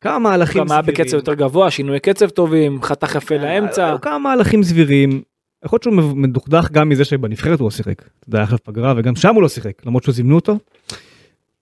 כמה 0.00 0.18
מהלכים 0.18 0.60
גם 0.60 0.72
היה 0.72 0.82
סבירים. 0.82 1.00
בקצב 1.00 1.16
יותר 1.16 1.34
גבוה 1.34 1.70
שינוי 1.70 2.00
קצב 2.00 2.28
טובים 2.28 2.82
חתך 2.82 3.14
יפה 3.14 3.36
לאמצע 3.36 3.86
היו 3.86 4.00
כמה 4.00 4.18
מהלכים 4.18 4.62
סבירים. 4.62 5.22
יכול 5.64 5.76
להיות 5.76 5.82
שהוא 5.82 6.16
מדוכדך 6.16 6.70
גם 6.72 6.88
מזה 6.88 7.04
שבנבחרת 7.04 7.60
הוא 7.60 7.66
לא 7.66 7.70
שיחק. 7.70 8.02
אתה 8.02 8.28
יודע, 8.28 8.42
אחלה 8.42 8.58
פגרה 8.58 8.94
וגם 8.96 9.16
שם 9.16 9.34
הוא 9.34 9.42
לא 9.42 9.48
שיחק 9.48 9.86
למרות 9.86 10.04
שזימנו 10.04 10.34
אותו. 10.34 10.58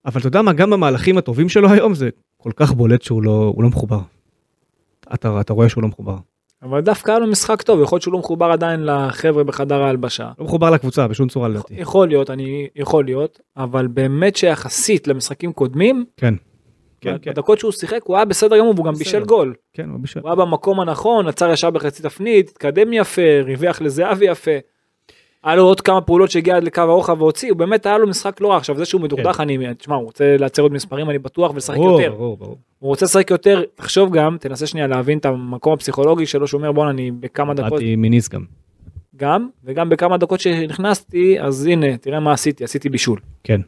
אבל 0.06 0.20
אתה 0.20 0.28
יודע 0.28 0.42
מה 0.42 0.52
גם 0.52 0.70
במהלכים 0.70 1.18
הטובים 1.18 1.48
שלו 1.48 1.70
היום 1.70 1.94
זה 1.94 2.08
כל 2.36 2.50
כך 2.56 2.72
בולט 2.72 3.02
שהוא 3.02 3.22
לא 3.22 3.52
הוא 3.54 3.62
לא 3.62 3.68
מחובר. 3.68 4.00
אתה, 5.14 5.40
אתה 5.40 5.52
רואה 5.52 5.68
שהוא 5.68 5.82
לא 5.82 5.88
מחובר. 5.88 6.16
אבל 6.62 6.80
דווקא 6.80 7.10
היה 7.10 7.20
לו 7.20 7.26
משחק 7.26 7.62
טוב 7.62 7.82
יכול 7.82 7.96
להיות 7.96 8.02
שהוא 8.02 8.12
לא 8.12 8.18
מחובר 8.18 8.46
עדיין 8.46 8.84
לחבר'ה 8.84 9.44
בחדר 9.44 9.82
ההלבשה. 9.82 10.30
לא 10.38 10.44
מחובר 10.44 10.70
לקבוצה 10.70 11.08
בשום 11.08 11.28
צורה 11.28 11.48
לדעתי. 11.48 11.74
יכול 11.74 12.08
להיות 12.08 12.30
אני 12.30 12.68
יכול 12.76 13.04
להיות 13.04 13.40
אבל 13.56 13.86
באמת 13.86 14.36
שיחסית 14.36 15.08
למשחקים 15.08 15.52
קודמים 15.52 16.04
כן. 16.16 16.34
כן, 17.00 17.16
כן. 17.22 17.30
בדקות 17.30 17.58
שהוא 17.58 17.72
שיחק 17.72 18.00
הוא 18.04 18.16
היה 18.16 18.24
בסדר 18.24 18.58
גמור 18.58 18.74
והוא 18.74 18.86
גם. 18.86 18.94
בישל 18.94 19.24
גול 19.24 19.54
כן, 19.72 19.90
הוא 19.90 20.00
בישל. 20.00 20.20
הוא 20.20 20.28
היה 20.28 20.36
במקום 20.36 20.80
הנכון 20.80 21.28
עצר 21.28 21.50
ישר 21.50 21.70
בחצי 21.70 22.02
תפנית 22.02 22.48
התקדם 22.48 22.92
יפה 22.92 23.40
ריווח 23.44 23.80
לזהבי 23.80 24.26
יפה. 24.26 24.50
היה 25.44 25.56
לו 25.56 25.62
עוד 25.62 25.80
כמה 25.80 26.00
פעולות 26.00 26.30
שהגיע 26.30 26.56
עד 26.56 26.64
לקו 26.64 26.80
הרוחב 26.80 27.22
והוציא 27.22 27.50
הוא 27.50 27.58
באמת 27.58 27.86
היה 27.86 27.98
לו 27.98 28.06
משחק 28.06 28.40
לא 28.40 28.50
רע 28.50 28.56
עכשיו 28.56 28.76
זה 28.76 28.84
שהוא 28.84 29.00
מדוכדך 29.00 29.40
אני 29.40 29.74
תשמע 29.78 29.96
הוא 29.96 30.04
רוצה 30.04 30.36
לייצר 30.36 30.62
עוד 30.62 30.72
מספרים 30.72 31.10
אני 31.10 31.18
בטוח 31.18 31.50
ולשחק 31.54 31.76
כן. 31.76 31.82
יותר 31.82 32.10
ברור, 32.10 32.36
ברור. 32.36 32.56
הוא 32.78 32.88
רוצה 32.88 33.04
לשחק 33.04 33.30
יותר 33.30 33.62
תחשוב 33.74 34.16
גם 34.16 34.36
תנסה 34.40 34.66
שנייה 34.66 34.86
להבין 34.86 35.18
את 35.18 35.26
המקום 35.26 35.72
הפסיכולוגי 35.72 36.26
שלו 36.26 36.46
שהוא 36.46 36.58
אומר 36.58 36.72
בואנה 36.72 36.90
אני 36.90 37.10
בכמה 37.10 37.54
דקות 37.54 37.70
באתי 37.70 37.96
מניס 37.96 38.28
גם. 38.28 38.44
גם 39.16 39.48
וגם 39.64 39.88
בכמה 39.88 40.16
דקות 40.16 40.40
שנכנסתי 40.40 41.40
אז 41.40 41.66
הנה 41.66 41.96
תראה 41.96 42.20
מה 42.20 42.32
עשיתי 42.32 42.64
עשיתי 42.64 42.88
בישול 42.88 43.20
כן. 43.44 43.60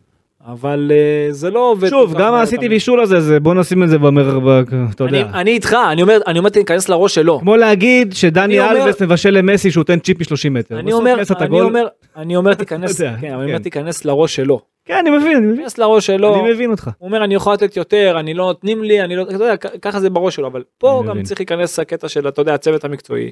אבל 0.46 0.92
אה, 0.94 1.32
זה 1.32 1.50
לא 1.50 1.70
עובד. 1.70 1.88
שוב, 1.88 2.14
גם 2.18 2.34
עשיתי. 2.34 2.68
בישול 2.68 3.00
הזה, 3.00 3.20
זה 3.20 3.40
בוא 3.40 3.54
נשים 3.54 3.82
את 3.82 3.88
זה 3.88 3.98
במר... 3.98 4.38
ב- 4.38 4.62
אתה 4.94 5.04
יודע. 5.04 5.22
אני 5.34 5.50
איתך 5.50 5.76
אני 5.92 6.02
אומר 6.02 6.18
אני 6.26 6.38
אומר 6.38 6.50
תיכנס 6.50 6.88
לראש 6.88 7.14
שלו. 7.14 7.38
כמו 7.40 7.56
להגיד 7.56 8.12
שדני 8.12 8.60
אומר- 8.60 8.70
אלבס 8.86 9.02
מבשל 9.02 9.30
למסי 9.30 9.70
שהוא 9.70 9.80
נותן 9.80 9.98
צ'יפ 9.98 10.20
מ-30 10.20 10.50
מטר. 10.50 10.78
אני 10.78 10.92
אומר 10.92 11.16
אני. 11.40 11.60
אומר 11.60 11.86
אני 12.16 12.36
אומר 12.36 12.54
תיכנס 12.54 12.98
כן, 13.00 13.06
אני 13.22 13.34
אומר 13.34 13.46
כן. 13.46 13.58
תיכנס 13.62 14.04
לראש 14.04 14.36
שלו. 14.36 14.60
כן, 14.84 14.94
אני 15.00 15.10
מבין, 15.10 15.36
אני 15.36 15.46
מבין. 15.46 15.56
תיכנס 15.56 15.78
לראש 15.78 16.06
שלו. 16.06 16.34
אני 16.44 16.52
מבין 16.52 16.70
אותך. 16.70 16.90
הוא 16.98 17.06
אומר 17.06 17.24
אני 17.24 17.34
יכול 17.34 17.52
לתת 17.52 17.76
יותר 17.76 18.16
אני 18.20 18.34
לא 18.34 18.44
נותנים 18.44 18.84
לי 18.84 19.00
אני 19.02 19.16
לא 19.16 19.22
אתה 19.22 19.34
יודע 19.34 19.56
ככה 19.56 20.00
זה 20.00 20.10
בראש 20.10 20.34
שלו 20.36 20.46
אבל 20.46 20.62
פה 20.78 21.02
גם. 21.08 21.22
צריך 21.22 21.40
להיכנס 21.40 21.78
הקטע 21.78 22.08
של 22.08 22.28
אתה 22.28 22.40
יודע 22.42 22.54
הצוות 22.54 22.84
המקצועי. 22.84 23.30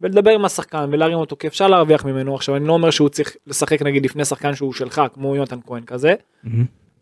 ולדבר 0.00 0.30
עם 0.30 0.44
השחקן 0.44 0.88
ולהרים 0.92 1.18
אותו 1.18 1.36
כי 1.36 1.46
אפשר 1.46 1.68
להרוויח 1.68 2.04
ממנו 2.04 2.34
עכשיו 2.34 2.56
אני 2.56 2.66
לא 2.66 2.72
אומר 2.72 2.90
שהוא 2.90 3.08
צריך 3.08 3.36
לשחק 3.46 3.82
נגיד 3.82 4.04
לפני 4.04 4.24
שחקן 4.24 4.54
שהוא 4.54 4.72
שלך 4.72 5.02
כמו 5.14 5.36
יונתן 5.36 5.58
כהן 5.66 5.82
כזה 5.84 6.14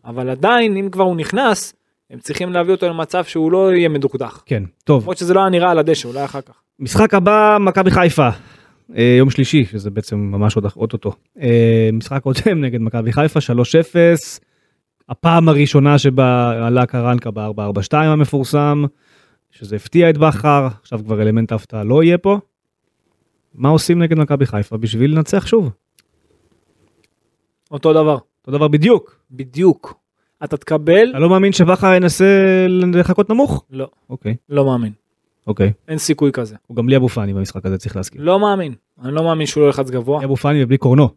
אבל 0.05 0.29
עדיין 0.29 0.77
אם 0.77 0.89
כבר 0.89 1.03
הוא 1.03 1.15
נכנס 1.15 1.73
הם 2.11 2.19
צריכים 2.19 2.53
להביא 2.53 2.73
אותו 2.73 2.89
למצב 2.89 3.23
שהוא 3.23 3.51
לא 3.51 3.73
יהיה 3.73 3.89
מדוכדך. 3.89 4.41
כן, 4.45 4.63
טוב. 4.83 5.01
למרות 5.01 5.17
שזה 5.17 5.33
לא 5.33 5.39
היה 5.39 5.49
נראה 5.49 5.71
על 5.71 5.79
הדשא 5.79 6.07
אולי 6.07 6.25
אחר 6.25 6.41
כך. 6.41 6.53
משחק 6.79 7.13
הבא, 7.13 7.57
מכבי 7.59 7.91
חיפה. 7.91 8.29
אה, 8.95 9.15
יום 9.17 9.29
שלישי, 9.29 9.65
שזה 9.65 9.89
בעצם 9.89 10.17
ממש 10.17 10.55
עוד 10.55 10.65
אוטוטו. 10.75 11.13
אה, 11.41 11.89
משחק 11.93 12.21
קודם 12.23 12.61
נגד 12.65 12.81
מכבי 12.81 13.11
חיפה, 13.11 13.39
3-0. 13.39 13.41
הפעם 15.09 15.49
הראשונה 15.49 15.97
שבה 15.97 16.51
עלה 16.67 16.85
קרנקה 16.85 17.31
ב-442 17.31 17.93
המפורסם, 17.93 18.85
שזה 19.51 19.75
הפתיע 19.75 20.09
את 20.09 20.17
בכר, 20.17 20.67
עכשיו 20.81 20.99
כבר 21.05 21.21
אלמנט 21.21 21.51
ההפתעה 21.51 21.83
לא 21.83 22.03
יהיה 22.03 22.17
פה. 22.17 22.39
מה 23.57 23.69
עושים 23.69 24.01
נגד 24.01 24.17
מכבי 24.17 24.45
חיפה 24.45 24.77
בשביל 24.77 25.11
לנצח 25.11 25.47
שוב? 25.47 25.69
אותו 27.71 27.93
דבר, 27.93 28.17
אותו 28.41 28.51
דבר 28.51 28.67
בדיוק. 28.67 29.19
בדיוק. 29.31 29.93
אתה 30.43 30.57
תקבל, 30.57 31.09
אתה 31.09 31.19
לא 31.19 31.29
מאמין 31.29 31.51
שבכר 31.51 31.93
ינסה 31.93 32.25
לחכות 32.93 33.29
נמוך? 33.29 33.63
לא, 33.71 33.87
אוקיי, 34.09 34.35
לא 34.49 34.65
מאמין. 34.65 34.91
אוקיי. 35.47 35.71
אין 35.87 35.97
סיכוי 35.97 36.31
כזה. 36.31 36.55
הוא 36.67 36.77
גם 36.77 36.85
בלי 36.85 36.97
אבו 36.97 37.09
פאני 37.09 37.33
במשחק 37.33 37.65
הזה, 37.65 37.77
צריך 37.77 37.95
להזכיר. 37.95 38.21
לא 38.23 38.39
מאמין. 38.39 38.73
אני 39.03 39.13
לא 39.13 39.23
מאמין 39.23 39.47
שהוא 39.47 39.61
לא 39.61 39.67
ילחץ 39.67 39.89
גבוה. 39.89 40.23
אבו 40.23 40.35
פאני 40.35 40.63
ובלי 40.63 40.77
קורנו, 40.77 41.09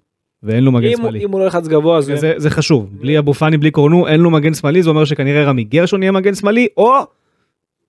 ואין 0.43 0.64
לו 0.64 0.72
מגן 0.72 0.97
שמאלי. 0.97 1.24
אם 1.24 1.30
הוא 1.30 1.41
לא 1.41 1.45
ילחץ 1.45 1.68
גבוה 1.68 1.99
אז. 1.99 2.05
זה, 2.05 2.32
זה 2.36 2.51
חשוב, 2.51 2.91
בלי 3.01 3.18
אבו 3.18 3.34
פאני, 3.34 3.57
בלי 3.59 3.70
קורנו, 3.70 4.07
אין 4.09 4.20
לו 4.20 4.30
מגן 4.30 4.55
שמאלי, 4.55 4.82
זה 4.82 4.91
אומר 4.91 5.05
שכנראה 5.05 5.45
רמי 5.45 5.64
גרשון 5.64 6.03
יהיה 6.03 6.12
מגן 6.12 6.34
שמאלי, 6.34 6.68
או 6.76 6.93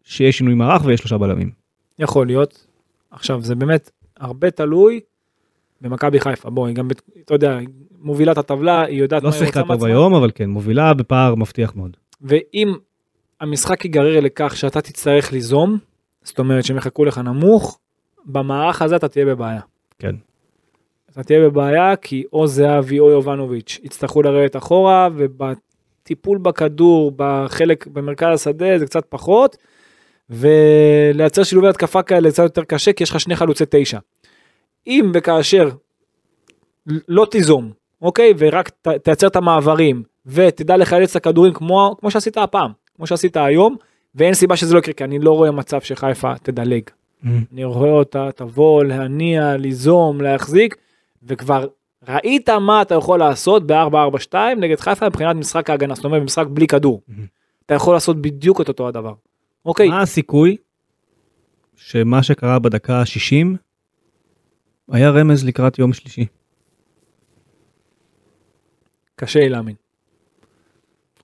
שיש 0.03 0.37
שינוי 0.37 0.53
מערך 0.53 0.85
ויש 0.85 0.99
שלושה 0.99 1.17
בלמים. 1.17 1.51
יכול 1.99 2.27
להיות. 2.27 2.67
עכשיו 3.11 3.41
זה 3.41 3.55
באמת 3.55 3.91
הרבה 4.21 4.51
תלוי 4.51 4.99
במכבי 5.81 6.19
חיפה. 6.19 6.49
בוא, 6.49 6.67
היא 6.67 6.75
גם, 6.75 6.87
אתה 7.25 7.33
יודע, 7.33 7.57
מובילה 8.01 8.31
את 8.31 8.37
הטבלה, 8.37 8.81
היא 8.81 9.01
יודעת 9.01 9.23
לא 9.23 9.29
מה 9.29 9.35
היא 9.35 9.45
שיחקה 9.45 9.59
רוצה 9.59 9.73
טוב 9.73 9.81
מעצמה. 9.81 9.87
היום, 9.87 10.13
אבל 10.13 10.31
כן, 10.35 10.49
מובילה 10.49 10.93
בפער 10.93 11.35
מבטיח 11.35 11.75
מאוד. 11.75 11.97
ואם 12.21 12.73
המשחק 13.41 13.85
ייגרר 13.85 14.19
לכך 14.19 14.57
שאתה 14.57 14.81
תצטרך 14.81 15.31
ליזום, 15.31 15.77
זאת 16.23 16.39
אומרת 16.39 16.63
שהם 16.63 16.77
יחכו 16.77 17.05
לך 17.05 17.17
נמוך, 17.17 17.79
במערך 18.25 18.81
הזה 18.81 18.95
אתה 18.95 19.07
תהיה 19.07 19.25
בבעיה. 19.25 19.61
כן. 19.99 20.15
אתה 21.11 21.23
תהיה 21.23 21.39
בבעיה 21.49 21.95
כי 21.95 22.23
או 22.33 22.47
זהבי 22.47 22.99
או 22.99 23.09
יובנוביץ' 23.09 23.79
יצטרכו 23.83 24.21
לרדת 24.21 24.55
אחורה 24.55 25.09
ובטיפול 25.15 26.37
בכדור 26.37 27.11
בחלק 27.15 27.87
במרכז 27.87 28.27
השדה 28.33 28.79
זה 28.79 28.85
קצת 28.85 29.05
פחות 29.09 29.57
ולייצר 30.29 31.43
שילובי 31.43 31.67
התקפה 31.67 32.03
כאלה 32.03 32.31
קצת 32.31 32.43
יותר 32.43 32.63
קשה 32.63 32.93
כי 32.93 33.03
יש 33.03 33.09
לך 33.09 33.19
שני 33.19 33.35
חלוצי 33.35 33.63
תשע. 33.69 33.99
אם 34.87 35.11
וכאשר 35.13 35.69
לא 37.07 37.27
תיזום 37.31 37.71
אוקיי 38.01 38.33
ורק 38.37 38.69
ת, 38.69 38.87
תייצר 38.87 39.27
את 39.27 39.35
המעברים 39.35 40.03
ותדע 40.25 40.77
לחלץ 40.77 41.09
את 41.09 41.15
הכדורים 41.15 41.53
כמו 41.53 41.95
כמו 41.99 42.11
שעשית 42.11 42.37
הפעם 42.37 42.71
כמו 42.95 43.07
שעשית 43.07 43.37
היום 43.37 43.75
ואין 44.15 44.33
סיבה 44.33 44.55
שזה 44.55 44.73
לא 44.73 44.79
יקרה 44.79 44.93
כי 44.93 45.03
אני 45.03 45.19
לא 45.19 45.31
רואה 45.31 45.51
מצב 45.51 45.81
שחיפה 45.81 46.35
תדלג. 46.35 46.83
אני 47.53 47.63
רואה 47.63 47.91
אותה 47.91 48.29
תבוא 48.35 48.83
להניע 48.83 49.57
ליזום 49.57 50.21
להחזיק 50.21 50.75
וכבר 51.23 51.67
ראית 52.07 52.49
מה 52.49 52.81
אתה 52.81 52.95
יכול 52.95 53.19
לעשות 53.19 53.67
ב-442 53.67 54.35
נגד 54.57 54.79
חיפה 54.79 55.05
מבחינת 55.05 55.35
משחק 55.35 55.69
ההגנה 55.69 55.95
זאת 55.95 56.05
אומרת 56.05 56.21
משחק 56.21 56.45
בלי 56.49 56.67
כדור. 56.67 57.01
מהמם. 57.07 57.25
אתה 57.65 57.73
יכול 57.73 57.93
לעשות 57.93 58.21
בדיוק 58.21 58.61
את 58.61 58.67
אותו 58.67 58.87
הדבר. 58.87 59.13
אוקיי 59.65 59.89
מה 59.89 60.01
הסיכוי 60.01 60.57
שמה 61.75 62.23
שקרה 62.23 62.59
בדקה 62.59 62.99
ה-60 62.99 63.57
היה 64.91 65.09
רמז 65.09 65.45
לקראת 65.45 65.79
יום 65.79 65.93
שלישי? 65.93 66.25
קשה 69.15 69.39
לי 69.39 69.49
להאמין 69.49 69.75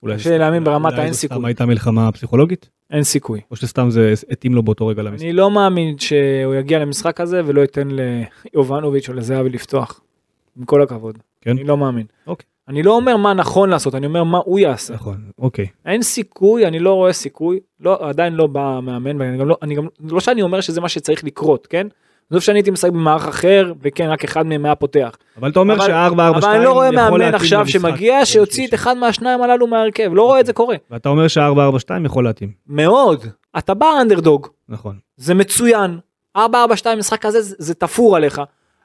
אולי 0.03 0.15
קשה 0.15 0.29
זה- 0.29 0.37
להאמין 0.37 0.63
ברמת 0.63 0.93
האין 0.93 1.13
סיכוי. 1.13 1.37
סתם 1.37 1.45
הייתה 1.45 1.65
מלחמה 1.65 2.11
פסיכולוגית? 2.11 2.69
אין 2.91 3.03
סיכוי. 3.03 3.41
או 3.51 3.55
שסתם 3.55 3.89
זה 3.89 4.13
התאים 4.31 4.53
לו 4.55 4.63
באותו 4.63 4.87
רגע 4.87 5.03
למשחק? 5.03 5.23
אני 5.25 5.33
לא 5.33 5.51
מאמין 5.51 5.97
שהוא 5.99 6.55
יגיע 6.55 6.79
למשחק 6.79 7.21
הזה 7.21 7.41
ולא 7.45 7.61
ייתן 7.61 7.87
ליובנוביץ' 8.53 9.09
או 9.09 9.13
לזהבי 9.13 9.49
לפתוח. 9.49 10.01
עם 10.57 10.65
כל 10.65 10.81
הכבוד. 10.81 11.17
כן? 11.41 11.51
אני 11.51 11.63
לא 11.63 11.77
מאמין. 11.77 12.05
אוקיי. 12.27 12.45
אני 12.67 12.83
לא 12.83 12.95
אומר 12.95 13.17
מה 13.17 13.33
נכון 13.33 13.69
לעשות 13.69 13.95
אני 13.95 14.05
אומר 14.05 14.23
מה 14.23 14.37
הוא 14.45 14.59
יעשה. 14.59 14.93
נכון, 14.93 15.31
אוקיי. 15.39 15.67
אין 15.85 16.01
סיכוי 16.01 16.67
אני 16.67 16.79
לא 16.79 16.93
רואה 16.93 17.13
סיכוי 17.13 17.59
לא 17.79 18.09
עדיין 18.09 18.33
לא 18.33 18.47
בא 18.47 18.79
מאמן 18.83 19.21
ואני 19.21 19.37
גם 19.37 19.47
לא 19.47 19.57
אני 19.61 19.75
גם 19.75 19.87
לא 19.99 20.19
שאני 20.19 20.41
אומר 20.41 20.61
שזה 20.61 20.81
מה 20.81 20.89
שצריך 20.89 21.23
לקרות 21.23 21.67
כן. 21.67 21.87
עזוב 22.31 22.41
שאני 22.41 22.57
הייתי 22.59 22.71
משחק 22.71 22.89
במערך 22.91 23.27
אחר 23.27 23.73
וכן 23.81 24.09
רק 24.09 24.23
אחד 24.23 24.45
מהם 24.45 24.65
היה 24.65 24.75
פותח. 24.75 25.15
אבל 25.39 25.49
אתה 25.49 25.59
אומר 25.59 25.73
אבל- 25.75 25.85
שה-442 25.87 26.13
יכול 26.13 26.43
אבל 26.43 26.55
אני 26.55 26.63
לא 26.65 26.73
רואה 26.73 26.91
מאמן 26.91 27.21
עכשיו 27.35 27.67
שמגיע 27.67 28.25
שיוציא. 28.25 28.67
את 28.67 28.73
אחד 28.73 28.97
מהשניים 28.97 29.41
הללו 29.41 29.67
מההרכב 29.67 30.09
לא 30.13 30.23
רואה 30.23 30.39
את 30.39 30.45
זה 30.45 30.53
קורה. 30.53 30.75
ואתה 30.91 31.09
אומר 31.09 31.27
שה-442 31.27 32.05
יכול 32.05 32.23
להתאים. 32.23 32.51
מאוד. 32.67 33.25
אתה 33.57 33.73
בא 33.73 34.01
אנדרדוג 34.01 34.47
נכון. 34.69 34.95
זה 35.17 35.33
מצוין. 35.33 35.99
442 36.35 36.99
משחק 36.99 37.21
כזה 37.21 37.41
זה, 37.41 37.55
זה 37.59 37.73
תפור 37.73 38.15
עליך. 38.15 38.41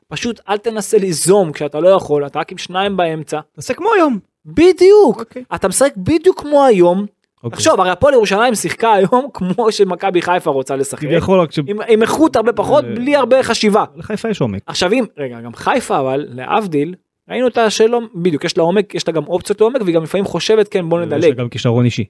פשוט 0.09 0.41
אל 0.49 0.59
תנסה 0.59 0.99
ליזום 0.99 1.53
כשאתה 1.53 1.81
לא 1.81 1.89
יכול 1.89 2.27
אתה 2.27 2.39
רק 2.39 2.53
עם 2.53 2.59
שניים 2.59 2.97
באמצע. 2.97 3.41
תעשה 3.53 3.75
כמו 3.75 3.89
היום. 3.97 4.19
בדיוק. 4.47 5.19
אוקיי. 5.21 5.45
אתה 5.55 5.69
משחק 5.69 5.93
בדיוק 5.97 6.41
כמו 6.41 6.65
היום. 6.65 7.07
אוקיי. 7.43 7.57
תחשוב 7.57 7.81
הרי 7.81 7.91
הפועל 7.91 8.15
ירושלים 8.15 8.55
שיחקה 8.55 8.93
היום 8.93 9.29
כמו 9.35 9.73
שמכבי 9.73 10.23
חיפה 10.23 10.51
רוצה 10.51 10.77
לשחק. 10.77 11.01
כביכול 11.01 11.41
רק 11.41 11.53
ש... 11.53 11.59
עם, 11.67 11.77
עם 11.89 12.03
איכות 12.03 12.37
הרבה 12.37 12.53
פחות 12.53 12.85
בלי 12.85 13.17
הרבה 13.17 13.43
חשיבה. 13.43 13.85
לחיפה 13.97 14.29
יש 14.31 14.41
עומק. 14.41 14.63
עכשיו 14.67 14.93
אם 14.93 15.05
רגע 15.19 15.41
גם 15.41 15.55
חיפה 15.55 16.01
אבל 16.01 16.27
להבדיל 16.29 16.95
ראינו 17.29 17.47
אותה 17.47 17.71
שלא 17.71 18.01
בדיוק 18.15 18.45
יש 18.45 18.59
לה 18.59 18.63
עומק 18.63 18.95
יש 18.95 19.09
לה 19.09 19.15
גם 19.15 19.25
אופציות 19.27 19.61
לעומק 19.61 19.83
והיא 19.83 19.95
גם 19.95 20.03
לפעמים 20.03 20.25
חושבת 20.25 20.69
כן 20.69 20.89
בוא 20.89 21.03
יש 21.03 21.09
לה 21.09 21.17
נדלג 21.17 21.37
גם 21.37 21.49
כישרון 21.49 21.85
אישי. 21.85 22.05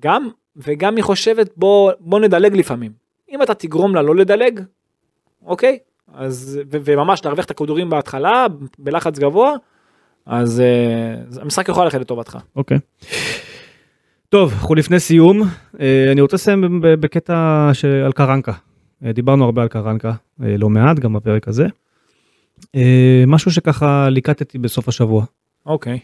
גם 0.00 0.28
וגם 0.56 0.96
היא 0.96 1.04
חושבת 1.04 1.50
בוא 1.56 1.92
בוא 2.00 2.20
נדלג 2.20 2.56
לפעמים 2.56 2.92
אם 3.30 3.42
אתה 3.42 3.54
תגרום 3.54 3.94
לה 3.94 4.02
לא 4.02 4.16
לדלג 4.16 4.60
אוקיי 5.46 5.78
אז 6.14 6.60
ו- 6.70 6.78
וממש 6.84 7.24
להרוויח 7.24 7.44
את 7.44 7.50
הכדורים 7.50 7.90
בהתחלה 7.90 8.46
בלחץ 8.78 9.18
גבוה 9.18 9.54
אז 10.26 10.62
uh, 11.36 11.40
המשחק 11.42 11.68
יכול 11.68 11.84
ללכת 11.84 12.00
לטובתך 12.00 12.38
אוקיי. 12.56 12.78
טוב, 14.28 14.52
אנחנו 14.52 14.74
לפני 14.74 15.00
סיום. 15.00 15.42
אה, 15.80 16.12
אני 16.12 16.20
רוצה 16.20 16.36
לסיים 16.36 16.80
בקטע 16.82 17.70
של- 17.72 18.02
על 18.06 18.12
קרנקה. 18.12 18.52
אה, 19.04 19.12
דיברנו 19.12 19.44
הרבה 19.44 19.62
על 19.62 19.68
קרנקה, 19.68 20.12
אה, 20.42 20.56
לא 20.56 20.68
מעט, 20.68 20.98
גם 20.98 21.12
בפרק 21.12 21.48
הזה. 21.48 21.66
משהו 23.26 23.50
שככה 23.50 24.08
ליקטתי 24.10 24.58
בסוף 24.58 24.88
השבוע. 24.88 25.24
אוקיי 25.66 25.98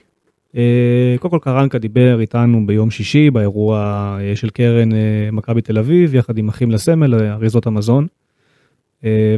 אה, 0.57 1.15
קודם 1.21 1.31
כל 1.33 1.39
קרנקה 1.43 1.79
דיבר 1.79 2.21
איתנו 2.21 2.67
ביום 2.67 2.91
שישי 2.91 3.31
באירוע 3.31 4.19
של 4.35 4.51
קרן 4.51 4.89
מכבי 5.33 5.61
תל 5.63 5.79
אביב 5.79 6.15
יחד 6.15 6.39
עם 6.39 6.49
אחים 6.49 6.71
לסמל 6.71 7.15
אריזות 7.15 7.67
המזון. 7.67 8.07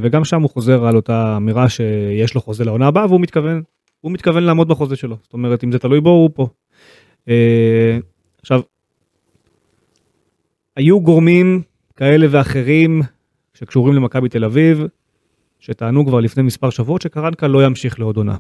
וגם 0.02 0.24
שם 0.24 0.42
הוא 0.42 0.50
חוזר 0.50 0.86
על 0.86 0.96
אותה 0.96 1.36
אמירה 1.36 1.68
שיש 1.68 2.34
לו 2.34 2.40
חוזה 2.40 2.64
לעונה 2.64 2.86
הבאה 2.86 3.06
והוא 3.06 3.20
מתכוון 3.20 3.62
הוא 4.00 4.12
מתכוון 4.12 4.42
לעמוד 4.42 4.68
בחוזה 4.68 4.96
שלו 4.96 5.16
זאת 5.22 5.32
אומרת 5.32 5.64
אם 5.64 5.72
זה 5.72 5.78
תלוי 5.78 6.00
בו 6.00 6.10
הוא 6.10 6.30
פה. 6.34 6.48
עכשיו. 8.42 8.60
היו 10.76 11.00
גורמים 11.00 11.62
כאלה 11.96 12.26
ואחרים 12.30 13.02
שקשורים 13.54 13.94
למכבי 13.94 14.28
תל 14.28 14.44
אביב 14.44 14.82
שטענו 15.58 16.06
כבר 16.06 16.20
לפני 16.20 16.42
מספר 16.42 16.70
שבועות 16.70 17.02
שקרנקה 17.02 17.46
לא 17.46 17.64
ימשיך 17.64 18.00
לעוד 18.00 18.16
עונה. 18.16 18.36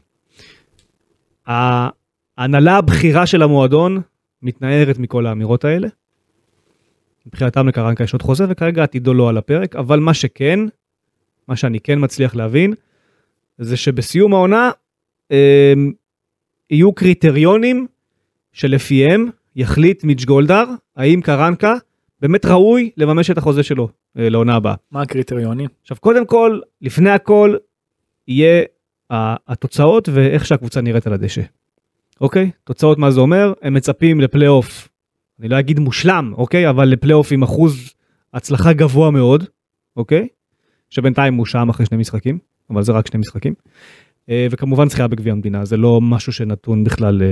ההנהלה 1.46 2.76
הבכירה 2.76 3.26
של 3.26 3.42
המועדון 3.42 4.00
מתנערת 4.42 4.98
מכל 4.98 5.26
האמירות 5.26 5.64
האלה. 5.64 5.88
מבחינתם 7.26 7.68
לקרנקה 7.68 8.04
יש 8.04 8.12
עוד 8.12 8.22
חוזה 8.22 8.44
וכרגע 8.48 8.82
עתידו 8.82 9.14
לא 9.14 9.28
על 9.28 9.36
הפרק, 9.36 9.76
אבל 9.76 10.00
מה 10.00 10.14
שכן, 10.14 10.60
מה 11.48 11.56
שאני 11.56 11.80
כן 11.80 11.98
מצליח 12.04 12.34
להבין, 12.34 12.74
זה 13.58 13.76
שבסיום 13.76 14.34
העונה 14.34 14.70
אה, 15.32 15.74
יהיו 16.70 16.92
קריטריונים 16.92 17.86
שלפיהם 18.52 19.30
יחליט 19.56 20.04
מיץ' 20.04 20.24
גולדהר 20.24 20.66
האם 20.96 21.20
קרנקה 21.20 21.74
באמת 22.20 22.46
ראוי 22.46 22.90
לממש 22.96 23.30
את 23.30 23.38
החוזה 23.38 23.62
שלו 23.62 23.88
אה, 24.18 24.28
לעונה 24.28 24.54
הבאה. 24.54 24.74
מה 24.90 25.02
הקריטריונים 25.02 25.68
עכשיו 25.82 25.96
קודם 26.00 26.26
כל, 26.26 26.60
לפני 26.80 27.10
הכל, 27.10 27.56
יהיה 28.28 28.62
התוצאות 29.10 30.08
ואיך 30.12 30.46
שהקבוצה 30.46 30.80
נראית 30.80 31.06
על 31.06 31.12
הדשא. 31.12 31.42
אוקיי? 32.20 32.50
תוצאות 32.64 32.98
מה 32.98 33.10
זה 33.10 33.20
אומר? 33.20 33.52
הם 33.62 33.74
מצפים 33.74 34.20
לפלייאוף, 34.20 34.88
אני 35.40 35.48
לא 35.48 35.58
אגיד 35.58 35.78
מושלם, 35.78 36.32
אוקיי? 36.36 36.70
אבל 36.70 36.84
לפלייאוף 36.88 37.32
עם 37.32 37.42
אחוז 37.42 37.94
הצלחה 38.34 38.72
גבוה 38.72 39.10
מאוד, 39.10 39.44
אוקיי? 39.96 40.28
שבינתיים 40.90 41.34
הוא 41.34 41.46
שם 41.46 41.68
אחרי 41.68 41.86
שני 41.86 41.98
משחקים, 41.98 42.38
אבל 42.70 42.82
זה 42.82 42.92
רק 42.92 43.06
שני 43.06 43.20
משחקים. 43.20 43.54
אה, 44.30 44.46
וכמובן 44.50 44.88
זכייה 44.88 45.08
בגביע 45.08 45.32
המדינה, 45.32 45.64
זה 45.64 45.76
לא 45.76 46.00
משהו 46.00 46.32
שנתון 46.32 46.84
בכלל, 46.84 47.22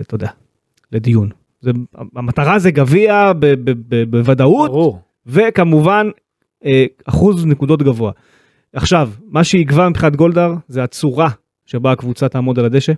אתה 0.00 0.14
יודע, 0.14 0.30
לדיון. 0.92 1.30
זה, 1.60 1.70
המטרה 2.16 2.58
זה 2.58 2.70
גביע 2.70 3.32
בוודאות, 4.10 4.70
ברור 4.70 5.00
וכמובן 5.26 6.10
אה, 6.64 6.84
אחוז 7.04 7.46
נקודות 7.46 7.82
גבוה. 7.82 8.12
עכשיו, 8.72 9.10
מה 9.26 9.44
שיקבע 9.44 9.88
מבחינת 9.88 10.16
גולדהר 10.16 10.54
זה 10.68 10.82
הצורה 10.82 11.28
שבה 11.66 11.92
הקבוצה 11.92 12.28
תעמוד 12.28 12.58
על 12.58 12.64
הדשא, 12.64 12.92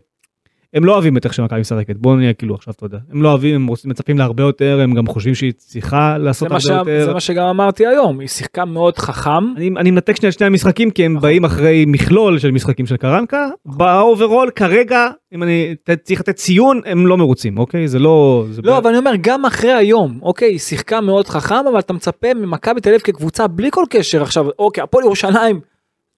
הם 0.74 0.84
לא 0.84 0.92
אוהבים 0.92 1.16
את 1.16 1.24
איך 1.24 1.34
שמכבי 1.34 1.60
משחקת, 1.60 1.96
בוא 1.96 2.16
נהיה 2.16 2.32
כאילו 2.32 2.54
עכשיו 2.54 2.74
אתה 2.76 2.86
יודע, 2.86 2.98
הם 3.12 3.22
לא 3.22 3.28
אוהבים, 3.28 3.54
הם 3.54 3.66
רוצים, 3.66 3.90
מצפים 3.90 4.18
להרבה 4.18 4.42
יותר, 4.42 4.80
הם 4.82 4.94
גם 4.94 5.06
חושבים 5.06 5.34
שהיא 5.34 5.52
צריכה 5.56 6.18
לעשות 6.18 6.48
הרבה 6.50 6.60
ש... 6.60 6.66
יותר. 6.66 7.04
זה 7.04 7.12
מה 7.12 7.20
שגם 7.20 7.46
אמרתי 7.46 7.86
היום, 7.86 8.20
היא 8.20 8.28
שיחקה 8.28 8.64
מאוד 8.64 8.98
חכם. 8.98 9.30
אני, 9.56 9.70
אני 9.76 9.90
מנתק 9.90 10.16
שנייה 10.16 10.30
את 10.30 10.38
שני 10.38 10.46
המשחקים 10.46 10.90
כי 10.90 11.04
הם 11.04 11.12
נכון. 11.14 11.28
באים 11.28 11.44
אחרי 11.44 11.84
מכלול 11.88 12.38
של 12.38 12.50
משחקים 12.50 12.86
של 12.86 12.96
קרנקה, 12.96 13.48
ב 13.66 13.77
overall 13.77 14.50
כרגע, 14.50 15.06
אם 15.34 15.42
אני 15.42 15.74
ת- 15.84 15.90
צריך 15.90 16.20
לתת 16.20 16.34
ציון, 16.36 16.80
הם 16.86 17.06
לא 17.06 17.16
מרוצים, 17.16 17.58
אוקיי? 17.58 17.88
זה 17.88 17.98
לא... 17.98 18.44
זה 18.50 18.62
לא, 18.64 18.72
ב- 18.72 18.76
אבל 18.76 18.88
אני 18.90 18.98
אומר, 18.98 19.12
גם 19.20 19.44
אחרי 19.44 19.72
היום, 19.72 20.18
אוקיי, 20.22 20.48
היא 20.48 20.58
שיחקה 20.58 21.00
מאוד 21.00 21.28
חכם, 21.28 21.66
אבל 21.70 21.78
אתה 21.78 21.92
מצפה 21.92 22.34
ממכבי 22.34 22.80
תל 22.80 22.88
אביב 22.88 23.00
כקבוצה 23.00 23.46
בלי 23.46 23.68
כל 23.70 23.84
קשר 23.90 24.22
עכשיו, 24.22 24.46
אוקיי, 24.58 24.82
הפועל 24.82 25.04
ירושלים, 25.04 25.60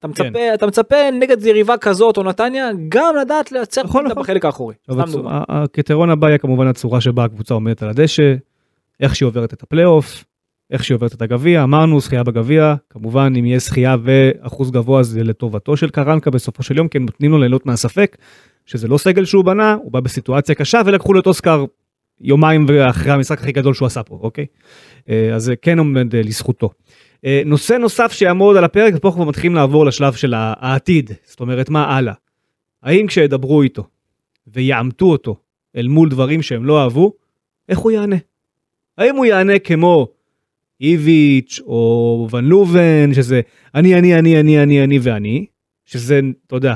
אתה 0.02 0.08
מצפה, 0.08 0.32
כן. 0.32 0.50
אתה 0.54 0.66
מצפה 0.66 0.96
נגד 1.20 1.46
יריבה 1.46 1.76
כזאת 1.76 2.16
או 2.16 2.22
נתניה, 2.22 2.70
גם 2.88 3.14
לדעת 3.20 3.52
לייצר 3.52 3.82
נכון, 3.82 4.06
נכון. 4.06 4.22
בחלק 4.22 4.44
האחורי. 4.44 4.74
הקריטריון 5.48 6.10
הבא 6.10 6.28
יהיה 6.28 6.38
כמובן 6.38 6.66
הצורה 6.66 7.00
שבה 7.00 7.24
הקבוצה 7.24 7.54
עומדת 7.54 7.82
על 7.82 7.88
הדשא, 7.88 8.34
איך 9.00 9.16
שהיא 9.16 9.26
עוברת 9.26 9.52
את 9.52 9.62
הפלייאוף, 9.62 10.24
איך 10.70 10.84
שהיא 10.84 10.94
עוברת 10.94 11.14
את 11.14 11.22
הגביע, 11.22 11.62
אמרנו 11.62 12.00
זכייה 12.00 12.22
בגביע, 12.22 12.74
כמובן 12.90 13.32
אם 13.38 13.44
יהיה 13.44 13.58
זכייה 13.58 13.96
ואחוז 14.02 14.70
גבוה 14.70 15.02
זה 15.02 15.24
לטובתו 15.24 15.76
של 15.76 15.90
קרנקה 15.90 16.30
בסופו 16.30 16.62
של 16.62 16.76
יום, 16.76 16.88
כי 16.88 16.98
נותנים 16.98 17.30
לו 17.30 17.38
ליהנות 17.38 17.66
מהספק, 17.66 18.16
שזה 18.66 18.88
לא 18.88 18.98
סגל 18.98 19.24
שהוא 19.24 19.44
בנה, 19.44 19.74
הוא 19.82 19.92
בא 19.92 20.00
בסיטואציה 20.00 20.54
קשה 20.54 20.80
ולקחו 20.86 21.12
לו 21.12 21.20
את 21.20 21.26
אוסקר 21.26 21.64
יומיים 22.20 22.66
אחרי 22.90 23.12
המשחק 23.12 23.40
הכי 23.40 23.52
גדול 23.52 23.74
שהוא 23.74 23.86
עשה 23.86 24.02
פה, 24.02 24.18
אוקיי? 24.22 24.46
אה, 25.08 25.34
אז 25.34 25.42
זה 25.42 25.56
כן 25.56 25.78
עומד 25.78 26.14
אה, 26.14 26.22
לזכותו. 26.22 26.70
אה, 27.24 27.42
נושא 27.46 27.74
נוסף 27.74 28.12
שיעמוד 28.12 28.56
על 28.56 28.64
הפרק, 28.64 28.94
ופה 28.96 29.12
כבר 29.14 29.24
מתחילים 29.24 29.54
לעבור 29.54 29.86
לשלב 29.86 30.12
של 30.12 30.34
העתיד, 30.36 31.10
זאת 31.24 31.40
אומרת 31.40 31.70
מה 31.70 31.96
הלאה. 31.96 32.14
האם 32.82 33.06
כשידברו 33.06 33.62
איתו 33.62 33.84
ויעמתו 34.46 35.06
אותו 35.06 35.36
אל 35.76 35.88
מול 35.88 36.08
דברים 36.08 36.42
שהם 36.42 36.64
לא 36.64 36.82
אהבו, 36.82 37.12
איך 37.68 37.78
הוא 37.78 37.90
יענה? 37.90 38.16
האם 38.98 39.16
הוא 39.16 39.24
יענה 39.24 39.58
כמו 39.58 40.08
איביץ' 40.80 41.60
או 41.66 42.28
ון 42.30 42.44
לובן, 42.44 43.14
שזה 43.14 43.40
אני, 43.74 43.98
אני, 43.98 44.18
אני, 44.18 44.40
אני, 44.40 44.62
אני, 44.62 44.84
אני 44.84 44.98
ואני, 45.02 45.46
שזה, 45.84 46.20
אתה 46.46 46.56
יודע, 46.56 46.74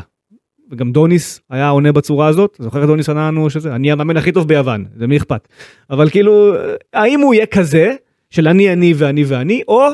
וגם 0.70 0.92
דוניס 0.92 1.40
היה 1.50 1.68
עונה 1.68 1.92
בצורה 1.92 2.26
הזאת, 2.26 2.56
זוכר 2.60 2.82
את 2.82 2.86
דוניס 2.86 3.08
ענה 3.08 3.28
לנו 3.28 3.50
שזה, 3.50 3.74
אני 3.74 3.92
המאמן 3.92 4.16
הכי 4.16 4.32
טוב 4.32 4.48
ביוון, 4.48 4.84
זה 4.96 5.06
מי 5.06 5.16
אכפת. 5.16 5.48
אבל 5.90 6.10
כאילו, 6.10 6.54
האם 6.92 7.20
הוא 7.20 7.34
יהיה 7.34 7.46
כזה, 7.46 7.94
של 8.30 8.48
אני, 8.48 8.72
אני 8.72 8.94
ואני 8.96 9.24
ואני, 9.24 9.62
או 9.68 9.88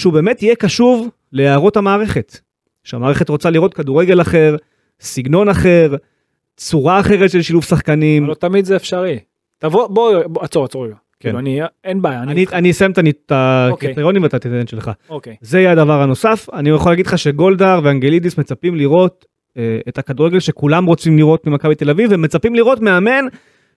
שהוא 0.00 0.12
באמת 0.12 0.42
יהיה 0.42 0.54
קשוב 0.54 1.08
להערות 1.32 1.76
המערכת. 1.76 2.38
שהמערכת 2.84 3.28
רוצה 3.28 3.50
לראות 3.50 3.74
כדורגל 3.74 4.20
אחר, 4.20 4.56
סגנון 5.00 5.48
אחר, 5.48 5.94
צורה 6.56 7.00
אחרת 7.00 7.30
של 7.30 7.42
שילוב 7.42 7.64
שחקנים. 7.64 8.26
לא 8.26 8.34
תמיד 8.34 8.64
זה 8.64 8.76
אפשרי. 8.76 9.18
תבוא, 9.58 9.86
בוא, 9.86 10.22
בוא, 10.26 10.42
עצור, 10.42 10.64
עצור. 10.64 10.86
כן. 10.86 10.94
כאילו, 11.20 11.38
אני, 11.38 11.60
אין 11.84 12.02
בעיה, 12.02 12.22
אני 12.22 12.32
אני. 12.32 12.46
אני 12.52 12.70
אסיים 12.70 12.90
את 12.90 12.98
אוקיי. 12.98 13.08
הקריטריונים 13.72 14.22
ואתה 14.22 14.38
תתן 14.38 14.60
את 14.60 14.68
שלך. 14.68 14.90
אוקיי. 15.08 15.36
זה 15.40 15.60
יהיה 15.60 15.72
הדבר 15.72 16.02
הנוסף. 16.02 16.48
אני 16.52 16.70
יכול 16.70 16.92
להגיד 16.92 17.06
לך 17.06 17.18
שגולדהר 17.18 17.80
ואנגלידיס 17.84 18.38
מצפים 18.38 18.74
לראות 18.74 19.24
אה, 19.56 19.78
את 19.88 19.98
הכדורגל 19.98 20.40
שכולם 20.40 20.86
רוצים 20.86 21.18
לראות 21.18 21.46
ממכבי 21.46 21.74
תל 21.74 21.90
אביב, 21.90 22.10
ומצפים 22.12 22.54
לראות 22.54 22.80
מאמן 22.80 23.24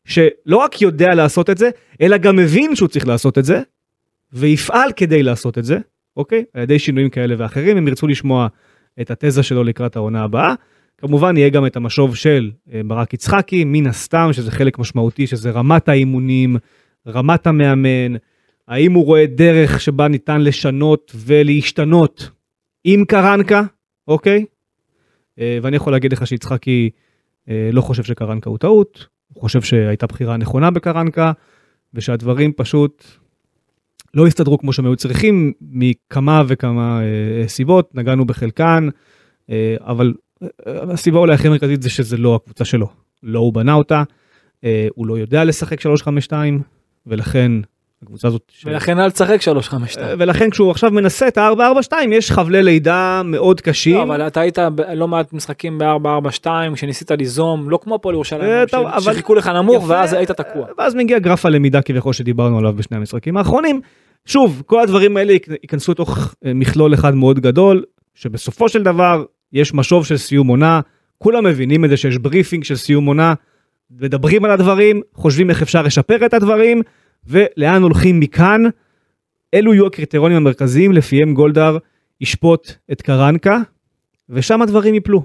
שלא 0.05 0.57
רק 0.57 0.81
יודע 0.81 1.15
לעשות 1.15 1.49
את 1.49 1.57
זה, 1.57 1.69
אלא 2.01 2.17
גם 2.17 2.35
מבין 2.35 2.75
שהוא 2.75 2.87
צריך 2.87 3.07
לעשות 3.07 3.37
את 3.37 3.45
זה, 3.45 3.61
ויפעל 4.33 4.91
כדי 4.95 5.23
לעשות 5.23 5.57
את 5.57 5.63
זה, 5.63 5.77
אוקיי? 6.17 6.43
על 6.53 6.63
ידי 6.63 6.79
שינויים 6.79 7.09
כאלה 7.09 7.35
ואחרים, 7.37 7.77
הם 7.77 7.87
ירצו 7.87 8.07
לשמוע 8.07 8.47
את 9.01 9.11
התזה 9.11 9.43
שלו 9.43 9.63
לקראת 9.63 9.95
העונה 9.95 10.23
הבאה. 10.23 10.53
כמובן 10.97 11.37
יהיה 11.37 11.49
גם 11.49 11.65
את 11.65 11.75
המשוב 11.75 12.15
של 12.15 12.51
אה, 12.73 12.81
ברק 12.85 13.13
יצחקי, 13.13 13.63
מן 13.63 13.87
הסתם 13.87 14.29
שזה 14.31 14.51
חלק 14.51 14.79
משמעותי, 14.79 15.27
שזה 15.27 15.51
רמת 15.51 15.89
האימונים, 15.89 16.55
רמת 17.07 17.47
המאמן, 17.47 18.15
האם 18.67 18.93
הוא 18.93 19.05
רואה 19.05 19.25
דרך 19.25 19.81
שבה 19.81 20.07
ניתן 20.07 20.41
לשנות 20.41 21.11
ולהשתנות 21.15 22.29
עם 22.83 23.05
קרנקה, 23.05 23.61
אוקיי? 24.07 24.45
אה, 25.39 25.57
ואני 25.61 25.75
יכול 25.75 25.93
להגיד 25.93 26.13
לך 26.13 26.27
שיצחקי 26.27 26.89
אה, 27.49 27.69
לא 27.71 27.81
חושב 27.81 28.03
שקרנקה 28.03 28.49
הוא 28.49 28.57
טעות, 28.57 29.07
הוא 29.33 29.41
חושב 29.41 29.61
שהייתה 29.61 30.07
בחירה 30.07 30.37
נכונה 30.37 30.71
בקרנקה, 30.71 31.31
ושהדברים 31.93 32.53
פשוט 32.53 33.05
לא 34.13 34.27
הסתדרו 34.27 34.57
כמו 34.57 34.73
שהם 34.73 34.85
היו 34.85 34.95
צריכים 34.95 35.53
מכמה 35.61 36.43
וכמה 36.47 37.01
אה, 37.01 37.47
סיבות, 37.47 37.95
נגענו 37.95 38.25
בחלקן, 38.25 38.89
אה, 39.49 39.75
אבל 39.79 40.13
אה, 40.43 40.47
הסיבה 40.93 41.19
אולי 41.19 41.33
הכי 41.33 41.49
מרכזית 41.49 41.81
זה 41.81 41.89
שזה 41.89 42.17
לא 42.17 42.35
הקבוצה 42.35 42.65
שלו, 42.65 42.87
לא 43.23 43.39
הוא 43.39 43.53
בנה 43.53 43.73
אותה, 43.73 44.03
אה, 44.63 44.87
הוא 44.95 45.07
לא 45.07 45.17
יודע 45.17 45.43
לשחק 45.43 45.79
352, 45.79 46.61
ולכן 47.07 47.51
הקבוצה 48.03 48.27
הזאת... 48.27 48.41
ש- 48.57 48.65
ולכן 48.65 48.99
אל 48.99 49.11
תשחק 49.11 49.41
352. 49.41 50.07
אה, 50.07 50.13
ולכן 50.17 50.49
כשהוא 50.49 50.71
עכשיו 50.71 50.91
מנסה 50.91 51.27
את 51.27 51.37
ה-442 51.37 51.93
יש 52.11 52.31
חבלי 52.31 52.63
לידה 52.63 53.21
מאוד 53.25 53.61
קשים. 53.61 53.95
לא, 53.95 54.03
אבל 54.03 54.27
אתה 54.27 54.39
היית 54.41 54.59
בלא 54.75 55.07
מעט 55.07 55.33
משחקים 55.33 55.77
ב-442 55.77 56.45
כשניסית 56.73 57.11
ליזום, 57.11 57.69
לא 57.69 57.79
כמו 57.81 57.95
הפועל 57.95 58.13
אה, 58.13 58.17
ירושלים, 58.17 58.65
טוב, 58.71 58.87
ש- 58.89 58.93
אבל- 58.93 59.13
שחיכו 59.13 59.35
לך 59.35 59.47
נמוך 59.47 59.75
יפה. 59.83 59.93
ואז 59.93 60.13
היית 60.13 60.31
תקוע. 60.31 60.65
ואז 60.77 60.95
מגיע 60.95 61.19
גרף 61.19 61.45
הלמידה 61.45 61.81
כביכול 61.81 62.13
שדיברנו 62.13 62.57
עליו 62.57 62.73
בשני 62.73 62.97
המשחקים 62.97 63.37
האחרונים. 63.37 63.81
שוב, 64.25 64.63
כל 64.65 64.79
הדברים 64.79 65.17
האלה 65.17 65.33
ייכ- 65.33 65.53
ייכנסו 65.63 65.91
לתוך 65.91 66.33
אה, 66.45 66.51
מכלול 66.53 66.93
אחד 66.93 67.15
מאוד 67.15 67.39
גדול, 67.39 67.83
שבסופו 68.15 68.69
של 68.69 68.83
דבר 68.83 69.23
יש 69.53 69.73
משוב 69.73 70.05
של 70.05 70.17
סיום 70.17 70.47
עונה, 70.47 70.79
כולם 71.17 71.43
מבינים 71.45 71.85
את 71.85 71.89
זה 71.89 71.97
שיש 71.97 72.17
briefing 72.17 72.63
של 72.63 72.75
סיום 72.75 73.05
עונה, 73.05 73.33
מדברים 73.99 74.45
על 74.45 74.51
הדברים, 74.51 75.01
חושבים 75.15 75.49
איך 75.49 75.61
אפשר 75.61 75.81
לשפר 75.81 76.25
את 76.25 76.33
הדברים, 76.33 76.81
ולאן 77.27 77.83
הולכים 77.83 78.19
מכאן. 78.19 78.61
אלו 79.53 79.73
יהיו 79.73 79.87
הקריטריונים 79.87 80.37
המרכזיים 80.37 80.91
לפיהם 80.91 81.33
גולדהאר 81.33 81.77
ישפוט 82.21 82.71
את 82.91 83.01
קראנקה, 83.01 83.57
ושם 84.29 84.61
הדברים 84.61 84.93
ייפלו. 84.93 85.23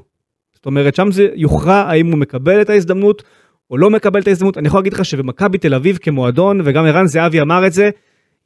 זאת 0.54 0.66
אומרת, 0.66 0.94
שם 0.94 1.12
זה 1.12 1.28
יוכרע 1.34 1.74
האם 1.74 2.06
הוא 2.06 2.18
מקבל 2.18 2.60
את 2.60 2.70
ההזדמנות 2.70 3.22
או 3.70 3.76
לא 3.76 3.90
מקבל 3.90 4.20
את 4.20 4.26
ההזדמנות. 4.26 4.58
אני 4.58 4.68
יכול 4.68 4.80
להגיד 4.80 4.92
לך 4.92 5.04
שבמכבי 5.04 5.58
תל 5.58 5.74
אביב 5.74 5.96
כמועדון, 5.96 6.60
וגם 6.64 6.84
ערן 6.84 7.06
זהבי 7.06 7.40
אמר 7.40 7.66
את 7.66 7.72
זה, 7.72 7.90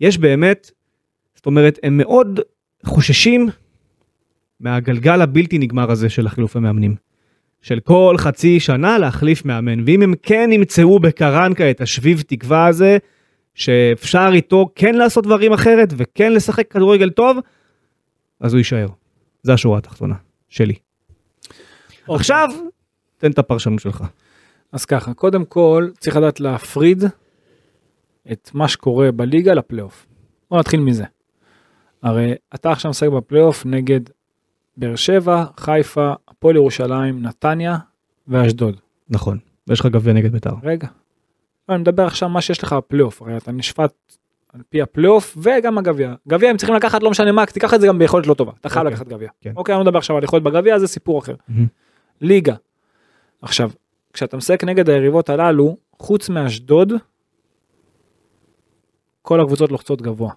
יש 0.00 0.18
באמת, 0.18 0.70
זאת 1.34 1.46
אומרת, 1.46 1.78
הם 1.82 1.96
מאוד 1.96 2.40
חוששים 2.84 3.48
מהגלגל 4.60 5.22
הבלתי 5.22 5.58
נגמר 5.58 5.90
הזה 5.90 6.08
של 6.08 6.26
החילופי 6.26 6.58
מאמנים. 6.58 6.94
של 7.62 7.80
כל 7.80 8.14
חצי 8.18 8.60
שנה 8.60 8.98
להחליף 8.98 9.44
מאמן, 9.44 9.80
ואם 9.86 10.02
הם 10.02 10.14
כן 10.22 10.50
ימצאו 10.52 10.98
בקרנקה 10.98 11.70
את 11.70 11.80
השביב 11.80 12.22
תקווה 12.26 12.66
הזה, 12.66 12.98
שאפשר 13.54 14.28
איתו 14.32 14.68
כן 14.74 14.94
לעשות 14.94 15.24
דברים 15.24 15.52
אחרת 15.52 15.88
וכן 15.96 16.32
לשחק 16.32 16.70
כדורגל 16.70 17.10
טוב, 17.10 17.38
אז 18.40 18.52
הוא 18.52 18.58
יישאר. 18.58 18.86
זה 19.42 19.52
השורה 19.52 19.78
התחתונה 19.78 20.14
שלי. 20.48 20.74
אוקיי. 22.02 22.14
עכשיו, 22.14 22.48
תן 23.18 23.30
את 23.30 23.38
הפרשנות 23.38 23.80
שלך. 23.80 24.04
אז 24.72 24.84
ככה, 24.84 25.14
קודם 25.14 25.44
כל 25.44 25.88
צריך 25.98 26.16
לדעת 26.16 26.40
להפריד 26.40 27.04
את 28.32 28.50
מה 28.54 28.68
שקורה 28.68 29.12
בליגה 29.12 29.54
לפלייאוף. 29.54 30.06
בוא 30.50 30.58
נתחיל 30.58 30.80
מזה. 30.80 31.04
הרי 32.02 32.34
אתה 32.54 32.70
עכשיו 32.70 32.90
משחק 32.90 33.08
בפלייאוף 33.08 33.66
נגד 33.66 34.00
באר 34.76 34.96
שבע, 34.96 35.44
חיפה, 35.56 36.12
הפועל 36.28 36.56
ירושלים, 36.56 37.22
נתניה 37.22 37.76
ואשדוד. 38.28 38.76
נכון. 39.08 39.38
ויש 39.68 39.80
לך 39.80 39.86
גביע 39.86 40.12
נגד 40.12 40.32
בית"ר. 40.32 40.54
רגע. 40.62 40.88
אני 41.72 41.80
מדבר 41.80 42.06
עכשיו 42.06 42.28
מה 42.28 42.40
שיש 42.40 42.62
לך 42.62 42.72
בפלייאוף, 42.72 43.22
הרי 43.22 43.36
אתה 43.36 43.52
נשפט 43.52 43.92
על 44.52 44.60
פי 44.68 44.82
הפלייאוף 44.82 45.36
וגם 45.42 45.78
הגביע. 45.78 46.14
גביע 46.28 46.50
הם 46.50 46.56
צריכים 46.56 46.76
לקחת 46.76 47.02
לא 47.02 47.10
משנה 47.10 47.32
מה, 47.32 47.46
תיקח 47.46 47.74
את 47.74 47.80
זה 47.80 47.86
גם 47.86 47.98
ביכולת 47.98 48.26
לא 48.26 48.34
טובה, 48.34 48.52
אתה 48.60 48.68
חייב 48.68 48.86
אוקיי. 48.86 48.96
לקחת 48.96 49.08
גביע. 49.08 49.28
כן. 49.40 49.52
אוקיי, 49.56 49.74
אני 49.74 49.78
לא 49.78 49.84
מדבר 49.84 49.98
עכשיו 49.98 50.16
על 50.16 50.24
יכולת 50.24 50.42
בגביע, 50.42 50.78
זה 50.78 50.86
סיפור 50.86 51.18
אחר. 51.18 51.34
ליגה. 52.20 52.54
עכשיו, 53.42 53.70
כשאתה 54.12 54.36
משחק 54.36 54.64
נגד 54.64 54.90
היריבות 54.90 55.30
הללו, 55.30 55.76
חוץ 55.98 56.28
מאשדוד, 56.28 56.92
כל 59.22 59.40
הקבוצות 59.40 59.72
לוחצות 59.72 60.02
גבוה. 60.02 60.32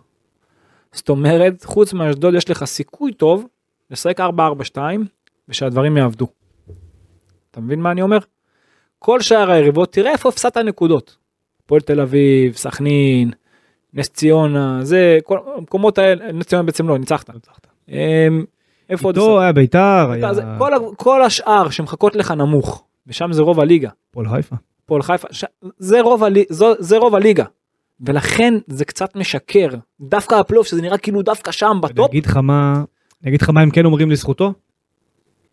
זאת 0.91 1.09
אומרת, 1.09 1.63
חוץ 1.63 1.93
מאשדוד 1.93 2.33
יש 2.33 2.49
לך 2.49 2.63
סיכוי 2.65 3.13
טוב 3.13 3.47
לשחק 3.91 4.19
4-4-2 4.19 4.77
ושהדברים 5.49 5.97
יעבדו. 5.97 6.27
אתה 7.51 7.61
מבין 7.61 7.81
מה 7.81 7.91
אני 7.91 8.01
אומר? 8.01 8.17
כל 8.99 9.21
שאר 9.21 9.51
היריבות, 9.51 9.93
תראה 9.93 10.11
איפה 10.11 10.29
הפסדת 10.29 10.57
נקודות. 10.57 11.17
הפועל 11.65 11.81
תל 11.81 12.01
אביב, 12.01 12.55
סכנין, 12.55 13.31
נס 13.93 14.09
ציונה, 14.09 14.79
זה, 14.83 15.19
כל 15.23 15.37
המקומות 15.57 15.97
האלה, 15.97 16.31
נס 16.31 16.45
ציונה 16.45 16.63
בעצם 16.63 16.87
לא, 16.87 16.97
ניצחת. 16.97 17.29
אמ, 17.89 18.45
איפה 18.89 19.07
עוד? 19.07 19.17
איתו 19.17 19.41
היה 19.41 19.51
בית"ר, 19.51 20.11
היה 20.11 20.29
אז 20.29 20.41
כל, 20.57 20.71
כל 20.95 21.23
השאר 21.23 21.69
שמחכות 21.69 22.15
לך 22.15 22.31
נמוך, 22.31 22.83
ושם 23.07 23.33
זה 23.33 23.41
רוב 23.41 23.59
הליגה. 23.59 23.89
הפועל 24.09 24.29
חיפה. 24.29 24.55
הפועל 24.85 25.01
חיפה, 25.01 25.27
ש... 25.31 25.45
זה, 25.77 26.01
רוב 26.01 26.23
הלי... 26.23 26.45
זו, 26.49 26.73
זה 26.79 26.97
רוב 26.97 27.15
הליגה. 27.15 27.45
ולכן 28.01 28.53
זה 28.67 28.85
קצת 28.85 29.15
משקר. 29.15 29.69
דווקא 30.01 30.35
הפלייאוף 30.35 30.67
שזה 30.67 30.81
נראה 30.81 30.97
כאילו 30.97 31.21
דווקא 31.21 31.51
שם 31.51 31.71
אני 31.71 31.93
ב 31.93 31.97
top. 31.97 32.09
אגיד 32.09 32.25
לך 32.25 32.37
מה, 32.37 32.83
אני 33.23 33.29
אגיד 33.29 33.41
לך 33.41 33.49
מה 33.49 33.61
הם 33.61 33.69
כן 33.69 33.85
אומרים 33.85 34.11
לזכותו, 34.11 34.53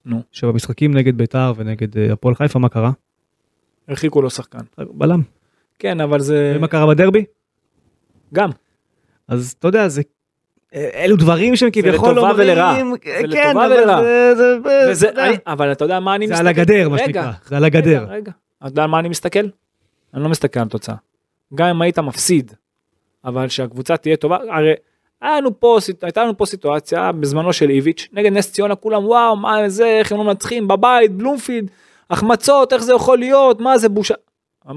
נו. 0.06 0.22
שבמשחקים 0.32 0.94
נגד 0.94 1.16
בית"ר 1.18 1.52
ונגד 1.56 1.98
אה, 1.98 2.12
הפועל 2.12 2.34
חיפה 2.34 2.58
מה 2.58 2.68
קרה? 2.68 2.90
הרחיקו 3.88 4.22
לו 4.22 4.30
שחקן. 4.30 4.58
בלם. 4.78 5.22
כן, 5.82 6.00
אבל 6.00 6.20
זה 6.20 6.52
ומה 6.56 6.68
קרה 6.68 6.86
בדרבי? 6.86 7.24
גם. 8.34 8.50
אז 9.28 9.54
אתה 9.58 9.68
יודע, 9.68 9.88
זה... 9.88 10.02
אלו 10.74 11.16
דברים 11.16 11.56
שהם 11.56 11.70
כביכול 11.72 12.10
לטובה. 12.12 12.30
אומרים, 12.30 12.90
זה 12.92 12.98
כן, 13.00 13.22
לטובה 13.28 13.66
אבל 13.66 13.72
ולרעה. 13.72 14.02
זה- 14.02 14.34
זה- 14.36 14.56
וזה, 14.90 15.06
יודע, 15.06 15.26
אני, 15.28 15.36
אבל 15.46 15.72
אתה 15.72 15.84
יודע 15.84 16.00
מה 16.00 16.14
אני 16.14 16.26
זה 16.26 16.32
מסתכל? 16.32 16.46
על 16.48 16.54
הגדר, 16.54 16.88
מה 16.88 16.98
שנקרא, 16.98 17.32
זה 17.46 17.56
על 17.56 17.64
הגדר. 17.64 18.02
רגע, 18.02 18.12
רגע. 18.12 18.32
אתה 18.58 18.66
יודע 18.66 18.82
על 18.82 18.88
מה 18.90 18.98
אני 18.98 19.08
מסתכל? 19.08 19.46
אני 20.14 20.22
לא 20.22 20.28
מסתכל 20.28 20.60
על 20.60 20.68
תוצאה. 20.68 20.94
גם 21.54 21.66
אם 21.68 21.82
היית 21.82 21.98
מפסיד, 21.98 22.52
אבל 23.24 23.48
שהקבוצה 23.48 23.96
תהיה 23.96 24.16
טובה, 24.16 24.36
הרי 24.50 24.72
היה 25.20 25.36
לנו 25.40 25.60
פה, 25.60 25.78
הייתה 26.02 26.24
לנו 26.24 26.36
פה 26.36 26.46
סיטואציה 26.46 27.12
בזמנו 27.12 27.52
של 27.52 27.70
איביץ', 27.70 28.08
נגד 28.12 28.32
נס 28.32 28.52
ציונה 28.52 28.74
כולם 28.74 29.04
וואו, 29.06 29.36
מה 29.36 29.68
זה, 29.68 29.86
איך 29.86 30.12
הם 30.12 30.18
לא 30.18 30.24
מנצחים 30.24 30.68
בבית, 30.68 31.12
בלומפילד, 31.12 31.70
החמצות, 32.10 32.72
איך 32.72 32.82
זה 32.82 32.92
יכול 32.92 33.18
להיות, 33.18 33.60
מה 33.60 33.78
זה 33.78 33.88
בושה. 33.88 34.14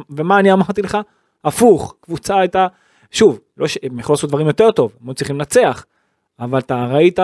ומה 0.10 0.40
אני 0.40 0.53
אמרתי 0.53 0.82
לך? 0.82 0.98
הפוך, 1.44 1.95
קבוצה 2.02 2.40
הייתה, 2.40 2.68
שוב, 3.12 3.40
לא 3.57 3.68
ש... 3.68 3.78
הם 3.84 3.99
יכלו 3.99 4.16
לעשות 4.16 4.30
דברים 4.30 4.48
יותר 4.48 4.72
טוב, 4.72 4.95
הם 5.07 5.14
צריכים 5.14 5.36
לנצח. 5.36 5.86
אבל 6.40 6.60
אתה 6.60 6.86
ראית, 6.91 7.20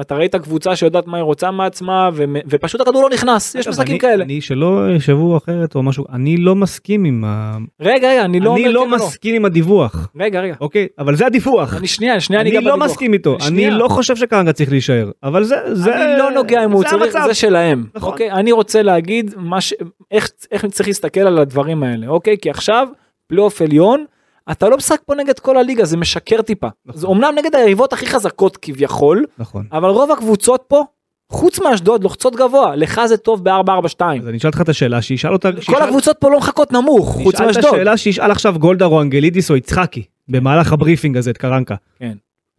אתה 0.00 0.14
ראית 0.16 0.36
קבוצה 0.36 0.76
שיודעת 0.76 1.06
מה 1.06 1.16
היא 1.16 1.22
רוצה 1.22 1.50
מעצמה, 1.50 2.10
ו... 2.14 2.24
ופשוט 2.46 2.80
הכדור 2.80 3.02
לא 3.02 3.10
נכנס, 3.10 3.54
יש 3.54 3.68
משחקים 3.68 3.92
אני- 3.92 3.98
כאלה. 3.98 4.24
אני 4.24 4.40
שלא 4.40 4.90
ישבו 4.96 5.36
אחרת 5.36 5.74
או 5.74 5.82
משהו, 5.82 6.04
אני 6.12 6.36
לא 6.36 6.54
מסכים 6.54 7.04
עם 7.04 7.24
ה... 7.26 7.56
רגע, 7.80 8.10
רגע, 8.10 8.24
אני 8.24 8.40
לא 8.40 8.54
אני 8.54 8.68
לא 8.72 8.84
כן 8.86 8.90
או 8.92 8.96
מסכים 8.96 9.34
עם 9.34 9.44
הדיווח, 9.44 10.08
רגע, 10.20 10.40
רגע. 10.40 10.54
אוקיי? 10.60 10.86
אבל 10.98 11.16
זה 11.16 11.26
הדיווח. 11.26 11.74
אני 11.76 11.86
שנייה, 11.86 12.20
שנייה, 12.20 12.42
אני 12.42 12.50
אגע 12.50 12.60
לא 12.60 12.70
בדיווח. 12.70 12.90
מסכים 12.90 13.12
איתו, 13.12 13.36
אני. 13.48 13.70
לא 13.70 13.88
חושב 13.88 14.16
שקרנקה 14.16 14.52
צריך 14.52 14.70
להישאר, 14.70 15.10
אבל 15.22 15.44
זה, 15.44 15.56
זה, 15.72 15.96
אני 16.04 16.18
לא 16.18 16.30
נוגע 16.30 16.64
אם 16.64 16.70
הוא 16.70 16.84
צריך. 16.84 17.16
זה 17.26 17.34
שלהם. 17.34 17.84
נכון. 17.94 18.12
אוקיי? 18.12 18.30
אני 18.32 18.52
רוצה 18.52 18.82
להגיד 18.82 19.34
מה 19.36 19.60
ש... 19.60 19.74
איך, 20.10 20.30
איך 20.52 20.66
צריך 20.66 20.88
להסתכל 20.88 21.20
על 21.20 21.38
הדברים 21.38 21.82
האלה, 21.82 22.06
אוקיי? 22.08 22.36
כי 22.42 22.50
עכשיו, 22.50 22.88
פלייאוף 23.26 23.62
עליון, 23.62 24.04
אתה 24.50 24.68
לא 24.68 24.76
משחק 24.76 25.00
פה 25.06 25.14
נגד 25.14 25.38
כל 25.38 25.56
הליגה, 25.56 25.84
זה 25.84 25.96
משקר 25.96 26.42
טיפה. 26.42 26.68
נכון. 26.86 27.00
זה 27.00 27.06
אומנם 27.06 27.34
נגד 27.38 27.54
היריבות 27.54 27.92
הכי 27.92 28.06
חזקות 28.06 28.56
כביכול, 28.56 29.24
נכון. 29.38 29.66
אבל 29.72 29.88
רוב 29.88 30.10
הקבוצות 30.12 30.64
פה, 30.68 30.84
חוץ 31.30 31.60
מאשדוד, 31.60 32.02
לוחצות 32.02 32.36
גבוה. 32.36 32.76
לך 32.76 33.00
זה 33.06 33.16
טוב 33.16 33.44
ב-442. 33.44 34.04
אז 34.20 34.28
אני 34.28 34.36
אשאל 34.36 34.48
אותך 34.48 34.60
את 34.60 34.68
השאלה, 34.68 35.02
שישאל 35.02 35.32
אותה, 35.32 35.52
כל 35.52 35.60
שישאל- 35.60 35.82
הקבוצות 35.82 36.16
פה 36.20 36.30
לא 36.30 36.38
מחכות 36.38 36.72
נמוך, 36.72 37.08
חוץ 37.22 37.34
נשאל 37.34 37.50
את 37.50 37.56
מאשדוד. 37.56 37.74
השאלה 37.74 37.96
שישאל 37.96 38.30
עכשיו 38.30 38.54
גולדהאר 38.58 38.88
או 38.88 39.00
אנגלידיס 39.02 39.50
או 39.50 39.56
יצחקי, 39.56 40.02
במהלך 40.28 40.72
ה 40.72 40.77
briefing 40.77 41.16
הזה 41.16 41.30
את 41.30 41.36
קראנקה. 41.38 41.74
כן. 41.98 42.12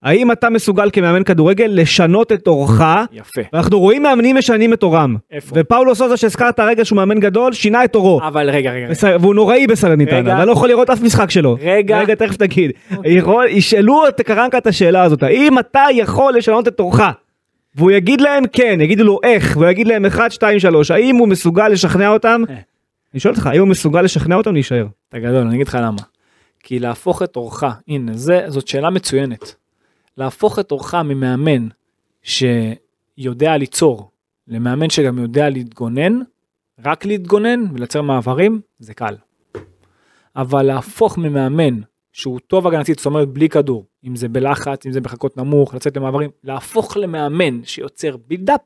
האם 0.03 0.32
אתה 0.32 0.49
מסוגל 0.49 0.90
כמאמן 0.94 1.23
כדורגל 1.23 1.69
לשנות 1.73 2.32
את 2.32 2.48
עורך? 2.48 2.82
יפה. 3.11 3.41
ואנחנו 3.53 3.80
רואים 3.80 4.03
מאמנים 4.03 4.36
משנים 4.38 4.73
את 4.73 4.84
אורם. 4.84 5.15
איפה? 5.32 5.56
ופאולו 5.60 5.95
סוזה 5.95 6.18
שהזכרת 6.18 6.60
הרגע 6.60 6.86
שהוא 6.86 6.95
מאמן 6.95 7.19
גדול, 7.19 7.53
שינה 7.53 7.84
את 7.84 7.95
אורו. 7.95 8.22
אבל 8.28 8.49
רגע, 8.49 8.72
רגע. 8.72 8.88
בס- 8.90 9.03
והוא 9.03 9.36
נוראי 9.36 9.65
רגע. 10.18 10.34
ואני 10.36 10.48
לא 10.48 10.52
יכול 10.52 10.69
לראות 10.69 10.90
אף 10.90 11.02
משחק 11.02 11.32
שלו. 11.32 11.57
רגע. 11.61 11.99
רגע, 11.99 12.15
תכף 12.15 12.36
תגיד. 12.38 12.72
יכול- 13.06 13.45
ישאלו 13.49 14.07
את 14.07 14.22
קרנקה 14.22 14.57
את 14.57 14.68
השאלה 14.68 15.03
הזאת, 15.03 15.23
האם 15.23 15.60
אתה 15.60 15.84
יכול 15.94 16.34
לשנות 16.38 16.68
את 16.68 16.80
אורך? 16.80 17.02
והוא 17.76 17.91
יגיד 17.91 18.22
להם 18.22 18.44
כן, 18.53 18.78
יגידו 18.82 19.03
לו 19.03 19.19
איך, 19.23 19.57
והוא 19.57 19.69
יגיד 19.69 19.88
להם 19.88 20.06
1, 20.06 20.32
2, 20.32 20.60
3, 20.60 20.91
האם 20.91 21.15
הוא 21.15 21.28
מסוגל 21.28 21.68
לשכנע 21.68 22.10
אותם? 22.10 22.41
אה. 22.49 22.56
אני 23.14 23.19
שואל 23.19 23.34
אותך, 23.34 23.48
האם 23.48 23.60
הוא 23.60 23.68
מסוגל 23.68 24.02
לשכנע 24.02 24.36
אותם 24.36 24.53
להישאר? 24.53 24.86
אתה 25.10 25.19
גדול, 25.19 25.38
אני 25.48 25.56
אגיד 25.56 25.68
לך 25.68 25.78
למה. 25.82 25.98
כי 26.64 26.80
להפוך 26.80 27.22
את 27.23 27.36
אורך, 27.36 27.64
הנה, 27.88 28.11
זה, 28.15 28.41
זאת 28.48 28.68
שאלה 28.68 28.90
מצוינת. 28.90 29.56
להפוך 30.22 30.60
את 30.60 30.72
עורך 30.72 30.95
ממאמן 30.95 31.68
שיודע 32.23 33.57
ליצור 33.57 34.11
למאמן 34.48 34.89
שגם 34.89 35.18
יודע 35.18 35.49
להתגונן, 35.49 36.19
רק 36.85 37.06
להתגונן 37.06 37.60
ולייצר 37.73 38.02
מעברים, 38.02 38.61
זה 38.80 38.93
קל. 38.93 39.15
אבל 40.35 40.64
להפוך 40.64 41.18
ממאמן 41.18 41.81
שהוא 42.14 42.39
טוב 42.39 42.68
הגנתית, 42.68 42.98
זאת 42.98 43.06
אומרת 43.06 43.30
בלי 43.30 43.49
כדור, 43.49 43.85
אם 44.03 44.15
זה 44.15 44.30
בלחץ, 44.30 44.85
אם 44.85 44.91
זה 44.91 45.02
בלחכות 45.02 45.38
נמוך, 45.38 45.73
לצאת 45.73 45.98
למעברים, 45.98 46.30
להפוך 46.43 46.98
למאמן 46.98 47.64
שיוצר 47.64 48.18
build-up, 48.28 48.61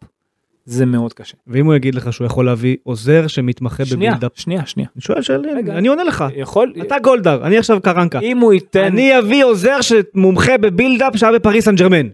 זה 0.65 0.85
מאוד 0.85 1.13
קשה. 1.13 1.37
ואם 1.47 1.65
הוא 1.65 1.75
יגיד 1.75 1.95
לך 1.95 2.13
שהוא 2.13 2.25
יכול 2.25 2.45
להביא 2.45 2.77
עוזר 2.83 3.27
שמתמחה 3.27 3.85
שנייה, 3.85 4.11
ב 4.11 4.13
build-up? 4.13 4.31
שנייה, 4.35 4.65
שנייה. 4.65 4.89
אני 4.95 5.01
שואל 5.01 5.21
שאלה. 5.21 5.51
אני 5.59 5.87
עונה 5.87 6.03
לך. 6.03 6.25
יכול, 6.35 6.73
אתה 6.81 6.95
גולדהאר, 7.03 7.47
אני 7.47 7.57
עכשיו 7.57 7.81
קראנקה. 7.81 8.19
אם 8.19 8.37
הוא 8.37 8.53
ייתן, 8.53 8.83
אני 8.83 9.19
אביא 9.19 9.45
עוזר 9.45 9.77
שמומחה 9.81 10.57
ב 10.57 10.64
build-up 10.64 11.17
שהיה 11.17 11.31
בפריס 11.31 11.65
סן 11.65 11.75
ג'רמן. 11.75 12.07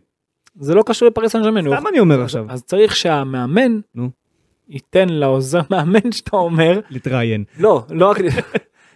זה 0.60 0.76
לא 0.76 0.84
קשור 0.86 1.08
לפריס 1.08 1.32
סן 1.32 1.42
ג'רמן. 1.44 1.78
סתם 1.78 1.88
אני 1.88 2.00
אומר 2.00 2.22
עכשיו. 2.22 2.46
אז 2.50 2.64
צריך 2.64 2.96
שהמאמן 2.96 3.80
נו. 3.96 4.10
ייתן 4.70 5.10
לעוזר 5.10 5.62
מאמן 5.72 6.12
שאתה 6.12 6.36
אומר, 6.38 6.80
להתראיין. 6.90 7.44
לא, 7.60 7.84
לא 7.90 8.10
רק, 8.10 8.18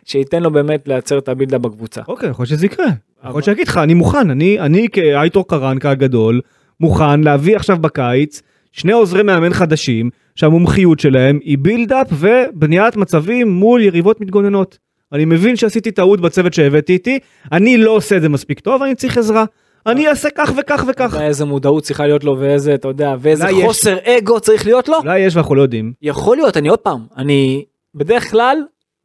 שייתן 0.06 0.44
לו 0.44 0.52
באמת 0.52 0.88
לייצר 0.88 1.18
את 1.18 1.30
הבילדה 1.30 1.58
בקבוצה. 1.58 2.02
אוקיי, 2.08 2.30
יכול 2.30 2.44
להיות 2.44 2.50
שזה 2.50 2.66
יקרה. 2.66 2.86
יכול 3.20 3.34
להיות 3.34 3.46
שיגיד 3.46 3.68
לך, 3.68 3.78
אני 3.78 3.94
מוכן, 3.94 4.30
אני, 4.30 4.60
אני 4.60 4.88
כאייטור 4.92 5.48
קרנקה 5.48 5.92
הגדול, 5.92 6.42
מוכן 6.80 7.22
להביא 7.22 7.56
עכשיו 7.56 7.78
בקיץ 7.78 8.42
שני 8.76 8.92
עוזרי 8.92 9.24
מאמן 9.24 9.54
חדשים, 9.54 10.10
שהמומחיות 10.36 11.00
שלהם 11.00 11.40
היא 11.44 11.58
בילדאפ 11.58 12.08
ובניית 12.12 12.96
מצבים 12.96 13.50
מול 13.50 13.82
יריבות 13.82 14.22
מתגוננות. 14.22 14.78
אני 15.14 15.26
מבין 15.26 15.56
שעשיתי 15.56 15.92
טעות 15.92 16.22
בצוות 16.22 16.54
שהבאתי 16.54 16.94
איתי, 16.94 17.20
אני 17.52 17.78
לא 17.78 17.92
עושה 17.92 18.18
את 18.18 18.22
זה 18.22 18.30
מספיק 18.30 18.60
טוב, 18.60 18.82
אני 18.82 18.96
צריך 18.96 19.18
עזרה. 19.18 19.46
אני 19.86 20.08
אעשה 20.08 20.30
כך 20.36 20.52
וכך 20.58 20.84
וכך. 20.88 21.18
איזה 21.22 21.46
מודעות 21.46 21.84
צריכה 21.84 22.08
להיות 22.08 22.24
לו 22.24 22.40
ואיזה, 22.40 22.74
אתה 22.74 22.88
יודע, 22.88 23.16
ואיזה. 23.20 23.48
חוסר 23.66 23.98
אגו 24.06 24.40
צריך 24.40 24.66
להיות 24.66 24.90
לו? 24.90 24.98
אולי 24.98 25.20
יש 25.20 25.36
ואנחנו 25.36 25.56
לא 25.56 25.62
יודעים. 25.62 25.94
יכול 26.02 26.38
להיות, 26.38 26.58
אני 26.58 26.70
עוד 26.70 26.80
פעם, 26.80 27.00
אני, 27.18 27.66
בדרך 27.96 28.32
כלל, 28.32 28.58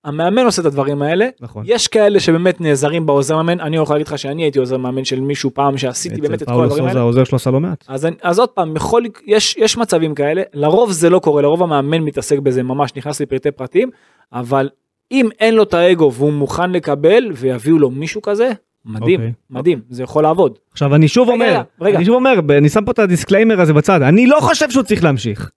המאמן 0.04 0.44
עושה 0.44 0.60
את 0.62 0.66
הדברים 0.66 1.02
האלה. 1.02 1.28
נכון. 1.40 1.62
יש 1.66 1.88
כאלה 1.88 2.20
שבאמת 2.20 2.60
נעזרים 2.60 3.06
בעוזר 3.06 3.36
מאמן, 3.36 3.60
אני 3.60 3.76
יכול 3.76 3.94
להגיד 3.96 4.06
לך 4.06 4.18
שאני 4.18 4.42
הייתי 4.42 4.58
עוזר 4.58 4.76
מאמן 4.76 5.04
של 5.04 5.20
מישהו 5.20 5.50
פעם 5.54 5.78
שעשיתי 5.78 6.20
באמת 6.20 6.42
את 6.42 6.48
כל 6.48 6.64
הדברים 6.64 6.84
האלה. 6.84 7.00
העוזר 7.00 7.24
שלו 7.24 7.36
עשה 7.36 7.50
לא 7.50 7.60
מעט. 7.60 7.84
אז, 7.88 8.06
אני- 8.06 8.16
אז 8.22 8.38
עוד 8.38 8.48
פעם, 8.48 8.76
יכול, 8.76 9.04
יש, 9.26 9.56
יש 9.56 9.76
מצבים 9.78 10.14
כאלה, 10.14 10.42
לרוב 10.54 10.92
זה 10.92 11.10
לא 11.10 11.18
קורה, 11.18 11.42
לרוב 11.42 11.62
המאמן 11.62 11.98
מתעסק 11.98 12.38
בזה, 12.38 12.62
ממש 12.62 12.90
נכנס 12.96 13.20
לפרטי 13.20 13.50
פרטים, 13.50 13.90
אבל 14.32 14.68
אם 15.12 15.28
אין 15.40 15.54
לו 15.54 15.62
את 15.62 15.74
האגו 15.74 16.12
והוא 16.12 16.32
מוכן 16.32 16.70
לקבל 16.70 17.24
ויביאו 17.34 17.78
לו 17.78 17.90
מישהו 17.90 18.22
כזה, 18.22 18.50
מדהים, 18.84 19.20
אוקיי. 19.20 19.32
מדהים, 19.50 19.80
זה 19.90 20.02
יכול 20.02 20.22
לעבוד. 20.22 20.58
עכשיו 20.72 20.94
אני 20.94 21.08
שוב 21.08 21.28
רגע, 21.30 21.34
אומר, 21.44 21.62
רגע. 21.80 21.96
אני 21.96 22.04
שוב 22.04 22.14
אומר, 22.14 22.32
אני 22.58 22.68
שם 22.68 22.84
פה 22.84 22.92
את 22.92 22.98
ה 22.98 23.04
disclaimer 23.04 23.60
הזה 23.60 23.72
בצד, 23.72 24.02
אני 24.02 24.26
לא 24.26 24.38
חושב 24.40 24.70
שהוא 24.70 24.82
צריך 24.82 25.04
להמשיך. 25.04 25.50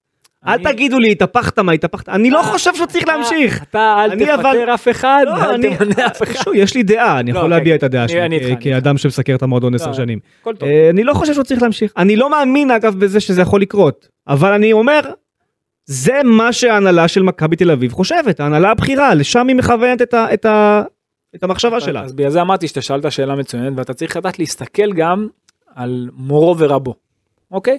אל 0.48 0.58
תגידו 0.64 1.00
לי 1.00 1.12
התהפכת 1.12 1.60
מה 1.60 1.72
התהפכת, 1.72 2.10
אני 2.10 2.30
לא 2.32 2.42
חושב 2.44 2.76
שהוא 2.76 2.88
צריך 2.88 3.04
אתה- 3.04 3.16
להמשיך. 3.16 3.64
אתה 3.64 3.96
אל 4.06 4.20
תפטר 4.20 4.74
אף 4.74 4.88
אחד, 4.88 5.24
לא, 5.28 5.54
אני- 5.56 5.78
תמנה 5.78 6.08
אף 6.08 6.24
אחד. 6.24 6.44
שוב, 6.44 6.54
יש 6.56 6.76
לי 6.76 6.84
דעה, 6.84 7.20
אני 7.20 7.32
לא, 7.32 7.38
יכול 7.38 7.50
רגע, 7.54 7.58
להביע 7.58 7.76
את 7.76 7.84
הדעה 7.84 8.08
שלי 8.08 8.56
כאדם 8.60 8.98
שמסקר 8.98 9.36
את 9.36 9.44
המועדון 9.44 9.76
עשר 9.76 9.88
לא, 9.88 9.94
שנים. 9.94 10.20
הכל 10.42 10.56
טוב. 10.56 10.70
אה, 10.70 10.90
אני 10.90 11.04
לא 11.04 11.14
חושב 11.14 11.34
שהוא 11.34 11.44
צריך 11.44 11.62
להמשיך. 11.62 11.92
אני 11.98 12.16
לא 12.16 12.30
מאמין 12.32 12.72
אגב 12.72 12.96
בזה 13.00 13.20
שזה 13.20 13.42
יכול 13.42 13.62
לקרות, 13.62 14.08
אבל 14.28 14.54
אני 14.54 14.74
אומר, 14.74 15.00
זה 15.86 16.14
מה 16.24 16.54
שההנהלה 16.54 17.08
של 17.08 17.24
מכבי 17.24 17.56
תל 17.56 17.72
אביב 17.72 17.92
חושבת, 17.92 18.40
ההנהלה 18.40 18.72
הבכירה, 18.72 19.14
לשם 19.14 19.48
היא 19.48 19.56
מכוונת 19.56 20.14
ה- 20.14 20.34
את 21.36 21.44
המחשבה 21.44 21.80
שלה. 21.82 22.02
אז 22.02 22.14
בגלל 22.14 22.30
זה 22.30 22.42
אמרתי 22.42 22.68
שאתה 22.68 22.82
שאלת 22.82 23.12
שאלה 23.12 23.36
מצוינת 23.36 23.74
ואתה 23.78 23.94
צריך 23.94 24.18
לדעת 24.18 24.40
להסתכל 24.40 24.94
גם 24.94 25.28
על 25.76 26.10
מורו 26.18 26.56
ורבו, 26.58 26.96
אוקיי? 27.52 27.78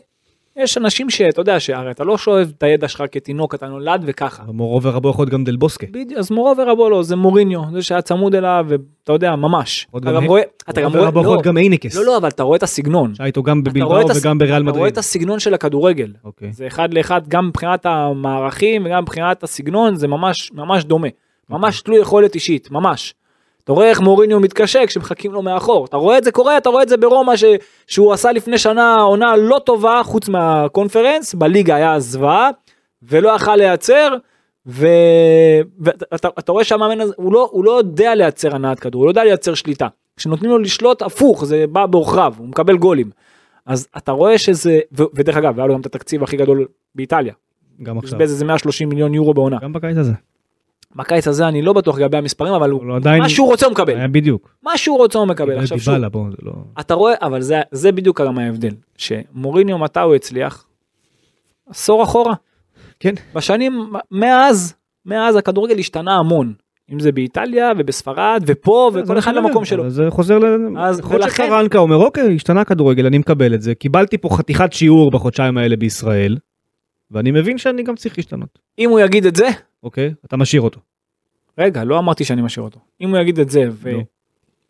יש 0.56 0.78
אנשים 0.78 1.10
שאתה 1.10 1.40
יודע 1.40 1.60
שהרי 1.60 1.90
אתה 1.90 2.05
לא 2.05 2.18
שואב 2.18 2.52
את 2.59 2.62
הידע 2.62 2.89
שלך 2.89 3.05
כתינוק 3.12 3.55
אתה 3.55 3.66
נולד 3.68 4.02
וככה. 4.06 4.43
מורו 4.48 4.82
ורבו 4.82 5.10
יכול 5.10 5.22
להיות 5.22 5.32
גם 5.32 5.44
דל 5.44 5.56
בוסקה. 5.56 5.86
בדיוק, 5.90 6.18
אז 6.18 6.31
מורו 6.31 6.55
ורבו 6.59 6.90
לא, 6.90 7.02
זה 7.02 7.16
מוריניו, 7.16 7.62
זה 7.72 7.82
שהיה 7.82 8.02
צמוד 8.02 8.35
אליו, 8.35 8.66
ואתה 8.68 9.12
יודע, 9.12 9.36
ממש. 9.36 9.86
אתה 9.97 10.12
גם 10.12 10.24
רואה, 10.24 10.43
אתה 10.70 10.81
גם 10.81 10.97
רואה, 10.97 11.36
לא, 11.36 11.43
גם 11.43 11.56
אייניקס. 11.56 11.97
לא, 11.97 12.05
לא, 12.05 12.16
אבל 12.16 12.28
אתה 12.28 12.43
רואה 12.43 12.56
את 12.56 12.62
הסגנון. 12.62 13.14
שהיה 13.14 13.26
איתו 13.26 13.43
גם 13.43 13.64
בבלבאו 13.64 14.06
וגם 14.16 14.39
בריאל 14.39 14.62
אתה 14.62 14.70
רואה 14.70 14.72
מדריד. 14.72 14.93
את 14.93 14.98
הסגנון 14.98 15.39
של 15.39 15.55
הכדורגל. 15.55 16.12
אוקיי. 16.24 16.52
זה 16.52 16.66
אחד 16.66 16.94
לאחד, 16.94 17.28
גם 17.28 17.48
מבחינת 17.48 17.86
המערכים 17.86 18.86
וגם 18.86 19.02
מבחינת 19.02 19.43
הסגנון, 19.43 19.97
זה 19.97 20.09
ממש, 20.09 20.51
ממש 20.55 20.85
דומה. 20.85 21.09
ממש 21.51 21.81
תלוי 21.81 21.98
יכולת 21.98 22.35
אישית, 22.35 22.70
ממש. 22.70 23.14
אתה 23.65 23.73
רואה 23.73 23.89
איך 23.89 24.01
מוריניו 24.01 24.41
מתקשה 24.41 24.86
כשמחכים 24.86 25.32
לו 25.32 25.43
מאחור. 25.43 25.85
אתה 25.85 25.97
רואה 25.97 26.19
את 26.19 26.24
זה 26.24 26.32
קורה, 26.32 26.57
אתה 26.59 26.69
רואה 26.69 26.82
את 26.82 26.89
זה 26.89 26.97
ברומא 26.97 27.36
ש... 27.36 27.45
שהוא 27.86 28.12
עשה 28.12 28.32
לפני 28.32 28.59
שנה 28.59 28.95
עונה 28.95 29.36
לא 29.36 29.59
טובה 29.59 30.01
חוץ 30.05 30.28
מהקונפרנס, 30.28 31.35
בליגה 31.35 31.74
היה 31.74 32.01
זוועה, 32.01 32.51
ולא 33.03 33.36
יכל 33.36 33.57
לייצר, 33.57 34.16
ו... 34.66 34.86
ואתה 35.81 36.28
אתה 36.39 36.53
רואה 36.53 36.65
שהמאמן 36.65 37.01
הזה, 37.01 37.15
הוא 37.16 37.32
לא, 37.32 37.49
הוא 37.53 37.65
לא 37.65 37.78
יודע 37.78 38.15
לייצר 38.15 38.55
הנעת 38.55 38.81
כדור, 38.81 39.01
הוא 39.01 39.07
לא 39.07 39.11
יודע 39.11 39.24
לייצר 39.24 39.55
שליטה. 39.55 39.89
כשנותנים 40.16 40.51
לו 40.51 40.59
לשלוט 40.59 41.03
הפוך, 41.03 41.45
זה 41.45 41.65
בא 41.66 41.86
בעוכריו, 41.86 42.35
הוא 42.39 42.49
מקבל 42.49 42.77
גולים. 42.77 43.11
אז 43.66 43.89
אתה 43.97 44.12
רואה 44.12 44.39
שזה, 44.39 44.81
ו... 44.99 45.03
ודרך 45.15 45.36
אגב, 45.36 45.59
היה 45.59 45.66
לו 45.66 45.74
גם 45.74 45.81
את 45.81 45.86
התקציב 45.86 46.23
הכי 46.23 46.36
גדול 46.36 46.66
באיטליה. 46.95 47.35
גם 47.82 47.99
עכשיו. 47.99 48.19
בזבז 48.19 48.32
איזה 48.32 48.45
130 48.45 48.89
מיליון 48.89 49.15
יורו 49.15 49.35
בעונה. 49.35 49.59
גם 49.62 49.73
בקיץ 49.73 49.97
הזה. 49.97 50.12
בקיץ 50.97 51.29
הזה 51.29 51.49
אני 51.49 51.62
לא 51.62 51.73
בטוח 51.73 51.99
לגבי 51.99 52.16
המספרים, 52.19 52.55
אבל 52.55 52.71
הוא, 52.71 52.87
לא, 52.87 52.97
עדיין- 52.97 53.23
מה 53.23 53.29
שהוא 53.29 53.49
רוצה 53.49 53.66
הוא 53.66 53.73
מקבל. 53.73 53.97
היה 53.97 54.09
בדיוק. 54.09 54.55
מה 54.62 54.79
שהוא 54.79 54.99
רוצה 54.99 55.19
הוא 55.19 55.27
מקבל. 55.29 55.59
עכשיו 55.59 55.79
שוב, 55.81 56.07
בוא, 56.07 56.27
לא... 56.43 56.53
אתה 56.81 56.95
רואה, 56.95 57.15
אבל 57.23 57.41
זה, 57.43 57.61
זה 57.71 57.93
בדיוק 57.93 58.21
גם 58.21 58.39
ההבדל, 58.39 58.75
שמוריניו 58.97 59.79
מתי 59.79 60.01
הוא 60.01 60.15
הצליח? 60.15 60.66
עשור 61.71 62.03
אחורה. 62.03 62.35
כן. 63.01 63.15
בשנים, 63.35 63.87
מאז, 64.11 64.75
מאז 65.07 65.37
הכדורגל 65.37 65.79
השתנה 65.79 66.16
המון. 66.19 66.53
אם 66.93 67.01
זה 67.01 67.12
באיטליה 67.12 67.73
ובספרד 67.79 68.43
ופה 68.47 68.91
זה 68.95 69.03
וכל 69.03 69.19
אחד 69.19 69.35
למקום 69.35 69.65
שלו. 69.65 69.91
זה 69.91 70.07
חוזר 70.11 70.39
ל... 70.39 70.45
אז 70.79 71.01
ולכן- 71.11 71.45
שקרנקה 71.47 71.79
אומר 71.79 71.97
אוקיי 71.97 72.35
השתנה 72.35 72.61
הכדורגל 72.61 73.07
אני 73.07 73.19
מקבל 73.19 73.55
את 73.55 73.62
זה 73.62 73.75
קיבלתי 73.75 74.19
פה 74.19 74.29
חתיכת 74.37 74.73
שיעור 74.73 75.11
בחודשיים 75.11 75.59
האלה 75.59 75.77
בישראל. 75.77 76.37
ואני 77.11 77.31
מבין 77.31 77.59
שאני 77.59 77.83
גם 77.83 77.97
צריך 77.97 78.19
להשתנות 78.19 78.59
אם 78.79 78.91
הוא 78.91 79.01
יגיד 79.01 79.27
את 79.27 79.37
זה, 79.37 79.49
אוקיי 79.85 80.15
אתה 80.24 80.36
משאיר 80.36 80.62
אותו. 80.62 80.81
רגע 81.59 81.85
לא 81.85 81.98
אמרתי 81.98 82.24
שאני 82.24 82.43
משאיר 82.43 82.65
אותו. 82.65 82.81
אם 83.01 83.11
הוא 83.11 83.19
יגיד 83.19 83.40
את 83.40 83.51
זה 83.51 83.65
נו. 83.65 84.05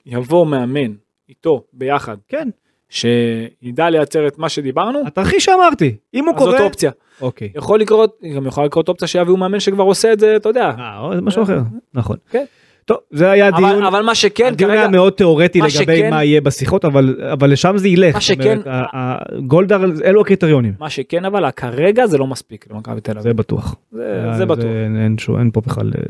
ויבוא 0.07 0.47
מאמן 0.47 0.93
איתו 1.29 1.65
ביחד 1.73 2.17
כן 2.29 2.49
שידע 2.89 3.91
לייצר 3.91 4.27
את 4.27 4.39
מה 4.39 4.49
שדיברנו, 4.49 5.07
התרחיש 5.07 5.45
שאמרתי 5.45 5.97
אם 6.15 6.29
הוא 6.29 6.37
אז 6.37 6.43
זאת. 6.43 6.61
אופציה. 6.61 6.91
אוקיי. 7.21 7.53
יכול 7.55 7.81
לקרות, 7.81 8.21
גם 8.37 8.47
יכולה 8.47 8.67
לקרות 8.67 8.89
אופציה 8.89 9.09
שיביאו 9.09 9.37
מאמן 9.37 9.61
שכבר 9.61 9.83
עושה 9.85 10.13
את 10.13 10.21
זה, 10.21 10.37
אתה 10.37 10.49
יודע. 10.49 10.71
אה, 10.79 11.11
זה 11.15 11.21
משהו 11.21 11.43
אחר 11.43 11.59
נכון. 11.95 12.17
כן. 12.31 12.45
טוב 12.85 12.97
זה 13.11 13.31
היה 13.31 13.49
אבל, 13.49 13.57
דיון. 13.59 13.83
אבל 13.85 14.03
מה 14.03 14.15
שכן, 14.15 14.47
הדיון 14.47 14.71
כרגע, 14.71 14.81
היה 14.81 14.89
מאוד 14.89 15.13
תיאורטי 15.13 15.61
מה 15.61 15.67
לגבי 15.67 15.97
שכן- 15.97 16.11
מה 16.11 16.25
יהיה 16.25 16.41
בשיחות 16.41 16.85
אבל 16.85 17.17
אבל 17.33 17.53
לשם 17.53 17.77
זה 17.77 17.89
ילך. 17.89 18.15
מה 18.15 18.21
שכן- 18.21 18.59
אומרת, 18.67 18.87
גולדהאר 19.47 19.85
אלו 20.05 20.21
הקריטריונים. 20.21 20.73
מה 20.81 20.91
שכן 20.91 21.25
אבל 21.25 21.51
כרגע 21.51 22.07
זה 22.07 22.19
לא 22.19 22.27
מספיק 22.27 22.67
למכבי 22.71 23.01
תל 23.01 23.11
אביב. 23.13 23.23
זה 23.23 23.35
בטוח. 23.35 23.75
זה, 23.93 24.23
אה, 24.31 24.37
זה 24.37 24.47
בטוח. 24.47 24.65
אין- 24.65 24.97
אין 25.03 25.19
שום- 25.19 25.39
אין 25.39 25.51
פה 25.51 25.61
בכלל. 25.61 25.91
אה, 25.99 26.03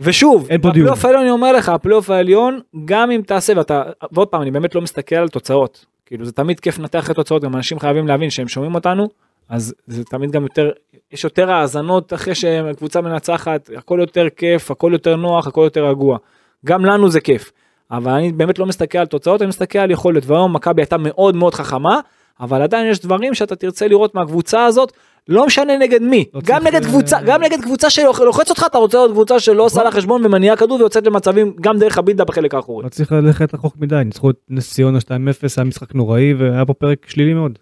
ושוב. 0.00 0.48
הפלייאוף 0.50 1.04
העליון 1.04 1.22
אני 1.22 1.30
אומר 1.30 1.52
לך, 1.52 1.68
הפלייאוף 1.68 2.10
העליון, 2.10 2.60
גם 2.84 3.10
אם 3.10 3.20
תעשה, 3.26 3.52
ואתה, 3.56 3.82
ועוד 4.12 4.28
פעם, 4.28 4.42
אני 4.42 4.50
באמת 4.50 4.74
לא 4.74 4.80
מסתכל 4.80 5.16
על 5.16 5.28
תוצאות. 5.28 5.84
כאילו 6.06 6.24
זה 6.24 6.32
תמיד 6.32 6.60
כיף 6.60 6.78
לנתח 6.78 6.98
אחרי 6.98 7.14
תוצאות, 7.14 7.42
גם 7.42 7.56
אנשים 7.56 7.78
חייבים 7.78 8.06
להבין 8.08 8.30
שהם 8.30 8.48
שומעים 8.48 8.74
אותנו, 8.74 9.08
אז 9.48 9.74
זה 9.86 10.04
תמיד 10.04 10.30
גם 10.30 10.42
יותר, 10.42 10.70
יש 11.12 11.24
יותר 11.24 11.50
האזנות 11.50 12.12
אחרי 12.12 12.34
שקבוצה 12.34 13.00
מנצחת, 13.00 13.70
הכל 13.76 13.98
יותר 14.00 14.26
כיף, 14.36 14.70
הכל 14.70 14.90
יותר 14.92 15.16
נוח, 15.16 15.46
הכל 15.46 15.60
יותר 15.60 15.86
רגוע. 15.86 16.18
גם 16.66 16.84
לנו 16.84 17.10
זה 17.10 17.20
כיף. 17.20 17.52
אבל 17.90 18.12
אני 18.12 18.32
באמת 18.32 18.58
לא 18.58 18.66
מסתכל 18.66 18.98
על 18.98 19.06
תוצאות, 19.06 19.42
אני 19.42 19.48
מסתכל 19.48 19.78
על 19.78 19.90
יכולת, 19.90 20.26
והיום 20.26 20.52
מכבי 20.52 20.82
הייתה 20.82 20.96
מאוד 20.98 21.36
מאוד 21.36 21.54
חכמה, 21.54 22.00
אבל 22.40 22.62
עדיין 22.62 22.90
יש 22.90 23.00
דברים 23.00 23.34
שאתה 23.34 23.56
תרצה 23.56 23.88
לראות 23.88 24.14
מהקבוצה 24.14 24.64
הזאת, 24.64 24.92
לא 25.28 25.46
משנה 25.46 25.78
נגד 25.78 26.02
מי, 26.02 26.24
לא 26.34 26.40
גם 26.44 26.66
נגד 26.66 26.84
אה, 26.84 26.88
קבוצה, 26.88 27.18
גם 27.26 27.42
נגד 27.42 27.60
קבוצה 27.62 27.90
שלוחץ 27.90 28.50
אותך, 28.50 28.64
אתה 28.66 28.78
רוצה 28.78 28.98
עוד 28.98 29.10
קבוצה 29.10 29.40
שלא 29.40 29.62
עושה 29.62 29.82
לה 29.82 29.90
חשבון 29.90 30.26
ומניעה 30.26 30.56
כדור 30.56 30.78
ויוצאת 30.78 31.06
למצבים 31.06 31.54
גם 31.60 31.78
דרך 31.78 31.98
הבילדה 31.98 32.24
בחלק 32.24 32.54
האחורי. 32.54 32.84
לא 32.84 32.88
צריך 32.88 33.12
ללכת 33.12 33.54
רחוק 33.54 33.76
מדי 33.78 34.02
ניצחו 34.04 34.30
את 34.30 34.36
נס 34.50 34.74
ציונה 34.74 34.98
2-0 34.98 35.10
היה 35.56 35.64
משחק 35.64 35.94
נוראי 35.94 36.34
והיה 36.34 36.64
פה 36.64 36.74
פרק 36.74 37.06
שלילי 37.08 37.34
מאוד. 37.34 37.58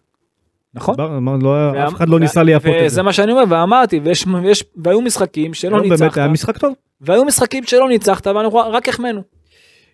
נכון? 0.77 0.94
לא 1.43 1.48
וה- 1.48 1.89
אף 1.89 1.94
אחד 1.94 2.09
לא 2.09 2.20
ניסה 2.20 2.43
לייפות 2.43 2.70
את 2.74 2.82
וזה 2.86 2.94
זה. 2.94 3.03
מה 3.03 3.12
שאני 3.12 3.32
אומר 3.32 3.43
ואמרתי 3.48 4.01
ויש 4.05 4.27
ויש 4.43 4.65
והיו 4.77 5.01
משחקים 5.01 5.55
שלא 5.55 5.70
לא, 5.70 5.78
באמת 5.78 5.90
ניצחת 6.01 6.19
היה 6.19 6.28
משחק 6.28 6.59
טוב. 6.59 6.74
והיו 7.01 7.24
משחקים 7.24 7.65
שלא 7.65 7.89
ניצחת 7.89 8.27
ואנחנו 8.27 8.59
רק 8.59 8.89
החמאנו. 8.89 9.20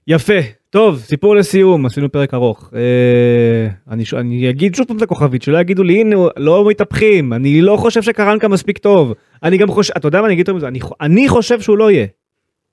יפה 0.07 0.33
טוב 0.71 0.99
סיפור 0.99 1.37
לסיום 1.37 1.87
עשינו 1.87 2.13
פרק 2.13 2.35
ארוך 2.35 2.71
אה, 2.75 3.69
אני 3.91 4.05
אני 4.17 4.51
אגיד 4.51 4.75
שוב 4.75 4.87
פעם 4.87 4.97
את 4.97 5.03
הכוכבית 5.03 5.43
שלא 5.43 5.59
יגידו 5.59 5.83
לי 5.83 6.01
הנה 6.01 6.17
לא 6.37 6.65
מתהפכים 6.69 7.33
אני 7.33 7.61
לא 7.61 7.77
חושב 7.77 8.03
שקרנקה 8.03 8.49
מספיק 8.49 8.79
טוב 8.79 9.13
אני 9.43 9.59
גם 9.59 9.69
חושב 9.69 9.93
אתה 9.97 10.09
יודע 10.09 10.21
מה 10.21 10.27
אני 10.27 10.35
אגיד 10.35 10.49
יותר 10.49 10.55
מזה 10.55 10.69
אני 10.69 10.79
אני 11.01 11.29
חושב 11.29 11.61
שהוא 11.61 11.79
לא 11.79 11.91
יהיה 11.91 12.07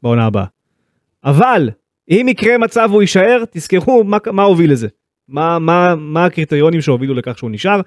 בעונה 0.04 0.26
הבאה. 0.26 0.46
אבל 1.26 1.70
אם 2.10 2.26
יקרה 2.30 2.58
מצב 2.58 2.88
והוא 2.92 3.02
יישאר 3.02 3.44
תזכרו 3.52 4.04
מה 4.04 4.18
מה 4.32 4.44
הוביל 4.44 4.72
לזה 4.72 4.88
מה 5.30 5.60
מה 5.60 5.96
מה 5.96 6.26
הקריטריונים 6.26 6.82
שהובילו 6.82 7.14
לכך 7.14 7.38
שהוא 7.38 7.52
נשאר. 7.52 7.82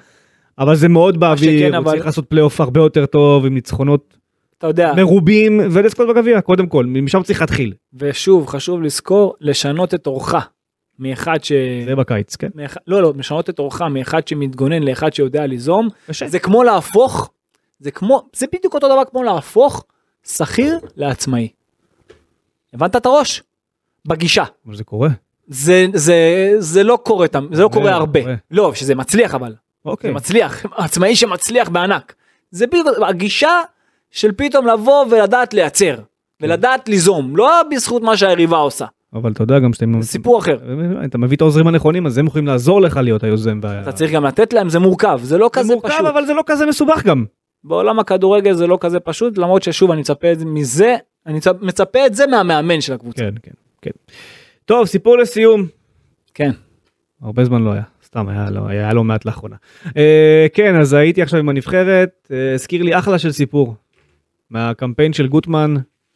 אבל 0.58 0.76
זה 0.76 0.88
מאוד 0.88 1.20
באוויר 1.20 1.58
שכן, 1.58 1.74
הוא 1.74 1.82
אבל- 1.82 1.92
צריך 1.92 2.06
לעשות 2.06 2.26
פלייאוף 2.26 2.60
הרבה 2.60 2.80
יותר 2.80 3.06
טוב 3.06 3.46
עם 3.46 3.54
ניצחונות 3.54 4.16
אתה 4.58 4.66
יודע 4.66 4.92
מרובים 4.96 5.60
ולזכות 5.72 6.08
בגביע 6.08 6.40
קודם 6.40 6.66
כל 6.66 6.86
משם 6.86 7.22
צריך 7.22 7.40
להתחיל 7.40 7.74
ושוב 7.94 8.46
חשוב 8.46 8.82
לזכור 8.82 9.34
לשנות 9.40 9.94
את 9.94 10.06
אורך 10.06 10.34
מאחד 10.98 11.44
ש... 11.44 11.52
זה 11.84 11.94
בקיץ 11.96 12.36
כן. 12.36 12.48
מאחד- 12.54 12.80
לא 12.86 13.02
לא 13.02 13.12
לשנות 13.18 13.50
את 13.50 13.58
אורך 13.58 13.82
מאחד 13.82 14.28
שמתגונן 14.28 14.82
לאחד 14.82 15.12
שיודע 15.12 15.46
ליזום 15.46 15.88
קשה. 16.06 16.28
זה 16.28 16.38
כמו 16.38 16.62
להפוך 16.64 17.30
זה 17.78 17.90
כמו 17.90 18.22
זה 18.36 18.46
בדיוק 18.52 18.74
אותו 18.74 18.86
דבר 18.88 19.02
כמו 19.10 19.22
להפוך 19.22 19.84
שכיר 20.26 20.78
לעצמאי. 20.96 21.48
הבנת 22.74 22.96
את 22.96 23.06
הראש? 23.06 23.42
בגישה. 24.06 24.44
אבל 24.66 24.74
זה 24.76 24.84
קורה. 24.84 25.08
זה 25.46 25.86
זה 25.94 26.16
זה 26.58 26.82
לא 26.82 26.98
קורה 27.02 27.26
זה 27.52 27.62
לא 27.62 27.68
קורה, 27.68 27.84
קורה 27.84 27.94
הרבה. 27.94 28.20
לא 28.50 28.74
שזה 28.74 28.94
מצליח 28.94 29.34
אבל 29.34 29.54
אוקיי. 29.84 30.10
זה 30.10 30.14
מצליח 30.14 30.66
עצמאי 30.76 31.16
שמצליח 31.16 31.68
בענק 31.68 32.14
זה 32.50 32.66
בדיוק 32.66 32.86
הגישה 33.08 33.60
של 34.10 34.32
פתאום 34.36 34.66
לבוא 34.66 35.04
ולדעת 35.10 35.54
לייצר 35.54 35.96
ולדעת 36.40 36.88
ליזום 36.88 37.36
לא 37.36 37.50
בזכות 37.70 38.02
מה 38.02 38.16
שהיריבה 38.16 38.56
עושה 38.56 38.86
אבל 39.14 39.32
אתה 39.32 39.42
יודע 39.42 39.58
גם 39.58 39.72
שאתם 39.72 40.02
זה 40.02 40.08
סיפור 40.08 40.38
אחר 40.38 40.58
אתה 41.04 41.18
מביא 41.18 41.36
את 41.36 41.40
העוזרים 41.40 41.66
הנכונים 41.66 42.06
אז 42.06 42.18
הם 42.18 42.26
יכולים 42.26 42.46
לעזור 42.46 42.80
לך 42.82 42.96
להיות 42.96 43.24
היוזם. 43.24 43.60
אתה 43.82 43.92
צריך 43.92 44.12
גם 44.12 44.24
לתת 44.24 44.52
להם 44.52 44.68
זה 44.68 44.78
מורכב 44.78 45.20
זה 45.22 45.38
לא 45.38 45.50
זה 45.54 45.60
כזה 45.60 45.74
מורכב 45.74 45.88
פשוט 45.88 46.06
אבל 46.06 46.26
זה 46.26 46.34
לא 46.34 46.42
כזה 46.46 46.66
מסובך 46.66 47.02
גם. 47.04 47.24
בעולם 47.64 47.98
הכדורגל 47.98 48.52
זה 48.52 48.66
לא 48.66 48.78
כזה 48.80 49.00
פשוט 49.00 49.38
למרות 49.38 49.62
ששוב 49.62 49.90
אני 49.90 50.00
מצפה 50.00 50.32
את 50.32 50.38
זה 50.38 50.44
מזה 50.44 50.96
אני 51.26 51.38
מצפ- 51.38 51.62
מצפה 51.66 52.06
את 52.06 52.14
זה 52.14 52.26
מהמאמן 52.26 52.80
של 52.80 52.92
הקבוצה 52.92 53.20
כן 53.24 53.34
כן 53.42 53.50
כן. 53.82 53.90
טוב 54.72 54.86
סיפור 54.86 55.18
לסיום. 55.18 55.66
כן 56.34 56.50
הרבה 57.22 57.44
זמן 57.44 57.62
לא 57.62 57.72
היה 57.72 57.82
סתם 58.04 58.28
היה 58.28 58.50
לא 58.50 58.68
היה 58.68 58.92
לא 58.92 59.04
מעט 59.04 59.24
לאחרונה. 59.24 59.56
אה, 59.96 60.46
כן 60.54 60.76
אז 60.76 60.92
הייתי 60.92 61.22
עכשיו 61.22 61.40
עם 61.40 61.48
הנבחרת 61.48 62.28
אה, 62.32 62.54
הזכיר 62.54 62.82
לי 62.82 62.98
אחלה 62.98 63.18
של 63.18 63.32
סיפור. 63.32 63.74
מהקמפיין 64.50 65.12
של 65.12 65.28
גוטמן 65.28 65.74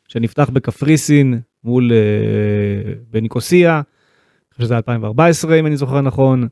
שנפתח 0.09 0.51
בקפריסין 0.51 1.41
מול 1.65 1.93
אה, 1.93 2.93
בניקוסיה. 3.11 3.83
חושב 4.53 4.65
שזה 4.65 4.77
2014 4.77 5.59
אם 5.59 5.67
אני 5.67 5.77
זוכר 5.77 6.01
נכון. 6.01 6.49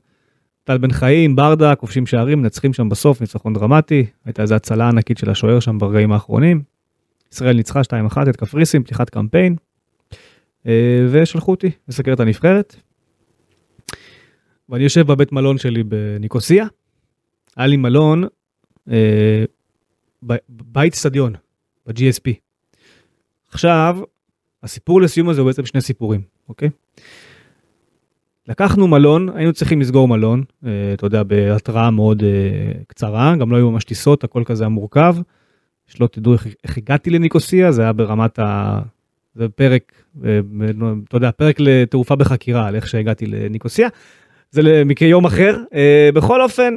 טל 0.65 0.79
בן 0.79 0.93
חיים 0.93 1.37
ברדה 1.37 1.75
כובשים 1.75 2.07
שערים 2.07 2.43
מנצחים 2.43 2.73
שם 2.73 2.89
בסוף 2.89 3.21
ניצחון 3.21 3.55
דרמטי 3.55 4.07
הייתה 4.25 4.43
איזה 4.43 4.57
הצלה 4.57 4.89
ענקית 4.89 5.19
של 5.19 5.31
השוער 5.31 5.61
שם 5.61 5.79
ברגעים 5.79 6.13
האחרונים. 6.13 6.63
ישראל 7.33 7.57
ניצחה 7.57 7.81
2-1 7.81 8.31
את 8.31 8.37
קפריסין 8.37 8.83
פתיחת 8.83 9.11
קמפיין. 9.11 9.57
אה, 10.67 11.07
ושלחו 11.11 11.51
אותי 11.51 11.71
לסקר 11.89 12.13
את 12.13 12.21
הנבחרת. 12.21 12.77
ואני 14.69 14.85
יושב 14.85 15.07
בבית 15.07 15.33
מלון 15.33 15.59
שלי 15.59 15.83
בניקוסיה. 15.83 16.67
היה 17.57 17.67
לי 17.67 17.77
מלון 17.77 18.25
אה, 18.91 19.45
ב- 20.27 20.37
בית 20.49 20.95
סטדיון 20.95 21.33
ב-GSP. 21.87 22.33
עכשיו 23.51 23.99
הסיפור 24.63 25.01
לסיום 25.01 25.29
הזה 25.29 25.41
הוא 25.41 25.47
בעצם 25.47 25.67
שני 25.67 25.81
סיפורים 25.81 26.21
אוקיי. 26.49 26.71
לקחנו 28.49 28.89
מלון 28.89 29.29
היינו 29.37 29.53
צריכים 29.53 29.81
לסגור 29.81 30.09
מלון 30.09 30.45
אה, 30.67 30.71
אתה 30.95 31.07
יודע 31.07 31.23
בהתראה 31.23 31.91
מאוד 31.91 32.23
אה, 32.23 32.73
קצרה 32.87 33.37
גם 33.37 33.51
לא 33.51 33.57
היו 33.57 33.71
ממש 33.71 33.85
טיסות 33.85 34.25
הכל 34.25 34.43
כזה 34.45 34.65
היה 34.65 34.69
מורכב. 34.69 35.17
שלא 35.87 36.07
תדעו 36.07 36.33
איך, 36.33 36.47
איך 36.65 36.79
הגעתי 36.79 37.11
לניקוסיה 37.11 37.73
זה 37.73 37.83
היה 37.83 37.93
ברמת 37.93 38.39
ה... 38.39 38.81
זה 39.35 39.49
פרק 39.49 39.93
אה, 40.25 40.41
אתה 41.09 41.17
יודע 41.17 41.31
פרק 41.31 41.57
לתעופה 41.59 42.17
בחקירה 42.17 42.67
על 42.69 42.75
איך 42.75 42.89
שהגעתי 42.89 43.27
לניקוסיה. 43.27 43.89
זה 44.51 44.63
למקרה 44.63 45.09
יום 45.09 45.25
אחר 45.25 45.57
אה, 45.75 46.11
בכל 46.15 46.43
אופן 46.43 46.77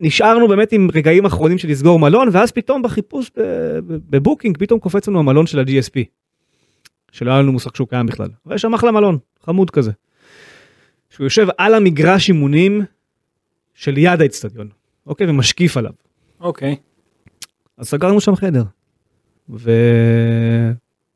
נשארנו 0.00 0.48
באמת 0.48 0.72
עם 0.72 0.88
רגעים 0.94 1.24
אחרונים 1.24 1.58
של 1.58 1.68
לסגור 1.68 1.98
מלון 1.98 2.28
ואז 2.32 2.52
פתאום 2.52 2.82
בחיפוש 2.82 3.30
בבוקינג 3.86 4.58
פתאום 4.58 4.80
קופץ 4.80 5.08
לנו 5.08 5.18
המלון 5.18 5.46
של 5.46 5.58
ה-GSP. 5.58 6.04
שלא 7.12 7.30
היה 7.30 7.40
לנו 7.42 7.52
מושג 7.52 7.74
שהוא 7.74 7.88
קיים 7.88 8.06
בכלל. 8.06 8.28
ויש 8.46 8.62
שם 8.62 8.74
אחלה 8.74 8.90
מלון 8.90 9.18
חמוד 9.44 9.70
כזה. 9.70 9.92
שהוא 11.10 11.24
יושב 11.24 11.46
על 11.58 11.74
המגרש 11.74 12.28
אימונים 12.28 12.82
של 13.74 13.98
יד 13.98 14.20
האצטדיון 14.20 14.68
אוקיי 15.06 15.26
ומשקיף 15.26 15.76
עליו. 15.76 15.92
אוקיי 16.40 16.76
אז 17.78 17.88
סגרנו 17.88 18.20
שם 18.20 18.36
חדר. 18.36 18.62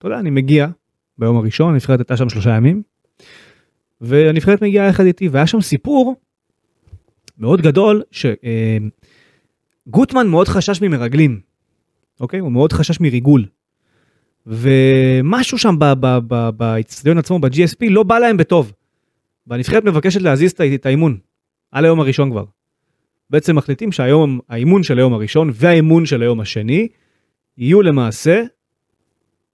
ואתה 0.00 0.08
יודע 0.08 0.18
אני 0.18 0.30
מגיע 0.30 0.66
ביום 1.18 1.36
הראשון 1.36 1.72
הנבחרת 1.72 1.98
הייתה 1.98 2.16
שם 2.16 2.28
שלושה 2.28 2.50
ימים. 2.50 2.82
והנבחרת 4.00 4.62
מגיעה 4.62 4.88
יחד 4.88 5.04
איתי 5.04 5.28
והיה 5.28 5.46
שם 5.46 5.60
סיפור 5.60 6.16
מאוד 7.38 7.60
גדול 7.60 8.02
שגוטמן 9.86 10.26
מאוד 10.26 10.48
חשש 10.48 10.82
ממרגלים. 10.82 11.40
אוקיי 12.20 12.40
הוא 12.40 12.52
מאוד 12.52 12.72
חשש 12.72 13.00
מריגול. 13.00 13.46
ומשהו 14.46 15.58
שם 15.58 15.76
באצטדיון 16.56 17.18
עצמו 17.18 17.38
ב-GSP 17.38 17.90
לא 17.90 18.02
בא 18.02 18.18
להם 18.18 18.36
בטוב. 18.36 18.72
והנבחרת 19.46 19.84
מבקשת 19.84 20.22
להזיז 20.22 20.52
את 20.74 20.86
האימון. 20.86 21.18
על 21.72 21.84
היום 21.84 22.00
הראשון 22.00 22.30
כבר. 22.30 22.44
בעצם 23.30 23.56
מחליטים 23.56 23.92
שהיום 23.92 24.40
האימון 24.48 24.82
של 24.82 24.98
היום 24.98 25.14
הראשון 25.14 25.50
והאימון 25.54 26.06
של 26.06 26.22
היום 26.22 26.40
השני 26.40 26.88
יהיו 27.58 27.82
למעשה 27.82 28.42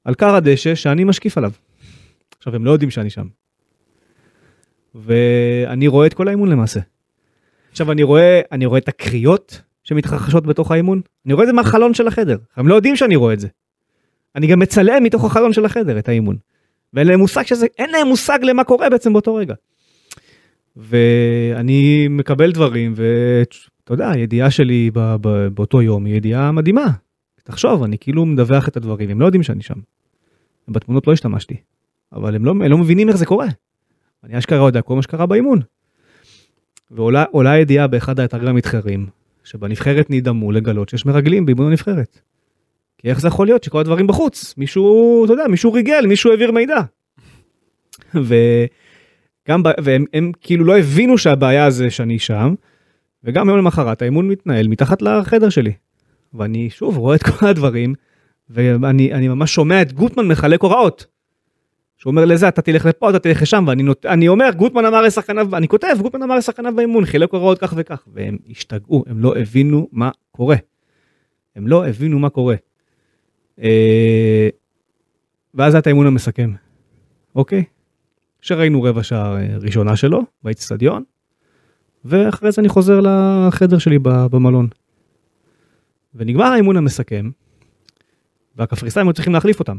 על 0.07 0.15
כר 0.15 0.35
הדשא 0.35 0.75
שאני 0.75 1.05
משקיף 1.05 1.39
עליו. 1.39 1.53
עכשיו 2.39 2.55
הם 2.55 2.65
לא 2.65 2.71
יודעים 2.71 2.91
שאני 2.91 3.11
שם. 3.11 3.27
ואני 4.95 5.89
רואה 5.89 6.07
את 6.07 6.15
כל 6.15 6.29
האימון 6.29 6.49
למעשה. 6.49 6.81
עכשיו 7.71 7.93
אני 7.93 8.03
רואה 8.03 8.41
אני 8.53 8.67
רואה 8.67 8.79
את 8.79 8.89
הקריאות 8.89 9.61
שמתרחשות 9.85 10.47
בתוך 10.47 10.71
האימון 10.71 11.01
אני 11.27 11.35
רואה 11.35 11.45
את 11.45 11.49
זה 11.49 11.53
מהחלון 11.53 11.95
של 11.95 12.09
החדר 12.09 12.39
הם 12.57 12.69
לא 12.69 12.75
יודעים 12.75 12.97
שאני 12.97 13.17
רואה 13.17 13.35
את 13.35 13.41
זה. 13.41 13.49
אני 14.37 14.47
גם 14.47 14.59
מצלם 14.59 15.03
מתוך 15.03 15.25
החלון 15.25 15.53
של 15.53 15.65
החדר 15.65 15.99
את 15.99 16.09
האימון. 16.09 16.37
ואין 16.93 17.07
להם 17.07 17.19
מושג 17.19 17.43
שזה, 17.43 17.67
אין 17.79 17.91
להם 17.91 18.07
מושג 18.07 18.39
למה 18.43 18.65
קורה 18.65 18.91
בעצם 18.91 19.13
באותו 19.13 19.35
רגע. 19.35 19.55
ואני 20.77 22.09
מקבל 22.11 22.53
דברים, 22.53 22.95
ואתה 22.97 23.93
יודע, 23.95 24.11
הידיעה 24.11 24.51
שלי 24.51 24.91
ב, 24.95 25.17
ב, 25.21 25.49
באותו 25.49 25.83
יום 25.83 26.05
היא 26.05 26.15
ידיעה 26.15 26.53
מדהימה. 26.53 26.87
תחשוב, 27.45 27.83
אני 27.83 27.99
כאילו 27.99 28.27
מדווח 28.27 28.69
את 28.69 28.77
הדברים, 28.77 29.11
הם 29.11 29.21
לא 29.21 29.27
יודעים 29.27 29.43
שאני 29.43 29.63
שם. 29.63 29.79
בתמונות 30.69 31.07
לא 31.07 31.13
השתמשתי, 31.13 31.57
אבל 32.13 32.35
הם 32.35 32.45
לא, 32.45 32.51
הם 32.51 32.63
לא 32.63 32.79
מבינים 32.79 33.09
איך 33.09 33.17
זה 33.17 33.27
קורה. 33.27 33.47
אני 34.25 34.39
אשכרה 34.39 34.67
יודע 34.69 34.83
כל 34.83 34.97
מה 34.97 35.03
שקרה 35.03 35.27
באימון. 35.27 35.61
ועולה 36.91 37.53
הידיעה 37.53 37.87
באחד 37.87 38.21
האתרים 38.21 38.49
המתחרים, 38.49 39.07
שבנבחרת 39.45 40.11
נדהמו 40.11 40.53
לגלות 40.53 40.89
שיש 40.89 41.07
מרגלים 41.07 41.47
באימון 41.47 41.67
הנבחרת. 41.67 42.21
כי 42.99 43.09
איך 43.09 43.21
זה 43.21 43.29
יכול 43.29 43.47
להיות 43.47 43.65
שכל 43.65 43.81
הדברים 43.81 44.07
בחוץ 44.07 44.55
מישהו 44.57 45.25
אתה 45.25 45.33
יודע 45.33 45.45
מישהו 45.49 45.73
ריגל 45.73 46.07
מישהו 46.07 46.31
העביר 46.31 46.51
מידע. 46.53 46.81
וגם 48.15 49.63
והם 49.83 50.05
הם 50.13 50.33
כאילו 50.41 50.65
לא 50.65 50.79
הבינו 50.79 51.19
שהבעיה 51.19 51.71
זה 51.71 51.91
שאני 51.91 52.19
שם. 52.19 52.55
וגם 53.25 53.49
יום 53.49 53.59
למחרת 53.59 54.03
האימון 54.03 54.29
מתנהל 54.29 54.69
מתחת 54.69 55.03
לחדר 55.03 55.49
שלי. 55.49 55.73
ואני 56.35 56.71
שוב 56.71 56.97
רואה 56.97 57.17
את 57.17 57.23
כל 57.23 57.47
הדברים 57.47 57.95
ואני 58.51 59.13
אני 59.13 59.29
ממש 59.29 59.55
שומע 59.55 59.83
את 59.83 59.93
גוטמן 59.93 60.29
מחלק 60.29 60.63
הוראות. 60.63 61.07
שהוא 61.99 62.11
אומר 62.11 62.25
לזה 62.25 62.49
אתה 62.49 62.63
תלך 62.63 62.87
לפה 62.87 63.11
אתה 63.11 63.19
תלך 63.19 63.43
לשם 63.43 63.65
ואני 63.69 63.83
נות... 63.83 64.07
אומר 64.29 64.51
גוטמן 64.57 64.85
אמר 64.85 65.03
לשחקניו 65.03 65.57
אני 65.57 65.69
כותב 65.69 65.97
גוטמן 66.03 66.23
אמר 66.23 66.35
לשחקניו 66.37 66.77
באימון 66.77 67.05
חילק 67.05 67.33
הוראות 67.33 67.59
כך 67.59 67.75
וכך 67.77 68.03
והם 68.13 68.39
השתגעו 68.51 69.05
הם 69.07 69.21
לא 69.21 69.37
הבינו 69.37 69.89
מה 69.93 70.11
קורה. 70.31 70.57
הם 71.57 71.69
לא 71.69 71.87
הבינו 71.87 72.19
מה 72.19 72.31
קורה. 72.31 72.55
אה, 73.63 74.49
ואז 75.55 75.75
היה 75.75 75.81
את 75.81 75.87
האימון 75.87 76.07
המסכם, 76.07 76.53
אוקיי? 77.35 77.65
שראינו 78.41 78.83
רבע 78.83 79.03
שעה 79.03 79.37
אה, 79.37 79.57
ראשונה 79.61 79.97
שלו 79.97 80.23
באיצטדיון, 80.43 81.05
ואחרי 82.05 82.53
זה 82.53 82.61
אני 82.61 82.69
חוזר 82.69 83.01
לחדר 83.01 83.79
שלי 83.79 83.99
במלון. 84.03 84.69
ונגמר 86.15 86.45
האימון 86.45 86.77
המסכם, 86.77 87.31
והקפריסאים 88.57 89.07
היו 89.07 89.13
צריכים 89.13 89.33
להחליף 89.33 89.61
אותם. 89.61 89.77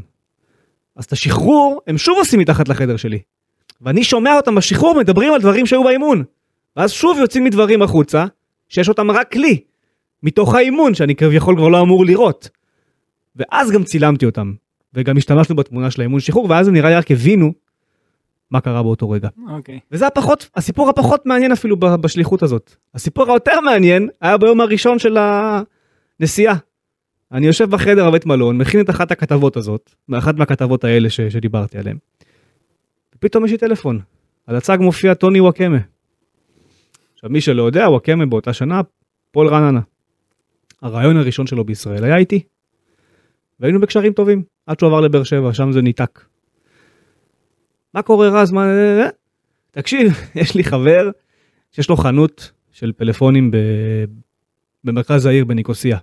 אז 0.96 1.04
את 1.04 1.12
השחרור 1.12 1.80
הם 1.86 1.98
שוב 1.98 2.18
עושים 2.18 2.40
מתחת 2.40 2.68
לחדר 2.68 2.96
שלי. 2.96 3.18
ואני 3.80 4.04
שומע 4.04 4.36
אותם 4.36 4.54
בשחרור 4.54 4.98
מדברים 4.98 5.32
על 5.32 5.40
דברים 5.40 5.66
שהיו 5.66 5.84
באימון. 5.84 6.24
ואז 6.76 6.92
שוב 6.92 7.18
יוצאים 7.18 7.44
מדברים 7.44 7.82
החוצה, 7.82 8.24
שיש 8.68 8.88
אותם 8.88 9.10
רק 9.10 9.36
לי, 9.36 9.60
מתוך 10.22 10.54
האימון 10.54 10.94
שאני 10.94 11.14
כביכול 11.14 11.56
כבר 11.56 11.68
לא 11.68 11.80
אמור 11.80 12.04
לראות. 12.04 12.48
ואז 13.36 13.70
גם 13.70 13.84
צילמתי 13.84 14.26
אותם, 14.26 14.52
וגם 14.94 15.16
השתמשנו 15.16 15.56
בתמונה 15.56 15.90
של 15.90 16.00
האימון 16.00 16.20
שחרור, 16.20 16.50
ואז 16.50 16.68
הם 16.68 16.74
נראה 16.74 16.90
לי 16.90 16.96
רק 16.96 17.10
הבינו 17.10 17.52
מה 18.50 18.60
קרה 18.60 18.82
באותו 18.82 19.10
רגע. 19.10 19.28
אוקיי. 19.50 19.76
Okay. 19.76 19.80
וזה 19.92 20.06
הפחות, 20.06 20.48
הסיפור 20.56 20.88
הפחות 20.88 21.26
מעניין 21.26 21.52
אפילו 21.52 21.76
בשליחות 21.76 22.42
הזאת. 22.42 22.74
הסיפור 22.94 23.30
היותר 23.30 23.60
מעניין 23.60 24.08
היה 24.20 24.36
ביום 24.36 24.60
הראשון 24.60 24.98
של 24.98 25.16
הנסיעה. 26.20 26.56
אני 27.32 27.46
יושב 27.46 27.70
בחדר 27.70 28.10
בבית 28.10 28.26
מלון, 28.26 28.58
מכין 28.58 28.80
את 28.80 28.90
אחת 28.90 29.10
הכתבות 29.10 29.56
הזאת, 29.56 29.94
מאחת 30.08 30.34
מהכתבות 30.34 30.84
האלה 30.84 31.10
ש, 31.10 31.20
שדיברתי 31.20 31.78
עליהן. 31.78 31.96
ופתאום 33.14 33.44
יש 33.44 33.50
לי 33.50 33.58
טלפון, 33.58 34.00
על 34.46 34.56
הצג 34.56 34.78
מופיע 34.80 35.14
טוני 35.14 35.40
וואקמה. 35.40 35.78
עכשיו 37.14 37.30
מי 37.30 37.40
שלא 37.40 37.62
יודע, 37.62 37.88
וואקמה 37.88 38.26
באותה 38.26 38.52
שנה, 38.52 38.80
פול 39.30 39.48
רעננה. 39.48 39.80
הרעיון 40.82 41.16
הראשון 41.16 41.46
שלו 41.46 41.64
בישראל 41.64 42.04
היה 42.04 42.16
איתי. 42.16 42.42
והיינו 43.60 43.80
בקשרים 43.80 44.12
טובים, 44.12 44.42
עד 44.66 44.78
שהוא 44.78 44.88
עבר 44.88 45.00
לבאר 45.00 45.22
שבע, 45.22 45.54
שם 45.54 45.72
זה 45.72 45.82
ניתק. 45.82 46.24
מה 47.94 48.02
קורה 48.02 48.28
רז? 48.28 48.52
מה... 48.52 48.66
תקשיב, 49.70 50.12
יש 50.40 50.54
לי 50.54 50.64
חבר 50.64 51.10
שיש 51.72 51.90
לו 51.90 51.96
חנות 51.96 52.52
של 52.72 52.92
פלאפונים 52.96 53.50
ב... 53.50 53.56
במרכז 54.84 55.26
העיר 55.26 55.44
בניקוסיה. 55.44 55.98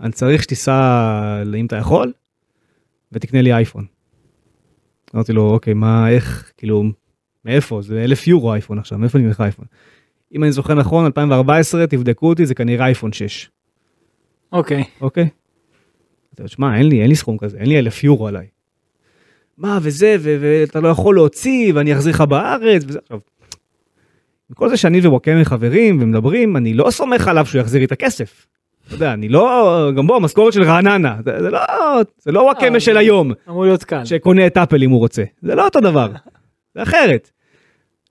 אני 0.00 0.12
צריך 0.12 0.42
שתיסע, 0.42 1.42
אם 1.56 1.66
אתה 1.66 1.76
יכול, 1.76 2.12
ותקנה 3.12 3.42
לי 3.42 3.52
אייפון. 3.52 3.86
אמרתי 5.14 5.32
לו, 5.32 5.50
אוקיי, 5.50 5.74
מה, 5.74 6.10
איך, 6.10 6.52
כאילו, 6.56 6.84
מאיפה? 7.44 7.82
זה 7.82 8.04
אלף 8.04 8.26
יורו 8.26 8.52
אייפון 8.52 8.78
עכשיו, 8.78 8.98
מאיפה 8.98 9.18
אני 9.18 9.28
לך 9.28 9.40
אייפון? 9.40 9.64
אם 10.34 10.44
אני 10.44 10.52
זוכר 10.52 10.74
נכון, 10.74 11.04
2014, 11.04 11.86
תבדקו 11.86 12.28
אותי, 12.28 12.46
זה 12.46 12.54
כנראה 12.54 12.86
אייפון 12.86 13.12
6. 13.12 13.50
אוקיי. 14.52 14.84
אוקיי? 15.00 15.28
שמע, 16.46 16.76
אין 16.76 16.88
לי, 16.88 17.00
אין 17.00 17.08
לי 17.08 17.16
סכום 17.16 17.38
כזה, 17.38 17.58
אין 17.58 17.66
לי 17.66 17.78
אלף 17.78 18.04
יורו 18.04 18.28
עליי. 18.28 18.46
מה 19.58 19.78
וזה, 19.82 20.16
ואתה 20.20 20.80
לא 20.80 20.88
יכול 20.88 21.14
להוציא, 21.14 21.72
ואני 21.74 21.92
אחזיר 21.92 22.12
לך 22.12 22.20
בארץ, 22.20 22.82
וזה 22.86 22.98
עכשיו. 23.02 23.18
כל 24.54 24.68
זה 24.68 24.76
שאני 24.76 25.00
ווואקמה 25.00 25.44
חברים 25.44 26.02
ומדברים, 26.02 26.56
אני 26.56 26.74
לא 26.74 26.90
סומך 26.90 27.28
עליו 27.28 27.46
שהוא 27.46 27.60
יחזיר 27.60 27.78
לי 27.78 27.84
את 27.84 27.92
הכסף. 27.92 28.46
אתה 28.86 28.94
יודע, 28.94 29.12
אני 29.12 29.28
לא, 29.28 29.90
גם 29.96 30.06
בוא, 30.06 30.20
משכורת 30.20 30.52
של 30.52 30.62
רעננה, 30.62 31.16
זה, 31.24 31.42
זה 31.42 31.50
לא, 31.50 31.60
זה 32.18 32.32
לא 32.32 32.40
וואקמה 32.40 32.80
של 32.80 32.96
היום. 32.96 33.32
אמור 33.48 33.64
להיות 33.64 33.84
קל. 33.84 34.04
שקונה 34.04 34.46
את 34.46 34.56
אפל 34.56 34.82
אם 34.82 34.90
הוא 34.90 34.98
רוצה, 34.98 35.22
זה 35.42 35.54
לא 35.54 35.64
אותו 35.64 35.80
דבר, 35.80 36.12
זה 36.74 36.82
אחרת. 36.82 37.30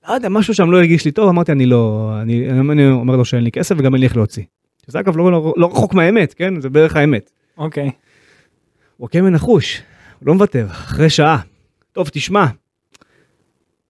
לא 0.08 0.14
יודע, 0.14 0.30
משהו 0.30 0.54
שם 0.54 0.72
לא 0.72 0.78
הרגיש 0.78 1.06
לי 1.06 1.12
טוב, 1.12 1.30
אמרתי 1.30 1.52
אני 1.52 1.66
לא, 1.66 2.14
אני, 2.22 2.50
אני 2.50 2.88
אומר 2.88 3.16
לו 3.16 3.26
שאין 3.26 3.44
לי 3.44 3.52
כסף 3.52 3.76
וגם 3.78 3.94
אין 3.94 4.00
לי 4.00 4.06
איך 4.06 4.18
להוציא. 4.18 4.44
שזה 4.86 5.00
אגב 5.00 5.18
לא, 5.18 5.32
לא, 5.32 5.54
לא 5.58 5.68
רחוק 5.68 5.94
מהאמת, 5.94 6.34
כן? 6.34 6.62
זה 6.62 6.70
בערך 6.70 6.96
האמת. 6.96 7.32
אוקיי. 7.58 7.92
וואקמה 9.00 9.30
נחוש, 9.30 9.82
הוא 10.20 10.28
לא 10.28 10.34
מוותר, 10.34 10.66
אחרי 10.70 11.10
שעה. 11.10 11.40
טוב, 11.92 12.10
תשמע, 12.12 12.46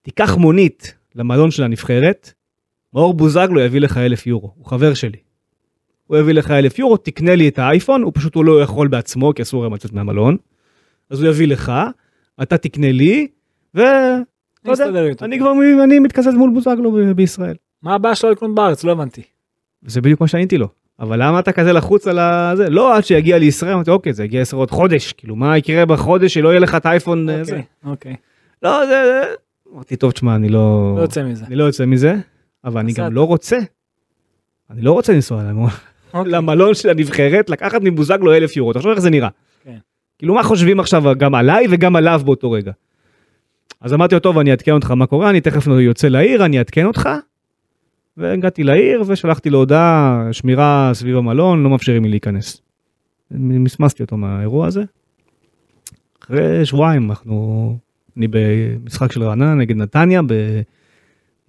תיקח 0.01 0.35
מונית 0.37 0.95
למלון 1.15 1.51
של 1.51 1.63
הנבחרת, 1.63 2.33
מאור 2.93 3.13
בוזגלו 3.13 3.59
יביא 3.59 3.81
לך 3.81 3.97
אלף 3.97 4.27
יורו, 4.27 4.53
הוא 4.57 4.65
חבר 4.65 4.93
שלי. 4.93 5.17
הוא 6.07 6.17
יביא 6.17 6.33
לך 6.33 6.51
אלף 6.51 6.79
יורו, 6.79 6.97
תקנה 6.97 7.35
לי 7.35 7.47
את 7.47 7.59
האייפון, 7.59 8.01
הוא 8.01 8.11
פשוט 8.15 8.35
הוא 8.35 8.45
לא 8.45 8.61
יכול 8.61 8.87
בעצמו, 8.87 9.33
כי 9.33 9.41
אסור 9.41 9.63
להם 9.63 9.73
לצאת 9.73 9.93
מהמלון. 9.93 10.37
אז 11.09 11.21
הוא 11.21 11.29
יביא 11.29 11.47
לך, 11.47 11.71
אתה 12.41 12.57
תקנה 12.57 12.91
לי, 12.91 13.27
ו... 13.75 13.81
לא 14.65 14.71
יודע, 14.71 15.01
אני 15.21 15.39
כבר 15.39 15.51
אני 15.83 15.99
מתקזז 15.99 16.33
מול 16.33 16.51
בוזגלו 16.53 17.15
בישראל. 17.15 17.55
מה 17.81 17.95
הבעיה 17.95 18.15
שלו 18.15 18.31
לקנות 18.31 18.55
בארץ? 18.55 18.83
לא 18.83 18.91
הבנתי. 18.91 19.21
זה 19.85 20.01
בדיוק 20.01 20.21
מה 20.21 20.27
שעניתי 20.27 20.57
לו. 20.57 20.67
אבל 20.99 21.23
למה 21.23 21.39
אתה 21.39 21.51
כזה 21.51 21.73
לחוץ 21.73 22.07
על 22.07 22.19
הזה? 22.19 22.69
לא 22.69 22.97
עד 22.97 23.05
שיגיע 23.05 23.37
לישראל, 23.37 23.73
אמרתי 23.73 23.91
אוקיי 23.91 24.13
זה 24.13 24.23
יגיע 24.23 24.41
ישראל 24.41 24.59
עוד 24.59 24.71
חודש, 24.71 25.13
כאילו 25.13 25.35
מה 25.35 25.57
יקרה 25.57 25.85
בחודש 25.85 26.33
שלא 26.33 26.49
יהיה 26.49 26.59
לך 26.59 26.75
את 26.75 26.85
האייפון 26.85 27.29
אוקיי, 27.29 27.45
זה. 27.45 27.61
אוקיי. 27.85 28.15
לא 28.63 28.85
זה, 28.85 29.21
אמרתי 29.73 29.95
טוב 29.95 30.11
תשמע 30.11 30.35
אני 30.35 30.49
לא, 30.49 30.93
לא 30.97 31.01
יוצא 31.01 31.23
מזה. 31.23 31.45
אני 31.45 31.55
לא 31.55 31.63
יוצא 31.63 31.85
מזה, 31.85 32.15
אבל 32.63 32.79
אני 32.79 32.93
גם 32.93 33.13
לא 33.13 33.23
רוצה. 33.23 33.59
אני 34.69 34.81
לא 34.81 34.91
רוצה 34.91 35.13
לנסוע 35.13 35.51
אוקיי. 35.51 35.77
למלון 36.25 36.73
של 36.73 36.89
הנבחרת, 36.89 37.49
לקחת 37.49 37.81
מבוזגלו 37.83 38.33
אלף 38.33 38.57
יורו, 38.57 38.73
תחשוב 38.73 38.91
איך 38.91 38.99
זה 38.99 39.09
נראה. 39.09 39.29
כן. 39.63 39.77
כאילו 40.19 40.33
מה 40.33 40.43
חושבים 40.43 40.79
עכשיו 40.79 41.03
גם 41.17 41.35
עליי 41.35 41.65
וגם 41.69 41.95
עליו 41.95 42.21
באותו 42.25 42.51
רגע. 42.51 42.71
אז 43.81 43.93
אמרתי 43.93 44.15
לו 44.15 44.19
טוב 44.19 44.37
אני 44.37 44.51
אעדכן 44.51 44.71
אותך 44.71 44.91
מה 44.91 45.05
קורה, 45.05 45.29
אני 45.29 45.41
תכף 45.41 45.67
יוצא 45.67 46.07
לעיר, 46.07 46.45
אני 46.45 46.57
אעדכן 46.57 46.85
אותך. 46.85 47.09
והגעתי 48.17 48.63
לעיר 48.63 49.03
ושלחתי 49.07 49.49
לו 49.49 49.59
הודעה, 49.59 50.27
שמירה 50.31 50.91
סביב 50.93 51.17
המלון, 51.17 51.63
לא 51.63 51.69
מאפשרים 51.69 52.03
לי 52.03 52.09
להיכנס. 52.09 52.61
מסמסתי 53.31 54.03
אותו 54.03 54.17
מהאירוע 54.17 54.67
הזה. 54.67 54.83
אחרי 56.23 56.65
שבועיים 56.65 57.09
אנחנו, 57.09 57.77
אני 58.17 58.27
במשחק 58.29 59.11
של 59.11 59.23
רעננה 59.23 59.53
נגד 59.53 59.75
נתניה, 59.75 60.21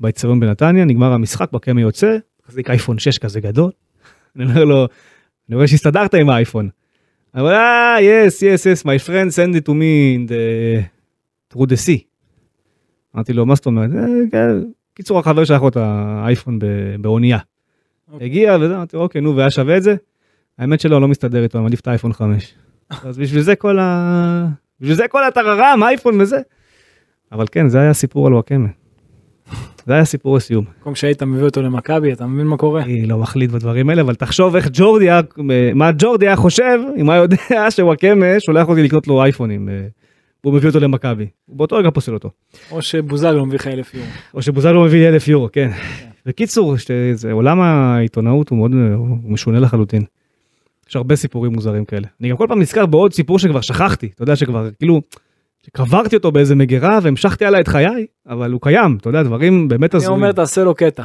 באצטדיון 0.01 0.41
בנתניה, 0.41 0.85
נגמר 0.85 1.13
המשחק, 1.13 1.53
בקמי 1.53 1.83
יוצא, 1.83 2.17
מחזיק 2.47 2.71
אייפון 2.71 2.99
6 2.99 3.19
כזה 3.19 3.41
גדול. 3.41 3.71
אני 4.37 4.45
אומר 4.45 4.65
לו, 4.65 4.87
אני 5.49 5.57
רואה 5.57 5.67
שהסתדרת 5.69 6.15
עם 6.15 6.29
האייפון. 6.31 6.69
אבל 7.35 7.53
אה, 7.53 7.97
yes, 7.99 8.31
yes, 8.31 8.83
yes, 8.83 8.85
my 8.85 9.07
friend 9.09 9.31
send 9.31 9.55
it 9.57 9.69
to 9.69 9.73
me 9.73 10.17
in 10.17 10.29
the, 10.31 11.55
through 11.55 11.67
the 11.67 11.87
sea. 11.87 12.01
אמרתי 13.15 13.33
לו, 13.33 13.47
מה 13.47 13.55
זאת 13.55 13.67
אומרת? 13.67 13.91
"אה, 13.95 14.05
כן." 14.33 14.51
קיצור 14.95 15.19
החבר 15.19 15.45
שלח 15.45 15.63
לו 15.63 15.69
את 15.69 15.77
האייפון 15.77 16.59
באונייה. 17.01 17.39
אוקיי. 18.13 18.25
הגיע 18.27 18.57
וזה, 18.61 18.77
אמרתי 18.77 18.97
אוקיי 18.97 19.21
נו 19.21 19.37
והיה 19.37 19.51
שווה 19.51 19.77
את 19.77 19.83
זה? 19.83 19.95
האמת 20.59 20.81
שלא, 20.81 21.01
לא 21.01 21.09
מסתדר 21.09 21.43
איתו, 21.43 21.59
אני 21.59 21.63
מעדיף 21.63 21.81
את 21.81 21.87
האייפון 21.87 22.13
5. 22.13 22.55
אז 23.09 23.19
בשביל 23.19 23.43
זה 23.43 23.57
כל 23.57 23.79
ה... 23.79 24.47
בשביל 24.81 24.97
זה 24.97 25.09
כל 25.09 25.25
הטררם, 25.25 25.81
אייפון 25.83 26.21
וזה. 26.21 26.41
אבל 27.33 27.47
כן, 27.53 27.69
זה 27.69 27.81
היה 27.81 27.93
סיפור 27.95 28.27
על 28.27 28.33
וואקמה. 28.33 28.69
זה 29.87 29.93
היה 29.95 30.05
סיפור 30.05 30.37
הסיום. 30.37 30.65
במקום 30.79 30.95
שהיית 30.95 31.23
מביא 31.23 31.45
אותו 31.45 31.63
למכבי, 31.63 32.13
אתה 32.13 32.27
מבין 32.27 32.47
מה 32.47 32.57
קורה? 32.57 32.83
אני 32.83 33.07
לא 33.07 33.19
מחליט 33.19 33.51
בדברים 33.51 33.91
האלה, 33.91 34.03
אבל 34.03 34.15
תחשוב 34.15 34.57
איך 34.57 34.69
ג'ורדי 34.73 35.11
היה, 35.11 35.21
מה 35.75 35.91
ג'ורדי 35.99 36.27
היה 36.27 36.37
חושב, 36.37 36.79
אם 36.97 37.11
היה 37.11 37.23
יודע 37.23 37.37
שוואקמה 37.71 38.27
שולח 38.39 38.69
אותי 38.69 38.83
לקנות 38.83 39.07
לו 39.07 39.23
אייפונים. 39.23 39.69
אה, 39.69 39.87
והוא 40.45 40.55
מביא 40.55 40.69
אותו 40.69 40.81
למכבי. 40.81 41.27
הוא 41.47 41.57
באותו 41.57 41.77
רגע 41.77 41.91
פוסל 41.91 42.15
אותו. 42.15 42.31
או 42.71 42.83
שבוזגלו 42.83 43.47
מביא 43.47 43.55
לך 43.59 43.67
אלף 43.67 43.95
יורו. 43.95 44.07
או 44.35 44.43
שבוזגלו 44.43 44.85
מביא 44.85 45.09
אלף 45.09 45.29
יורו, 45.29 45.49
כן. 45.53 45.71
בקיצור, 46.27 46.77
שזה- 46.77 47.33
עולם 47.33 47.61
העיתונאות 47.61 48.49
הוא 48.49 48.59
מאוד 48.59 48.73
הוא 48.97 49.19
משונה 49.25 49.61
לחלוטין. 49.61 50.03
יש 50.89 50.97
הרבה 50.97 51.17
סיפורים 51.17 51.53
מוזרים 51.53 51.85
כאלה. 51.85 52.07
אני 52.21 52.31
גם 52.31 52.37
כל 52.37 52.47
פעם 52.49 52.61
נזכר 52.61 52.87
בעוד 52.87 53.13
סיפור 53.13 53.39
שכבר 53.39 53.61
שכחתי, 53.61 54.09
אתה 54.15 54.23
יודע 54.23 54.37
שכבר 54.37 54.69
כאילו, 54.79 55.01
קברתי 55.73 56.17
אותו 56.17 56.33
באיזה 56.33 56.55
מגירה 56.55 56.99
והמשכתי 57.03 57.45
עליי 57.45 57.61
את 57.61 57.69
חיי, 57.69 58.07
אבל 58.29 58.53
הוא 58.53 58.61
קיים, 58.61 58.97
אתה 59.01 59.09
יודע, 59.09 59.23
דברים 59.23 59.69
באמת 59.69 59.95
אני 59.95 60.03
הזויים. 60.03 60.21
אומר 60.21 60.33
תעשה 60.33 60.65
לו 60.65 60.75
קטע. 60.75 61.03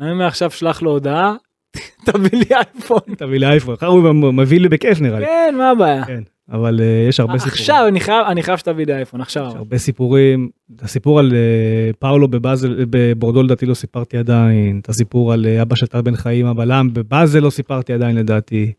אני 0.00 0.14
מעכשיו 0.14 0.50
שלח 0.50 0.82
לו 0.82 0.90
הודעה, 0.90 1.34
תביא 2.06 2.38
לי 2.38 2.44
אייפון. 2.50 3.00
תביא 3.18 3.38
לי 3.38 3.46
אייפון, 3.46 3.74
אחר 3.74 3.86
הוא 3.86 4.02
מביא 4.34 4.60
לי 4.60 4.68
בכיף 4.68 5.00
נראה 5.00 5.20
לי. 5.20 5.26
כן, 5.26 5.54
מה 5.58 5.70
הבעיה? 5.70 6.04
כן, 6.04 6.22
אבל 6.52 6.80
אה, 6.80 7.06
יש 7.08 7.20
הרבה 7.20 7.38
סיפורים. 7.38 7.54
עכשיו 7.60 7.84
אני 7.88 8.00
חייב, 8.00 8.26
אני 8.26 8.42
חייב 8.42 8.58
שתביא 8.58 8.86
לי 8.86 8.94
אייפון, 8.94 9.20
עכשיו. 9.20 9.46
יש 9.48 9.54
הרבה 9.54 9.78
סיפורים, 9.78 10.48
את 10.76 10.82
הסיפור 10.82 11.18
על 11.18 11.32
אה, 11.32 11.92
פאולו 11.98 12.28
בבאזל, 12.28 12.84
בבורדו 12.90 13.42
לדעתי 13.42 13.66
לא 13.66 13.74
סיפרתי 13.74 14.16
עדיין, 14.18 14.80
את 14.82 14.88
הסיפור 14.88 15.32
על 15.32 15.46
אה, 15.46 15.62
אבא 15.62 15.76
של 15.76 15.86
טל 15.86 16.00
בן 16.00 16.16
חיים 16.16 16.46
הבלם 16.46 16.88
בבאזל 16.92 17.40
לא 17.40 17.50
סיפרתי 17.50 17.92
עדיין 17.92 18.16
לדעתי. 18.16 18.72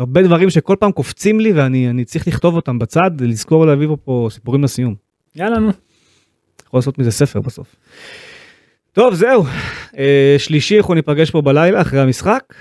הרבה 0.00 0.22
דברים 0.22 0.50
שכל 0.50 0.76
פעם 0.80 0.92
קופצים 0.92 1.40
לי 1.40 1.52
ואני 1.52 1.90
אני 1.90 2.04
צריך 2.04 2.28
לכתוב 2.28 2.56
אותם 2.56 2.78
בצד, 2.78 3.10
לזכור 3.20 3.66
להביא 3.66 3.86
פה, 3.86 3.96
פה 4.04 4.28
סיפורים 4.30 4.64
לסיום. 4.64 4.94
יאללה 5.36 5.58
נו. 5.58 5.70
יכול 6.66 6.78
לעשות 6.78 6.98
מזה 6.98 7.10
ספר 7.10 7.40
בסוף. 7.40 7.76
טוב 8.92 9.14
זהו, 9.14 9.44
אה, 9.98 10.34
שלישי 10.38 10.78
אנחנו 10.78 10.94
ניפגש 10.94 11.30
פה 11.30 11.42
בלילה 11.42 11.80
אחרי 11.80 12.00
המשחק, 12.00 12.54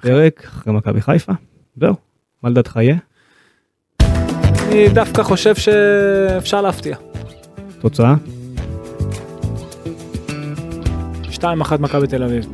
פרק 0.00 0.44
אחרי 0.44 0.72
מכבי 0.72 1.00
חיפה, 1.00 1.32
זהו, 1.76 1.94
מה 2.42 2.50
לדעתך 2.50 2.76
יהיה? 2.76 2.96
אני 4.68 4.88
דווקא 4.88 5.22
חושב 5.22 5.54
שאפשר 5.54 6.60
להפתיע. 6.62 6.96
תוצאה? 7.80 8.14
2-1 11.30 11.78
מכבי 11.80 12.06
תל 12.06 12.22
אביב. 12.22 12.46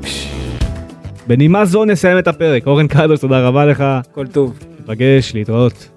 בנימה 1.27 1.65
זו 1.65 1.85
נסיים 1.85 2.19
את 2.19 2.29
הפרק, 2.29 2.67
אורן 2.67 2.87
קדוש 2.89 3.21
תודה 3.21 3.49
רבה 3.49 3.67
לך, 3.67 3.81
הכל 3.81 4.27
טוב. 4.27 4.59
ניפגש, 4.81 5.35
להתראות. 5.35 5.96